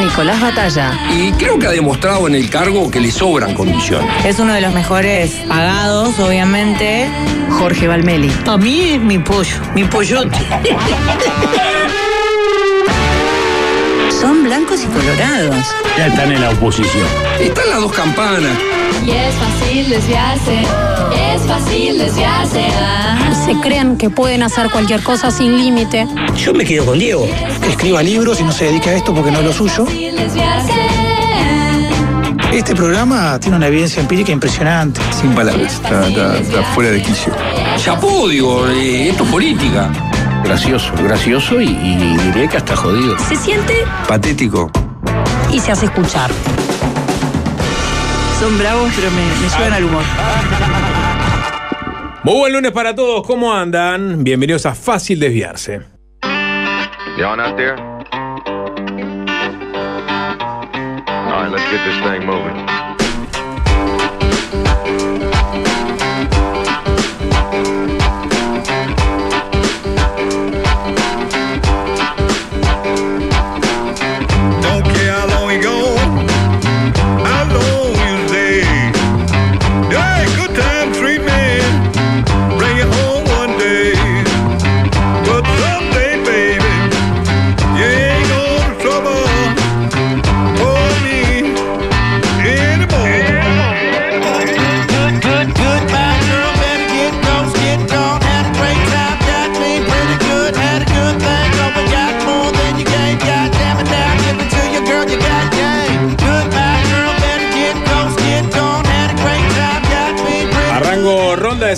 Nicolás 0.00 0.40
Batalla. 0.40 0.92
Y 1.12 1.32
creo 1.32 1.58
que 1.58 1.66
ha 1.66 1.70
demostrado 1.70 2.26
en 2.26 2.34
el 2.34 2.50
cargo 2.50 2.90
que 2.90 3.00
le 3.00 3.10
sobran 3.10 3.54
condiciones. 3.54 4.08
Es 4.24 4.38
uno 4.38 4.52
de 4.52 4.60
los 4.60 4.74
mejores 4.74 5.30
pagados, 5.48 6.18
obviamente. 6.18 7.08
Jorge 7.58 7.86
Valmeli. 7.86 8.28
Para 8.44 8.58
mí 8.58 8.90
es 8.90 9.00
mi 9.00 9.18
pollo, 9.18 9.56
mi 9.74 9.84
pollote. 9.84 10.38
Son 14.20 14.44
blancos 14.44 14.82
y 14.82 14.86
colorados. 14.86 15.66
Ya 15.96 16.06
están 16.06 16.32
en 16.32 16.40
la 16.40 16.50
oposición. 16.50 17.06
Están 17.38 17.68
las 17.70 17.80
dos 17.80 17.92
campanas. 17.92 18.56
Y 19.06 19.10
es 19.10 19.34
fácil 19.34 19.88
desviarse. 19.90 20.60
Es 21.34 21.42
fácil 21.42 21.98
desviarse. 21.98 22.66
Ajá. 22.66 23.34
se 23.44 23.54
creen 23.60 23.96
que 23.96 24.08
pueden 24.10 24.42
hacer 24.42 24.70
cualquier 24.70 25.02
cosa 25.02 25.30
sin 25.30 25.56
límite. 25.58 26.06
Yo 26.36 26.54
me 26.54 26.64
quedo 26.64 26.86
con 26.86 26.98
Diego. 26.98 27.26
que 27.62 27.68
escriba 27.70 28.02
libros 28.02 28.40
y 28.40 28.44
no 28.44 28.52
se 28.52 28.66
dedique 28.66 28.90
a 28.90 28.94
esto 28.94 29.14
porque 29.14 29.30
no 29.30 29.38
es 29.40 29.44
lo 29.44 29.52
suyo. 29.52 29.84
Fácil 29.84 30.16
desviarse. 30.16 30.72
Este 32.52 32.74
programa 32.74 33.38
tiene 33.40 33.56
una 33.56 33.66
evidencia 33.66 34.00
empírica 34.00 34.30
impresionante. 34.30 35.00
Sin 35.20 35.34
palabras. 35.34 35.74
Está, 35.74 36.06
está- 36.08 36.38
está 36.38 36.62
fuera 36.74 36.90
de 36.92 37.02
quicio. 37.02 37.32
Chapó, 37.76 38.28
digo, 38.28 38.66
eh, 38.68 39.08
esto 39.10 39.24
es 39.24 39.30
política. 39.30 39.90
Gracioso, 40.44 40.92
gracioso 41.02 41.60
y, 41.60 41.64
y 41.66 42.16
diría 42.26 42.46
que 42.48 42.56
hasta 42.58 42.76
jodido. 42.76 43.16
Se 43.28 43.34
siente 43.36 43.74
Patético. 44.06 44.70
Y 45.52 45.58
se 45.58 45.72
hace 45.72 45.86
escuchar. 45.86 46.30
Son 48.44 48.58
bravos, 48.58 48.92
pero 48.94 49.10
me, 49.10 49.24
me 49.40 49.48
suben 49.48 49.72
al 49.72 49.84
humor. 49.84 50.02
Muy 52.24 52.34
buen 52.34 52.52
lunes 52.52 52.72
para 52.72 52.94
todos, 52.94 53.26
¿cómo 53.26 53.54
andan? 53.54 54.22
Bienvenidos 54.22 54.66
a 54.66 54.74
Fácil 54.74 55.18
Desviarse. 55.18 55.80
Y'all 57.16 57.38
not 57.38 57.56
there? 57.56 57.76
All 61.22 61.40
right, 61.40 61.50
let's 61.50 61.64
get 61.70 61.82
this 61.86 61.96
thing 62.04 62.26
moving. 62.26 62.84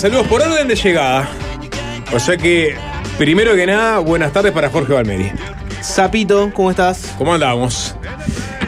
Saludos 0.07 0.27
por 0.27 0.41
orden 0.41 0.69
de 0.69 0.75
llegada. 0.75 1.27
O 2.13 2.19
sea 2.19 2.37
que, 2.37 2.75
primero 3.17 3.53
que 3.55 3.65
nada, 3.65 3.99
buenas 3.99 4.31
tardes 4.31 4.53
para 4.53 4.69
Jorge 4.69 4.93
Valmeri. 4.93 5.33
Zapito, 5.83 6.49
¿cómo 6.53 6.71
estás? 6.71 7.13
¿Cómo 7.17 7.33
andamos? 7.33 7.93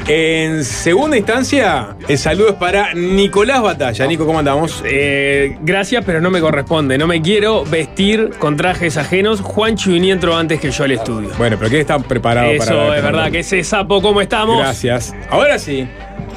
En 0.05 0.65
segunda 0.65 1.15
instancia, 1.15 1.95
el 2.09 2.17
saludo 2.17 2.49
es 2.49 2.55
para 2.55 2.93
Nicolás 2.93 3.61
Batalla. 3.61 4.05
Nico, 4.05 4.25
¿cómo 4.25 4.39
andamos? 4.39 4.83
Eh, 4.85 5.55
gracias, 5.61 6.03
pero 6.03 6.19
no 6.19 6.29
me 6.29 6.41
corresponde. 6.41 6.97
No 6.97 7.07
me 7.07 7.21
quiero 7.21 7.63
vestir 7.63 8.31
con 8.37 8.57
trajes 8.57 8.97
ajenos. 8.97 9.39
Juan 9.39 9.77
Chuini 9.77 10.11
entró 10.11 10.35
antes 10.35 10.59
que 10.59 10.71
yo 10.71 10.83
al 10.83 10.91
estudio. 10.91 11.29
Bueno, 11.37 11.55
pero 11.57 11.71
¿qué 11.71 11.79
está 11.79 11.99
preparado 11.99 12.51
Eso 12.51 12.65
para 12.65 12.97
es 12.97 13.03
verdad, 13.03 13.31
que 13.31 13.39
ese 13.39 13.63
sapo, 13.63 14.01
¿cómo 14.01 14.19
estamos? 14.19 14.57
Gracias. 14.59 15.15
Ahora 15.29 15.57
sí. 15.57 15.87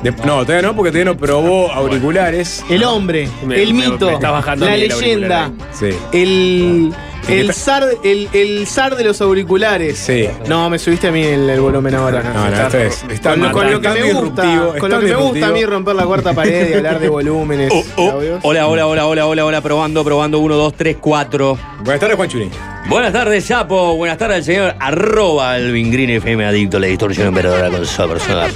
De- 0.03 0.11
no, 0.11 0.45
todavía 0.45 0.63
no, 0.63 0.75
porque 0.77 0.91
todavía 0.91 1.13
no 1.13 1.17
probó 1.17 1.71
auriculares. 1.73 2.65
El 2.69 2.83
hombre, 2.85 3.29
Me- 3.47 3.63
el 3.63 3.73
me- 3.75 3.89
mito, 3.91 4.07
me 4.07 4.15
está 4.15 4.31
bajando 4.31 4.67
la 4.67 4.77
leyenda, 4.77 5.51
Sí. 5.73 5.91
el, 6.13 6.93
¿Qué 7.27 7.39
el, 7.41 7.55
zar, 7.55 7.85
el, 8.03 8.29
el 8.33 8.67
zar 8.67 8.97
de 8.97 9.05
los 9.05 9.21
auriculares. 9.21 9.97
Sí. 9.97 10.27
No, 10.49 10.69
me 10.69 10.81
subiste 10.81 11.07
a 11.07 11.13
mí 11.13 11.23
el, 11.23 11.49
el 11.49 11.61
volumen 11.61 11.95
ahora. 11.95 12.21
No, 12.21 12.51
no, 12.51 12.63
esto 12.63 12.79
es. 12.79 13.05
Está 13.11 13.31
Con, 13.31 13.43
lo- 13.43 13.53
con 13.53 13.71
lo 13.71 13.81
que 13.81 13.89
me 13.91 14.13
gusta, 14.13 14.43
con 14.81 14.91
lo 14.91 14.99
que 14.99 15.07
me 15.07 15.15
gusta 15.15 15.47
a 15.47 15.51
mí 15.53 15.65
romper 15.65 15.95
la 15.95 16.05
cuarta 16.05 16.33
pared 16.33 16.71
y 16.71 16.75
hablar 16.75 16.99
de 16.99 17.09
volúmenes. 17.09 17.73
Oh, 17.97 18.11
audios. 18.11 18.41
Hola, 18.43 18.67
hola, 18.67 18.87
hola, 18.89 19.07
hola, 19.07 19.27
hola, 19.27 19.45
hola, 19.45 19.61
probando, 19.61 20.03
probando, 20.05 20.41
1, 20.41 20.57
2, 20.57 20.75
3, 20.77 20.97
4. 21.01 21.59
Buenas 21.85 22.01
tardes, 22.01 22.17
Juan 22.17 22.29
Chuni. 22.29 22.51
Buenas 22.89 23.13
tardes, 23.13 23.47
Chapo. 23.47 23.95
Buenas 23.95 24.19
tardes 24.19 24.39
al 24.39 24.45
señor 24.45 24.75
arroba 24.81 25.53
Alvin 25.53 25.93
Green 25.93 26.11
FM 26.11 26.45
adicto 26.45 26.79
a 26.79 26.81
la 26.81 26.89
distorsión 26.89 27.29
emperadora 27.29 27.71
con 27.71 27.87
sol 27.87 28.09
personal. 28.11 28.51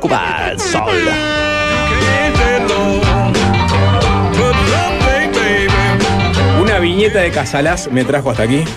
Cuba. 0.00 0.52
Una 6.60 6.78
viñeta 6.80 7.20
de 7.20 7.30
Casalás 7.30 7.90
me 7.90 8.04
trajo 8.04 8.30
hasta 8.30 8.42
aquí. 8.44 8.64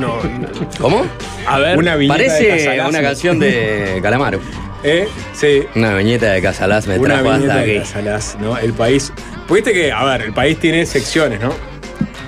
No, 0.00 0.16
no. 0.22 0.48
¿Cómo? 0.80 1.04
A 1.46 1.58
ver, 1.58 1.76
Una 1.76 1.94
viñeta 1.96 2.18
de 2.22 2.28
Parece 2.28 2.48
Casalás. 2.64 2.88
una 2.88 3.02
canción 3.02 3.38
de 3.38 3.98
Calamaro. 4.02 4.40
¿Eh? 4.82 5.08
Sí. 5.34 5.62
Una 5.74 5.94
viñeta 5.94 6.32
de 6.32 6.40
Casalás 6.40 6.86
me 6.86 6.98
Una 6.98 7.14
trajo 7.20 7.32
viñeta 7.34 7.52
hasta 7.52 7.64
de 7.64 7.70
aquí. 7.72 7.78
Casalás, 7.80 8.36
¿no? 8.40 8.56
El 8.56 8.72
país. 8.72 9.12
Viste 9.50 9.72
que, 9.72 9.92
a 9.92 10.04
ver, 10.04 10.22
el 10.22 10.32
país 10.32 10.58
tiene 10.58 10.86
secciones, 10.86 11.40
¿no? 11.40 11.52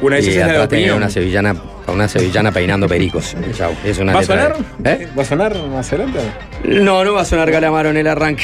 Una 0.00 0.16
de 0.16 0.22
Y 0.22 0.28
esas 0.28 0.42
es 0.42 0.46
la 0.46 0.52
de 0.52 0.64
opinión. 0.64 0.96
una 0.96 1.10
sevillana, 1.10 1.56
una 1.88 2.06
sevillana 2.08 2.52
peinando 2.52 2.86
pericos. 2.88 3.34
Es 3.84 3.98
una 3.98 4.12
¿Va 4.12 4.20
a 4.20 4.22
sonar? 4.22 4.56
de- 4.78 4.92
¿Eh? 4.92 5.08
¿Va 5.18 5.22
a 5.22 5.24
sonar 5.24 5.56
más 5.68 5.88
adelante? 5.92 6.20
No, 6.64 7.04
no 7.04 7.14
va 7.14 7.22
a 7.22 7.24
sonar 7.24 7.50
Calamaro 7.50 7.90
en 7.90 7.96
el 7.96 8.06
arranque. 8.06 8.42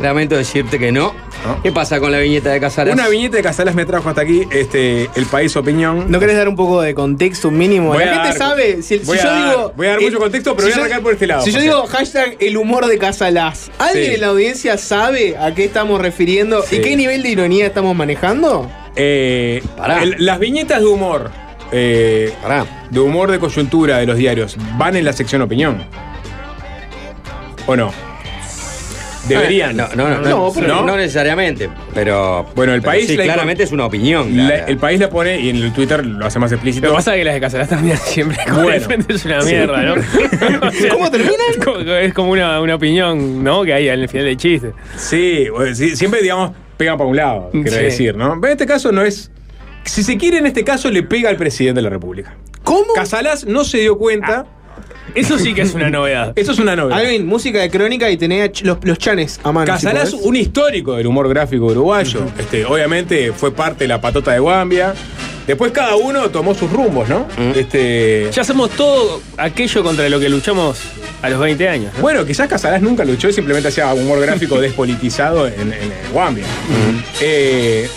Lamento 0.00 0.36
decirte 0.36 0.78
que 0.78 0.90
no. 0.92 1.14
No. 1.46 1.62
¿Qué 1.62 1.72
pasa 1.72 1.98
con 2.00 2.12
la 2.12 2.18
viñeta 2.18 2.50
de 2.50 2.60
Casalás? 2.60 2.92
Una 2.94 3.08
viñeta 3.08 3.38
de 3.38 3.42
Casalás 3.42 3.74
me 3.74 3.86
trajo 3.86 4.10
hasta 4.10 4.20
aquí, 4.20 4.42
este, 4.50 5.08
el 5.14 5.24
país 5.24 5.56
opinión. 5.56 6.04
¿No 6.10 6.20
querés 6.20 6.36
dar 6.36 6.48
un 6.48 6.56
poco 6.56 6.82
de 6.82 6.92
contexto 6.94 7.48
un 7.48 7.56
mínimo? 7.56 7.94
Voy 7.94 8.04
la 8.04 8.10
a 8.10 8.24
gente 8.24 8.38
dar- 8.38 8.48
sabe, 8.50 8.82
si, 8.82 8.98
si 8.98 9.04
voy 9.06 9.18
a 9.18 9.22
yo 9.22 9.30
dar- 9.30 9.48
digo... 9.50 9.72
voy 9.74 9.86
a 9.86 9.90
dar 9.90 9.98
el- 10.00 10.04
mucho 10.04 10.18
contexto, 10.18 10.54
pero 10.54 10.68
si 10.68 10.72
voy 10.72 10.72
a 10.72 10.76
yo- 10.76 10.82
arrancar 10.82 11.02
por 11.02 11.12
este 11.14 11.26
lado, 11.26 11.42
Si 11.42 11.52
yo 11.52 11.60
digo 11.60 11.86
hashtag 11.86 12.36
el 12.40 12.56
humor 12.58 12.86
de 12.86 12.98
Casalás, 12.98 13.70
¿alguien 13.78 14.04
Sí. 14.08 14.14
en 14.16 14.20
la 14.20 14.26
audiencia 14.26 14.76
sabe 14.76 15.36
a 15.38 15.54
qué 15.54 15.64
estamos 15.64 15.98
refiriendo 16.02 16.62
Sí. 16.62 16.76
y 16.76 16.80
qué 16.82 16.94
nivel 16.94 17.22
de 17.22 17.30
ironía 17.30 17.66
estamos 17.66 17.96
manejando? 17.96 18.70
Eh, 19.02 19.62
Pará. 19.78 20.02
el- 20.02 20.16
las 20.18 20.38
viñetas 20.38 20.80
de 20.80 20.86
humor, 20.86 21.30
eh, 21.72 22.34
Pará. 22.42 22.66
de 22.90 23.00
humor 23.00 23.30
de 23.30 23.38
coyuntura 23.38 23.96
de 23.98 24.04
los 24.06 24.16
diarios, 24.18 24.56
¿van 24.76 24.94
en 24.96 25.06
la 25.06 25.14
sección 25.14 25.40
opinión? 25.40 25.82
¿O 27.66 27.76
no? 27.76 27.92
Deberían. 29.28 29.76
No, 29.76 29.86
no, 29.94 30.08
no, 30.08 30.18
no, 30.20 30.28
No, 30.28 30.52
pero 30.52 30.66
no, 30.66 30.82
no. 30.82 30.96
necesariamente. 30.96 31.68
Pero. 31.94 32.46
Bueno, 32.56 32.72
el 32.74 32.80
pero 32.80 32.90
país 32.92 33.06
Sí, 33.06 33.16
la- 33.16 33.24
claramente 33.24 33.62
es 33.62 33.70
una 33.70 33.84
opinión. 33.84 34.34
La- 34.34 34.64
el 34.66 34.76
país 34.78 34.98
la 34.98 35.08
pone 35.10 35.38
y 35.38 35.50
en 35.50 35.56
el 35.56 35.72
Twitter 35.72 36.04
lo 36.04 36.26
hace 36.26 36.38
más 36.38 36.50
explícito. 36.52 36.86
Lo 36.86 36.92
que 36.92 36.96
pasa 36.96 37.12
es 37.14 37.18
que 37.20 37.24
las 37.24 37.34
de 37.34 37.40
Casalás 37.40 37.68
terminan 37.68 37.98
siempre 37.98 38.38
Bueno. 38.52 38.84
frente 38.84 39.12
es 39.14 39.24
una 39.26 39.40
mierda, 39.42 39.82
¿no? 39.82 39.94
¿Cómo 40.90 41.10
terminan? 41.10 41.36
Es 41.50 41.64
como, 41.64 41.78
es 41.78 42.14
como 42.14 42.30
una, 42.32 42.60
una 42.60 42.74
opinión, 42.74 43.44
¿no? 43.44 43.62
Que 43.62 43.74
hay 43.74 43.88
al 43.88 44.08
final 44.08 44.24
del 44.26 44.36
chiste. 44.36 44.72
Sí, 44.96 45.46
o- 45.54 45.74
sí, 45.74 45.94
siempre, 45.96 46.22
digamos, 46.22 46.52
pegan 46.80 46.96
para 46.96 47.10
un 47.10 47.14
lado, 47.16 47.50
quiero 47.52 47.70
Sí. 47.76 47.82
decir, 47.82 48.16
¿no? 48.16 48.40
Pero 48.40 48.46
en 48.46 48.52
este 48.52 48.66
caso 48.66 48.90
no 48.90 49.02
es. 49.02 49.30
Si 49.84 50.02
se 50.02 50.16
quiere, 50.16 50.38
en 50.38 50.46
este 50.46 50.64
caso 50.64 50.90
le 50.90 51.02
pega 51.02 51.28
al 51.28 51.36
presidente 51.36 51.78
de 51.78 51.82
la 51.82 51.90
República. 51.90 52.36
¿Cómo? 52.64 52.94
Casalás 52.94 53.44
no 53.46 53.64
se 53.64 53.78
dio 53.78 53.98
cuenta 53.98 54.46
Eso 55.14 55.38
sí 55.38 55.52
que 55.54 55.62
es 55.62 55.74
una 55.74 55.90
novedad. 55.90 56.32
Eso 56.36 56.52
es 56.52 56.58
una 56.58 56.74
novedad. 56.76 56.98
Alvin, 57.00 57.26
música 57.26 57.58
de 57.60 57.68
crónica 57.70 58.10
y 58.10 58.16
ch- 58.16 58.62
los, 58.62 58.78
los 58.82 58.96
chanes 58.98 59.40
a 59.42 59.52
mano. 59.52 59.66
Casalás, 59.66 60.12
un 60.14 60.36
histórico 60.36 60.94
del 60.96 61.06
humor 61.06 61.28
gráfico 61.28 61.66
uruguayo. 61.66 62.20
este, 62.38 62.64
obviamente 62.64 63.32
fue 63.32 63.52
parte 63.52 63.84
de 63.84 63.88
la 63.88 64.00
patota 64.00 64.32
de 64.32 64.38
Guambia. 64.38 64.94
Después 65.50 65.72
cada 65.72 65.96
uno 65.96 66.30
tomó 66.30 66.54
sus 66.54 66.70
rumbos, 66.70 67.08
¿no? 67.08 67.26
Este, 67.56 68.30
Ya 68.32 68.42
hacemos 68.42 68.70
todo 68.70 69.20
aquello 69.36 69.82
contra 69.82 70.08
lo 70.08 70.20
que 70.20 70.28
luchamos 70.28 70.78
a 71.22 71.28
los 71.28 71.40
20 71.40 71.68
años. 71.68 71.92
¿no? 71.96 72.02
Bueno, 72.02 72.24
quizás 72.24 72.46
Casalás 72.46 72.80
nunca 72.80 73.04
luchó 73.04 73.28
y 73.28 73.32
simplemente 73.32 73.66
hacía 73.66 73.92
humor 73.92 74.20
gráfico 74.20 74.60
despolitizado 74.60 75.48
en, 75.48 75.60
en, 75.60 75.72
en 75.72 76.12
Guambia. 76.12 76.44
Eh, 77.20 77.88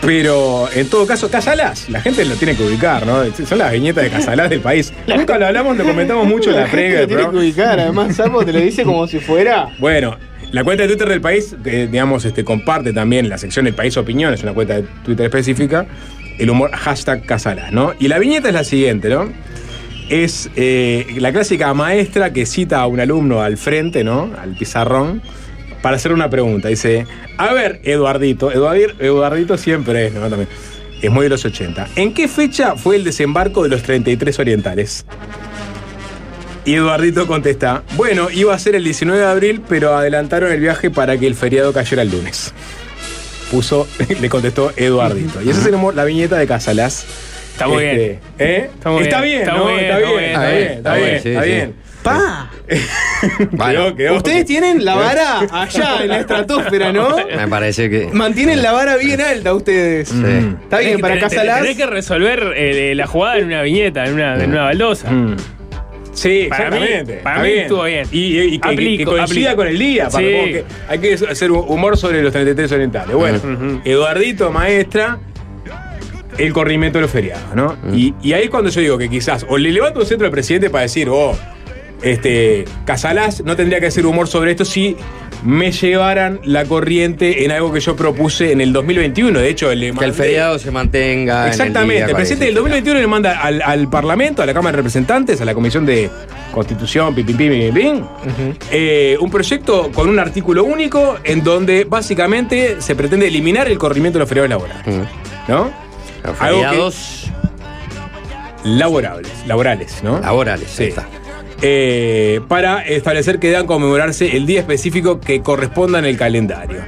pero 0.00 0.66
en 0.74 0.88
todo 0.88 1.06
caso, 1.06 1.30
Casalás, 1.30 1.90
la 1.90 2.00
gente 2.00 2.24
lo 2.24 2.36
tiene 2.36 2.56
que 2.56 2.62
ubicar, 2.62 3.06
¿no? 3.06 3.22
Son 3.46 3.58
las 3.58 3.70
viñetas 3.70 4.04
de 4.04 4.08
Casalás 4.10 4.48
del 4.48 4.60
país. 4.60 4.94
Nunca 5.06 5.36
lo 5.36 5.48
hablamos, 5.48 5.76
lo 5.76 5.84
comentamos 5.84 6.26
mucho 6.26 6.52
en 6.52 6.56
la 6.56 6.66
previa 6.70 7.02
Lo 7.02 7.06
tiene 7.06 7.22
que 7.28 7.36
ubicar, 7.36 7.80
además 7.80 8.16
Sapo 8.16 8.46
te 8.46 8.52
lo 8.54 8.60
dice 8.60 8.82
como 8.84 9.06
si 9.06 9.18
fuera. 9.20 9.68
Bueno, 9.78 10.16
la 10.52 10.64
cuenta 10.64 10.84
de 10.84 10.88
Twitter 10.88 11.08
del 11.10 11.20
país, 11.20 11.54
que, 11.62 11.86
digamos, 11.86 12.24
este, 12.24 12.44
comparte 12.44 12.94
también 12.94 13.28
la 13.28 13.36
sección 13.36 13.66
del 13.66 13.74
país 13.74 13.94
opinión, 13.98 14.32
es 14.32 14.42
una 14.42 14.54
cuenta 14.54 14.76
de 14.76 14.84
Twitter 15.04 15.26
específica, 15.26 15.86
el 16.38 16.50
humor 16.50 16.70
hashtag 16.72 17.24
Casalás, 17.24 17.72
¿no? 17.72 17.92
Y 17.98 18.08
la 18.08 18.18
viñeta 18.18 18.48
es 18.48 18.54
la 18.54 18.64
siguiente, 18.64 19.08
¿no? 19.08 19.30
Es 20.08 20.50
eh, 20.56 21.06
la 21.18 21.32
clásica 21.32 21.72
maestra 21.74 22.32
que 22.32 22.44
cita 22.46 22.80
a 22.80 22.86
un 22.86 23.00
alumno 23.00 23.40
al 23.42 23.56
frente, 23.56 24.04
¿no? 24.04 24.30
Al 24.40 24.50
pizarrón, 24.56 25.22
para 25.80 25.96
hacer 25.96 26.12
una 26.12 26.28
pregunta. 26.28 26.68
Dice, 26.68 27.06
a 27.38 27.52
ver, 27.52 27.80
Eduardito, 27.84 28.52
Eduardir- 28.52 28.94
Eduardito 29.00 29.56
siempre 29.56 30.06
es, 30.08 30.12
¿no? 30.12 30.20
También. 30.28 30.48
Es 31.00 31.10
muy 31.10 31.24
de 31.24 31.30
los 31.30 31.44
80. 31.44 31.88
¿En 31.96 32.14
qué 32.14 32.28
fecha 32.28 32.76
fue 32.76 32.94
el 32.96 33.02
desembarco 33.04 33.62
de 33.64 33.68
los 33.70 33.82
33 33.82 34.38
orientales? 34.38 35.04
Y 36.64 36.74
Eduardito 36.74 37.26
contesta, 37.26 37.82
bueno, 37.96 38.28
iba 38.30 38.54
a 38.54 38.58
ser 38.58 38.76
el 38.76 38.84
19 38.84 39.18
de 39.20 39.26
abril, 39.26 39.62
pero 39.68 39.96
adelantaron 39.96 40.52
el 40.52 40.60
viaje 40.60 40.90
para 40.90 41.18
que 41.18 41.26
el 41.26 41.34
feriado 41.34 41.72
cayera 41.72 42.02
el 42.02 42.10
lunes. 42.12 42.54
Puso, 43.52 43.86
le 44.20 44.28
contestó 44.28 44.72
Eduardito. 44.76 45.40
Y 45.42 45.50
esa 45.50 45.60
es 45.60 45.66
el 45.66 45.74
humor- 45.74 45.94
la 45.94 46.04
viñeta 46.04 46.36
de 46.38 46.46
Casalás. 46.48 47.04
Está 47.52 47.68
muy 47.68 47.84
Este, 47.84 47.96
bien. 47.98 48.18
¿eh? 48.38 48.70
Está 48.74 48.90
muy 48.90 49.02
Está 49.04 49.20
bien, 49.20 49.38
bien, 49.44 49.48
está 49.48 49.62
bien, 49.62 49.78
Está 49.78 49.98
está 49.98 50.08
bien, 50.08 50.24
está 50.24 50.40
bien, 50.40 50.56
bien, 50.56 50.72
está 50.78 50.94
bien, 50.94 51.22
sí, 51.22 51.28
está 51.28 51.42
sí. 51.44 51.48
bien. 51.50 51.74
¡Pa! 52.02 52.50
Quedó, 53.68 53.94
quedó. 53.94 54.16
Ustedes 54.16 54.44
tienen 54.46 54.84
la 54.84 54.94
vara 54.96 55.40
allá 55.52 55.98
en 56.02 56.08
la 56.08 56.20
estratosfera, 56.20 56.92
¿no? 56.92 57.16
Me 57.36 57.46
parece 57.46 57.88
que. 57.90 58.08
Mantienen 58.12 58.62
la 58.62 58.72
vara 58.72 58.96
bien 58.96 59.20
alta 59.20 59.54
ustedes. 59.54 60.08
Sí. 60.08 60.16
Está 60.62 60.78
bien, 60.78 60.96
Tenés 60.96 61.00
para 61.00 61.14
que- 61.18 61.36
tenés- 61.36 61.76
que 61.76 61.86
resolver 61.86 62.54
eh, 62.56 62.94
la 62.96 63.06
jugada 63.06 63.38
en 63.38 63.44
una 63.46 63.62
viñeta, 63.62 64.04
en 64.06 64.14
una, 64.14 64.42
en 64.42 64.50
una 64.50 64.62
baldosa. 64.62 65.10
Mm. 65.10 65.36
Sí, 66.12 66.46
Para 66.48 66.70
mí- 66.70 66.86
para 67.22 67.42
mí 67.42 67.48
estuvo 67.50 67.84
bien. 67.84 68.06
Y, 68.12 68.38
y- 68.38 68.58
que, 68.58 68.68
Aplico, 68.68 68.98
que 69.12 69.16
coincida 69.16 69.50
aplico. 69.52 69.56
con 69.56 69.66
el 69.68 69.78
día. 69.78 70.08
para- 70.10 70.26
Sí. 70.26 70.32
como 70.32 70.44
que 70.46 70.64
hay 70.88 70.98
que 70.98 71.14
hacer 71.14 71.50
humor 71.50 71.96
sobre 71.96 72.22
los 72.22 72.32
33 72.32 72.70
orientales. 72.72 73.16
Bueno, 73.16 73.40
Eduardito, 73.84 74.50
maestra, 74.52 75.18
el 76.38 76.52
corrimiento 76.52 76.98
de 76.98 77.02
los 77.02 77.10
feriados, 77.10 77.54
¿no? 77.54 77.76
Y, 77.94 78.14
y 78.22 78.32
ahí 78.34 78.44
es 78.44 78.50
cuando 78.50 78.70
yo 78.70 78.80
digo 78.80 78.98
que 78.98 79.08
quizás 79.08 79.44
o 79.48 79.56
le 79.58 79.70
levanto 79.72 80.00
un 80.00 80.06
centro 80.06 80.26
al 80.26 80.32
presidente 80.32 80.70
para 80.70 80.82
decir, 80.82 81.08
oh, 81.10 81.36
este, 82.02 82.64
Casalás 82.84 83.42
no 83.44 83.54
tendría 83.56 83.80
que 83.80 83.86
hacer 83.86 84.04
humor 84.06 84.28
sobre 84.28 84.50
esto 84.50 84.64
si 84.64 84.96
me 85.44 85.72
llevaran 85.72 86.40
la 86.44 86.64
corriente 86.64 87.44
en 87.44 87.50
algo 87.50 87.72
que 87.72 87.80
yo 87.80 87.96
propuse 87.96 88.52
en 88.52 88.60
el 88.60 88.72
2021. 88.72 89.38
De 89.40 89.48
hecho, 89.48 89.72
le 89.74 89.80
Que 89.80 89.86
el 89.88 89.94
mandé- 89.94 90.12
feriado 90.12 90.58
se 90.58 90.70
mantenga. 90.70 91.48
Exactamente, 91.48 91.96
en 91.98 92.02
el, 92.04 92.10
el 92.10 92.16
presidente 92.16 92.44
del 92.46 92.54
2021 92.54 93.00
le 93.00 93.06
manda 93.06 93.40
al, 93.40 93.60
al 93.62 93.90
Parlamento, 93.90 94.42
a 94.42 94.46
la 94.46 94.54
Cámara 94.54 94.72
de 94.72 94.76
Representantes, 94.76 95.40
a 95.40 95.44
la 95.44 95.54
Comisión 95.54 95.84
de 95.84 96.10
Constitución, 96.52 97.14
pim, 97.14 97.26
pim, 97.26 97.36
pim, 97.36 97.74
pim, 97.74 98.04
eh, 98.70 99.16
un 99.20 99.30
proyecto 99.30 99.90
con 99.92 100.08
un 100.08 100.18
artículo 100.18 100.64
único 100.64 101.16
en 101.24 101.42
donde 101.42 101.84
básicamente 101.84 102.76
se 102.80 102.94
pretende 102.94 103.26
eliminar 103.26 103.68
el 103.68 103.78
corrimiento 103.78 104.18
de 104.18 104.20
los 104.20 104.28
feriados 104.28 104.50
laborales. 104.50 104.84
¿No? 105.48 105.70
Los 106.24 106.40
Algo 106.40 106.60
que- 106.60 106.66
feriados 106.66 107.30
laborables, 108.64 109.32
laborales, 109.46 110.00
¿no? 110.04 110.20
laborales. 110.20 110.68
Sí. 110.70 110.84
ahí 110.84 110.88
está. 110.90 111.08
Eh, 111.64 112.40
para 112.48 112.82
establecer 112.82 113.38
que 113.38 113.48
deban 113.48 113.66
conmemorarse 113.66 114.36
el 114.36 114.46
día 114.46 114.58
específico 114.58 115.20
que 115.20 115.42
corresponda 115.42 116.00
en 116.00 116.04
el 116.06 116.16
calendario. 116.16 116.82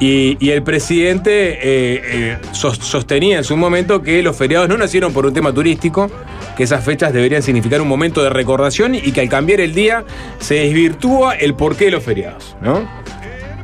Y, 0.00 0.36
y 0.40 0.50
el 0.50 0.64
presidente 0.64 1.30
eh, 1.52 1.58
eh, 1.62 2.38
sos- 2.50 2.78
sostenía 2.78 3.38
en 3.38 3.44
su 3.44 3.56
momento 3.56 4.02
que 4.02 4.20
los 4.24 4.36
feriados 4.36 4.68
no 4.68 4.76
nacieron 4.76 5.12
por 5.12 5.24
un 5.24 5.32
tema 5.32 5.52
turístico, 5.52 6.10
que 6.56 6.64
esas 6.64 6.84
fechas 6.84 7.12
deberían 7.12 7.42
significar 7.44 7.80
un 7.80 7.86
momento 7.86 8.20
de 8.24 8.30
recordación 8.30 8.96
y 8.96 9.12
que 9.12 9.20
al 9.20 9.28
cambiar 9.28 9.60
el 9.60 9.72
día 9.72 10.02
se 10.40 10.54
desvirtúa 10.54 11.36
el 11.36 11.54
porqué 11.54 11.84
de 11.84 11.90
los 11.92 12.02
feriados, 12.02 12.56
¿no? 12.60 12.88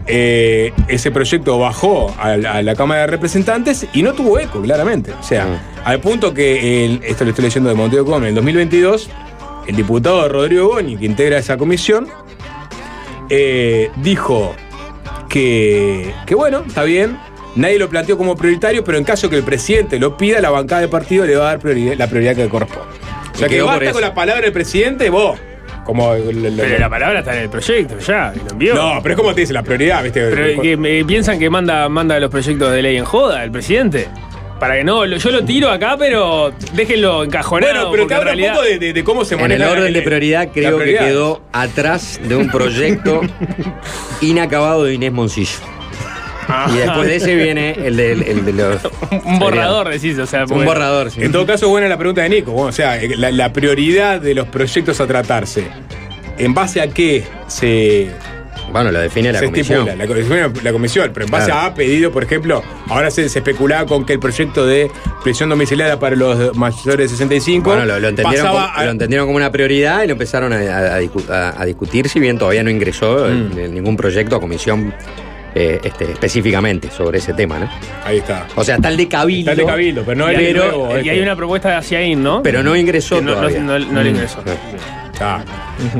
Ese 0.06 1.10
proyecto 1.10 1.58
bajó 1.58 2.14
a 2.18 2.36
la, 2.36 2.52
a 2.52 2.62
la 2.62 2.74
Cámara 2.76 3.00
de 3.02 3.06
Representantes 3.08 3.86
y 3.92 4.02
no 4.02 4.12
tuvo 4.12 4.38
eco, 4.38 4.60
claramente. 4.60 5.12
O 5.18 5.22
sea, 5.22 5.46
al 5.84 5.98
punto 6.00 6.32
que, 6.34 6.84
el- 6.84 7.00
esto 7.04 7.24
lo 7.24 7.30
estoy 7.30 7.44
leyendo 7.46 7.70
de 7.70 7.74
Monteo 7.74 8.04
Com, 8.04 8.22
en 8.22 8.28
el 8.28 8.34
2022, 8.34 9.08
el 9.66 9.76
diputado 9.76 10.28
Rodrigo 10.28 10.68
Boni, 10.68 10.96
que 10.96 11.06
integra 11.06 11.38
esa 11.38 11.56
comisión, 11.56 12.08
eh, 13.30 13.90
dijo 13.96 14.54
que, 15.28 16.12
que 16.26 16.34
bueno, 16.34 16.62
está 16.66 16.84
bien, 16.84 17.18
nadie 17.56 17.78
lo 17.78 17.88
planteó 17.88 18.16
como 18.18 18.36
prioritario, 18.36 18.84
pero 18.84 18.98
en 18.98 19.04
caso 19.04 19.28
que 19.30 19.36
el 19.36 19.42
presidente 19.42 19.98
lo 19.98 20.16
pida, 20.16 20.40
la 20.40 20.50
bancada 20.50 20.82
de 20.82 20.88
partido 20.88 21.26
le 21.26 21.36
va 21.36 21.44
a 21.44 21.48
dar 21.52 21.58
prioridad- 21.60 21.96
la 21.96 22.06
prioridad 22.08 22.36
que 22.36 22.48
corresponde. 22.48 22.88
O 23.34 23.36
sea 23.36 23.48
que 23.48 23.60
basta 23.62 23.92
con 23.92 24.00
la 24.00 24.14
palabra 24.14 24.42
del 24.42 24.52
presidente, 24.52 25.10
vos, 25.10 25.38
como... 25.84 26.12
Pero 26.12 26.78
la 26.78 26.88
palabra 26.88 27.18
está 27.18 27.34
en 27.36 27.42
el 27.42 27.48
proyecto, 27.50 27.98
ya, 27.98 28.32
y 28.34 28.38
lo 28.44 28.50
envió. 28.52 28.74
no, 28.74 29.00
pero 29.02 29.14
es 29.14 29.20
como 29.20 29.34
te 29.34 29.40
dice, 29.40 29.52
la 29.52 29.62
prioridad, 29.62 30.02
¿viste? 30.04 30.20
Pero 30.30 30.62
que 30.62 30.76
me- 30.76 31.04
piensan 31.04 31.38
que 31.38 31.50
manda, 31.50 31.88
manda 31.88 32.18
los 32.20 32.30
proyectos 32.30 32.70
de 32.72 32.82
ley 32.82 32.96
en 32.96 33.04
joda, 33.04 33.42
el 33.42 33.50
presidente. 33.50 34.08
Para 34.64 34.76
que 34.78 34.84
no, 34.84 35.04
yo 35.04 35.30
lo 35.30 35.44
tiro 35.44 35.70
acá, 35.70 35.96
pero 35.98 36.52
déjenlo 36.72 37.22
encajonado. 37.24 37.72
Bueno, 37.72 37.90
pero 37.90 38.06
que 38.06 38.14
en 38.14 38.20
habla 38.20 38.32
un 38.32 38.38
realidad- 38.38 38.54
poco 38.54 38.64
de, 38.66 38.78
de- 38.78 38.92
de 38.94 39.04
cómo 39.04 39.24
se 39.26 39.34
En 39.34 39.42
maneja 39.42 39.64
el 39.64 39.78
orden 39.78 39.92
de 39.92 40.00
prioridad 40.02 40.48
creo 40.54 40.78
que 40.78 40.96
quedó 40.96 41.42
atrás 41.52 42.18
de 42.26 42.34
un 42.34 42.48
proyecto 42.50 43.20
inacabado 44.22 44.84
de 44.84 44.94
Inés 44.94 45.12
Moncillo. 45.12 45.58
Y 46.72 46.76
después 46.76 47.06
de 47.08 47.16
ese 47.16 47.34
viene 47.36 47.70
el 47.72 47.96
de, 47.96 48.12
el 48.12 48.44
de 48.44 48.52
los. 48.52 48.80
Un 49.24 49.38
borrador, 49.38 49.88
decís, 49.88 50.18
o 50.18 50.26
sea. 50.26 50.44
Un 50.44 50.64
borrador, 50.64 51.10
sí. 51.10 51.22
En 51.22 51.32
todo 51.32 51.46
caso, 51.46 51.68
buena 51.68 51.88
la 51.88 51.96
pregunta 51.96 52.22
de 52.22 52.28
Nico. 52.28 52.52
Bueno, 52.52 52.68
o 52.68 52.72
sea, 52.72 52.98
la, 53.16 53.30
la 53.30 53.52
prioridad 53.52 54.20
de 54.20 54.34
los 54.34 54.48
proyectos 54.48 55.00
a 55.00 55.06
tratarse, 55.06 55.66
¿en 56.38 56.52
base 56.52 56.80
a 56.82 56.88
qué 56.88 57.24
se, 57.48 58.10
Bueno, 58.72 58.90
lo 58.90 59.00
define 59.00 59.32
la 59.32 59.38
se 59.38 59.44
comisión. 59.46 59.88
estipula? 59.88 59.96
La, 59.96 60.06
comisión- 60.06 60.64
la 60.64 60.72
comisión, 60.72 61.10
pero 61.14 61.26
en 61.26 61.30
base 61.32 61.46
Claro. 61.50 61.66
a 61.68 61.74
pedido, 61.74 62.10
por 62.10 62.24
ejemplo, 62.24 62.62
ahora 62.88 63.10
se, 63.10 63.28
se 63.28 63.38
especulaba 63.38 63.86
con 63.86 64.04
que 64.04 64.14
el 64.14 64.18
proyecto 64.18 64.66
de 64.66 64.90
prisión 65.22 65.48
domiciliaria 65.48 65.98
para 65.98 66.16
los 66.16 66.56
mayores 66.56 67.10
de 67.10 67.16
65 67.16 67.70
Bueno, 67.70 67.84
lo, 67.86 68.00
lo 68.00 68.08
entendieron 68.08 68.46
como, 68.48 68.58
a- 68.60 68.84
lo 68.84 68.90
entendieron 68.90 69.26
como 69.26 69.36
una 69.36 69.50
prioridad 69.52 70.02
y 70.02 70.06
lo 70.08 70.12
empezaron 70.12 70.52
a, 70.52 70.56
a- 70.56 70.96
a 70.96 71.00
discu- 71.00 71.28
a- 71.30 71.60
a 71.60 71.64
discutir, 71.64 72.08
si 72.08 72.18
bien 72.20 72.36
todavía 72.38 72.62
no 72.64 72.70
ingresó 72.70 73.26
Mm. 73.28 73.52
en- 73.52 73.58
en 73.58 73.74
ningún 73.74 73.96
proyecto 73.96 74.36
a 74.36 74.40
comisión 74.40 74.92
eh, 75.56 75.78
este, 75.84 76.10
específicamente 76.10 76.90
sobre 76.90 77.18
ese 77.18 77.32
tema, 77.32 77.60
¿no? 77.60 77.70
Ahí 78.04 78.18
está. 78.18 78.48
O 78.56 78.64
sea, 78.64 78.74
está 78.74 78.88
el 78.88 78.96
de 78.96 79.06
Cabildo. 79.06 79.52
Está 79.52 79.62
el 79.62 79.66
de 79.68 79.72
Cabildo, 79.72 80.02
pero 80.04 80.16
no 80.18 80.28
el 80.28 80.40
y, 80.40 80.44
hay, 80.46 80.52
nuevo, 80.52 80.88
y 80.92 80.98
este. 80.98 81.10
hay 81.12 81.20
una 81.20 81.36
propuesta 81.36 81.68
de 81.68 81.74
Asiaín, 81.76 82.24
¿no? 82.24 82.42
Pero 82.42 82.64
no 82.64 82.74
ingresó 82.74 83.20
no, 83.20 83.30
no- 83.30 83.34
todavía. 83.36 83.60
no- 83.60 83.78
no 83.78 84.02
le 84.02 84.10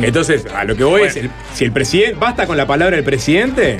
Entonces, 0.02 0.46
a 0.54 0.64
lo 0.64 0.76
que 0.76 0.84
voy 0.84 1.02
es, 1.02 1.16
el- 1.16 1.30
si 1.52 1.64
el 1.64 1.72
presidente, 1.72 2.16
basta 2.18 2.46
con 2.46 2.56
la 2.56 2.66
palabra 2.66 2.96
del 2.96 3.04
presidente, 3.04 3.76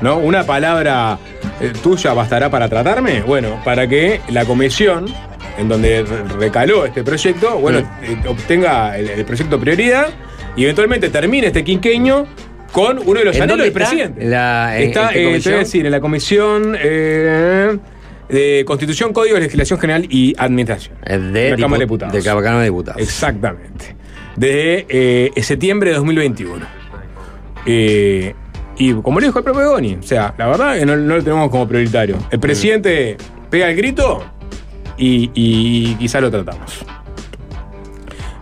¿no? 0.00 0.18
Una 0.18 0.44
palabra 0.44 1.18
eh, 1.60 1.72
tuya 1.82 2.12
bastará 2.12 2.50
para 2.50 2.68
tratarme, 2.68 3.22
bueno, 3.22 3.60
para 3.64 3.86
que 3.88 4.20
la 4.28 4.44
comisión 4.44 5.06
en 5.58 5.68
donde 5.68 6.02
re- 6.02 6.24
recaló 6.38 6.84
este 6.84 7.02
proyecto, 7.04 7.58
bueno, 7.58 7.78
eh, 8.02 8.16
obtenga 8.26 8.98
el, 8.98 9.08
el 9.08 9.24
proyecto 9.24 9.58
prioridad 9.60 10.08
y 10.56 10.64
eventualmente 10.64 11.08
termine 11.10 11.46
este 11.48 11.62
quinqueño 11.64 12.26
con 12.72 12.98
uno 12.98 13.20
de 13.20 13.24
los 13.26 13.36
¿En 13.36 13.42
anhelos 13.42 13.58
del 13.58 13.68
está? 13.68 13.78
presidente. 13.78 14.24
La- 14.24 14.76
en- 14.78 14.88
está, 14.88 15.06
en 15.08 15.12
qué 15.12 15.36
eh, 15.36 15.40
te 15.40 15.48
voy 15.50 15.56
a 15.56 15.58
decir, 15.60 15.86
en 15.86 15.92
la 15.92 16.00
comisión 16.00 16.76
eh, 16.76 17.78
de 18.28 18.64
Constitución, 18.66 19.12
Código, 19.12 19.38
Legislación 19.38 19.78
General 19.78 20.04
y 20.10 20.34
Administración. 20.36 20.96
De 21.32 21.50
la 21.50 21.56
Cámara 21.56 21.78
de 21.78 21.84
Diputados. 21.84 22.12
de 22.14 22.18
la 22.20 22.34
Cámara 22.42 22.58
de 22.58 22.64
Diputados. 22.64 23.00
Exactamente. 23.00 23.94
Desde 24.36 24.86
eh, 24.88 25.42
septiembre 25.42 25.90
de 25.90 25.96
2021. 25.96 26.66
Eh, 27.66 28.34
y 28.76 28.92
como 28.94 29.20
le 29.20 29.26
dijo 29.26 29.38
el 29.38 29.44
propio 29.44 29.70
Goni, 29.70 29.94
o 29.94 30.02
sea, 30.02 30.34
la 30.36 30.48
verdad 30.48 30.76
que 30.78 30.84
no, 30.84 30.96
no 30.96 31.16
lo 31.16 31.22
tenemos 31.22 31.50
como 31.50 31.68
prioritario. 31.68 32.18
El 32.30 32.40
presidente 32.40 33.16
pega 33.50 33.70
el 33.70 33.76
grito 33.76 34.24
y, 34.98 35.30
y 35.34 35.94
quizá 35.94 36.20
lo 36.20 36.30
tratamos. 36.30 36.84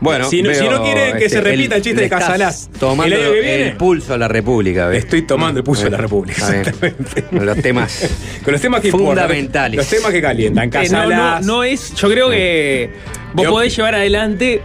Bueno, 0.01 0.25
Si 0.29 0.43
no- 0.43 0.53
si 0.53 0.69
no 0.69 0.83
quieren 0.83 1.17
que 1.17 1.29
se 1.29 1.41
repita 1.41 1.77
el 1.77 1.83
chiste 1.83 2.01
de 2.01 2.09
Casalás 2.09 2.69
Tomando 2.81 3.15
el 3.15 3.23
año 3.23 3.33
que 3.35 3.41
viene, 3.41 3.69
el 3.69 3.77
pulso 3.77 4.15
a 4.15 4.19
la 4.19 4.27
República. 4.27 4.89
¿ves? 4.89 5.05
estoy 5.05 5.23
tomando 5.23 5.61
el 5.61 5.65
pulso 5.65 5.85
de 5.85 5.91
la 5.91 5.99
República. 5.99 6.39
Exactamente. 6.59 7.23
Con 7.25 7.47
los 7.47 7.57
temas 7.59 8.11
Con 8.45 8.53
los 8.53 8.61
temas 8.61 8.81
que 8.81 8.89
importan, 8.89 9.09
fundamentales. 9.27 9.77
Los 9.77 9.87
temas 9.89 10.11
que 10.11 10.21
calientan. 10.21 10.65
Eh, 10.65 10.71
no, 10.73 10.81
no, 11.05 11.09
Casalás. 11.09 11.47
no 11.47 11.63
es. 11.63 11.95
Yo 11.95 12.09
creo 12.11 12.31
que 12.31 12.91
vos 13.35 13.45
Yo- 13.45 13.51
podés 13.53 13.77
llevar 13.77 13.95
adelante 13.95 14.61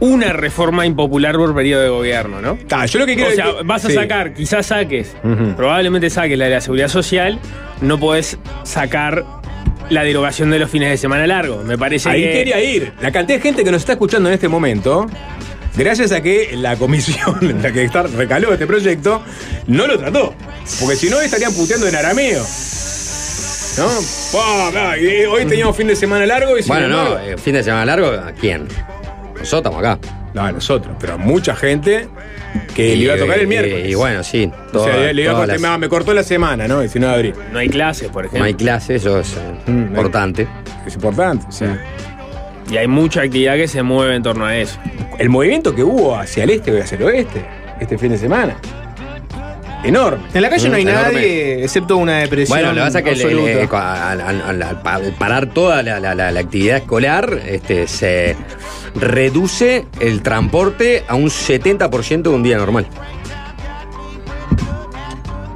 una 0.00 0.32
reforma 0.32 0.86
impopular 0.86 1.34
por 1.36 1.54
periodo 1.54 1.82
de 1.82 1.88
gobierno, 1.88 2.40
¿no? 2.40 2.58
Ta, 2.68 2.86
yo 2.86 3.00
lo 3.00 3.06
que 3.06 3.14
quiero 3.16 3.30
o 3.30 3.34
sea, 3.34 3.48
es 3.48 3.54
que- 3.56 3.62
vas 3.64 3.84
a 3.84 3.88
sí. 3.88 3.94
sacar, 3.94 4.32
quizás 4.34 4.66
saques, 4.66 5.14
probablemente 5.56 6.08
saques 6.10 6.38
la 6.38 6.44
de 6.46 6.50
la 6.52 6.60
seguridad 6.60 6.88
social, 6.88 7.38
no 7.80 7.98
podés 7.98 8.38
sacar 8.64 9.24
la 9.90 10.04
derogación 10.04 10.50
de 10.50 10.58
los 10.58 10.70
fines 10.70 10.90
de 10.90 10.96
semana 10.98 11.26
largos. 11.26 11.64
Me 11.64 11.76
parece 11.78 12.10
Ahí 12.10 12.22
que. 12.22 12.32
quería 12.32 12.60
ir. 12.62 12.92
La 13.00 13.10
cantidad 13.10 13.38
de 13.38 13.42
gente 13.42 13.64
que 13.64 13.70
nos 13.72 13.80
está 13.82 13.92
escuchando 13.92 14.28
en 14.28 14.34
este 14.34 14.46
momento, 14.48 15.06
gracias 15.76 16.12
a 16.12 16.20
que 16.22 16.50
la 16.56 16.76
comisión 16.76 17.36
en 17.40 17.62
la 17.62 17.72
que 17.72 17.84
está 17.84 18.02
recaló 18.02 18.52
este 18.52 18.66
proyecto, 18.66 19.22
no 19.66 19.86
lo 19.86 19.98
trató. 19.98 20.34
Porque 20.80 20.94
si 20.96 21.08
no, 21.08 21.20
estarían 21.20 21.52
puteando 21.54 21.88
en 21.88 21.96
arameo. 21.96 22.44
¿No? 23.78 23.88
Hoy 25.32 25.44
teníamos 25.46 25.76
fin 25.76 25.86
de 25.86 25.96
semana 25.96 26.26
largo 26.26 26.58
y 26.58 26.62
Bueno, 26.62 26.88
no, 26.88 27.18
eh, 27.18 27.36
fin 27.38 27.54
de 27.54 27.62
semana 27.62 27.84
largo, 27.86 28.08
¿a 28.08 28.32
quién? 28.32 28.66
Nosotros 29.38 29.72
estamos 29.72 29.78
acá. 29.78 29.98
No, 30.34 30.52
nosotros, 30.52 30.94
pero 31.00 31.18
mucha 31.18 31.56
gente 31.56 32.08
que 32.74 32.88
le 32.96 33.04
iba 33.04 33.14
a 33.14 33.18
tocar 33.18 33.38
el 33.38 33.46
miércoles. 33.46 33.88
Y, 33.88 33.94
bueno, 33.94 34.22
sí. 34.22 34.50
o 34.72 34.84
sea, 34.84 35.12
le 35.12 35.22
iba 35.22 35.32
a 35.32 35.36
cortar- 35.36 35.60
las- 35.60 35.78
me 35.78 35.88
cortó 35.88 36.14
la 36.14 36.22
semana, 36.22 36.68
¿no? 36.68 36.80
19 36.80 37.12
de 37.12 37.16
abril. 37.30 37.34
No 37.52 37.58
hay 37.58 37.68
clases, 37.68 38.08
por 38.08 38.24
ejemplo. 38.24 38.40
no 38.40 38.44
hay 38.44 38.54
clase, 38.54 38.96
eso 38.96 39.18
es 39.20 39.34
eh, 39.36 39.70
Mm, 39.70 39.82
importante. 39.88 40.46
Es 40.86 40.94
importante, 40.94 41.46
sí. 41.50 41.64
Y 42.70 42.76
hay 42.76 42.86
mucha 42.86 43.22
actividad 43.22 43.56
que 43.56 43.66
se 43.68 43.82
mueve 43.82 44.14
en 44.16 44.22
torno 44.22 44.44
a 44.44 44.56
eso. 44.56 44.78
El 45.18 45.30
movimiento 45.30 45.74
que 45.74 45.82
hubo 45.82 46.14
hacia 46.16 46.44
el 46.44 46.50
este 46.50 46.76
y 46.76 46.80
hacia 46.80 46.96
el 46.98 47.04
oeste 47.04 47.44
este 47.80 47.96
fin 47.96 48.10
de 48.10 48.18
semana. 48.18 48.56
Enorme. 49.84 50.24
En 50.34 50.42
la 50.42 50.50
calle 50.50 50.68
no 50.68 50.76
hay 50.76 50.82
enorme. 50.82 51.02
nadie, 51.12 51.62
excepto 51.64 51.96
una 51.96 52.18
depresión. 52.18 52.58
Bueno, 52.58 52.72
lo 52.72 52.74
que 52.74 52.86
pasa 52.86 52.98
es 52.98 53.04
que 53.04 53.10
el- 53.12 53.20
el- 53.20 53.26
absoluta. 53.26 54.12
el- 54.12 54.20
al, 54.20 54.20
al- 54.20 54.42
al- 54.42 54.62
al 54.62 54.82
pa- 54.82 54.94
al 54.96 55.12
parar 55.12 55.46
toda 55.46 55.82
la, 55.82 56.00
la- 56.00 56.14
la- 56.14 56.32
la 56.32 56.40
actividad 56.40 56.78
escolar, 56.78 57.40
este, 57.46 57.86
se 57.86 58.34
reduce 58.94 59.86
el 60.00 60.22
transporte 60.22 61.04
a 61.06 61.14
un 61.14 61.30
70% 61.30 62.30
de 62.30 62.36
un 62.36 62.42
día 62.42 62.56
normal. 62.58 62.86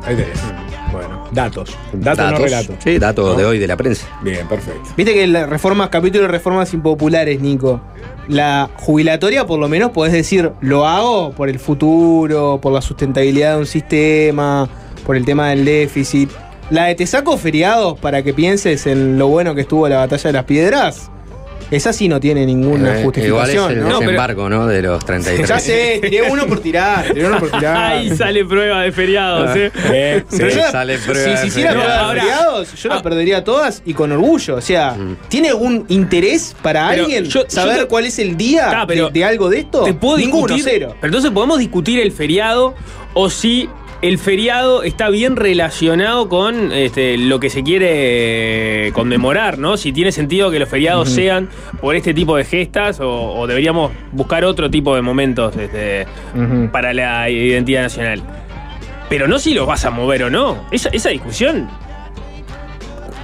Ahí 0.07 0.17
tenés. 0.17 0.39
Bueno, 0.93 1.27
datos. 1.33 1.77
Datos, 1.95 2.31
no 2.33 2.39
relatos. 2.39 2.77
Sí, 2.85 2.99
datos 2.99 3.31
¿No? 3.31 3.35
de 3.35 3.45
hoy 3.47 3.59
de 3.59 3.67
la 3.67 3.77
prensa. 3.77 4.07
Bien, 4.23 4.47
perfecto. 4.47 4.91
Viste 4.97 5.15
que 5.15 5.27
las 5.27 5.49
reformas, 5.49 5.89
capítulo 5.89 6.25
de 6.25 6.29
reformas 6.29 6.73
impopulares, 6.75 7.41
Nico. 7.41 7.81
La 8.29 8.71
jubilatoria, 8.77 9.47
por 9.47 9.59
lo 9.59 9.69
menos, 9.69 9.91
podés 9.91 10.13
decir, 10.13 10.53
lo 10.61 10.87
hago 10.87 11.33
por 11.33 11.49
el 11.49 11.59
futuro, 11.59 12.61
por 12.61 12.73
la 12.73 12.83
sustentabilidad 12.83 13.55
de 13.55 13.61
un 13.61 13.67
sistema, 13.67 14.69
por 15.07 15.17
el 15.17 15.25
tema 15.25 15.49
del 15.49 15.65
déficit. 15.65 16.31
La 16.71 16.85
de 16.85 16.95
te 16.95 17.07
saco 17.07 17.37
feriados 17.37 17.99
para 17.99 18.23
que 18.23 18.33
pienses 18.33 18.87
en 18.87 19.19
lo 19.19 19.29
bueno 19.29 19.55
que 19.55 19.63
estuvo 19.63 19.89
la 19.89 19.97
batalla 19.97 20.29
de 20.29 20.33
las 20.33 20.45
piedras. 20.45 21.11
Esa 21.73 21.93
sí 21.93 22.07
no 22.07 22.21
tiene 22.21 22.45
ninguna 22.45 23.01
Eh, 23.01 23.03
justificación. 23.03 23.27
igual 23.27 23.73
es 23.73 23.77
el 23.79 23.89
¿no? 23.89 23.99
desembarco, 24.01 24.49
¿no? 24.51 24.67
De 24.67 24.83
los 24.83 25.05
33. 25.05 25.49
Ya 25.49 25.59
sé, 25.59 25.99
tiré 26.03 26.23
uno 26.31 26.47
por 26.47 26.61
tirar, 26.61 27.07
tiré 27.15 27.27
uno 27.27 27.39
por 27.39 27.51
tirar. 27.59 27.77
Ahí 27.95 28.15
sale 28.15 28.45
prueba 28.45 28.83
de 28.83 28.93
feriados, 28.93 29.57
¿eh? 29.57 29.73
Eh, 29.91 30.23
Pero 30.31 30.51
sí. 30.51 30.57
yo 30.59 30.71
sale 30.71 30.99
si 30.99 31.09
prueba 31.09 31.45
hiciera 31.47 31.71
prueba 31.73 31.93
de 31.93 31.99
Ahora- 31.99 32.21
feriados, 32.23 32.75
yo 32.75 32.89
la 32.91 33.03
perdería 33.03 33.43
todas 33.43 33.83
y 33.87 33.95
con 33.95 34.13
orgullo. 34.13 34.57
O 34.57 34.61
sea, 34.61 34.97
¿tiene 35.29 35.49
algún 35.49 35.87
interés 35.89 36.55
para 36.63 36.89
alguien 36.89 37.25
yo- 37.25 37.45
yo 37.45 37.51
saber 37.51 37.79
te- 37.79 37.87
cuál 37.87 38.05
es 38.05 38.19
el 38.19 38.37
día 38.37 38.83
Ah, 38.83 38.85
pero 38.87 39.07
de, 39.07 39.13
de 39.21 39.25
algo 39.25 39.49
de 39.49 39.61
esto? 39.61 39.85
Te 39.85 39.95
puedo 39.95 40.19
Ninguno, 40.19 40.55
discutir. 40.55 40.65
cero. 40.79 40.95
Pero 41.01 41.07
entonces 41.11 41.31
podemos 41.31 41.59
discutir 41.59 42.01
el 42.01 42.13
feriado 42.13 42.75
o 43.15 43.31
si 43.31 43.69
el 44.03 44.19
feriado 44.19 44.83
está 44.83 45.09
bien 45.11 45.37
relacionado 45.37 46.29
con 46.29 46.73
este, 46.73 47.17
lo 47.17 47.39
que 47.39 47.51
se 47.51 47.63
quiere 47.63 48.91
conmemorar, 48.93 49.59
¿no? 49.59 49.77
Si 49.77 49.93
tiene 49.93 50.11
sentido 50.11 50.51
que 50.51 50.59
los 50.59 50.69
feriados 50.69 51.09
sean 51.09 51.49
por 51.81 51.95
este 51.95 52.13
tipo 52.13 52.37
de 52.37 52.45
gestas 52.45 52.99
o, 52.99 53.09
o 53.09 53.47
deberíamos 53.47 53.93
buscar 54.11 54.45
otro 54.45 54.69
tipo 54.69 54.97
de 54.97 55.03
momentos 55.03 55.57
este, 55.57 56.07
para 56.73 56.93
la 56.93 57.31
identidad 57.31 57.83
nacional. 57.83 58.23
Pero 59.09 59.29
no 59.29 59.39
si 59.39 59.55
los 59.55 59.69
vas 59.69 59.85
a 59.85 59.91
mover 59.91 60.25
o 60.25 60.31
no. 60.31 60.67
Esa, 60.73 60.89
esa 60.89 61.11
discusión. 61.11 61.69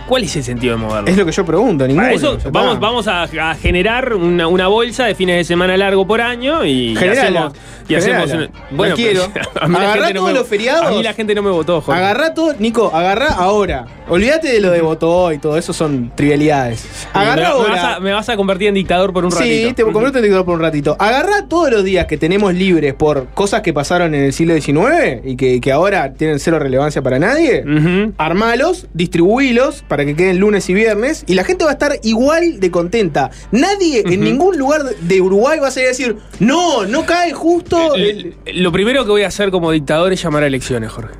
¿Cuál 0.08 0.24
es 0.24 0.34
el 0.36 0.42
sentido 0.44 0.76
de 0.76 0.82
moverlo? 0.82 1.08
Es 1.08 1.16
lo 1.16 1.26
que 1.26 1.32
yo 1.32 1.44
pregunto, 1.44 1.86
ninguno. 1.86 2.06
Para 2.06 2.14
eso 2.16 2.38
vamos, 2.50 2.80
vamos 2.80 3.06
a, 3.08 3.22
a 3.24 3.54
generar 3.54 4.14
una, 4.14 4.46
una 4.48 4.66
bolsa 4.68 5.04
de 5.06 5.14
fines 5.14 5.36
de 5.36 5.44
semana 5.44 5.76
largo 5.76 6.06
por 6.06 6.20
año 6.20 6.64
y, 6.64 6.92
y 6.92 6.96
Generala, 6.96 7.38
hacemos. 7.46 7.52
Y 7.88 7.94
hacemos 7.94 8.22
generala. 8.30 8.50
una- 8.70 8.76
bueno, 8.76 8.94
quiero. 8.96 9.22
Agarrá 9.60 10.08
no 10.12 10.20
todos 10.20 10.32
los 10.32 10.46
feriados. 10.46 10.86
A 10.86 10.90
mí 10.90 11.02
la 11.02 11.12
gente 11.14 11.34
no 11.34 11.42
me 11.42 11.50
votó, 11.50 11.80
Jorge. 11.80 12.00
Agarrá 12.00 12.32
todo, 12.34 12.54
Nico, 12.58 12.90
agarrá 12.94 13.28
ahora. 13.28 13.86
Olvídate 14.08 14.50
de 14.50 14.60
lo 14.60 14.70
de 14.70 14.80
votó 14.80 15.30
y 15.32 15.38
todo 15.38 15.58
eso 15.58 15.72
son 15.74 16.10
trivialidades. 16.14 16.86
Agarrá 17.12 17.42
me 17.42 17.46
ahora. 17.48 17.70
vas 17.74 17.84
a, 17.96 18.00
me 18.00 18.12
vas 18.12 18.28
a 18.30 18.36
convertir 18.36 18.68
en 18.68 18.74
dictador 18.74 19.12
por 19.12 19.24
un 19.26 19.32
Sí, 19.32 19.38
ratito. 19.38 19.74
te 19.86 19.92
convierto 19.92 20.18
en 20.18 20.24
dictador 20.24 20.46
por 20.46 20.54
un 20.54 20.60
ratito. 20.62 20.96
Agarrá 20.98 21.46
todos 21.48 21.70
los 21.70 21.84
días 21.84 22.06
que 22.06 22.16
tenemos 22.16 22.54
libres 22.54 22.94
por 22.94 23.26
cosas 23.34 23.60
que 23.60 23.74
pasaron 23.74 24.14
en 24.14 24.22
el 24.22 24.32
siglo 24.32 24.54
XIX 24.54 25.20
y 25.24 25.36
que, 25.36 25.60
que 25.60 25.72
ahora 25.72 26.14
tienen 26.14 26.38
cero 26.40 26.58
relevancia 26.58 27.02
para 27.02 27.18
nadie. 27.18 27.62
Ujú. 27.66 28.12
Armalos, 28.16 28.86
distribuilos 28.94 29.82
para 29.86 29.97
que 30.04 30.14
queden 30.16 30.38
lunes 30.38 30.68
y 30.68 30.74
viernes 30.74 31.24
y 31.26 31.34
la 31.34 31.44
gente 31.44 31.64
va 31.64 31.70
a 31.70 31.74
estar 31.74 31.92
igual 32.02 32.60
de 32.60 32.70
contenta. 32.70 33.30
Nadie 33.52 34.02
en 34.06 34.20
ningún 34.20 34.58
lugar 34.58 34.82
de 34.84 35.20
Uruguay 35.20 35.58
va 35.58 35.68
a 35.68 35.70
salir 35.70 35.86
a 35.86 35.90
decir, 35.90 36.16
no, 36.40 36.84
no 36.86 37.04
cae 37.06 37.32
justo. 37.32 37.94
el- 37.94 38.34
Lo 38.54 38.72
primero 38.72 39.04
que 39.04 39.10
voy 39.10 39.22
a 39.22 39.28
hacer 39.28 39.50
como 39.50 39.70
dictador 39.70 40.12
es 40.12 40.22
llamar 40.22 40.42
a 40.42 40.46
elecciones, 40.46 40.90
Jorge. 40.90 41.14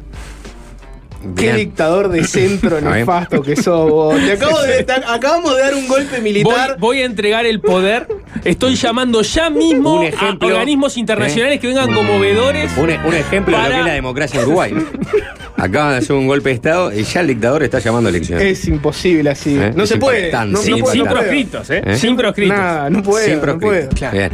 Qué 1.37 1.53
dictador 1.55 2.09
de 2.09 2.25
centro 2.25 2.81
nefasto 2.83 3.43
que 3.43 3.57
sos 3.57 3.91
vos. 3.91 4.15
Te 4.17 4.33
acabo 4.33 4.61
de- 4.63 4.85
te 4.85 4.93
acabamos 4.93 5.55
de 5.57 5.61
dar 5.63 5.75
un 5.75 5.87
golpe 5.89 6.21
militar. 6.21 6.77
voy 6.79 7.03
a 7.03 7.05
entregar 7.05 7.47
el 7.47 7.61
poder. 7.61 8.07
Estoy 8.45 8.75
llamando 8.77 9.23
ya 9.23 9.51
mismo 9.51 10.03
ejemplo, 10.03 10.49
a 10.49 10.53
organismos 10.53 10.97
internacionales 10.97 11.61
que 11.61 11.67
vengan 11.69 11.93
como 11.93 12.19
veedores. 12.21 12.71
Un, 12.77 12.91
un 12.91 13.15
ejemplo 13.15 13.57
de 13.57 13.63
lo 13.65 13.69
que 13.71 13.79
es 13.81 13.85
la 13.87 13.93
democracia 13.95 14.41
en 14.41 14.47
Uruguay. 14.47 14.75
Acaban 15.57 15.91
de 15.91 15.97
hacer 15.99 16.15
un 16.15 16.29
golpe 16.29 16.51
de 16.51 16.55
Estado 16.55 16.93
y 16.93 17.03
ya 17.03 17.21
el 17.21 17.27
dictador 17.27 17.65
está 17.65 17.81
llamando 17.81 18.09
a 18.09 18.11
elecciones. 18.11 18.45
Es 18.45 18.69
imposible 18.69 19.31
así. 19.31 19.59
Eh, 19.59 19.73
No 19.75 19.87
se 19.87 19.97
puede. 19.97 20.31
No, 20.31 20.45
no 20.45 20.61
puede, 20.61 20.93
sin 20.93 21.05
no 21.05 21.11
proscritos, 21.11 21.71
¿eh? 21.71 21.83
¿Eh? 21.85 21.97
Sin 21.97 22.17
proscritos. 22.17 22.57
Nada, 22.57 22.91
no 22.91 23.03
puede. 23.03 23.25
Sin 23.25 23.35
no 23.37 23.41
proscrito. 23.41 23.89
puede. 23.99 24.11
Bien. 24.13 24.31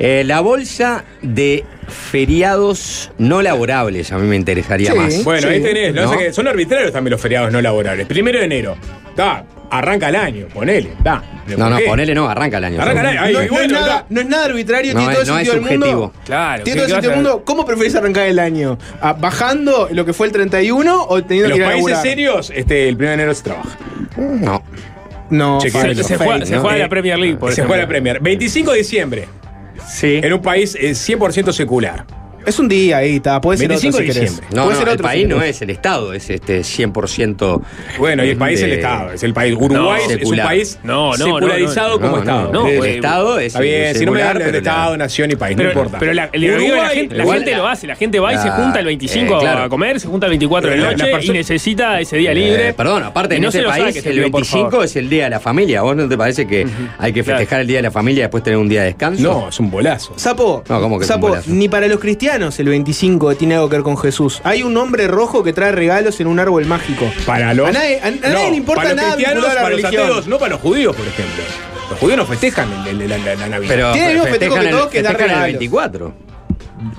Eh, 0.00 0.24
la 0.26 0.40
bolsa 0.40 1.04
de 1.22 1.64
feriados 1.88 3.10
no 3.18 3.42
laborables 3.42 4.12
a 4.12 4.18
mí 4.18 4.26
me 4.26 4.36
interesaría 4.36 4.92
Sí. 4.92 4.98
más. 4.98 5.24
Bueno, 5.24 5.42
Sí. 5.48 5.54
ahí 5.54 5.60
tenés. 5.62 6.34
Son 6.34 6.46
arbitrarios 6.48 6.92
también 6.92 7.12
los 7.12 7.20
feriados 7.20 7.52
no 7.52 7.60
laborables. 7.60 8.06
Primero 8.06 8.38
de 8.38 8.44
enero. 8.44 8.76
Da, 9.16 9.44
arranca 9.70 10.08
el 10.08 10.16
año, 10.16 10.46
ponele. 10.52 10.90
Da. 11.02 11.22
¿Pero 11.46 11.58
No, 11.58 11.68
no, 11.70 11.76
qué? 11.76 11.84
ponele 11.84 12.14
no, 12.14 12.28
arranca 12.28 12.56
el 12.58 12.64
año. 12.64 12.80
Arranca 12.80 13.00
el 13.02 13.06
año. 13.06 13.20
Ay, 13.22 13.32
No, 13.34 13.42
y 13.42 13.46
no 13.46 13.52
bueno, 13.52 13.66
es 13.66 13.72
nada, 13.72 13.86
da. 13.86 14.06
no 14.08 14.20
es 14.20 14.26
nada 14.26 14.44
arbitrario, 14.46 14.94
No 14.94 15.00
tiene 15.00 15.12
es- 15.12 15.18
todo 15.18 15.22
el 15.22 15.28
no 15.28 15.38
es 15.38 15.48
sentido 15.48 15.54
del 15.70 15.78
mundo. 15.80 15.86
subjetivo. 16.08 16.24
Claro. 16.24 16.64
Tiene 16.64 16.64
¿qué- 16.64 16.74
todo 16.74 16.84
el 16.86 16.90
sentido 17.02 17.10
del 17.12 17.22
mundo. 17.22 17.42
¿Cómo 17.44 17.66
preferís 17.66 17.94
arrancar 17.94 18.26
el 18.26 18.38
año? 18.38 18.78
Ah, 19.02 19.12
¿Bajando 19.12 19.88
lo 19.92 20.04
que 20.06 20.12
fue 20.14 20.26
el 20.26 20.32
31 20.32 21.04
o 21.08 21.22
teniendo 21.22 21.50
En 21.50 21.52
que 21.54 21.58
los 21.58 21.58
ir 21.58 21.64
a 21.64 21.66
países 21.68 21.90
laburar? 21.90 22.02
serios, 22.02 22.52
este, 22.54 22.88
el 22.88 22.96
1 22.96 23.08
de 23.08 23.14
enero 23.14 23.34
se 23.34 23.42
trabaja. 23.42 23.78
No. 24.16 24.62
No. 25.30 25.60
Se, 25.60 25.70
juega, 25.70 25.94
se 26.02 26.12
¿no? 26.54 26.60
juega 26.60 26.76
Eh, 26.76 26.80
la 26.80 26.88
Premier 26.88 27.18
League, 27.18 27.36
por 27.36 27.48
se 27.50 27.54
ejemplo. 27.54 27.68
juega 27.70 27.82
la 27.82 27.88
Premier. 27.88 28.20
25 28.20 28.72
de 28.72 28.78
diciembre. 28.78 29.28
Sí. 29.88 30.20
En 30.22 30.32
un 30.32 30.40
país 30.42 30.76
eh, 30.80 30.90
100% 30.92 31.52
secular. 31.52 32.23
Es 32.46 32.58
un 32.58 32.68
día 32.68 32.98
ahí, 32.98 33.16
está. 33.16 33.40
Puede 33.40 33.58
ser 33.58 33.68
25 33.68 33.96
otro 33.96 34.06
de 34.06 34.12
si 34.12 34.18
querés. 34.18 34.30
diciembre. 34.32 34.56
No, 34.56 34.64
Puede 34.64 34.74
no, 34.74 34.80
ser 34.80 34.88
el 34.92 34.96
si 34.98 35.02
país 35.02 35.28
no 35.28 35.42
es 35.42 35.62
el 35.62 35.70
Estado, 35.70 36.12
es 36.12 36.30
este 36.30 36.60
100%. 36.62 37.62
Bueno, 37.98 38.24
y 38.24 38.28
el 38.30 38.36
país 38.36 38.58
es 38.58 38.64
el 38.64 38.70
de- 38.70 38.76
Estado. 38.76 39.12
Es 39.12 39.22
el 39.22 39.32
país. 39.34 39.54
Uruguay 39.58 40.02
No, 40.08 40.14
es 40.14 40.24
un 40.30 40.36
país 40.36 40.78
No, 40.82 41.10
no, 41.16 41.24
secularizado 41.24 41.88
no, 41.88 41.94
no, 41.94 42.00
como 42.00 42.12
no, 42.16 42.18
Estado. 42.22 42.52
no, 42.52 42.68
el 42.68 42.76
pues, 42.78 42.94
Estado 42.96 43.38
es 43.38 43.46
Está 43.46 43.60
bien, 43.60 43.94
si 43.94 44.04
no 44.06 44.12
me 44.12 44.22
de 44.22 44.30
pero 44.34 44.50
la- 44.50 44.58
Estado, 44.58 44.96
nación 44.96 45.30
y 45.30 45.36
país, 45.36 45.56
no 45.56 45.64
importa. 45.64 45.98
pero 45.98 46.12
la, 46.12 46.28
el 46.32 46.40
de 46.40 46.48
gente, 46.48 47.14
la 47.16 47.22
igual- 47.22 47.38
gente 47.40 47.56
lo 47.56 47.66
hace, 47.68 47.86
la 47.86 47.96
gente 47.96 48.20
va 48.20 48.34
y 48.34 48.38
se 48.38 48.50
junta 48.50 48.78
el 48.80 48.86
25 48.86 49.36
eh, 49.36 49.40
claro. 49.40 49.62
a 49.64 49.68
comer, 49.68 50.00
se 50.00 50.08
junta 50.08 50.26
el 50.26 50.30
24 50.30 50.70
de 50.70 50.76
noche 50.76 51.08
y 51.08 51.12
persona- 51.12 51.32
necesita 51.38 52.00
ese 52.00 52.16
día 52.16 52.34
libre. 52.34 52.68
Eh, 52.68 52.72
perdón, 52.74 53.02
aparte 53.04 53.36
en 53.36 53.44
este 53.44 53.62
país 53.62 53.96
el 53.96 54.02
pido, 54.02 54.30
por 54.30 54.40
25 54.42 54.70
favor. 54.70 54.84
es 54.84 54.96
el 54.96 55.08
Día 55.08 55.24
de 55.24 55.30
la 55.30 55.40
Familia. 55.40 55.82
¿Vos 55.82 55.96
no 55.96 56.08
te 56.08 56.16
parece 56.16 56.46
que 56.46 56.66
hay 56.98 57.12
que 57.12 57.22
festejar 57.24 57.60
el 57.62 57.66
Día 57.66 57.78
de 57.78 57.82
la 57.82 57.90
Familia 57.90 58.20
y 58.20 58.22
después 58.22 58.42
tener 58.42 58.58
un 58.58 58.68
día 58.68 58.80
de 58.80 58.86
descanso? 58.88 59.22
No, 59.22 59.48
es 59.48 59.58
un 59.60 59.70
bolazo. 59.70 60.12
Sapo, 60.16 60.62
No, 60.68 60.80
¿cómo 60.80 60.98
que 60.98 61.04
es 61.04 61.10
un 61.10 61.14
Sapo, 61.14 61.36
ni 61.46 61.68
para 61.68 61.86
los 61.86 61.98
cristianos 62.00 62.33
el 62.34 62.68
25 62.68 63.36
tiene 63.36 63.54
algo 63.54 63.68
que 63.68 63.76
ver 63.76 63.84
con 63.84 63.96
Jesús. 63.96 64.40
Hay 64.44 64.62
un 64.64 64.76
hombre 64.76 65.06
rojo 65.06 65.44
que 65.44 65.52
trae 65.52 65.70
regalos 65.72 66.18
en 66.20 66.26
un 66.26 66.40
árbol 66.40 66.66
mágico. 66.66 67.08
Para 67.24 67.54
los. 67.54 67.68
A 67.68 67.72
nadie- 67.72 68.00
a- 68.02 68.06
a 68.08 68.10
nadie 68.32 68.50
le 68.50 68.56
importa 68.56 68.82
para 68.82 68.94
los 68.94 69.02
nada 69.02 69.14
cristianos, 69.14 69.44
a 69.44 69.48
la 69.48 69.54
para 69.54 69.70
los 69.70 69.82
religión. 69.82 70.02
ateos, 70.04 70.26
no 70.26 70.38
para 70.38 70.50
los 70.52 70.60
judíos, 70.60 70.96
por 70.96 71.06
ejemplo. 71.06 71.44
Los 71.90 71.98
judíos 72.00 72.16
no 72.18 72.26
festejan 72.26 72.68
el- 72.88 73.00
el- 73.02 73.08
la, 73.08 73.18
la- 73.18 73.34
la 73.36 73.48
Navidad. 73.48 73.68
Pero 73.74 73.92
Tiene 73.92 74.08
el 74.08 74.14
mismo 74.14 74.28
festejo 74.28 74.54
festejan 74.54 74.60
que 74.62 74.68
el- 74.68 74.76
todos, 74.76 74.90
que 74.90 75.02
dar 75.02 75.12
festejan 75.12 75.30
el 75.30 75.42
regalos. 75.44 75.60
24. 75.60 76.14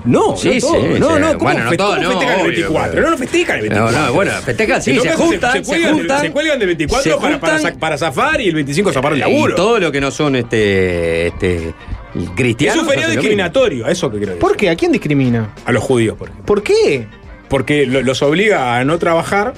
no, 0.04 0.36
Sí, 0.36 0.48
no 0.54 0.60
todo. 0.60 0.72
sí, 0.80 0.86
no, 0.98 1.14
sí. 1.14 1.20
no, 1.20 1.26
¿cómo, 1.28 1.38
Bueno, 1.38 1.64
no 1.64 1.76
todo, 1.76 1.88
cómo 1.90 2.02
no, 2.02 2.08
festejan 2.10 2.34
el 2.34 2.40
obvio, 2.40 2.50
24? 2.52 2.90
pero- 2.92 3.02
No, 3.04 3.10
no 3.10 3.18
festejan 3.18 3.58
el 3.58 3.68
No, 3.68 3.74
24. 3.84 4.06
no, 4.06 4.12
bueno, 4.14 4.32
festejan, 4.44 4.82
sí, 4.82 4.98
se 5.00 5.12
juntan, 5.12 5.52
se, 5.52 5.62
cuelgan, 5.62 5.94
juntan. 5.94 6.20
se 6.22 6.30
cuelgan 6.32 6.58
del 6.58 6.66
24 6.68 7.02
se 7.02 7.10
para, 7.20 7.40
para, 7.40 7.54
juntan. 7.58 7.78
para 7.78 7.98
zafar 7.98 8.40
y 8.40 8.48
el 8.48 8.54
25 8.54 8.92
zafar 8.92 9.12
el 9.12 9.18
Y 9.18 9.20
laburo. 9.20 9.54
todo 9.54 9.78
lo 9.78 9.92
que 9.92 10.00
no 10.00 10.10
son 10.10 10.34
este, 10.36 11.28
este 11.28 11.74
es 12.20 12.76
un 12.76 12.86
feriado 12.88 13.12
discriminatorio, 13.12 13.86
a 13.86 13.90
eso 13.90 14.10
que 14.10 14.18
decir. 14.26 14.40
¿Por 14.40 14.56
qué? 14.56 14.70
¿A 14.70 14.76
quién 14.76 14.92
discrimina? 14.92 15.54
A 15.64 15.72
los 15.72 15.82
judíos, 15.82 16.16
por 16.16 16.28
ejemplo. 16.28 16.46
¿Por 16.46 16.62
qué? 16.62 17.06
Porque 17.48 17.86
lo- 17.86 18.02
los 18.02 18.22
obliga 18.22 18.76
a 18.78 18.84
no 18.84 18.98
trabajar 18.98 19.54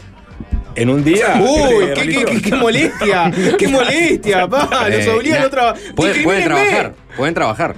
en 0.74 0.90
un 0.90 1.02
día. 1.04 1.34
Uy, 1.40 1.84
eh, 1.84 1.88
qué, 1.88 1.94
qué- 1.94 2.00
religioso. 2.00 2.26
qué- 2.34 2.42
qué 2.42 2.56
molestia, 2.56 3.32
qué 3.58 3.68
molestia, 3.68 4.46
mismo. 4.46 4.88
Los 4.88 5.06
Eh, 5.06 5.10
obligan 5.10 5.38
a 5.40 5.44
no 5.44 5.50
trabajar. 5.50 5.82
Pueden, 5.94 6.44
trabajar, 6.44 6.94
pueden 7.16 7.34
trabajar. 7.34 7.74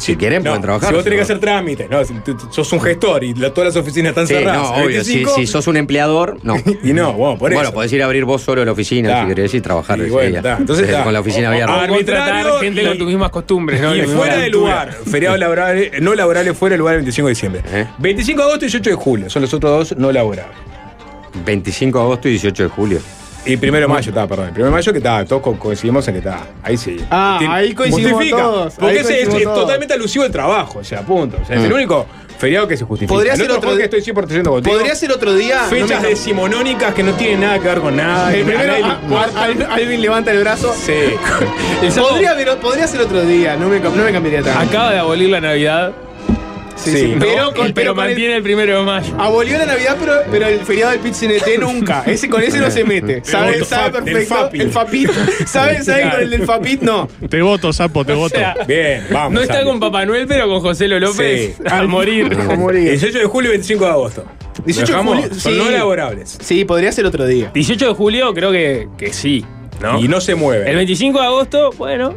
Si 0.00 0.16
quieren, 0.16 0.42
No, 0.42 0.50
pueden 0.50 0.62
trabajar. 0.62 0.88
Si 0.88 0.94
vos 0.94 1.04
tenés 1.04 1.18
que 1.18 1.22
hacer 1.22 1.38
trámites, 1.38 1.88
no, 1.90 2.02
si 2.04 2.14
sos 2.50 2.72
un 2.72 2.80
gestor 2.80 3.22
y 3.22 3.34
la- 3.34 3.52
todas 3.52 3.74
las 3.74 3.82
oficinas 3.82 4.10
están 4.10 4.26
Sí, 4.26 4.34
cerradas. 4.34 4.62
no, 4.62 4.70
obvio. 4.84 5.04
Si, 5.04 5.12
25, 5.16 5.34
si 5.36 5.46
sos 5.46 5.66
un 5.66 5.76
empleador, 5.76 6.38
no. 6.42 6.56
Y 6.82 6.92
no, 6.92 7.12
bueno, 7.12 7.38
por 7.38 7.50
Bueno, 7.52 7.62
eso. 7.68 7.72
podés 7.74 7.92
ir 7.92 8.02
a 8.02 8.06
abrir 8.06 8.24
vos 8.24 8.42
solo 8.42 8.64
la 8.64 8.72
oficina, 8.72 9.22
si 9.22 9.28
querés, 9.28 9.54
y 9.54 9.60
trabajar 9.60 9.98
Y 9.98 10.08
bueno. 10.10 10.40
Entonces, 10.58 10.96
con 11.04 11.12
la 11.12 11.20
oficina 11.20 11.48
O- 11.48 11.52
abierta. 11.52 11.82
Arbitrario 11.82 12.58
gente 12.60 12.82
y- 12.82 12.86
con 12.86 12.98
tus 12.98 13.06
mismas 13.06 13.30
costumbres, 13.30 13.80
¿no? 13.80 13.94
Y 13.94 14.02
fuera 14.02 14.36
de 14.38 14.48
lugar, 14.50 14.92
feriados 14.92 15.38
laborales, 15.40 16.00
no 16.00 16.14
laborales 16.14 16.56
fuera 16.56 16.74
de 16.74 16.78
lugar 16.78 16.94
el 16.94 17.00
25 17.00 17.26
de 17.28 17.30
diciembre. 17.32 17.62
¿Eh? 17.72 17.86
25 17.98 18.40
de 18.40 18.44
agosto 18.48 18.64
y 18.64 18.68
18 18.68 18.90
de 18.90 18.96
julio, 18.96 19.30
son 19.30 19.42
los 19.42 19.52
otros 19.54 19.90
dos 19.90 19.98
no 19.98 20.10
laborables. 20.10 20.56
25 21.44 21.98
de 21.98 22.04
agosto 22.04 22.28
y 22.28 22.32
18 22.32 22.62
de 22.64 22.68
julio. 22.68 22.98
Y 23.46 23.56
primero 23.56 23.86
de 23.86 23.92
mayo, 23.92 24.10
está, 24.10 24.26
perdón. 24.26 24.46
El 24.48 24.52
primero 24.52 24.70
de 24.70 24.76
mayo 24.76 24.92
que 24.92 24.98
está, 24.98 25.24
todos 25.24 25.42
co- 25.42 25.58
coincidimos 25.58 26.06
en 26.08 26.14
que 26.14 26.18
está. 26.18 26.40
Ahí 26.62 26.76
sí. 26.76 26.98
Ah, 27.10 27.38
ahí 27.48 27.72
coincidimos 27.74 28.12
justifica, 28.14 28.42
todos, 28.42 28.74
Porque 28.74 28.94
ese 29.00 29.00
es, 29.00 29.06
coincidimos 29.06 29.36
es 29.38 29.44
todos. 29.44 29.60
totalmente 29.60 29.94
alusivo 29.94 30.24
al 30.24 30.30
trabajo, 30.30 30.78
o 30.80 30.84
sea, 30.84 31.00
punto. 31.02 31.38
O 31.42 31.46
sea, 31.46 31.56
es 31.56 31.62
Mm. 31.62 31.66
el 31.66 31.72
único 31.72 32.06
feriado 32.38 32.68
que 32.68 32.76
se 32.76 32.84
justifica. 32.84 33.14
Podría 33.14 33.32
El 33.32 33.38
ser 33.40 33.50
otro 33.50 33.74
día- 33.76 33.84
estoy 33.84 34.00
100% 34.02 34.50
contigo. 34.50 34.76
Podría 34.76 34.94
ser 34.94 35.10
otro 35.12 35.34
día. 35.34 35.62
no 35.62 35.68
Fechas 35.68 36.02
me- 36.02 36.08
decimonónicas 36.08 36.94
que 36.94 37.02
no 37.02 37.12
tienen 37.14 37.40
nada 37.40 37.58
que 37.58 37.68
ver 37.68 37.80
con 37.80 37.96
nada. 37.96 38.28
El 38.34 38.34
que 38.34 38.40
a 38.42 38.44
primero, 38.46 38.66
nadie 38.72 38.82
le 38.84 38.90
a- 38.90 39.00
importa. 39.02 39.40
a- 39.40 39.44
Al- 39.44 39.62
Alvin 39.70 40.00
levanta 40.02 40.30
el 40.32 40.40
brazo. 40.40 40.74
Sí. 40.74 40.92
El 41.82 41.92
sábado 41.92 42.12
Podría, 42.14 42.30
haber- 42.32 42.56
podría 42.58 42.86
ser 42.86 43.00
otro 43.00 43.22
día, 43.22 43.56
no 43.56 43.68
me, 43.68 43.80
no 43.80 43.90
me 43.90 44.12
cambiaría 44.12 44.42
tanto. 44.42 44.60
Acaba 44.60 44.92
de 44.92 44.98
abolir 44.98 45.30
la 45.30 45.40
Navidad. 45.40 45.92
Sí, 46.82 46.90
Sí. 46.92 46.96
sí, 46.98 47.06
¿no? 47.14 47.18
Pero, 47.20 47.44
con, 47.46 47.54
pero 47.54 47.74
pero 47.74 47.94
con 47.94 48.04
el- 48.04 48.10
mantiene 48.10 48.36
el 48.36 48.42
primero 48.42 48.78
de 48.78 48.84
mayo. 48.84 49.14
Abolió 49.18 49.58
la 49.58 49.66
Navidad, 49.66 49.96
pero, 50.00 50.12
pero 50.30 50.46
el 50.46 50.60
feriado 50.60 50.92
del 50.92 51.00
PIT-CNT 51.00 51.58
nunca. 51.60 52.02
Ese, 52.06 52.28
con 52.28 52.42
ese 52.42 52.58
no 52.58 52.70
se 52.70 52.84
mete. 52.84 53.22
¿Sabe, 53.24 53.64
sabe 53.64 53.92
fa- 53.92 54.04
perfecto? 54.04 54.50
El 54.54 54.70
FAPIT. 54.70 55.10
¿Sabe, 55.46 55.82
sabe 55.84 56.00
Claro. 56.02 56.14
con 56.16 56.22
el 56.24 56.30
del 56.30 56.42
FAPIT? 56.44 56.82
No. 56.82 57.08
Te 57.28 57.42
voto, 57.42 57.72
sapo, 57.72 58.04
te 58.04 58.12
O 58.14 58.16
voto. 58.16 58.36
sea, 58.38 58.54
Bien, 58.66 59.06
vamos. 59.10 59.32
no 59.32 59.40
está 59.40 59.62
con 59.64 59.78
Papá 59.80 60.06
Noel, 60.06 60.26
pero 60.26 60.48
con 60.48 60.60
José 60.60 60.88
Lo 60.88 60.98
López 60.98 61.56
Sí. 61.56 61.62
a 61.66 61.82
morir. 61.84 62.34
A 62.48 62.56
morir. 62.56 62.88
18 62.90 63.18
de 63.18 63.24
julio 63.26 63.50
y 63.50 63.52
25 63.52 63.84
de 63.84 63.90
agosto. 63.90 64.24
18 64.64 64.86
de 64.86 64.92
Dejamos, 64.92 65.14
julio, 65.24 65.34
Son 65.40 65.52
sí. 65.52 65.58
no 65.58 65.70
laborables. 65.70 66.38
Sí, 66.40 66.64
podría 66.64 66.92
ser 66.92 67.06
otro 67.06 67.26
día. 67.26 67.50
18 67.54 67.88
de 67.88 67.94
julio 67.94 68.32
creo 68.34 68.52
que, 68.52 68.88
que 68.98 69.12
sí. 69.12 69.44
¿no? 69.80 69.98
Y 69.98 70.08
no 70.08 70.20
se 70.20 70.34
mueve. 70.34 70.68
El 70.68 70.76
25 70.76 71.18
de 71.20 71.24
agosto, 71.26 71.70
bueno. 71.78 72.14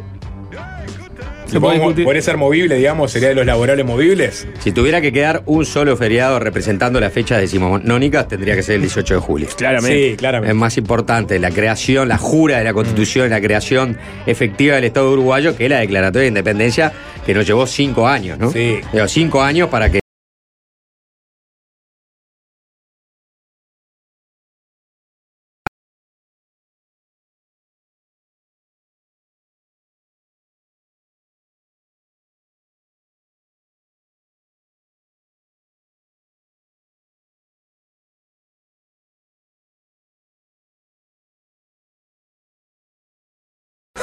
Se 1.54 1.60
puede 1.60 1.74
discutir. 1.76 2.22
Ser 2.24 2.36
movible, 2.36 2.76
digamos, 2.76 3.12
sería 3.12 3.28
de 3.28 3.34
los 3.34 3.46
laborables 3.46 3.86
movibles. 3.86 4.48
Si 4.58 4.72
tuviera 4.72 5.00
que 5.00 5.12
quedar 5.12 5.42
un 5.46 5.64
solo 5.64 5.96
feriado 5.96 6.38
representando 6.38 6.98
las 7.00 7.12
fechas 7.12 7.40
decimonónicas, 7.40 8.26
tendría 8.26 8.56
que 8.56 8.62
ser 8.62 8.76
el 8.76 8.80
18 8.80 9.14
de 9.14 9.20
julio. 9.20 9.48
Claramente. 9.56 10.10
Sí, 10.10 10.16
claramente. 10.16 10.50
Es 10.50 10.56
más 10.56 10.76
importante 10.78 11.38
la 11.38 11.50
creación, 11.50 12.08
la 12.08 12.18
jura 12.18 12.58
de 12.58 12.64
la 12.64 12.72
Constitución, 12.72 13.30
la 13.30 13.40
creación 13.40 13.98
efectiva 14.26 14.74
del 14.76 14.84
Estado 14.84 15.12
uruguayo 15.12 15.56
que 15.56 15.68
la 15.68 15.78
declaratoria 15.78 16.22
de 16.22 16.28
independencia 16.28 16.92
que 17.24 17.34
nos 17.34 17.46
llevó 17.46 17.66
cinco 17.66 18.08
años, 18.08 18.38
¿no? 18.38 18.50
Sí. 18.50 18.80
Digo, 18.92 19.06
cinco 19.06 19.42
años 19.42 19.68
para 19.68 19.90
que 19.90 20.03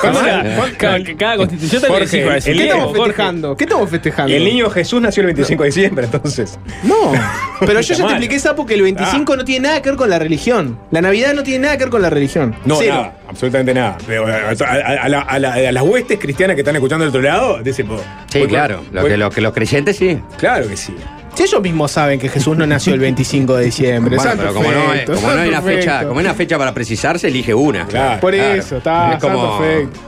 Cada, 0.01 0.71
cada- 0.77 0.99
cada 1.17 1.37
constitución 1.37 1.81
también 1.81 2.01
Jorge, 2.03 2.37
eso. 2.37 2.49
el 2.49 2.57
¿Qué 2.57 2.63
niño, 2.63 2.63
estamos 2.73 2.85
Jorge. 2.97 3.03
festejando? 3.11 3.55
¿Qué 3.57 3.63
estamos 3.65 3.89
festejando? 3.89 4.33
El 4.33 4.43
niño 4.43 4.69
Jesús 4.69 5.01
nació 5.01 5.21
el 5.21 5.27
25 5.27 5.63
de 5.63 5.67
diciembre, 5.69 6.05
entonces. 6.11 6.59
No. 6.83 6.95
Pero 7.59 7.81
yo 7.81 7.93
ya 7.95 8.05
te 8.05 8.11
expliqué, 8.11 8.39
Sapo, 8.39 8.65
que 8.65 8.73
el 8.73 8.81
25 8.81 9.35
no 9.37 9.45
tiene 9.45 9.67
nada 9.67 9.81
que 9.81 9.89
ver 9.89 9.97
con 9.97 10.09
la 10.09 10.19
religión. 10.19 10.79
La 10.91 11.01
Navidad 11.01 11.33
no 11.33 11.43
tiene 11.43 11.59
nada 11.65 11.77
que 11.77 11.83
ver 11.85 11.91
con 11.91 12.01
la 12.01 12.09
religión. 12.09 12.55
No, 12.65 12.77
Cero. 12.77 12.93
nada, 12.95 13.13
absolutamente 13.27 13.73
nada. 13.73 13.97
Pero 14.07 14.25
a, 14.27 14.31
a- 14.31 15.03
a 15.03 15.09
la- 15.09 15.21
a 15.21 15.39
la- 15.39 15.53
a 15.53 15.71
las 15.71 15.83
huestes 15.83 16.19
cristianas 16.19 16.55
que 16.55 16.61
están 16.61 16.75
escuchando 16.75 17.03
del 17.05 17.09
otro 17.09 17.21
lado, 17.21 17.61
dice, 17.63 17.83
po, 17.83 17.97
Sí, 18.31 18.39
voy- 18.39 18.47
claro. 18.47 18.83
Lo 18.91 19.01
voy- 19.01 19.11
que, 19.11 19.17
lo 19.17 19.29
que 19.29 19.41
los 19.41 19.53
creyentes 19.53 19.97
sí. 19.97 20.19
Claro 20.37 20.67
que 20.67 20.77
sí. 20.77 20.95
Si 21.33 21.43
ellos 21.43 21.61
mismos 21.61 21.91
saben 21.91 22.19
que 22.19 22.29
Jesús 22.29 22.57
no 22.57 22.65
nació 22.67 22.93
el 22.93 22.99
25 22.99 23.55
de 23.55 23.65
diciembre. 23.65 24.15
Bueno, 24.17 24.31
pero 24.37 24.53
como 24.53 24.71
no, 24.71 24.83
como 25.15 25.31
no 25.33 25.41
hay 25.41 25.49
una 25.49 25.61
fecha, 25.61 26.05
como 26.05 26.19
hay 26.19 26.25
una 26.25 26.33
fecha 26.35 26.57
para 26.57 26.73
precisarse, 26.73 27.27
elige 27.27 27.53
una. 27.53 27.85
Claro. 27.87 28.19
Por 28.19 28.33
Claro. 28.33 28.53
eso, 28.55 28.77
está, 28.77 29.13
Es 29.13 29.19
como- 29.19 29.59
perfecto. 29.59 29.99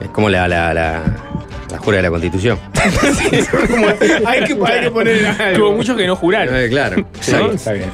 Es 0.00 0.08
como 0.10 0.28
la, 0.30 0.46
la, 0.48 0.72
la, 0.74 1.02
la 1.70 1.78
jura 1.78 1.96
de 1.98 2.02
la 2.04 2.10
Constitución. 2.10 2.58
Como- 3.70 3.86
hay, 3.88 4.44
que, 4.44 4.54
hay 4.66 4.80
que 4.84 4.90
poner 4.90 5.26
algo. 5.26 5.56
Tuvo 5.58 5.72
muchos 5.76 5.96
que 5.96 6.06
no 6.06 6.16
juraron. 6.16 6.54
Eh, 6.56 6.68
claro. 6.68 7.04
Sí, 7.20 7.34
está 7.54 7.72
bien. 7.72 7.90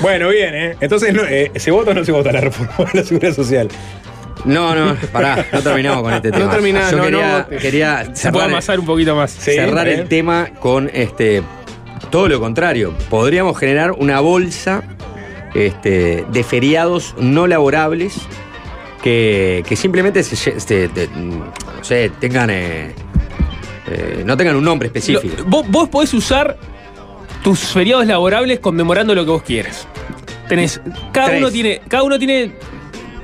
Bueno, 0.00 0.28
bien, 0.28 0.54
¿eh? 0.54 0.76
Entonces, 0.80 1.12
no, 1.12 1.22
eh, 1.24 1.50
¿se 1.56 1.70
vota 1.70 1.90
o 1.90 1.94
no 1.94 2.04
se 2.04 2.12
vota 2.12 2.30
la 2.32 2.40
reforma 2.40 2.72
de 2.92 3.00
la 3.00 3.04
seguridad 3.06 3.34
social? 3.34 3.68
No, 4.44 4.74
no, 4.74 4.94
pará, 5.12 5.44
no 5.52 5.60
terminamos 5.60 6.02
con 6.02 6.14
este 6.14 6.30
No 6.30 6.38
tema. 6.38 6.50
terminás, 6.52 6.90
Yo 6.92 6.96
no, 6.98 7.02
quería, 7.04 7.46
no 7.50 7.58
quería 7.58 7.98
Se 7.98 8.04
puede 8.06 8.14
cerrar, 8.44 8.50
amasar 8.50 8.78
un 8.80 8.86
poquito 8.86 9.16
más. 9.16 9.30
Sí, 9.32 9.52
cerrar 9.52 9.88
el 9.88 9.94
bien. 9.96 10.08
tema 10.08 10.48
con 10.60 10.88
este 10.94 11.42
todo 12.10 12.28
lo 12.28 12.40
contrario. 12.40 12.92
Podríamos 13.10 13.58
generar 13.58 13.92
una 13.92 14.20
bolsa 14.20 14.82
este, 15.54 16.24
de 16.30 16.44
feriados 16.44 17.14
no 17.18 17.46
laborables 17.46 18.16
que, 19.02 19.64
que 19.68 19.76
simplemente 19.76 20.22
se, 20.22 20.36
se- 20.60 20.88
no 21.16 21.84
sé, 21.84 22.10
tengan 22.20 22.50
eh, 22.50 22.92
eh, 23.86 24.22
no 24.26 24.36
tengan 24.36 24.56
un 24.56 24.64
nombre 24.64 24.86
específico. 24.88 25.34
Lo- 25.38 25.44
vos, 25.44 25.66
vos 25.68 25.88
podés 25.88 26.12
usar 26.14 26.56
tus 27.42 27.60
feriados 27.60 28.06
laborables 28.06 28.58
conmemorando 28.60 29.14
lo 29.14 29.24
que 29.24 29.30
vos 29.30 29.42
quieras. 29.42 29.86
Tenés. 30.48 30.80
Cada 31.12 31.28
Tres. 31.28 31.40
uno 31.40 31.50
tiene. 31.50 31.80
Cada 31.88 32.02
uno 32.02 32.18
tiene. 32.18 32.52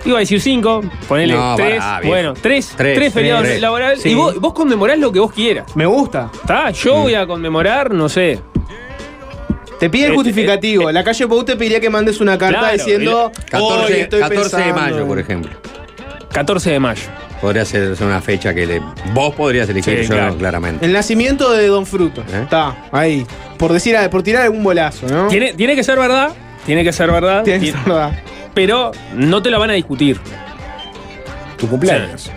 Iba 0.06 0.18
a 0.18 0.20
decir 0.20 0.38
cinco, 0.38 0.82
ponele 1.08 1.32
No, 1.32 1.56
tres. 1.56 1.82
bueno, 2.04 2.34
tres, 2.34 2.74
Tres, 2.76 2.94
tres, 2.94 3.12
feriados. 3.14 3.46
Sí. 3.98 4.10
Y 4.10 4.14
vos, 4.14 4.38
vos 4.38 4.52
conmemorás 4.52 4.98
lo 4.98 5.10
que 5.10 5.18
vos 5.18 5.32
quieras. 5.32 5.74
Me 5.74 5.86
gusta. 5.86 6.30
¿Está? 6.34 6.70
Yo 6.72 6.96
voy 6.98 7.14
a 7.14 7.26
conmemorar, 7.26 7.90
no 7.94 8.10
sé. 8.10 8.38
Te 9.84 9.90
pide 9.90 10.06
el 10.06 10.12
Eh, 10.12 10.14
justificativo. 10.14 10.90
La 10.90 11.04
calle 11.04 11.26
Pou 11.28 11.44
te 11.44 11.56
pediría 11.56 11.78
que 11.78 11.90
mandes 11.90 12.18
una 12.18 12.38
carta 12.38 12.58
Claro, 12.60 12.72
diciendo. 12.74 13.30
14, 13.50 13.92
"Hoy 13.94 14.00
estoy 14.00 14.20
14 14.20 14.56
de 14.56 14.72
mayo, 14.72 15.00
en-". 15.00 15.06
por 15.06 15.18
ejemplo. 15.18 15.52
14 16.32 16.70
de 16.70 16.80
mayo. 16.80 17.02
Podría 17.42 17.66
ser 17.66 17.94
una 18.02 18.22
fecha 18.22 18.54
que 18.54 18.64
le- 18.66 18.80
vos 19.12 19.34
podrías 19.34 19.68
elegir, 19.68 19.98
Sí, 19.98 20.02
yo 20.04 20.14
claro. 20.14 20.30
no, 20.32 20.38
claramente. 20.38 20.86
El 20.86 20.94
nacimiento 20.94 21.52
de 21.52 21.66
Don 21.66 21.84
Fruto. 21.84 22.22
¿Eh? 22.22 22.40
Está, 22.44 22.74
ahí. 22.92 23.26
Por 23.58 23.74
decir, 23.74 23.94
por 24.10 24.22
tirar 24.22 24.44
algún 24.44 24.64
bolazo, 24.64 25.06
¿no? 25.06 25.26
Tiene, 25.28 25.52
tiene 25.52 25.76
que 25.76 25.84
ser 25.84 25.98
verdad. 25.98 26.32
Tiene 26.64 26.82
que 26.82 26.90
ser 26.94 27.10
verdad. 27.10 27.42
Tiene 27.44 27.60
que 27.66 27.72
ser 27.72 27.80
verdad. 27.84 28.12
Pero 28.54 28.90
no 29.12 29.42
te 29.42 29.50
la 29.50 29.58
van 29.58 29.68
a 29.68 29.74
discutir. 29.74 30.18
Tu 31.58 31.68
cumpleaños. 31.68 32.30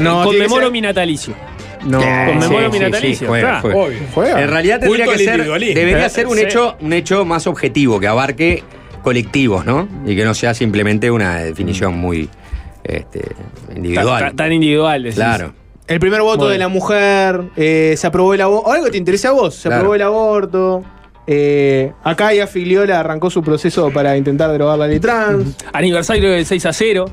No, 0.00 0.22
tiene 0.24 0.24
que 0.24 0.24
Conmemoro 0.24 0.62
ser- 0.64 0.72
mi 0.72 0.80
natalicio. 0.80 1.34
No. 1.86 1.98
Conmemoro 2.00 2.70
mi 2.70 2.78
natalicio, 2.78 3.28
juega, 3.28 3.48
está. 3.56 3.60
juega. 3.62 3.78
Obvio. 3.80 3.98
Juega. 4.14 4.42
En 4.42 4.50
realidad 4.50 4.80
Culto 4.80 5.04
tendría 5.04 5.16
que 5.36 5.44
ser, 5.44 5.74
debería 5.74 6.08
ser 6.08 6.26
un 6.26 6.36
Sí. 6.36 6.42
hecho, 6.42 6.76
un 6.80 6.92
hecho 6.92 7.24
más 7.24 7.46
objetivo, 7.46 8.00
que 8.00 8.06
abarque 8.08 8.62
colectivos, 9.02 9.64
¿no? 9.64 9.88
Y 10.04 10.16
que 10.16 10.24
no 10.24 10.34
sea 10.34 10.52
simplemente 10.54 11.10
una 11.10 11.38
definición 11.38 11.96
muy 11.96 12.28
este, 12.82 13.20
individual. 13.74 14.20
Tan, 14.26 14.36
tan 14.36 14.52
individual. 14.52 15.02
decís. 15.02 15.16
claro. 15.16 15.52
El 15.86 16.00
primer 16.00 16.20
voto 16.22 16.38
Bueno. 16.38 16.50
de 16.52 16.58
la 16.58 16.68
mujer, 16.68 17.42
eh, 17.56 17.94
se 17.96 18.06
aprobó 18.08 18.34
el 18.34 18.40
aborto. 18.40 18.72
Algo 18.72 18.86
que 18.86 18.90
te 18.92 18.98
interesa 18.98 19.28
a 19.28 19.32
vos, 19.32 19.54
se 19.54 19.68
Claro. 19.68 19.76
aprobó 19.82 19.94
el 19.94 20.02
aborto. 20.02 20.84
Eh, 21.28 21.92
acá 22.02 22.32
ya 22.34 22.46
Filiola 22.48 22.98
arrancó 23.00 23.30
su 23.30 23.42
proceso 23.42 23.90
para 23.92 24.16
intentar 24.16 24.50
derogar 24.50 24.78
la 24.78 24.88
ley 24.88 24.98
trans. 24.98 25.56
Aniversario 25.72 26.30
del 26.32 26.44
6 26.46 26.66
a 26.66 26.72
0, 26.72 27.04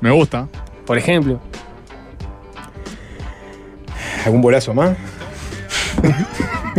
Me 0.00 0.10
gusta. 0.10 0.48
Por 0.88 0.96
ejemplo. 0.98 1.38
¿Algún 4.24 4.40
bolazo 4.40 4.72
más? 4.74 4.96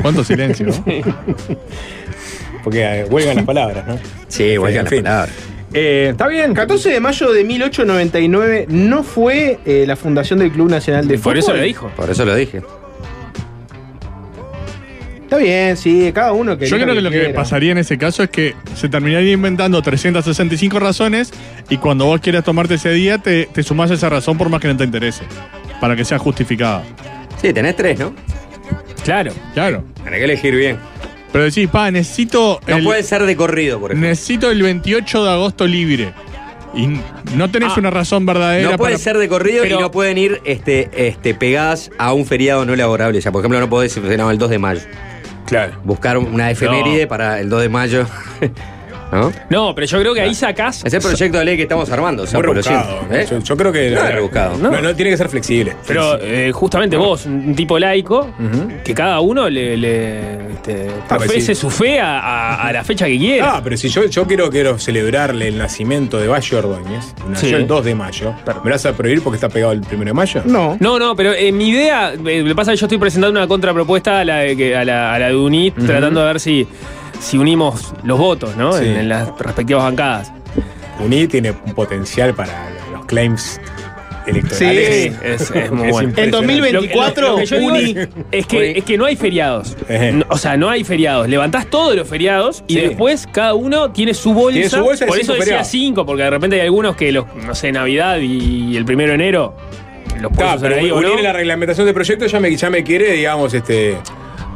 ¿Cuánto 0.02 0.24
silencio? 0.24 0.67
¿no? 0.67 0.74
Porque 2.63 2.82
eh, 3.02 3.06
huelgan 3.10 3.36
las 3.38 3.45
palabras, 3.45 3.88
¿no? 3.88 4.00
Sí, 4.28 4.58
vuelcan 4.58 4.80
En 4.80 4.84
las 4.86 4.93
fin. 4.93 5.04
palabras. 5.04 5.36
Eh, 5.74 6.08
Está 6.12 6.28
bien. 6.28 6.54
14 6.56 6.89
de 6.89 7.00
mayo 7.00 7.32
de 7.32 7.43
1899 7.43 8.65
no 8.69 9.04
fue 9.04 9.60
eh, 9.65 9.86
la 9.88 9.95
fundación 9.95 10.39
del 10.39 10.52
Club 10.52 10.69
Nacional 10.72 11.08
de 11.08 11.13
Por 11.19 11.22
Fútbol. 11.24 11.38
eso 11.38 11.54
lo 11.54 11.62
dijo. 11.62 11.91
Por 11.95 12.10
eso 12.10 12.26
lo 12.26 12.36
dije. 12.36 12.62
Está 15.29 15.37
bien, 15.37 15.77
sí, 15.77 16.11
cada 16.11 16.31
uno 16.33 16.57
que 16.57 16.65
Yo 16.65 16.77
creo 16.77 16.95
que 16.95 17.01
lo 17.01 17.11
que 17.11 17.29
pasaría 17.29 17.71
en 17.71 17.77
ese 17.77 17.99
caso 17.99 18.23
es 18.23 18.31
que 18.31 18.55
se 18.73 18.89
terminaría 18.89 19.31
inventando 19.31 19.79
365 19.79 20.79
razones 20.79 21.31
y 21.69 21.77
cuando 21.77 22.05
vos 22.05 22.19
quieras 22.19 22.43
tomarte 22.43 22.73
ese 22.73 22.89
día 22.89 23.19
te, 23.19 23.45
te 23.45 23.61
sumás 23.61 23.91
a 23.91 23.93
esa 23.93 24.09
razón 24.09 24.39
por 24.39 24.49
más 24.49 24.59
que 24.59 24.69
no 24.69 24.75
te 24.75 24.85
interese. 24.85 25.21
Para 25.79 25.95
que 25.95 26.03
sea 26.03 26.17
justificada. 26.17 26.81
Sí, 27.39 27.53
tenés 27.53 27.75
tres, 27.75 27.99
¿no? 27.99 28.15
Claro. 29.03 29.31
Claro. 29.53 29.83
Tenés 30.03 30.17
que 30.17 30.25
elegir 30.25 30.55
bien. 30.55 30.77
Pero 31.31 31.43
decís, 31.43 31.67
pa, 31.69 31.91
necesito. 31.91 32.59
No 32.67 32.77
el, 32.77 32.83
puede 32.83 33.03
ser 33.03 33.23
de 33.23 33.35
corrido, 33.35 33.79
por 33.79 33.91
ejemplo. 33.91 34.09
necesito 34.09 34.49
el 34.49 34.63
28 34.63 35.25
de 35.25 35.31
agosto 35.31 35.67
libre. 35.67 36.11
Y 36.73 36.87
no 37.35 37.51
tenés 37.51 37.77
una 37.77 37.91
razón 37.91 38.25
verdadera 38.25 38.71
No 38.71 38.77
puede 38.77 38.93
para. 38.93 39.03
ser 39.03 39.19
de 39.19 39.29
corrido 39.29 39.61
Pero- 39.61 39.77
y 39.77 39.79
no 39.79 39.91
pueden 39.91 40.17
ir 40.17 40.41
este, 40.43 40.89
este, 40.95 41.35
pegadas 41.35 41.91
a 41.99 42.13
un 42.13 42.25
feriado 42.25 42.65
no 42.65 42.75
laborable. 42.75 43.19
O 43.19 43.21
sea, 43.21 43.31
por 43.31 43.41
ejemplo, 43.41 43.59
no 43.59 43.69
podés 43.69 43.95
ir 43.95 44.03
no, 44.17 44.31
el 44.31 44.39
2 44.39 44.49
de 44.49 44.57
mayo. 44.57 44.81
Claro. 45.49 45.73
Buscar 45.83 46.17
una 46.17 46.51
efeméride 46.51 47.07
para 47.07 47.39
el 47.39 47.49
2 47.49 47.62
de 47.62 47.69
mayo. 47.69 48.05
¿No? 49.12 49.32
No, 49.50 49.74
pero 49.76 49.88
yo 49.88 50.00
creo 50.00 50.13
que 50.13 50.22
ahí 50.22 50.36
sacás. 50.36 50.84
Es 50.86 50.93
el 50.93 51.02
proyecto 51.02 51.39
de 51.39 51.45
ley 51.45 51.58
que 51.58 51.63
estamos 51.63 51.89
armando. 51.89 52.24
Muy 52.24 52.28
Sapo, 52.32 52.43
lo 52.43 52.54
rebuscado. 52.54 53.00
siento, 53.10 53.15
¿eh? 53.15 53.28
Yo, 53.30 53.39
yo 53.39 53.58
creo 53.58 53.72
que. 53.72 53.89
No 53.91 54.04
es 54.04 54.13
rebuscado. 54.13 54.58
No, 54.58 54.82
no, 54.82 54.95
tiene 54.95 55.12
que 55.12 55.17
ser 55.17 55.30
flexible. 55.30 55.76
Pero 55.88 56.19
eh, 56.22 56.52
justamente 56.52 56.95
vos, 56.98 57.26
un 57.26 57.56
tipo 57.56 57.80
laico, 57.80 58.30
que 58.84 58.93
cada 58.93 59.19
uno 59.19 59.50
le, 59.50 59.76
le, 59.78 60.52
este, 60.54 60.88
profese 61.08 61.56
sí. 61.56 61.62
su 61.62 61.69
fe 61.69 62.00
a, 62.00 62.19
a- 62.19 62.67
a 62.67 62.72
la 62.74 62.84
fecha 62.84 63.06
que 63.08 63.17
quiera. 63.17 63.56
Ah, 63.56 63.62
pero 63.63 63.76
si 63.78 63.89
yo, 63.89 64.06
yo 64.06 64.26
quiero, 64.28 64.50
quiero 64.50 64.78
celebrarle 64.78 65.48
el 65.48 65.58
nacimiento 65.58 66.17
de 66.19 66.28
Bayo 66.28 66.58
Ordóñez, 66.60 67.13
que 67.15 67.30
nació 67.30 67.50
Sí. 67.50 67.56
el 67.56 67.65
2 67.67 67.86
de 67.86 67.95
mayo, 67.95 68.34
¿me 68.63 68.72
vas 68.72 68.86
a 68.86 68.93
prohibir 68.93 69.24
porque 69.24 69.36
está 69.38 69.50
pegado 69.50 69.72
el 69.74 69.82
1 69.91 70.06
de 70.06 70.13
mayo? 70.13 70.41
No. 70.45 70.78
No, 70.80 71.00
no, 71.00 71.15
pero 71.15 71.34
eh, 71.34 71.52
mi 71.52 71.69
idea, 71.69 72.13
eh, 72.13 72.41
lo 72.41 72.48
que 72.50 72.56
pasa 72.56 72.74
es 72.74 72.78
que 72.78 72.82
yo 72.82 72.86
estoy 72.86 72.98
presentando 73.00 73.39
una 73.39 73.48
contrapropuesta 73.48 74.19
a 74.19 74.26
la 74.26 74.38
de, 74.39 74.56
que- 74.56 74.76
a 74.76 74.86
la, 74.86 75.13
a 75.13 75.19
la 75.19 75.28
de 75.30 75.36
UNIT, 75.36 75.76
tratando 75.86 76.19
de 76.22 76.26
ver 76.28 76.39
si, 76.39 76.67
si 77.19 77.38
unimos 77.38 77.93
los 78.03 78.17
votos, 78.17 78.55
¿no? 78.55 78.73
Sí. 78.73 78.86
En, 78.86 78.97
en 78.97 79.10
las 79.10 79.29
respectivas 79.39 79.84
bancadas. 79.84 80.32
UNI 80.99 81.27
tiene 81.27 81.51
un 81.51 81.73
potencial 81.73 82.34
para 82.34 82.69
los 82.91 83.05
claims 83.05 83.60
electorales. 84.27 85.13
Sí, 85.13 85.17
es, 85.23 85.51
es 85.51 85.71
muy 85.71 85.89
bueno. 85.91 86.12
En 86.17 86.29
2024, 86.32 87.21
Lo- 87.21 87.27
lo- 87.29 87.34
lo 87.36 87.39
que 87.39 87.45
yo 87.45 87.58
digo 87.60 87.71
Uni. 87.71 87.91
es, 87.91 88.08
es 88.32 88.45
que, 88.47 88.71
es 88.71 88.84
que 88.84 88.97
no 88.97 89.05
hay 89.05 89.15
feriados. 89.15 89.77
No, 90.13 90.25
o 90.29 90.38
sea, 90.38 90.58
no 90.58 90.69
hay 90.69 90.84
feriados. 90.84 91.27
Levantás 91.29 91.67
todos 91.67 91.95
los 91.95 92.08
feriados 92.08 92.63
y 92.67 92.73
Sí. 92.75 92.82
después 92.82 93.27
cada 93.32 93.53
uno 93.53 93.91
tiene 93.91 94.13
su 94.13 94.34
bolsa. 94.34 94.53
Tiene 94.55 94.69
su 94.69 94.82
bolsa 94.84 95.05
de 95.05 95.10
Por 95.10 95.19
eso 95.19 95.32
decía 95.34 95.45
feriados. 95.45 95.67
cinco, 95.69 96.05
porque 96.05 96.23
de 96.23 96.29
repente 96.29 96.55
hay 96.58 96.63
algunos 96.63 96.95
que 96.95 97.12
los, 97.12 97.25
no 97.45 97.55
sé, 97.55 97.71
Navidad 97.71 98.17
y 98.19 98.75
el 98.75 98.84
primero 98.86 99.10
de 99.10 99.15
enero 99.15 99.55
los 100.19 100.34
Claro, 100.34 100.60
pero 100.60 100.75
ahí 100.75 100.91
unir 100.91 101.08
no. 101.13 101.17
en 101.17 101.23
la 101.23 101.32
reglamentación 101.32 101.86
del 101.86 101.93
proyecto 101.93 102.25
ya 102.25 102.41
me, 102.41 102.53
ya 102.53 102.69
me 102.69 102.84
quiere, 102.84 103.13
digamos, 103.13 103.53
este. 103.53 103.95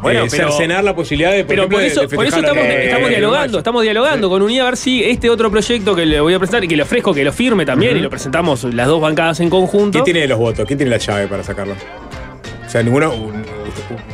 Bueno, 0.04 0.26
eh, 0.26 0.28
pero- 0.30 0.52
cercenar 0.52 0.84
la 0.84 0.96
posibilidad 0.96 1.32
de. 1.32 1.46
Pero 1.46 1.68
por 1.68 1.82
eso, 1.82 2.02
de 2.02 2.16
por 2.16 2.26
eso 2.26 2.38
estamos, 2.38 2.64
eh, 2.66 2.96
dialogando, 3.10 3.58
estamos 3.58 3.82
dialogando 3.84 4.30
con 4.30 4.42
Unida 4.42 4.62
a 4.64 4.66
ver 4.66 4.78
si 4.78 5.04
este 5.04 5.30
otro 5.30 5.50
proyecto 5.50 5.96
que 5.96 6.06
le 6.06 6.20
voy 6.22 6.34
a 6.34 6.40
presentar 6.40 6.64
y 6.64 6.68
que 6.68 6.76
le 6.76 6.84
ofrezco, 6.84 7.14
que 7.14 7.24
lo 7.24 7.34
firme 7.34 7.66
también 7.66 7.98
y 7.98 8.00
lo 8.02 8.10
presentamos 8.10 8.64
las 8.66 8.88
dos 8.88 9.02
bancadas 9.02 9.40
en 9.40 9.50
conjunto. 9.50 10.04
¿Quién 10.04 10.14
tiene 10.14 10.28
los 10.28 10.38
votos? 10.38 10.66
¿Quién 10.68 10.78
tiene 10.78 10.92
la 10.92 10.98
llave 10.98 11.28
para 11.28 11.44
sacarlo? 11.44 11.74
O 11.74 12.70
sea, 12.70 12.84
ninguno. 12.84 13.12
un- 13.14 13.44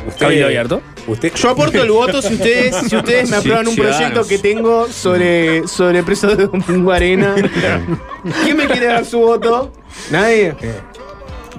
Usted, 0.06 0.20
Cabildo 0.26 0.46
abierto. 0.46 0.82
Usted, 1.06 1.32
Yo 1.34 1.50
aporto 1.50 1.82
el 1.82 1.90
voto 1.90 2.20
si 2.22 2.34
ustedes, 2.34 2.74
si 2.88 2.96
ustedes 2.96 3.22
me 3.30 3.36
Sí, 3.36 3.40
aprueban 3.40 3.68
un 3.68 3.74
ciudadanos. 3.74 4.10
proyecto 4.10 4.28
que 4.28 4.38
tengo 4.38 4.88
sobre, 4.88 5.66
sobre 5.68 6.02
presos 6.02 6.36
de 6.36 6.46
Domingo 6.46 6.90
Arena. 6.92 7.34
¿Quién 8.44 8.56
me 8.56 8.66
quiere 8.66 8.86
dar 8.86 9.04
su 9.04 9.18
voto? 9.18 9.72
¿Nadie? 10.10 10.54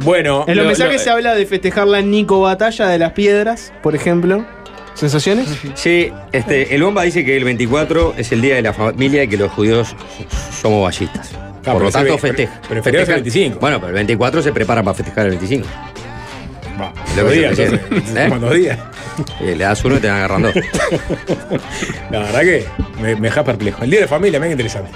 Bueno, 0.03 0.45
En 0.47 0.55
los 0.57 0.63
lo- 0.63 0.69
mensajes 0.69 0.93
lo- 0.97 1.03
se 1.03 1.09
habla 1.09 1.35
de 1.35 1.45
festejar 1.45 1.87
la 1.87 2.01
Nico 2.01 2.41
Batalla 2.41 2.87
de 2.87 2.97
las 2.97 3.11
Piedras, 3.11 3.71
por 3.83 3.95
ejemplo. 3.95 4.45
¿Sensaciones? 4.93 5.47
Sí, 5.75 6.11
este, 6.31 6.75
el 6.75 6.83
Bomba 6.83 7.03
dice 7.03 7.23
que 7.23 7.37
el 7.37 7.43
24 7.45 8.13
es 8.17 8.31
el 8.31 8.41
día 8.41 8.55
de 8.55 8.61
la 8.61 8.73
familia 8.73 9.23
y 9.23 9.27
que 9.27 9.37
los 9.37 9.51
judíos 9.51 9.95
somos 10.61 10.83
ballistas. 10.83 11.31
pero 11.63 11.73
Por 11.75 11.83
lo 11.83 11.91
tanto, 11.91 12.13
ve- 12.13 12.19
festeja. 12.19 12.53
pero- 12.53 12.67
pero 12.67 12.77
el 12.79 12.83
feriado 12.83 13.03
es 13.03 13.09
el 13.09 13.15
Festejan- 13.15 13.23
25. 13.23 13.59
Bueno, 13.59 13.77
pero 13.79 13.89
el 13.89 13.93
24 13.95 14.41
se 14.41 14.51
prepara 14.51 14.81
para 14.83 14.95
festejar 14.95 15.25
el 15.27 15.31
25. 15.31 15.67
Va, 16.79 16.91
Es 17.07 17.17
lo 17.17 17.27
que 17.29 17.33
días, 17.35 17.59
entonces. 17.59 18.15
¿Eh? 18.17 18.37
dos 18.39 18.53
días. 18.55 18.79
Eh, 19.41 19.55
le 19.55 19.63
das 19.63 19.85
uno 19.85 19.97
y 19.97 19.99
te 19.99 20.07
van 20.07 20.17
agarrando. 20.17 20.51
La 22.11 22.19
verdad 22.19 22.41
que 22.41 22.65
me, 23.01 23.15
me 23.15 23.27
deja 23.27 23.43
perplejo. 23.43 23.83
El 23.83 23.89
día 23.91 23.99
de 23.99 24.05
la 24.05 24.09
familia, 24.09 24.39
me 24.39 24.49
interesante. 24.51 24.89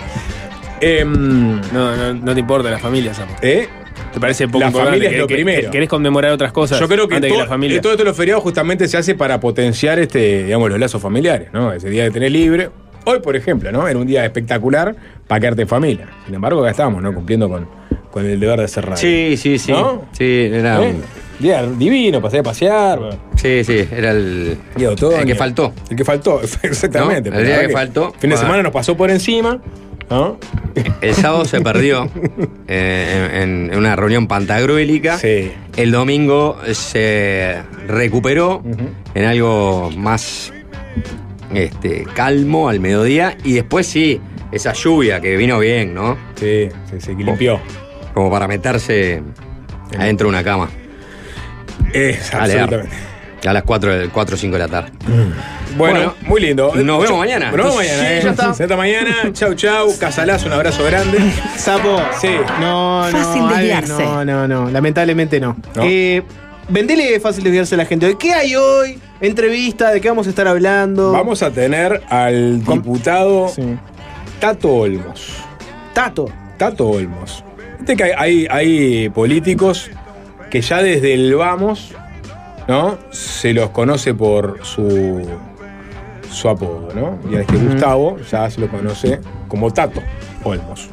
Em, 0.82 1.62
No, 1.72 1.96
no, 1.96 2.14
no 2.14 2.34
te 2.34 2.40
importa 2.40 2.70
la 2.70 2.80
familia, 2.80 3.14
Sapo. 3.14 3.34
¿eh? 3.42 3.70
¿Te 4.16 4.20
parece 4.22 4.48
poco 4.48 4.60
La 4.62 4.68
importante? 4.68 4.92
familia 4.92 5.10
es 5.10 5.16
¿Querés- 5.16 5.20
lo 5.20 5.28
primero. 5.28 5.72
¿Querés 5.72 5.90
conmemorar 5.90 6.32
otras 6.32 6.52
cosas? 6.54 6.80
Yo 6.80 6.88
creo 6.88 7.08
que, 7.08 7.16
antes 7.16 7.30
todo, 7.30 7.42
la 7.42 7.48
familia. 7.48 7.82
todo 7.82 7.92
esto 7.92 8.04
de 8.04 8.08
los 8.10 8.18
feriados 8.18 8.42
justamente 8.44 8.88
se 8.88 8.98
hace 8.98 9.14
para 9.14 9.40
potenciar 9.40 10.00
este, 10.00 10.46
digamos, 10.46 10.70
los 10.70 10.80
lazos 10.80 11.02
familiares, 11.02 11.50
¿no? 11.54 11.72
Ese 11.74 11.90
día 11.90 12.04
de 12.06 12.12
tener 12.12 12.32
libre. 12.32 12.70
Hoy, 13.04 13.20
por 13.20 13.36
ejemplo, 13.36 13.72
¿no? 13.72 13.88
Era 13.88 14.00
un 14.00 14.08
día 14.08 14.26
espectacular 14.26 14.96
para 15.28 15.40
quedarte 15.42 15.62
en 15.64 15.68
familia. 15.68 16.08
Sin 16.26 16.34
embargo, 16.34 16.62
acá 16.62 16.72
estábamos, 16.72 17.04
¿no? 17.04 17.14
Cumpliendo 17.14 17.48
con, 17.50 17.68
con 18.10 18.26
el 18.26 18.40
deber 18.40 18.62
de 18.62 18.68
ser 18.70 18.86
radio. 18.86 18.98
Sí, 18.98 19.36
sí, 19.38 19.60
sí. 19.60 19.72
¿No? 19.74 20.06
Sí, 20.18 20.50
era 20.52 20.82
¿Eh? 20.84 20.90
un- 20.92 21.26
Día 21.38 21.64
divino, 21.64 22.22
pasé 22.22 22.40
a 22.40 22.44
pasear. 22.44 22.98
Sí, 23.36 23.66
sí, 23.66 23.86
era 23.92 24.12
el, 24.12 24.58
Día 24.78 24.88
el 24.92 25.26
que 25.26 25.36
faltó. 25.36 25.74
El 25.90 25.98
que 25.98 26.06
faltó, 26.06 26.40
exactamente. 26.64 27.30
¿No? 27.30 27.38
El 27.38 27.46
día 27.46 27.56
que 27.60 27.68
verdad 27.68 27.74
faltó. 27.82 28.14
Fin 28.18 28.30
de 28.30 28.38
semana 28.38 28.64
nos 28.64 28.72
pasó 28.72 28.96
por 28.96 29.12
encima, 29.12 29.60
¿no? 30.10 30.38
El 31.02 31.14
sábado 31.16 31.46
se 31.46 31.62
perdió 31.62 32.10
eh, 32.68 33.42
en, 33.44 33.70
en 33.72 33.78
una 33.78 33.96
reunión 33.96 34.28
pantagruélica. 34.28 35.18
Sí. 35.18 35.52
El 35.76 35.92
domingo 35.92 36.60
se 36.74 37.62
recuperó 37.88 38.62
en 39.14 39.26
algo 39.26 39.92
más 39.96 40.52
este, 41.54 42.06
calmo 42.14 42.70
al 42.70 42.80
mediodía. 42.80 43.38
Y 43.44 43.54
después 43.54 43.88
sí, 43.88 44.20
esa 44.52 44.74
lluvia 44.74 45.20
que 45.22 45.36
vino 45.38 45.60
bien, 45.60 45.94
¿no? 45.94 46.18
Sí, 46.36 46.70
que 46.90 47.24
limpió. 47.24 47.60
Como 48.14 48.30
para 48.32 48.48
meterse 48.48 49.22
adentro 49.98 50.28
de 50.28 50.30
una 50.30 50.44
cama. 50.44 50.70
Es, 51.94 52.34
absolutamente. 52.34 53.15
A 53.46 53.54
las 53.54 53.64
4 53.64 53.92
o 54.14 54.38
5 54.38 54.54
de 54.54 54.60
la 54.60 54.68
tarde. 54.68 54.92
Bueno, 55.08 55.34
Bueno, 55.78 56.14
muy 56.28 56.42
lindo. 56.42 56.68
nos 56.76 56.84
vemos 56.86 57.10
Yo- 57.10 57.18
mañana. 57.18 57.48
Nos 57.52 57.58
vemos 57.58 57.76
mañana, 57.76 58.00
sí, 58.00 58.06
¿eh? 58.08 58.22
ya 58.24 58.30
está. 58.32 58.54
Se 58.54 58.64
Hasta 58.64 58.78
mañana. 58.78 59.16
Chau, 59.34 59.54
chau. 59.56 59.98
Casalazo, 60.00 60.48
un 60.48 60.54
abrazo 60.54 60.84
grande. 60.86 61.18
Sapo. 61.58 62.02
Sí. 62.20 62.30
No, 62.62 63.10
no. 63.12 63.18
Fácil 63.18 63.48
desviarse. 63.50 64.04
No, 64.04 64.24
no, 64.26 64.48
no. 64.48 64.70
Lamentablemente 64.72 65.40
no. 65.40 65.58
¿No? 65.76 65.84
Eh, 65.84 66.24
vendele 66.70 67.20
fácil 67.20 67.44
desviarse 67.44 67.76
a 67.76 67.78
la 67.78 67.86
gente. 67.86 68.08
¿De 68.08 68.18
qué 68.18 68.34
hay 68.34 68.56
hoy? 68.56 69.00
Entrevista, 69.22 69.92
¿de 69.92 70.02
qué 70.02 70.08
vamos 70.10 70.28
a 70.28 70.30
estar 70.30 70.48
hablando? 70.48 71.12
Vamos 71.12 71.44
a 71.44 71.52
tener 71.52 72.02
al 72.10 72.64
diputado 72.66 73.50
Sí. 73.50 73.62
Tato 74.40 74.70
Olmos. 74.74 75.34
Tato. 75.94 76.26
Tato 76.58 76.88
Olmos. 76.88 77.44
Viste 77.80 77.96
que 77.96 78.04
hay, 78.06 78.12
hay, 78.18 78.48
hay 78.50 79.10
políticos 79.10 79.90
que 80.50 80.62
ya 80.62 80.82
desde 80.82 81.14
el 81.14 81.36
vamos, 81.36 81.92
¿no? 82.68 82.98
Se 83.12 83.54
los 83.54 83.70
conoce 83.70 84.14
por 84.14 84.60
su, 84.64 85.28
su 86.32 86.50
apodo, 86.50 86.90
¿no? 86.96 87.20
Y 87.32 87.36
a 87.36 87.42
este 87.42 87.58
Gustavo 87.58 88.18
ya 88.32 88.50
se 88.50 88.62
lo 88.62 88.68
conoce 88.68 89.20
como 89.48 89.72
Tato 89.72 90.02
Olmos, 90.44 90.90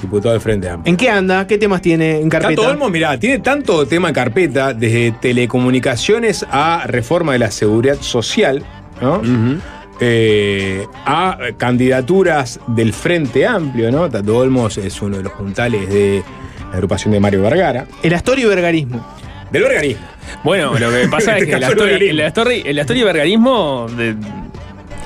diputado 0.00 0.32
del 0.32 0.40
Frente 0.40 0.68
Amplio. 0.68 0.90
¿En 0.90 0.96
qué 0.96 1.10
anda? 1.10 1.46
¿Qué 1.46 1.58
temas 1.58 1.80
tiene 1.80 2.20
en 2.20 2.28
carpeta? 2.28 2.60
Tato 2.60 2.72
Olmos, 2.72 2.90
mirá, 2.90 3.18
tiene 3.18 3.38
tanto 3.38 3.86
tema 3.86 4.08
en 4.08 4.14
carpeta, 4.14 4.74
desde 4.74 5.12
telecomunicaciones 5.12 6.46
a 6.50 6.84
reforma 6.86 7.32
de 7.32 7.38
la 7.38 7.50
seguridad 7.50 7.96
social, 8.00 8.62
¿no? 9.00 9.22
Eh, 9.98 10.86
a 11.06 11.38
candidaturas 11.56 12.60
del 12.66 12.92
Frente 12.92 13.46
Amplio, 13.46 13.90
¿no? 13.90 14.10
Tato 14.10 14.36
Olmos 14.36 14.76
es 14.76 15.00
uno 15.00 15.16
de 15.16 15.22
los 15.22 15.32
puntales 15.32 15.88
de 15.88 16.22
la 16.70 16.74
agrupación 16.74 17.12
de 17.12 17.20
Mario 17.20 17.40
Vergara. 17.42 17.86
El 18.02 18.12
Astorio 18.12 18.48
Vergarismo. 18.50 19.06
Del 19.50 19.62
vergarismo. 19.62 20.06
Bueno, 20.42 20.78
lo 20.78 20.90
que 20.90 21.08
pasa 21.08 21.32
En 21.36 21.36
es 21.38 21.42
este 21.42 21.54
que 21.54 21.60
la 21.60 21.66
el 21.68 22.16
la 22.16 22.26
story- 22.28 22.72
la 22.72 22.82
story 22.82 23.00
de 23.96 24.16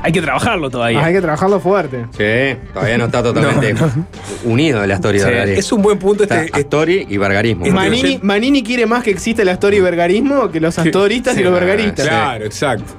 hay 0.02 0.12
que 0.12 0.22
trabajarlo 0.22 0.70
todavía. 0.70 0.98
Ah, 1.00 1.04
hay 1.06 1.12
que 1.12 1.20
trabajarlo 1.20 1.60
fuerte. 1.60 2.06
Sí, 2.16 2.58
todavía 2.72 2.96
no 2.96 3.04
está 3.04 3.22
totalmente 3.22 3.74
unido 4.44 4.80
de 4.80 4.86
la 4.86 4.94
historia 4.94 5.20
Sí, 5.20 5.26
de 5.26 5.30
Vergarismo. 5.32 5.60
Es 5.60 5.72
un 5.72 5.82
buen 5.82 5.98
punto 5.98 6.22
Está 6.22 6.42
este. 6.44 6.58
Astori 6.58 7.06
y 7.08 7.16
Vergarismo. 7.18 7.66
Es 7.66 7.72
Manini, 7.74 8.18
Manini 8.22 8.62
quiere 8.62 8.86
más 8.86 9.02
que 9.04 9.10
exista 9.10 9.42
el 9.42 9.50
Astorio 9.50 9.82
Vergarismo 9.84 10.50
que 10.50 10.58
los 10.58 10.78
astoristas 10.78 11.34
sí, 11.34 11.40
y 11.40 11.44
los 11.44 11.52
vergaristas. 11.52 12.06
Claro, 12.08 12.46
exacto. 12.46 12.94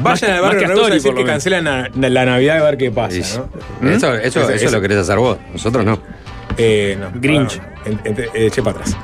Vayan 0.00 0.30
al 0.32 0.40
barrio 0.40 0.60
que 0.60 0.66
Reus 0.66 0.78
a 0.78 0.82
Astori, 0.82 0.94
decir 0.96 1.14
que 1.14 1.24
cancelan 1.24 1.64
la, 1.64 2.08
la 2.08 2.24
Navidad 2.24 2.58
a 2.58 2.64
ver 2.64 2.78
qué 2.78 2.90
pasa, 2.90 3.14
Sí, 3.14 3.22
sí. 3.22 3.38
¿no? 3.80 3.90
Eso, 3.90 4.14
eso, 4.16 4.70
lo 4.70 4.80
querés 4.80 4.98
hacer 4.98 5.18
vos, 5.18 5.38
nosotros 5.52 5.84
no. 5.84 6.00
Eh, 6.58 6.96
no, 6.98 7.10
Grinch. 7.14 7.60
bueno, 7.84 8.00
en- 8.04 8.16
en- 8.18 8.28
eché 8.34 8.62
para 8.62 8.78
atrás. 8.78 8.96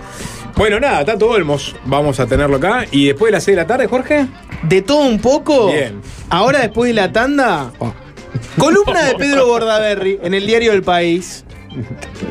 Bueno, 0.56 0.80
nada, 0.80 1.04
Tato 1.04 1.28
Olmos, 1.28 1.76
vamos 1.84 2.18
a 2.18 2.26
tenerlo 2.26 2.56
acá. 2.56 2.86
Y 2.90 3.06
después 3.06 3.28
de 3.28 3.32
las 3.36 3.44
6 3.44 3.56
de 3.56 3.62
la 3.62 3.66
tarde, 3.66 3.86
Jorge. 3.88 4.26
De 4.62 4.80
todo 4.82 5.00
un 5.06 5.18
poco. 5.20 5.70
Bien. 5.70 6.00
Ahora, 6.30 6.60
después 6.60 6.88
de 6.88 6.94
la 6.94 7.12
tanda, 7.12 7.72
columna 8.58 9.04
de 9.04 9.14
Pedro 9.16 9.46
Bordaberry 9.46 10.18
en 10.22 10.32
el 10.34 10.46
diario 10.46 10.72
El 10.72 10.82
País. 10.82 11.44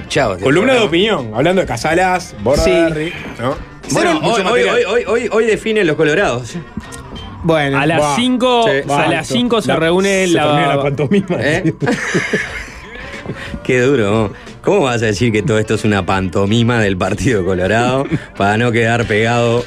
Chao. 0.08 0.40
Columna 0.40 0.74
de 0.74 0.80
opinión, 0.80 1.32
hablando 1.36 1.62
de 1.62 1.68
Casalas, 1.68 2.36
Bordarri, 2.42 3.14
¿no? 3.40 3.56
Bueno, 3.92 4.20
Mucho 4.20 4.44
hoy, 4.52 4.64
hoy, 4.64 5.04
hoy, 5.06 5.30
hoy, 5.32 5.46
definen 5.46 5.86
los 5.86 5.96
colorados. 5.96 6.56
Bueno, 7.44 7.78
A 7.78 7.86
las 7.86 8.02
Va. 8.02 8.16
5 8.16 8.66
Sí. 8.68 8.92
a 8.92 9.08
las 9.08 9.28
5 9.28 9.62
se 9.62 9.68
La- 9.68 9.76
reúne 9.76 10.26
la 10.26 10.76
la. 10.76 10.82
pantomima. 10.82 11.28
¿Eh? 11.40 11.76
Qué 13.64 13.82
duro. 13.82 14.34
¿Cómo 14.66 14.82
vas 14.82 15.02
a 15.04 15.06
decir 15.06 15.32
que 15.32 15.44
todo 15.44 15.60
esto 15.60 15.76
es 15.76 15.86
una 15.86 16.06
pantomima 16.06 16.82
del 16.82 16.98
Partido 16.98 17.46
Colorado 17.46 18.06
para 18.36 18.58
no 18.58 18.72
quedar 18.72 19.06
pegado 19.06 19.64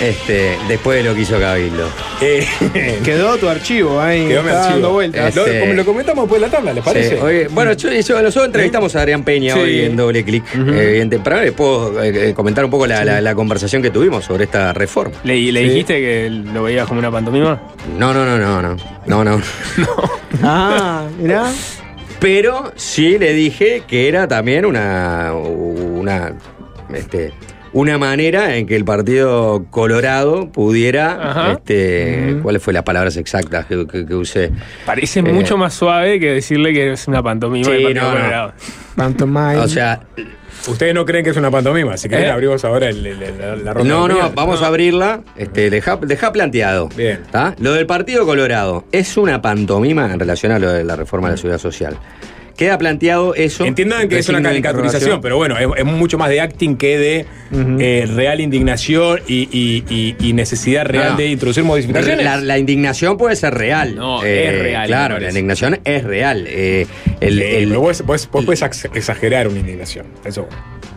este, 0.00 0.56
después 0.68 1.02
de 1.02 1.08
lo 1.10 1.14
que 1.16 1.22
hizo 1.22 1.38
Cabildo? 1.40 1.88
Quedó 3.04 3.36
tu 3.36 3.48
archivo 3.48 4.00
ahí. 4.00 4.28
Quedó 4.28 4.42
mi 4.42 4.48
está 4.48 4.60
archivo. 4.60 4.74
dando 4.74 4.92
vueltas. 4.92 5.34
Lo, 5.34 5.44
Este- 5.46 5.60
como 5.60 5.72
lo 5.72 5.84
comentamos 5.84 6.24
después 6.24 6.40
de 6.40 6.46
la 6.46 6.52
tabla, 6.52 6.72
¿les 6.72 6.84
parece? 6.84 7.16
Sí, 7.16 7.22
oye, 7.22 7.48
bueno, 7.48 7.72
yo, 7.72 7.90
yo- 7.90 8.22
nosotros 8.22 8.46
entrevistamos 8.46 8.94
a 8.96 9.00
Adrián 9.00 9.24
Peña 9.24 9.54
Sí. 9.54 9.60
hoy 9.60 9.80
en 9.80 9.96
doble 9.96 10.24
clic. 10.24 10.44
evidente. 10.54 11.18
Pero 11.22 11.36
ahora 11.36 11.44
les 11.44 11.54
puedo 11.54 12.02
eh, 12.02 12.30
eh, 12.30 12.34
comentar 12.34 12.64
un 12.64 12.70
poco 12.70 12.86
la, 12.86 13.04
la- 13.04 13.20
la 13.20 13.34
conversación 13.34 13.82
que 13.82 13.90
tuvimos 13.90 14.24
sobre 14.24 14.44
esta 14.44 14.72
reforma. 14.72 15.16
¿Le, 15.24 15.34
le 15.52 15.62
Sí. 15.62 15.68
dijiste 15.68 15.94
que 16.00 16.30
lo 16.30 16.62
veías 16.62 16.86
como 16.86 17.00
una 17.00 17.10
pantomima? 17.10 17.60
No, 17.98 18.14
no, 18.14 18.24
no, 18.24 18.38
no, 18.38 18.62
no. 18.62 18.76
No, 19.06 19.24
no. 19.24 19.40
Ah, 20.42 21.06
mirá. 21.18 21.50
Pero 22.20 22.72
sí 22.76 23.18
le 23.18 23.32
dije 23.32 23.82
que 23.86 24.08
era 24.08 24.26
también 24.28 24.64
una. 24.64 25.32
una. 25.34 26.32
este. 26.94 27.32
Una 27.74 27.98
manera 27.98 28.56
en 28.56 28.66
que 28.66 28.74
el 28.76 28.84
partido 28.86 29.66
Colorado 29.70 30.50
pudiera. 30.50 31.52
Este, 31.52 32.38
¿Cuáles 32.42 32.62
fueron 32.62 32.76
las 32.76 32.84
palabras 32.84 33.16
exactas 33.18 33.66
que, 33.66 33.86
que- 33.86 34.06
que 34.06 34.14
usé? 34.14 34.50
Parece 34.86 35.20
Eh, 35.20 35.22
mucho 35.22 35.58
más 35.58 35.74
suave 35.74 36.18
que 36.18 36.32
decirle 36.32 36.72
que 36.72 36.92
es 36.92 37.06
una 37.08 37.22
pantomima 37.22 37.66
Sí, 37.66 37.72
del 37.72 37.82
Partido 37.84 38.02
no, 38.04 38.08
no. 38.10 38.16
Colorado. 38.16 38.52
Pantomime. 38.96 39.56
O 39.58 39.68
sea, 39.68 40.00
Ustedes 40.66 40.94
no 40.94 41.04
creen 41.04 41.24
que 41.24 41.30
es 41.30 41.36
una 41.36 41.50
pantomima, 41.50 41.96
si 41.96 42.08
quieren 42.08 42.26
¿Eh? 42.28 42.30
abrimos 42.30 42.64
ahora 42.64 42.88
el- 42.88 43.06
el- 43.06 43.22
el- 43.22 43.38
la, 43.38 43.56
la 43.56 43.72
ronda. 43.74 43.94
No, 43.94 44.08
no, 44.08 44.30
vamos 44.34 44.62
a 44.62 44.66
abrirla. 44.66 45.20
Este, 45.36 45.70
deja, 45.70 45.96
deja 45.96 46.32
planteado. 46.32 46.88
Bien. 46.96 47.20
¿tá? 47.30 47.54
Lo 47.58 47.72
del 47.72 47.86
Partido 47.86 48.24
Colorado 48.26 48.84
es 48.92 49.16
una 49.16 49.40
pantomima 49.42 50.12
en 50.12 50.18
relación 50.20 50.52
a 50.52 50.58
lo 50.58 50.70
de 50.72 50.84
la 50.84 50.96
reforma 50.96 51.28
de 51.28 51.32
la 51.34 51.36
seguridad 51.36 51.58
social. 51.60 51.96
Queda 52.58 52.76
planteado 52.76 53.36
eso. 53.36 53.64
Entiendan 53.64 54.08
que 54.08 54.18
es 54.18 54.28
una 54.28 54.42
caricaturización, 54.42 55.20
pero 55.20 55.36
bueno, 55.36 55.56
es, 55.56 55.68
es 55.76 55.84
mucho 55.84 56.18
más 56.18 56.28
de 56.28 56.40
acting 56.40 56.76
que 56.76 56.98
de 56.98 57.26
eh, 57.78 58.06
real 58.12 58.40
indignación 58.40 59.20
y, 59.28 59.48
y- 59.52 59.84
y- 59.88 60.16
y 60.18 60.32
necesidad 60.32 60.84
real 60.84 61.12
No. 61.12 61.16
de 61.18 61.28
introducir 61.28 61.62
modificaciones. 61.62 62.24
La, 62.24 62.36
la 62.38 62.58
indignación 62.58 63.16
puede 63.16 63.36
ser 63.36 63.54
real. 63.54 63.94
No, 63.94 64.24
Eh, 64.24 64.48
es 64.48 64.58
real, 64.60 64.80
me 64.82 64.86
Claro, 64.88 65.18
la 65.20 65.28
indignación 65.28 65.78
es 65.84 66.02
real. 66.02 66.46
Eh, 66.48 66.86
el, 67.20 67.40
Eh, 67.40 67.62
el- 67.62 67.68
pero 67.68 67.80
vos, 67.80 68.02
vos- 68.04 68.28
vos 68.30 68.44
podés 68.44 68.62
ex- 68.62 68.88
exagerar 68.92 69.46
una 69.46 69.60
indignación. 69.60 70.06
Eso. 70.24 70.48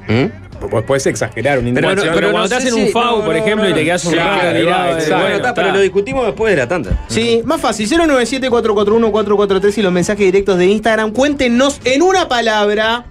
¿Mm? 0.08 0.51
Podés 0.70 1.06
exagerar 1.08 1.60
una 1.60 1.74
Pero, 1.74 1.90
pero 2.14 2.28
no 2.28 2.32
cuando 2.32 2.50
te 2.50 2.56
hacen 2.56 2.74
si- 2.74 2.82
un 2.82 2.88
FAU, 2.90 3.20
no, 3.20 3.26
por 3.26 3.36
no, 3.36 3.42
ejemplo, 3.42 3.70
y 3.70 3.74
te 3.74 3.84
quedas 3.84 4.06
un 4.06 4.14
Claro, 4.14 4.70
rato 4.70 4.98
está, 5.38 5.54
pero 5.54 5.72
lo 5.74 5.80
discutimos 5.82 6.26
después 6.26 6.52
de 6.52 6.58
la 6.62 6.68
tanda. 6.68 7.06
Sí, 7.08 7.42
más 7.46 7.60
fácil. 7.60 7.88
097-441-443 7.90 9.78
y 9.78 9.82
los 9.82 9.92
mensajes 9.92 10.26
directos 10.26 10.58
de 10.58 10.66
Instagram. 10.68 11.12
Cuéntenos 11.12 11.80
en 11.84 12.02
una 12.02 12.28
palabra 12.28 13.06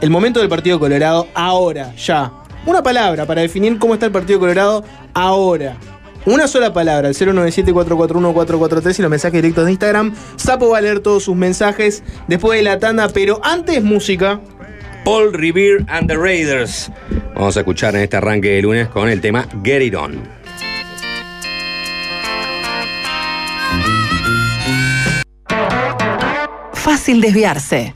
el 0.00 0.10
momento 0.10 0.40
del 0.40 0.48
Partido 0.48 0.78
Colorado 0.80 1.28
ahora, 1.34 1.94
ya. 1.96 2.32
Una 2.66 2.82
palabra 2.82 3.26
para 3.26 3.42
definir 3.42 3.78
cómo 3.78 3.94
está 3.94 4.06
el 4.06 4.12
Partido 4.12 4.40
Colorado 4.40 4.84
ahora. 5.12 5.76
Una 6.26 6.48
sola 6.48 6.72
palabra, 6.72 7.08
el 7.08 7.14
097-441-443 7.14 8.98
y 8.98 9.02
los 9.02 9.10
mensajes 9.10 9.42
directos 9.42 9.66
de 9.66 9.72
Instagram. 9.72 10.14
Sapo 10.36 10.70
va 10.70 10.78
a 10.78 10.80
leer 10.80 11.00
todos 11.00 11.24
sus 11.24 11.36
mensajes 11.36 12.02
después 12.28 12.58
de 12.58 12.62
la 12.64 12.78
tanda, 12.78 13.08
pero 13.12 13.40
antes 13.44 13.82
música. 13.82 14.40
Paul 15.04 15.32
Revere 15.32 15.84
and 15.88 16.08
the 16.08 16.16
Raiders. 16.16 16.90
Vamos 17.34 17.56
a 17.56 17.60
escuchar 17.60 17.94
en 17.94 18.02
este 18.02 18.16
arranque 18.16 18.48
de 18.48 18.62
lunes 18.62 18.88
con 18.88 19.08
el 19.08 19.20
tema 19.20 19.46
Get 19.62 19.82
It 19.82 19.94
On. 19.94 20.44
Fácil 26.72 27.20
desviarse. 27.20 27.94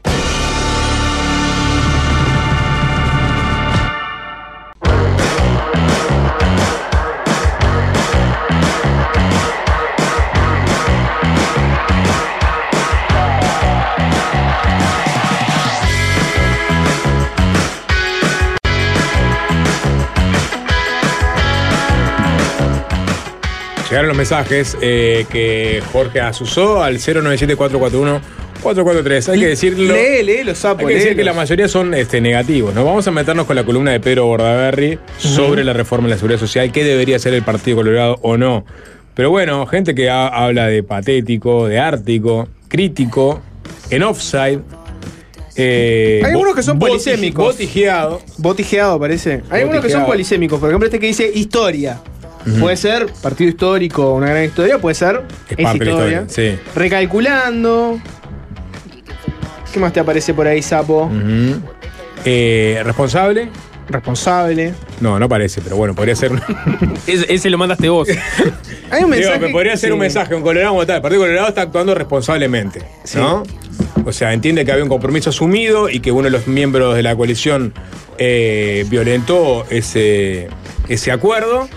Llegaron 23.99 24.09
los 24.11 24.17
mensajes 24.17 24.77
eh, 24.81 25.27
que 25.29 25.83
Jorge 25.93 26.21
asusó 26.21 26.85
al 26.85 26.99
097-441-443. 27.01 29.29
Hay 29.33 29.41
que 29.41 29.49
decirlo. 29.49 29.93
Lee, 29.93 30.23
lee 30.23 30.45
los 30.45 30.59
sapos. 30.59 30.83
Hay 30.83 30.87
que 30.87 30.95
decir 31.01 31.17
que 31.17 31.25
la 31.25 31.33
mayoría 31.33 31.67
son 31.67 31.93
este, 31.95 32.21
negativos. 32.21 32.73
Nos 32.77 32.85
vamos 32.85 33.09
a 33.09 33.11
meternos 33.11 33.47
con 33.47 33.57
la 33.57 33.65
columna 33.65 33.91
de 33.91 33.99
Pedro 33.99 34.27
Bordaberry 34.27 35.01
sobre 35.17 35.65
la 35.65 35.73
reforma 35.73 36.07
en 36.07 36.11
la 36.11 36.17
seguridad 36.17 36.39
social, 36.39 36.71
qué 36.71 36.85
debería 36.85 37.19
ser 37.19 37.35
el 37.35 37.43
Partido 37.43 37.79
Colorado 37.79 38.21
o 38.23 38.37
no. 38.37 38.65
Pero 39.15 39.31
bueno, 39.31 39.67
gente 39.67 39.97
que 39.97 40.09
ha- 40.09 40.29
habla 40.29 40.69
de 40.69 40.85
patético, 40.85 41.67
de 41.67 41.81
ártico, 41.81 42.49
crítico, 42.69 43.43
en 43.91 44.05
offside. 44.05 44.61
eh, 45.57 46.21
Hay 46.25 46.31
algunos 46.31 46.55
que 46.55 46.63
son 46.63 46.79
polisémicos. 46.79 47.45
Botijeado. 47.45 48.21
Botijeado, 48.37 49.01
parece. 49.01 49.43
Hay 49.51 49.63
algunos 49.63 49.85
que 49.85 49.91
son 49.91 50.07
polisémicos. 50.07 50.61
Por 50.61 50.69
ejemplo, 50.69 50.87
este 50.87 51.01
que 51.01 51.09
dice 51.09 51.29
historia. 51.35 52.01
Puede 52.61 52.77
ser 52.77 53.07
partido 53.23 53.51
histórico, 53.51 54.15
una 54.15 54.29
gran 54.31 54.45
historia. 54.45 54.79
Puede 54.79 54.95
ser 54.95 55.23
Es 55.49 55.59
es 55.59 55.65
parte 55.65 55.79
de 55.81 55.85
la 55.85 55.91
historia. 55.91 56.23
historia, 56.27 56.57
sí. 56.57 56.59
Recalculando. 56.75 58.01
¿Qué 59.73 59.81
más 59.81 59.93
te 59.93 60.01
aparece 60.01 60.33
por 60.35 60.47
ahí, 60.47 60.63
Sapo? 60.63 61.11
Eh, 62.25 62.81
¿Responsable? 62.85 63.49
Responsable. 63.89 64.75
No, 65.01 65.19
no 65.19 65.29
parece, 65.29 65.61
pero 65.63 65.77
bueno, 65.77 65.95
podría 65.95 66.15
ser. 66.15 66.33
Ese, 67.07 67.33
ese 67.33 67.49
lo 67.51 67.57
mandaste 67.59 67.89
vos. 67.89 68.09
Hay 68.91 69.03
un 69.05 69.11
Digo, 69.11 69.23
mensaje. 69.31 69.41
que 69.41 69.49
podría 69.49 69.77
ser 69.77 69.89
sí. 69.91 69.93
un 69.93 69.99
mensaje, 69.99 70.35
un 70.35 70.43
Colorado 70.43 70.71
como 70.73 70.87
tal. 70.87 70.97
El 70.97 71.03
Partido 71.03 71.23
Colorado 71.23 71.49
está 71.49 71.63
actuando 71.63 71.95
responsablemente, 71.95 72.83
¿no? 73.15 73.43
O 74.05 74.13
sea, 74.13 74.33
entiende 74.33 74.65
que 74.65 74.73
había 74.73 74.83
un 74.85 74.89
compromiso 74.91 75.31
asumido 75.31 75.89
y 75.91 76.01
que 76.01 76.11
uno 76.13 76.25
de 76.25 76.31
los 76.31 76.47
miembros 76.47 76.95
de 76.97 77.03
la 77.03 77.15
coalición 77.17 77.73
eh, 78.19 78.85
violentó 78.89 79.65
ese, 79.71 80.49
ese 80.89 81.11
acuerdo. 81.13 81.69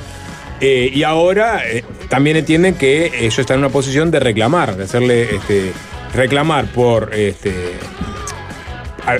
Eh, 0.61 0.91
y 0.93 1.03
ahora 1.03 1.63
eh, 1.65 1.83
también 2.07 2.37
entienden 2.37 2.75
que 2.75 3.07
ellos 3.19 3.39
están 3.39 3.55
en 3.55 3.65
una 3.65 3.73
posición 3.73 4.11
de 4.11 4.19
reclamar, 4.19 4.75
de 4.75 4.83
hacerle 4.83 5.35
este, 5.35 5.73
reclamar 6.13 6.65
por 6.65 7.15
este, 7.15 7.73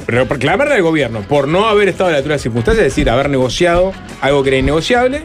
reclamarle 0.05 0.75
al 0.75 0.83
gobierno 0.83 1.21
por 1.21 1.47
no 1.47 1.65
haber 1.67 1.89
estado 1.89 2.09
a 2.09 2.11
la 2.11 2.17
altura 2.17 2.33
de 2.33 2.35
las 2.35 2.43
circunstancias, 2.43 2.85
es 2.85 2.93
decir, 2.93 3.09
haber 3.09 3.29
negociado 3.29 3.91
algo 4.21 4.43
que 4.43 4.49
era 4.49 4.57
innegociable 4.59 5.23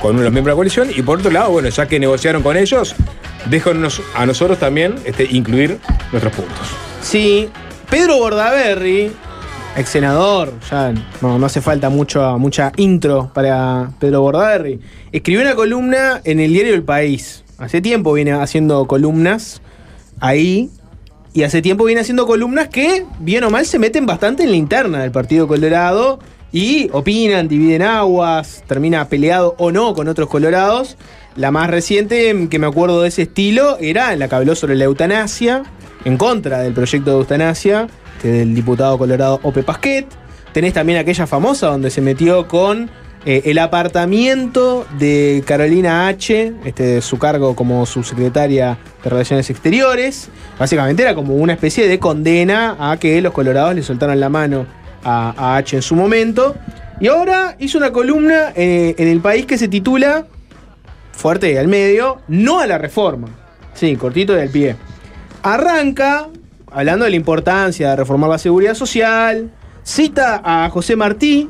con 0.00 0.12
uno 0.12 0.20
de 0.20 0.24
los 0.24 0.32
miembros 0.32 0.52
de 0.52 0.54
la 0.54 0.56
coalición, 0.56 0.90
y 0.94 1.02
por 1.02 1.18
otro 1.18 1.30
lado, 1.30 1.50
bueno, 1.50 1.68
ya 1.68 1.86
que 1.86 1.98
negociaron 2.00 2.42
con 2.42 2.56
ellos, 2.56 2.94
déjanos 3.46 4.02
a 4.14 4.26
nosotros 4.26 4.58
también 4.58 4.96
este, 5.04 5.24
incluir 5.30 5.78
nuestros 6.10 6.34
puntos. 6.34 6.68
Sí. 7.02 7.48
Pedro 7.88 8.16
Bordaberry, 8.16 9.12
ex 9.76 9.88
senador, 9.88 10.52
ya 10.70 10.92
no, 11.20 11.44
hace 11.44 11.60
falta 11.60 11.88
mucho, 11.88 12.38
mucha 12.38 12.72
intro 12.76 13.30
para 13.32 13.90
Pedro 13.98 14.22
Bordaberry, 14.22 14.80
escribió 15.12 15.42
una 15.42 15.54
columna 15.54 16.20
en 16.24 16.40
el 16.40 16.52
diario 16.52 16.74
El 16.74 16.84
País. 16.84 17.44
Hace 17.58 17.80
tiempo 17.80 18.12
viene 18.12 18.32
haciendo 18.32 18.86
columnas 18.86 19.62
ahí. 20.20 20.70
Y 21.34 21.44
hace 21.44 21.62
tiempo 21.62 21.84
viene 21.84 22.02
haciendo 22.02 22.26
columnas 22.26 22.68
que, 22.68 23.06
bien 23.20 23.42
o 23.44 23.50
mal, 23.50 23.64
se 23.64 23.78
meten 23.78 24.04
bastante 24.04 24.42
en 24.42 24.50
la 24.50 24.56
interna 24.56 25.00
del 25.00 25.12
Partido 25.12 25.48
Colorado 25.48 26.18
y 26.52 26.90
opinan, 26.92 27.48
dividen 27.48 27.80
aguas, 27.80 28.62
termina 28.66 29.08
peleado 29.08 29.54
o 29.56 29.72
no 29.72 29.94
con 29.94 30.08
otros 30.08 30.28
colorados. 30.28 30.98
La 31.34 31.50
más 31.50 31.70
reciente 31.70 32.48
que 32.50 32.58
me 32.58 32.66
acuerdo 32.66 33.00
de 33.00 33.08
ese 33.08 33.22
estilo 33.22 33.78
era 33.78 34.14
la 34.16 34.28
que 34.28 34.34
habló 34.34 34.54
sobre 34.54 34.74
la 34.74 34.84
eutanasia, 34.84 35.62
en 36.04 36.18
contra 36.18 36.58
del 36.58 36.74
proyecto 36.74 37.12
de 37.12 37.16
eutanasia 37.16 37.88
este, 38.22 38.30
del 38.38 38.54
diputado 38.54 38.96
colorado 38.98 39.40
Ope 39.42 39.64
Pasquet. 39.64 40.06
Tenés 40.52 40.74
también 40.74 40.96
aquella 41.00 41.26
famosa 41.26 41.66
donde 41.66 41.90
se 41.90 42.00
metió 42.00 42.46
con 42.46 42.88
eh, 43.26 43.42
el 43.46 43.58
apartamiento 43.58 44.86
de 44.96 45.42
Carolina 45.44 46.06
H., 46.06 46.52
este, 46.64 47.00
su 47.00 47.18
cargo 47.18 47.56
como 47.56 47.84
subsecretaria 47.84 48.78
de 49.02 49.10
Relaciones 49.10 49.50
Exteriores. 49.50 50.28
Básicamente 50.56 51.02
era 51.02 51.16
como 51.16 51.34
una 51.34 51.54
especie 51.54 51.88
de 51.88 51.98
condena 51.98 52.76
a 52.78 52.96
que 52.96 53.20
los 53.20 53.32
colorados 53.32 53.74
le 53.74 53.82
soltaron 53.82 54.20
la 54.20 54.28
mano 54.28 54.66
a, 55.02 55.34
a 55.36 55.56
H 55.56 55.74
en 55.74 55.82
su 55.82 55.96
momento. 55.96 56.54
Y 57.00 57.08
ahora 57.08 57.56
hizo 57.58 57.76
una 57.76 57.90
columna 57.90 58.52
eh, 58.54 58.94
en 58.98 59.08
el 59.08 59.20
país 59.20 59.46
que 59.46 59.58
se 59.58 59.66
titula, 59.66 60.26
fuerte 61.10 61.58
al 61.58 61.66
medio, 61.66 62.18
no 62.28 62.60
a 62.60 62.68
la 62.68 62.78
reforma. 62.78 63.26
Sí, 63.74 63.96
cortito 63.96 64.32
del 64.34 64.48
pie. 64.48 64.76
Arranca 65.42 66.28
hablando 66.74 67.04
de 67.04 67.10
la 67.10 67.16
importancia 67.16 67.90
de 67.90 67.96
reformar 67.96 68.30
la 68.30 68.38
seguridad 68.38 68.74
social. 68.74 69.50
Cita 69.82 70.40
a 70.44 70.68
José 70.70 70.96
Martí. 70.96 71.48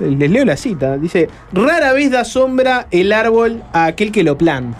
Les 0.00 0.30
leo 0.30 0.44
la 0.44 0.56
cita. 0.56 0.98
Dice, 0.98 1.28
rara 1.52 1.92
vez 1.92 2.10
da 2.10 2.24
sombra 2.24 2.86
el 2.90 3.12
árbol 3.12 3.62
a 3.72 3.86
aquel 3.86 4.10
que 4.10 4.24
lo 4.24 4.36
planta. 4.36 4.78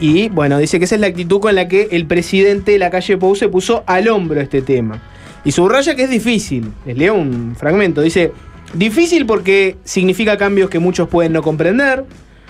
Y 0.00 0.28
bueno, 0.30 0.58
dice 0.58 0.78
que 0.78 0.86
esa 0.86 0.96
es 0.96 1.00
la 1.00 1.06
actitud 1.06 1.40
con 1.40 1.54
la 1.54 1.68
que 1.68 1.88
el 1.92 2.06
presidente 2.06 2.72
de 2.72 2.78
la 2.78 2.90
calle 2.90 3.16
Pou 3.18 3.36
se 3.36 3.48
puso 3.48 3.84
al 3.86 4.08
hombro 4.08 4.40
este 4.40 4.60
tema. 4.60 5.00
Y 5.44 5.52
subraya 5.52 5.94
que 5.94 6.04
es 6.04 6.10
difícil. 6.10 6.72
Les 6.84 6.96
leo 6.96 7.14
un 7.14 7.54
fragmento. 7.56 8.00
Dice, 8.00 8.32
difícil 8.74 9.26
porque 9.26 9.76
significa 9.84 10.36
cambios 10.36 10.70
que 10.70 10.80
muchos 10.80 11.08
pueden 11.08 11.32
no 11.32 11.42
comprender. 11.42 12.04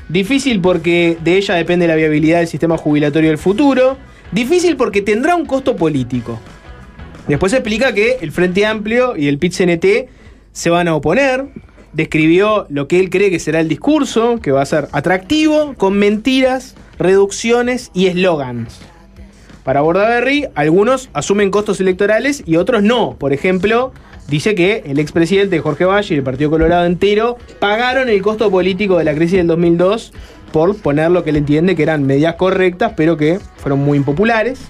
Difícil 0.08 0.60
porque 0.60 1.18
de 1.22 1.36
ella 1.36 1.54
depende 1.54 1.86
la 1.86 1.94
viabilidad 1.94 2.38
del 2.38 2.48
sistema 2.48 2.78
jubilatorio 2.78 3.28
del 3.28 3.38
futuro. 3.38 3.98
Difícil 4.32 4.76
porque 4.76 5.02
tendrá 5.02 5.36
un 5.36 5.44
costo 5.44 5.76
político. 5.76 6.40
Después 7.28 7.52
explica 7.52 7.92
que 7.92 8.16
el 8.22 8.32
Frente 8.32 8.66
Amplio 8.66 9.16
y 9.16 9.28
el 9.28 9.38
PIT-CNT 9.38 10.08
se 10.52 10.70
van 10.70 10.88
a 10.88 10.94
oponer. 10.94 11.46
Describió 11.92 12.66
lo 12.70 12.88
que 12.88 12.98
él 12.98 13.10
cree 13.10 13.30
que 13.30 13.38
será 13.38 13.60
el 13.60 13.68
discurso, 13.68 14.40
que 14.40 14.50
va 14.50 14.62
a 14.62 14.66
ser 14.66 14.88
atractivo, 14.92 15.74
con 15.76 15.98
mentiras, 15.98 16.74
reducciones 16.98 17.90
y 17.92 18.06
eslogans. 18.06 18.80
Para 19.64 19.82
Bordaberry, 19.82 20.48
algunos 20.54 21.10
asumen 21.12 21.50
costos 21.50 21.80
electorales 21.80 22.42
y 22.46 22.56
otros 22.56 22.82
no. 22.82 23.16
Por 23.18 23.32
ejemplo, 23.32 23.92
dice 24.28 24.54
que 24.54 24.82
el 24.86 24.98
expresidente 24.98 25.60
Jorge 25.60 25.84
Valle 25.84 26.14
y 26.14 26.18
el 26.18 26.24
Partido 26.24 26.50
Colorado 26.50 26.86
entero 26.86 27.36
pagaron 27.60 28.08
el 28.08 28.22
costo 28.22 28.50
político 28.50 28.98
de 28.98 29.04
la 29.04 29.14
crisis 29.14 29.36
del 29.36 29.46
2002 29.46 30.12
por 30.52 30.76
poner 30.76 31.10
lo 31.10 31.24
que 31.24 31.30
él 31.30 31.36
entiende 31.36 31.74
que 31.74 31.82
eran 31.82 32.04
medidas 32.04 32.36
correctas, 32.36 32.92
pero 32.96 33.16
que 33.16 33.40
fueron 33.56 33.80
muy 33.80 33.98
impopulares. 33.98 34.60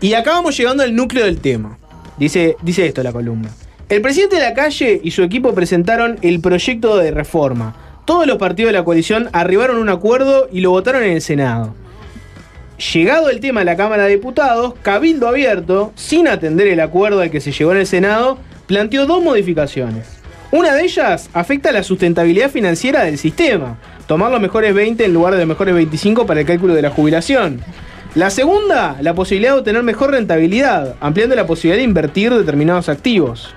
Y 0.00 0.14
acá 0.14 0.32
vamos 0.32 0.56
llegando 0.56 0.82
al 0.82 0.94
núcleo 0.94 1.24
del 1.24 1.40
tema. 1.40 1.78
Dice, 2.18 2.56
dice 2.62 2.86
esto 2.86 3.02
la 3.02 3.12
columna. 3.12 3.50
El 3.88 4.02
presidente 4.02 4.36
de 4.36 4.42
la 4.42 4.54
calle 4.54 5.00
y 5.02 5.10
su 5.10 5.22
equipo 5.22 5.54
presentaron 5.54 6.18
el 6.22 6.40
proyecto 6.40 6.96
de 6.96 7.10
reforma. 7.10 7.76
Todos 8.04 8.26
los 8.26 8.38
partidos 8.38 8.70
de 8.70 8.78
la 8.78 8.84
coalición 8.84 9.28
arribaron 9.32 9.76
a 9.76 9.80
un 9.80 9.88
acuerdo 9.88 10.48
y 10.50 10.60
lo 10.60 10.70
votaron 10.70 11.02
en 11.02 11.12
el 11.12 11.22
Senado. 11.22 11.74
Llegado 12.92 13.30
el 13.30 13.40
tema 13.40 13.62
a 13.62 13.64
la 13.64 13.76
Cámara 13.76 14.04
de 14.04 14.10
Diputados, 14.10 14.74
Cabildo 14.82 15.28
Abierto, 15.28 15.92
sin 15.94 16.28
atender 16.28 16.66
el 16.68 16.80
acuerdo 16.80 17.20
al 17.20 17.30
que 17.30 17.40
se 17.40 17.52
llegó 17.52 17.72
en 17.72 17.78
el 17.78 17.86
Senado, 17.86 18.38
planteó 18.66 19.06
dos 19.06 19.22
modificaciones. 19.22 20.06
Una 20.52 20.74
de 20.74 20.84
ellas 20.84 21.30
afecta 21.32 21.70
a 21.70 21.72
la 21.72 21.82
sustentabilidad 21.82 22.50
financiera 22.50 23.04
del 23.04 23.18
sistema, 23.18 23.78
tomar 24.06 24.30
los 24.30 24.40
mejores 24.40 24.74
20 24.74 25.04
en 25.04 25.14
lugar 25.14 25.34
de 25.34 25.40
los 25.40 25.48
mejores 25.48 25.74
25 25.74 26.26
para 26.26 26.40
el 26.40 26.46
cálculo 26.46 26.74
de 26.74 26.82
la 26.82 26.90
jubilación. 26.90 27.60
La 28.14 28.30
segunda, 28.30 28.96
la 29.02 29.14
posibilidad 29.14 29.52
de 29.52 29.58
obtener 29.58 29.82
mejor 29.82 30.12
rentabilidad, 30.12 30.96
ampliando 31.00 31.36
la 31.36 31.46
posibilidad 31.46 31.78
de 31.78 31.84
invertir 31.84 32.32
determinados 32.32 32.88
activos. 32.88 33.50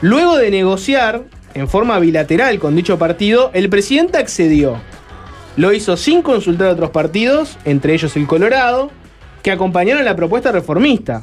Luego 0.00 0.36
de 0.36 0.50
negociar, 0.50 1.24
en 1.52 1.68
forma 1.68 1.98
bilateral 1.98 2.58
con 2.58 2.76
dicho 2.76 2.98
partido, 2.98 3.50
el 3.52 3.68
presidente 3.68 4.16
accedió. 4.16 4.76
Lo 5.56 5.72
hizo 5.72 5.96
sin 5.98 6.22
consultar 6.22 6.68
a 6.68 6.72
otros 6.72 6.90
partidos, 6.90 7.58
entre 7.64 7.92
ellos 7.92 8.16
el 8.16 8.26
Colorado, 8.26 8.90
que 9.42 9.50
acompañaron 9.50 10.04
la 10.04 10.16
propuesta 10.16 10.52
reformista. 10.52 11.22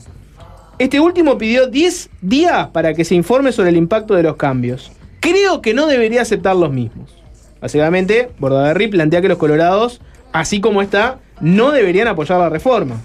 Este 0.78 1.00
último 1.00 1.40
pidió 1.40 1.66
10 1.66 2.10
días 2.22 2.68
para 2.68 2.94
que 2.94 3.06
se 3.06 3.16
informe 3.16 3.52
sobre 3.52 3.70
el 3.70 3.78
impacto 3.78 4.14
de 4.14 4.22
los 4.22 4.36
cambios. 4.36 4.92
Creo 5.20 5.62
que 5.62 5.74
no 5.74 5.88
debería 5.88 6.22
aceptar 6.22 6.56
los 6.56 6.72
mismos. 6.72 7.17
Básicamente, 7.62 8.30
Bordaberry 8.40 8.88
plantea 8.88 9.22
que 9.22 9.30
los 9.30 9.38
colorados, 9.38 10.02
así 10.32 10.62
como 10.62 10.82
está, 10.82 11.20
no 11.42 11.72
deberían 11.72 12.08
apoyar 12.08 12.40
la 12.40 12.50
reforma. 12.50 12.98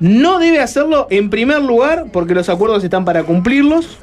No 0.00 0.38
debe 0.38 0.60
hacerlo 0.60 1.06
en 1.10 1.30
primer 1.30 1.62
lugar 1.62 2.06
porque 2.12 2.34
los 2.34 2.48
acuerdos 2.48 2.82
están 2.82 3.04
para 3.04 3.22
cumplirlos. 3.22 3.98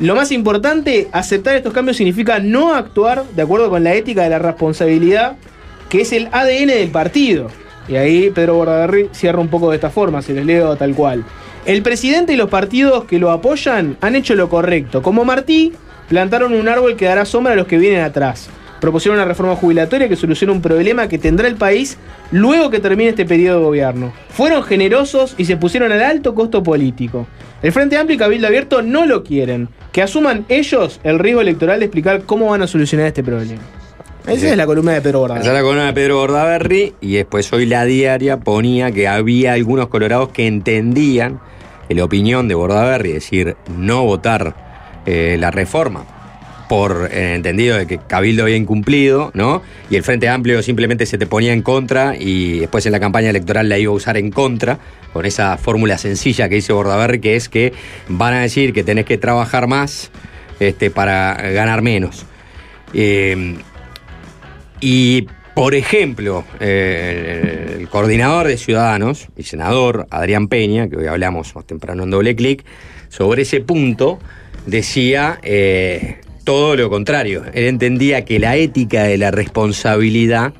Lo 0.00 0.16
más 0.16 0.32
importante, 0.32 1.08
aceptar 1.12 1.54
estos 1.54 1.72
cambios 1.72 1.96
significa 1.96 2.38
no 2.38 2.74
actuar 2.74 3.24
de 3.36 3.42
acuerdo 3.42 3.70
con 3.70 3.84
la 3.84 3.94
ética 3.94 4.22
de 4.22 4.30
la 4.30 4.38
responsabilidad, 4.38 5.36
que 5.88 6.00
es 6.00 6.12
el 6.12 6.28
ADN 6.32 6.68
del 6.68 6.88
partido. 6.88 7.48
Y 7.86 7.96
ahí 7.96 8.30
Pedro 8.30 8.54
Bordaberry 8.54 9.10
cierra 9.12 9.40
un 9.40 9.48
poco 9.48 9.70
de 9.70 9.76
esta 9.76 9.90
forma, 9.90 10.22
se 10.22 10.32
les 10.32 10.46
leo 10.46 10.76
tal 10.76 10.94
cual. 10.94 11.24
El 11.66 11.82
presidente 11.82 12.32
y 12.32 12.36
los 12.36 12.50
partidos 12.50 13.04
que 13.04 13.18
lo 13.18 13.30
apoyan 13.30 13.96
han 14.00 14.16
hecho 14.16 14.34
lo 14.34 14.48
correcto. 14.48 15.02
Como 15.02 15.24
Martí, 15.24 15.72
plantaron 16.08 16.54
un 16.54 16.68
árbol 16.68 16.96
que 16.96 17.04
dará 17.06 17.24
sombra 17.24 17.52
a 17.52 17.56
los 17.56 17.66
que 17.66 17.78
vienen 17.78 18.02
atrás. 18.02 18.48
Propusieron 18.84 19.16
una 19.18 19.24
reforma 19.24 19.56
jubilatoria 19.56 20.10
que 20.10 20.14
soluciona 20.14 20.52
un 20.52 20.60
problema 20.60 21.08
que 21.08 21.16
tendrá 21.16 21.48
el 21.48 21.54
país 21.54 21.96
luego 22.30 22.68
que 22.68 22.80
termine 22.80 23.08
este 23.08 23.24
periodo 23.24 23.60
de 23.60 23.64
gobierno. 23.64 24.12
Fueron 24.28 24.62
generosos 24.62 25.34
y 25.38 25.46
se 25.46 25.56
pusieron 25.56 25.90
al 25.90 26.02
alto 26.02 26.34
costo 26.34 26.62
político. 26.62 27.26
El 27.62 27.72
Frente 27.72 27.96
Amplio 27.96 28.16
y 28.16 28.18
Cabildo 28.18 28.46
Abierto 28.46 28.82
no 28.82 29.06
lo 29.06 29.24
quieren. 29.24 29.70
Que 29.90 30.02
asuman 30.02 30.44
ellos 30.50 31.00
el 31.02 31.18
riesgo 31.18 31.40
electoral 31.40 31.78
de 31.78 31.86
explicar 31.86 32.24
cómo 32.26 32.50
van 32.50 32.60
a 32.60 32.66
solucionar 32.66 33.06
este 33.06 33.24
problema. 33.24 33.62
Esa 34.26 34.36
Sí. 34.38 34.46
es 34.48 34.56
la 34.58 34.66
columna 34.66 34.92
de 34.92 35.00
Pedro 35.00 35.20
Bordaberry. 35.20 35.40
Esa 35.46 35.50
es 35.52 35.56
la 35.56 35.62
columna 35.62 35.86
de 35.86 35.92
Pedro 35.94 36.16
Bordaberry 36.18 36.92
y 37.00 37.14
después 37.14 37.50
hoy 37.54 37.64
la 37.64 37.86
diaria 37.86 38.40
ponía 38.40 38.92
que 38.92 39.08
había 39.08 39.54
algunos 39.54 39.88
colorados 39.88 40.28
que 40.28 40.46
entendían 40.46 41.40
la 41.88 42.04
opinión 42.04 42.48
de 42.48 42.54
Bordaberry, 42.54 43.08
es 43.12 43.14
decir, 43.14 43.56
no 43.78 44.04
votar 44.04 45.02
eh, 45.06 45.38
la 45.40 45.50
reforma 45.50 46.04
por 46.68 47.10
el 47.12 47.34
entendido 47.34 47.76
de 47.76 47.86
que 47.86 47.98
Cabildo 47.98 48.44
había 48.44 48.56
incumplido, 48.56 49.30
¿no? 49.34 49.62
Y 49.90 49.96
el 49.96 50.02
Frente 50.02 50.28
Amplio 50.28 50.62
simplemente 50.62 51.06
se 51.06 51.18
te 51.18 51.26
ponía 51.26 51.52
en 51.52 51.62
contra 51.62 52.16
y 52.18 52.60
después 52.60 52.86
en 52.86 52.92
la 52.92 53.00
campaña 53.00 53.30
electoral 53.30 53.68
la 53.68 53.78
iba 53.78 53.92
a 53.92 53.94
usar 53.94 54.16
en 54.16 54.30
contra, 54.30 54.78
con 55.12 55.26
esa 55.26 55.56
fórmula 55.58 55.98
sencilla 55.98 56.48
que 56.48 56.56
dice 56.56 56.72
Bordaberry, 56.72 57.20
que 57.20 57.36
es 57.36 57.48
que 57.48 57.72
van 58.08 58.34
a 58.34 58.40
decir 58.40 58.72
que 58.72 58.84
tenés 58.84 59.04
que 59.04 59.18
trabajar 59.18 59.66
más 59.66 60.10
este, 60.60 60.90
para 60.90 61.34
ganar 61.34 61.82
menos. 61.82 62.26
Eh, 62.92 63.56
y, 64.80 65.26
por 65.54 65.74
ejemplo, 65.74 66.44
eh, 66.60 67.70
el, 67.74 67.80
el 67.82 67.88
coordinador 67.88 68.48
de 68.48 68.56
Ciudadanos 68.56 69.28
y 69.36 69.44
senador 69.44 70.06
Adrián 70.10 70.48
Peña, 70.48 70.88
que 70.88 70.96
hoy 70.96 71.06
hablamos 71.06 71.54
más 71.54 71.66
temprano 71.66 72.02
en 72.02 72.10
doble 72.10 72.34
clic, 72.34 72.64
sobre 73.08 73.42
ese 73.42 73.60
punto 73.60 74.18
decía 74.66 75.38
eh, 75.42 76.20
todo 76.44 76.76
lo 76.76 76.90
contrario. 76.90 77.42
Él 77.52 77.64
entendía 77.64 78.24
que 78.24 78.38
la 78.38 78.56
ética 78.56 79.04
de 79.04 79.18
la 79.18 79.30
responsabilidad, 79.30 80.52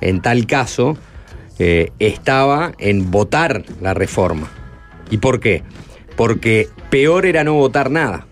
en 0.00 0.20
tal 0.20 0.46
caso, 0.46 0.96
eh, 1.58 1.90
estaba 1.98 2.72
en 2.78 3.10
votar 3.10 3.64
la 3.80 3.94
reforma. 3.94 4.50
¿Y 5.10 5.18
por 5.18 5.40
qué? 5.40 5.62
Porque 6.16 6.68
peor 6.90 7.26
era 7.26 7.44
no 7.44 7.54
votar 7.54 7.90
nada. 7.90 8.26